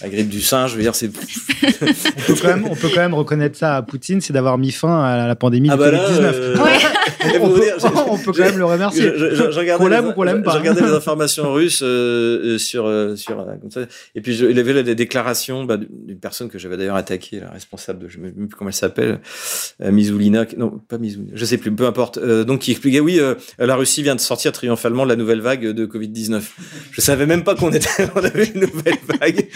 la 0.00 0.08
grippe 0.08 0.28
du 0.28 0.40
singe, 0.40 0.70
je 0.70 0.76
veux 0.76 0.82
dire, 0.82 0.94
c'est... 0.94 1.08
on 1.08 2.22
peut, 2.26 2.34
quand 2.40 2.46
même, 2.48 2.64
on 2.70 2.76
peut 2.76 2.90
quand 2.94 3.00
même 3.00 3.14
reconnaître 3.14 3.58
ça 3.58 3.74
à 3.76 3.82
Poutine, 3.82 4.20
c'est 4.20 4.32
d'avoir 4.32 4.56
mis 4.56 4.70
fin 4.70 5.02
à 5.02 5.26
la 5.26 5.34
pandémie 5.34 5.68
Ah 5.68 5.74
du 5.74 5.80
bah 5.80 5.90
là, 5.90 5.98
Covid-19. 6.08 6.22
euh, 6.22 6.56
Ouais. 6.62 6.78
on, 7.40 7.50
peut, 7.50 7.60
dire, 7.60 7.74
je- 7.78 7.86
on 8.10 8.18
peut 8.18 8.32
quand 8.32 8.44
même 8.44 8.58
le 8.58 8.64
remercier. 8.64 9.02
Je, 9.16 9.34
je- 9.34 9.76
Qu'on 9.76 9.86
l'aime 9.88 10.04
les- 10.06 10.10
ou 10.10 10.14
qu'on 10.14 10.22
l'aime 10.22 10.42
pas. 10.42 10.52
je 10.52 10.58
regardais 10.58 10.80
les 10.82 10.92
informations 10.94 11.52
russes 11.52 11.82
euh, 11.82 12.54
euh, 12.54 12.58
sur 12.58 12.86
euh, 12.86 13.16
sur 13.16 13.36
comme 13.60 13.70
ça. 13.70 13.82
et 14.14 14.20
puis 14.20 14.36
il 14.36 14.56
y 14.56 14.60
avait 14.60 14.82
des 14.82 14.94
déclarations 14.94 15.64
bah, 15.64 15.76
d'une 15.76 16.18
personne 16.18 16.48
que 16.48 16.58
j'avais 16.58 16.76
d'ailleurs 16.76 16.96
attaquée, 16.96 17.40
la 17.40 17.50
responsable 17.50 18.00
de 18.04 18.08
je 18.08 18.18
ne 18.18 18.26
sais 18.28 18.32
plus 18.32 18.48
comment 18.48 18.70
elle 18.70 18.74
s'appelle, 18.74 19.20
euh, 19.82 19.90
Mizoulina, 19.90 20.46
non 20.56 20.80
pas 20.88 20.98
Mizoulina, 20.98 21.32
je 21.34 21.44
sais 21.44 21.58
plus, 21.58 21.72
peu 21.72 21.86
importe. 21.86 22.18
Euh, 22.18 22.44
donc 22.44 22.60
qui 22.60 22.70
expliquait 22.72 23.00
oui, 23.00 23.20
la 23.58 23.76
Russie 23.76 24.02
vient 24.02 24.14
de 24.14 24.20
sortir 24.20 24.52
triomphalement 24.52 25.04
de 25.04 25.10
la 25.10 25.16
nouvelle 25.16 25.40
vague 25.40 25.66
de 25.66 25.84
Covid 25.86 26.08
19. 26.08 26.52
Je 26.92 27.00
savais 27.00 27.26
même 27.26 27.44
pas 27.44 27.54
qu'on 27.54 27.70
était 27.70 27.88
on 28.14 28.18
avait 28.24 28.46
une 28.46 28.60
nouvelle 28.62 28.94
vague. 29.20 29.46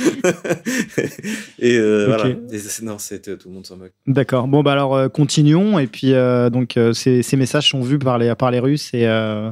et 1.59 1.79
voilà. 2.07 2.29
Et 2.29 2.59
non, 2.83 2.99
c'était 2.99 3.37
tout 3.37 3.49
le 3.49 3.55
monde 3.55 3.67
s'en 3.67 3.77
moque. 3.77 3.93
D'accord. 4.07 4.49
Bon, 4.49 4.62
bah 4.62 4.73
alors 4.73 5.11
continuons. 5.12 5.79
Et 5.79 5.87
puis, 5.87 6.12
donc, 6.53 6.79
ces, 6.93 7.23
ces 7.23 7.37
messages 7.37 7.54
sont 7.61 7.81
vus 7.83 7.99
par 7.99 8.19
les, 8.19 8.35
par 8.35 8.51
les 8.51 8.59
Russes 8.61 8.91
et 8.93 9.07
euh, 9.07 9.51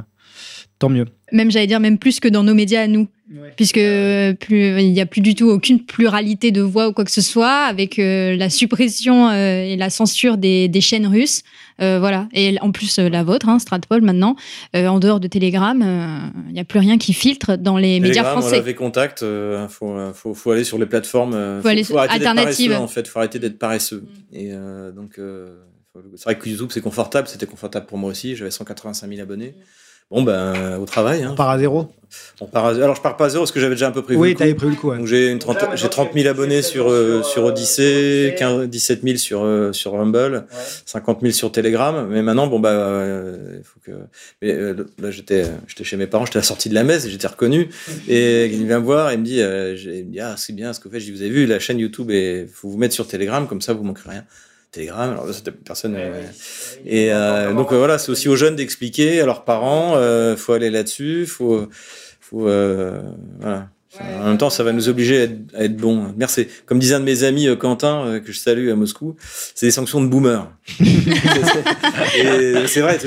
tant 0.79 0.89
mieux. 0.89 1.05
Même, 1.31 1.49
j'allais 1.51 1.67
dire, 1.67 1.79
même 1.79 1.97
plus 1.97 2.19
que 2.19 2.27
dans 2.27 2.43
nos 2.43 2.53
médias 2.53 2.81
à 2.81 2.87
nous. 2.87 3.07
Puisque 3.55 3.77
euh, 3.79 4.33
plus, 4.33 4.79
il 4.79 4.91
n'y 4.91 5.01
a 5.01 5.07
plus 5.07 5.21
du 5.21 5.33
tout 5.33 5.49
aucune 5.49 5.79
pluralité 5.83 6.51
de 6.51 6.61
voix 6.61 6.89
ou 6.89 6.93
quoi 6.93 7.03
que 7.03 7.09
ce 7.09 7.21
soit, 7.21 7.63
avec 7.65 7.97
euh, 7.97 8.35
la 8.35 8.51
suppression 8.51 9.29
euh, 9.29 9.63
et 9.63 9.75
la 9.75 9.89
censure 9.89 10.37
des, 10.37 10.67
des 10.67 10.81
chaînes 10.81 11.07
russes. 11.07 11.41
Euh, 11.81 11.97
voilà. 11.99 12.27
Et 12.33 12.55
en 12.61 12.71
plus, 12.71 12.99
euh, 12.99 13.09
la 13.09 13.23
vôtre, 13.23 13.49
hein, 13.49 13.57
Stratpol, 13.57 14.01
maintenant, 14.03 14.35
euh, 14.75 14.85
en 14.85 14.99
dehors 14.99 15.19
de 15.19 15.27
Telegram, 15.27 15.81
euh, 15.81 16.17
il 16.49 16.53
n'y 16.53 16.59
a 16.59 16.63
plus 16.63 16.77
rien 16.77 16.99
qui 16.99 17.13
filtre 17.13 17.55
dans 17.55 17.77
les 17.77 17.99
médias 17.99 18.21
Telegram, 18.21 18.37
On 18.37 18.41
français. 18.41 18.57
avait 18.57 18.75
contact. 18.75 19.23
euh, 19.23 19.67
faut, 19.67 19.95
faut, 20.13 20.35
faut 20.35 20.51
aller 20.51 20.63
sur 20.65 20.77
les 20.77 20.85
plateformes. 20.85 21.33
euh, 21.33 21.59
Faut 21.63 21.69
aller 21.69 21.83
sur- 21.83 21.97
arrêter 21.97 22.19
d'être 22.19 22.27
alternatives. 22.27 22.73
En 22.73 22.87
fait, 22.87 23.07
faut 23.07 23.17
arrêter 23.17 23.39
d'être 23.39 23.57
paresseux. 23.57 24.03
Et 24.31 24.49
euh, 24.51 24.91
donc, 24.91 25.17
euh, 25.17 25.55
c'est 26.15 26.23
vrai 26.23 26.37
que 26.37 26.49
YouTube 26.49 26.69
c'est 26.71 26.81
confortable. 26.81 27.27
C'était 27.27 27.45
confortable 27.45 27.85
pour 27.85 27.97
moi 27.97 28.09
aussi. 28.11 28.35
J'avais 28.35 28.51
185 28.51 29.07
000 29.09 29.21
abonnés. 29.21 29.55
Bon 30.11 30.21
ben 30.21 30.77
au 30.77 30.85
travail. 30.85 31.23
Hein. 31.23 31.29
On 31.31 31.35
part 31.35 31.49
à 31.49 31.57
zéro. 31.57 31.87
On 32.41 32.45
part 32.45 32.65
à- 32.65 32.69
Alors 32.75 32.95
je 32.95 33.01
pars 33.01 33.15
pas 33.15 33.25
à 33.25 33.29
zéro 33.29 33.43
parce 33.43 33.51
que 33.53 33.59
j'avais 33.59 33.73
déjà 33.75 33.87
un 33.87 33.91
peu 33.91 34.01
prévu. 34.03 34.19
Oui, 34.19 34.29
le 34.29 34.33
coup. 34.35 34.39
t'avais 34.39 34.53
prévu 34.53 34.71
le 34.73 34.77
coup. 34.77 34.89
ouais. 34.89 34.97
Donc 34.97 35.07
j'ai 35.07 35.29
une 35.31 35.39
trente- 35.39 35.57
j'ai 35.75 35.89
30 35.89 36.13
000 36.13 36.27
abonnés 36.27 36.61
sur 36.61 36.89
euh, 36.91 37.23
sur 37.23 37.43
Odyssey, 37.45 38.35
15 38.37 38.67
17 38.69 39.01
000 39.03 39.17
sur 39.17 39.43
euh, 39.43 39.71
sur 39.71 39.93
Rumble, 39.93 40.45
50 40.85 41.21
000 41.21 41.31
sur 41.33 41.51
Telegram. 41.51 42.07
Mais 42.09 42.21
maintenant 42.21 42.47
bon 42.47 42.59
bah 42.59 42.69
euh, 42.71 43.59
faut 43.63 43.79
que 43.79 43.91
mais, 44.41 44.51
euh, 44.51 44.85
là 44.99 45.09
j'étais 45.09 45.45
j'étais 45.67 45.83
chez 45.85 45.95
mes 45.97 46.05
parents, 46.05 46.25
j'étais 46.25 46.37
à 46.37 46.41
la 46.41 46.45
sortie 46.47 46.69
de 46.69 46.75
la 46.75 46.83
messe, 46.83 47.05
et 47.05 47.09
j'étais 47.09 47.27
reconnu 47.27 47.69
et 48.07 48.45
il 48.47 48.65
vient 48.67 48.79
me 48.79 48.85
voir 48.85 49.09
et 49.09 49.13
il 49.13 49.19
me 49.21 49.25
dit 49.25 49.41
euh, 49.41 49.75
il 49.77 50.05
me 50.05 50.11
dit 50.11 50.19
ah 50.19 50.35
c'est 50.37 50.53
bien 50.53 50.73
ce 50.73 50.79
que 50.79 50.89
vous 50.89 50.91
faites. 50.93 51.01
Je 51.01 51.05
dis 51.05 51.11
vous 51.13 51.21
avez 51.21 51.31
vu 51.31 51.45
la 51.45 51.59
chaîne 51.59 51.79
YouTube 51.79 52.11
et 52.11 52.45
faut 52.53 52.67
vous 52.69 52.77
mettre 52.77 52.93
sur 52.93 53.07
Telegram 53.07 53.47
comme 53.47 53.61
ça 53.61 53.73
vous 53.73 53.83
manquerez 53.83 54.09
rien. 54.11 54.25
Telegram, 54.73 55.11
alors 55.11 55.25
là, 55.27 55.33
c'était 55.33 55.51
personne. 55.51 55.95
euh, 55.95 56.23
et 56.85 57.13
euh, 57.13 57.53
donc 57.53 57.71
euh, 57.71 57.77
voilà, 57.77 57.97
c'est 57.99 58.11
aussi 58.11 58.27
aux 58.27 58.35
jeunes 58.35 58.55
d'expliquer 58.55 59.21
à 59.21 59.25
leurs 59.25 59.45
parents, 59.45 59.93
euh, 59.95 60.35
faut 60.35 60.51
aller 60.53 60.69
là-dessus, 60.69 61.27
faut, 61.27 61.69
faut, 62.19 62.47
euh, 62.49 63.01
En 64.01 64.25
même 64.29 64.37
temps, 64.37 64.49
ça 64.49 64.63
va 64.63 64.71
nous 64.71 64.89
obliger 64.89 65.19
à 65.19 65.23
être, 65.23 65.35
à 65.55 65.63
être 65.65 65.77
bons. 65.77 66.13
Merci. 66.17 66.47
Comme 66.65 66.79
disait 66.79 66.95
un 66.95 66.99
de 66.99 67.05
mes 67.05 67.23
amis, 67.23 67.47
euh, 67.47 67.55
Quentin, 67.55 68.05
euh, 68.07 68.19
que 68.19 68.31
je 68.31 68.39
salue 68.39 68.69
à 68.71 68.75
Moscou, 68.75 69.15
c'est 69.53 69.67
des 69.67 69.71
sanctions 69.71 70.01
de 70.01 70.07
boomer. 70.07 70.51
Et 72.17 72.67
c'est 72.67 72.81
vrai. 72.81 72.97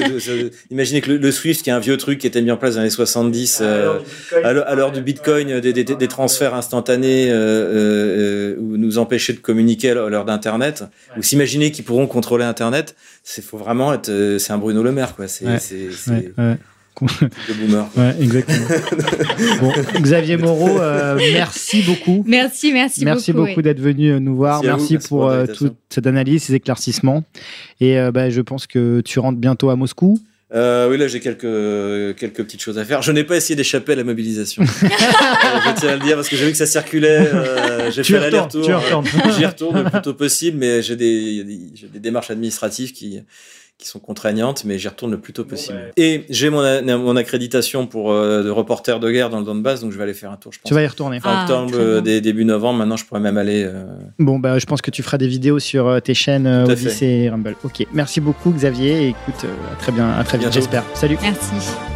Imaginez 0.71 1.01
que 1.01 1.11
le, 1.11 1.17
le 1.17 1.33
Swift, 1.33 1.63
qui 1.63 1.71
est 1.71 1.73
un 1.73 1.79
vieux 1.81 1.97
truc 1.97 2.19
qui 2.19 2.27
était 2.27 2.43
mis 2.43 2.51
en 2.51 2.57
place 2.57 2.77
dans 2.77 2.83
les 2.83 2.91
70, 2.91 3.59
euh, 3.63 3.99
à 4.43 4.53
l'heure- 4.53 4.93
du 4.93 5.01
Bitcoin, 5.03 5.61
des, 5.61 5.73
des- 5.73 5.85
des 5.85 6.09
transferts 6.09 6.55
instantanés 6.55 7.31
euh, 7.31 7.35
euh, 7.35 8.57
ou 8.61 8.77
nous 8.77 8.99
empêcher 8.99 9.33
de 9.33 9.39
communiquer 9.39 9.91
à 9.91 9.95
l'heure 9.95 10.25
d'Internet, 10.25 10.85
ou 11.17 11.23
s'imaginer 11.23 11.73
qu'ils 11.73 11.85
pourront 11.85 12.07
contrôler 12.07 12.45
Internet, 12.45 12.95
c'est 13.25 13.43
faut 13.45 13.59
vraiment 13.59 13.93
être, 13.93 14.09
euh, 14.09 14.39
c'est 14.39 14.53
un 14.53 14.59
Bruno 14.59 14.83
Le 14.83 14.93
Maire, 14.93 15.15
quoi. 15.17 15.27
C'est 15.29 15.45
Ouais. 16.39 16.57
Ouais, 17.03 18.15
exactement. 18.21 18.67
bon, 19.61 19.73
Xavier 20.01 20.37
Moreau, 20.37 20.81
euh, 20.81 21.19
merci 21.33 21.83
beaucoup. 21.83 22.25
Merci, 22.27 22.73
merci, 22.73 23.05
Merci 23.05 23.33
beaucoup. 23.33 23.47
beaucoup 23.47 23.59
oui. 23.59 23.63
d'être 23.63 23.81
venu 23.81 24.13
euh, 24.13 24.19
nous 24.19 24.37
voir. 24.37 24.63
Merci 24.63 24.99
pour 24.99 25.07
pour 25.09 25.29
euh, 25.29 25.47
toute 25.47 25.77
cette 25.89 26.07
analyse, 26.07 26.45
ces 26.45 26.55
éclaircissements. 26.55 27.23
Et 27.81 27.99
euh, 27.99 28.11
bah, 28.13 28.31
je 28.31 28.41
pense 28.41 28.67
que 28.67 29.01
tu 29.03 29.19
rentres 29.19 29.39
bientôt 29.39 29.71
à 29.71 29.77
Moscou. 29.77 30.19
Euh, 30.55 30.89
oui, 30.89 30.97
là, 30.97 31.09
j'ai 31.09 31.19
quelques, 31.21 32.17
quelques 32.17 32.45
petites 32.45 32.63
choses 32.63 32.79
à 32.79 32.85
faire. 32.85 33.03
Je 33.03 33.11
n'ai 33.11 33.25
pas 33.25 33.37
essayé 33.37 33.57
d'échapper 33.57 33.93
à 33.93 33.97
la 33.97 34.05
mobilisation. 34.05 34.63
Euh, 35.47 35.59
je 35.75 35.81
tiens 35.81 35.91
à 35.91 35.95
le 35.97 36.01
dire 36.03 36.17
parce 36.17 36.29
que 36.29 36.37
j'ai 36.37 36.45
vu 36.45 36.51
que 36.51 36.57
ça 36.57 36.67
circulait. 36.67 37.31
euh, 37.33 37.91
j'ai 37.91 38.03
fait 38.03 38.19
l'aller-retour. 38.19 38.65
J'y 38.65 39.45
retourne 39.47 39.85
le 39.85 39.91
plus 39.91 40.03
tôt 40.03 40.15
possible, 40.15 40.59
mais 40.59 40.81
des, 40.81 40.97
des, 40.97 41.59
j'ai 41.75 41.87
des 41.89 41.99
démarches 42.01 42.31
administratives 42.31 42.93
qui, 42.93 43.21
qui 43.79 43.87
sont 43.89 43.99
contraignantes, 43.99 44.65
mais 44.65 44.79
j'y 44.79 44.89
retourne 44.89 45.11
le 45.11 45.19
plus 45.21 45.33
tôt 45.35 45.45
possible. 45.45 45.93
Et 45.99 46.25
j'ai 46.31 46.49
mon, 46.49 46.63
mon 46.99 47.15
accréditation 47.17 47.87
pour 47.87 48.11
euh, 48.11 48.43
de 48.43 48.49
reporter 48.51 48.99
de 49.01 49.11
guerre 49.11 49.29
dans 49.29 49.39
le 49.41 49.45
Donbass, 49.45 49.83
donc 49.83 49.93
je 49.93 49.99
vais 49.99 50.05
aller 50.05 50.15
faire 50.15 50.31
un 50.31 50.37
tour, 50.37 50.51
je 50.53 50.59
pense. 50.59 50.69
Tu 50.69 50.75
vas 50.75 50.83
y 50.83 50.87
retourner. 50.87 51.21
Fin 51.21 51.31
Ah, 51.31 51.43
octobre, 51.43 51.75
euh, 51.79 52.01
début 52.01 52.45
novembre, 52.47 52.79
maintenant 52.79 52.97
je 52.97 53.05
pourrais 53.05 53.21
même 53.21 53.37
aller. 53.37 53.65
euh, 53.65 53.85
Bon, 54.19 54.39
bah, 54.39 54.59
je 54.59 54.65
pense 54.67 54.81
que 54.81 54.91
tu 54.91 55.03
feras 55.03 55.19
des 55.19 55.29
vidéos 55.29 55.59
sur 55.59 55.87
euh, 55.89 56.01
tes 56.01 56.15
chaînes 56.15 56.47
euh, 56.47 56.65
Odyssey 56.65 57.25
et 57.25 57.29
Rumble. 57.31 57.55
Ok, 57.65 57.87
merci 57.93 58.21
beaucoup 58.23 58.51
Xavier. 58.51 59.03
Et 59.05 59.09
écoute, 59.09 59.45
euh, 59.45 59.73
à 59.73 59.77
très 59.77 59.93
bien, 59.93 60.11
à 60.11 60.25
très 60.25 60.39
vite, 60.39 60.47
Bientôt. 60.49 60.55
j'espère. 60.55 60.83
Salut. 60.95 61.19
Merci. 61.23 61.96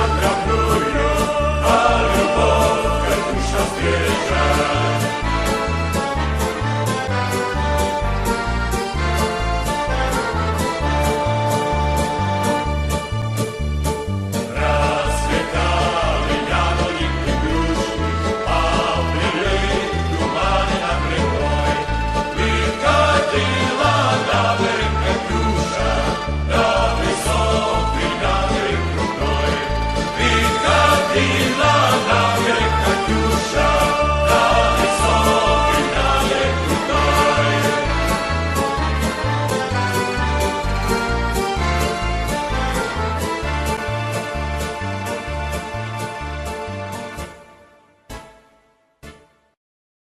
Siadra 0.00 0.32
próju, 0.44 1.08
a 1.64 1.78
lubowka 2.12 3.14
dusza 3.26 3.62
zwierza. 3.74 5.29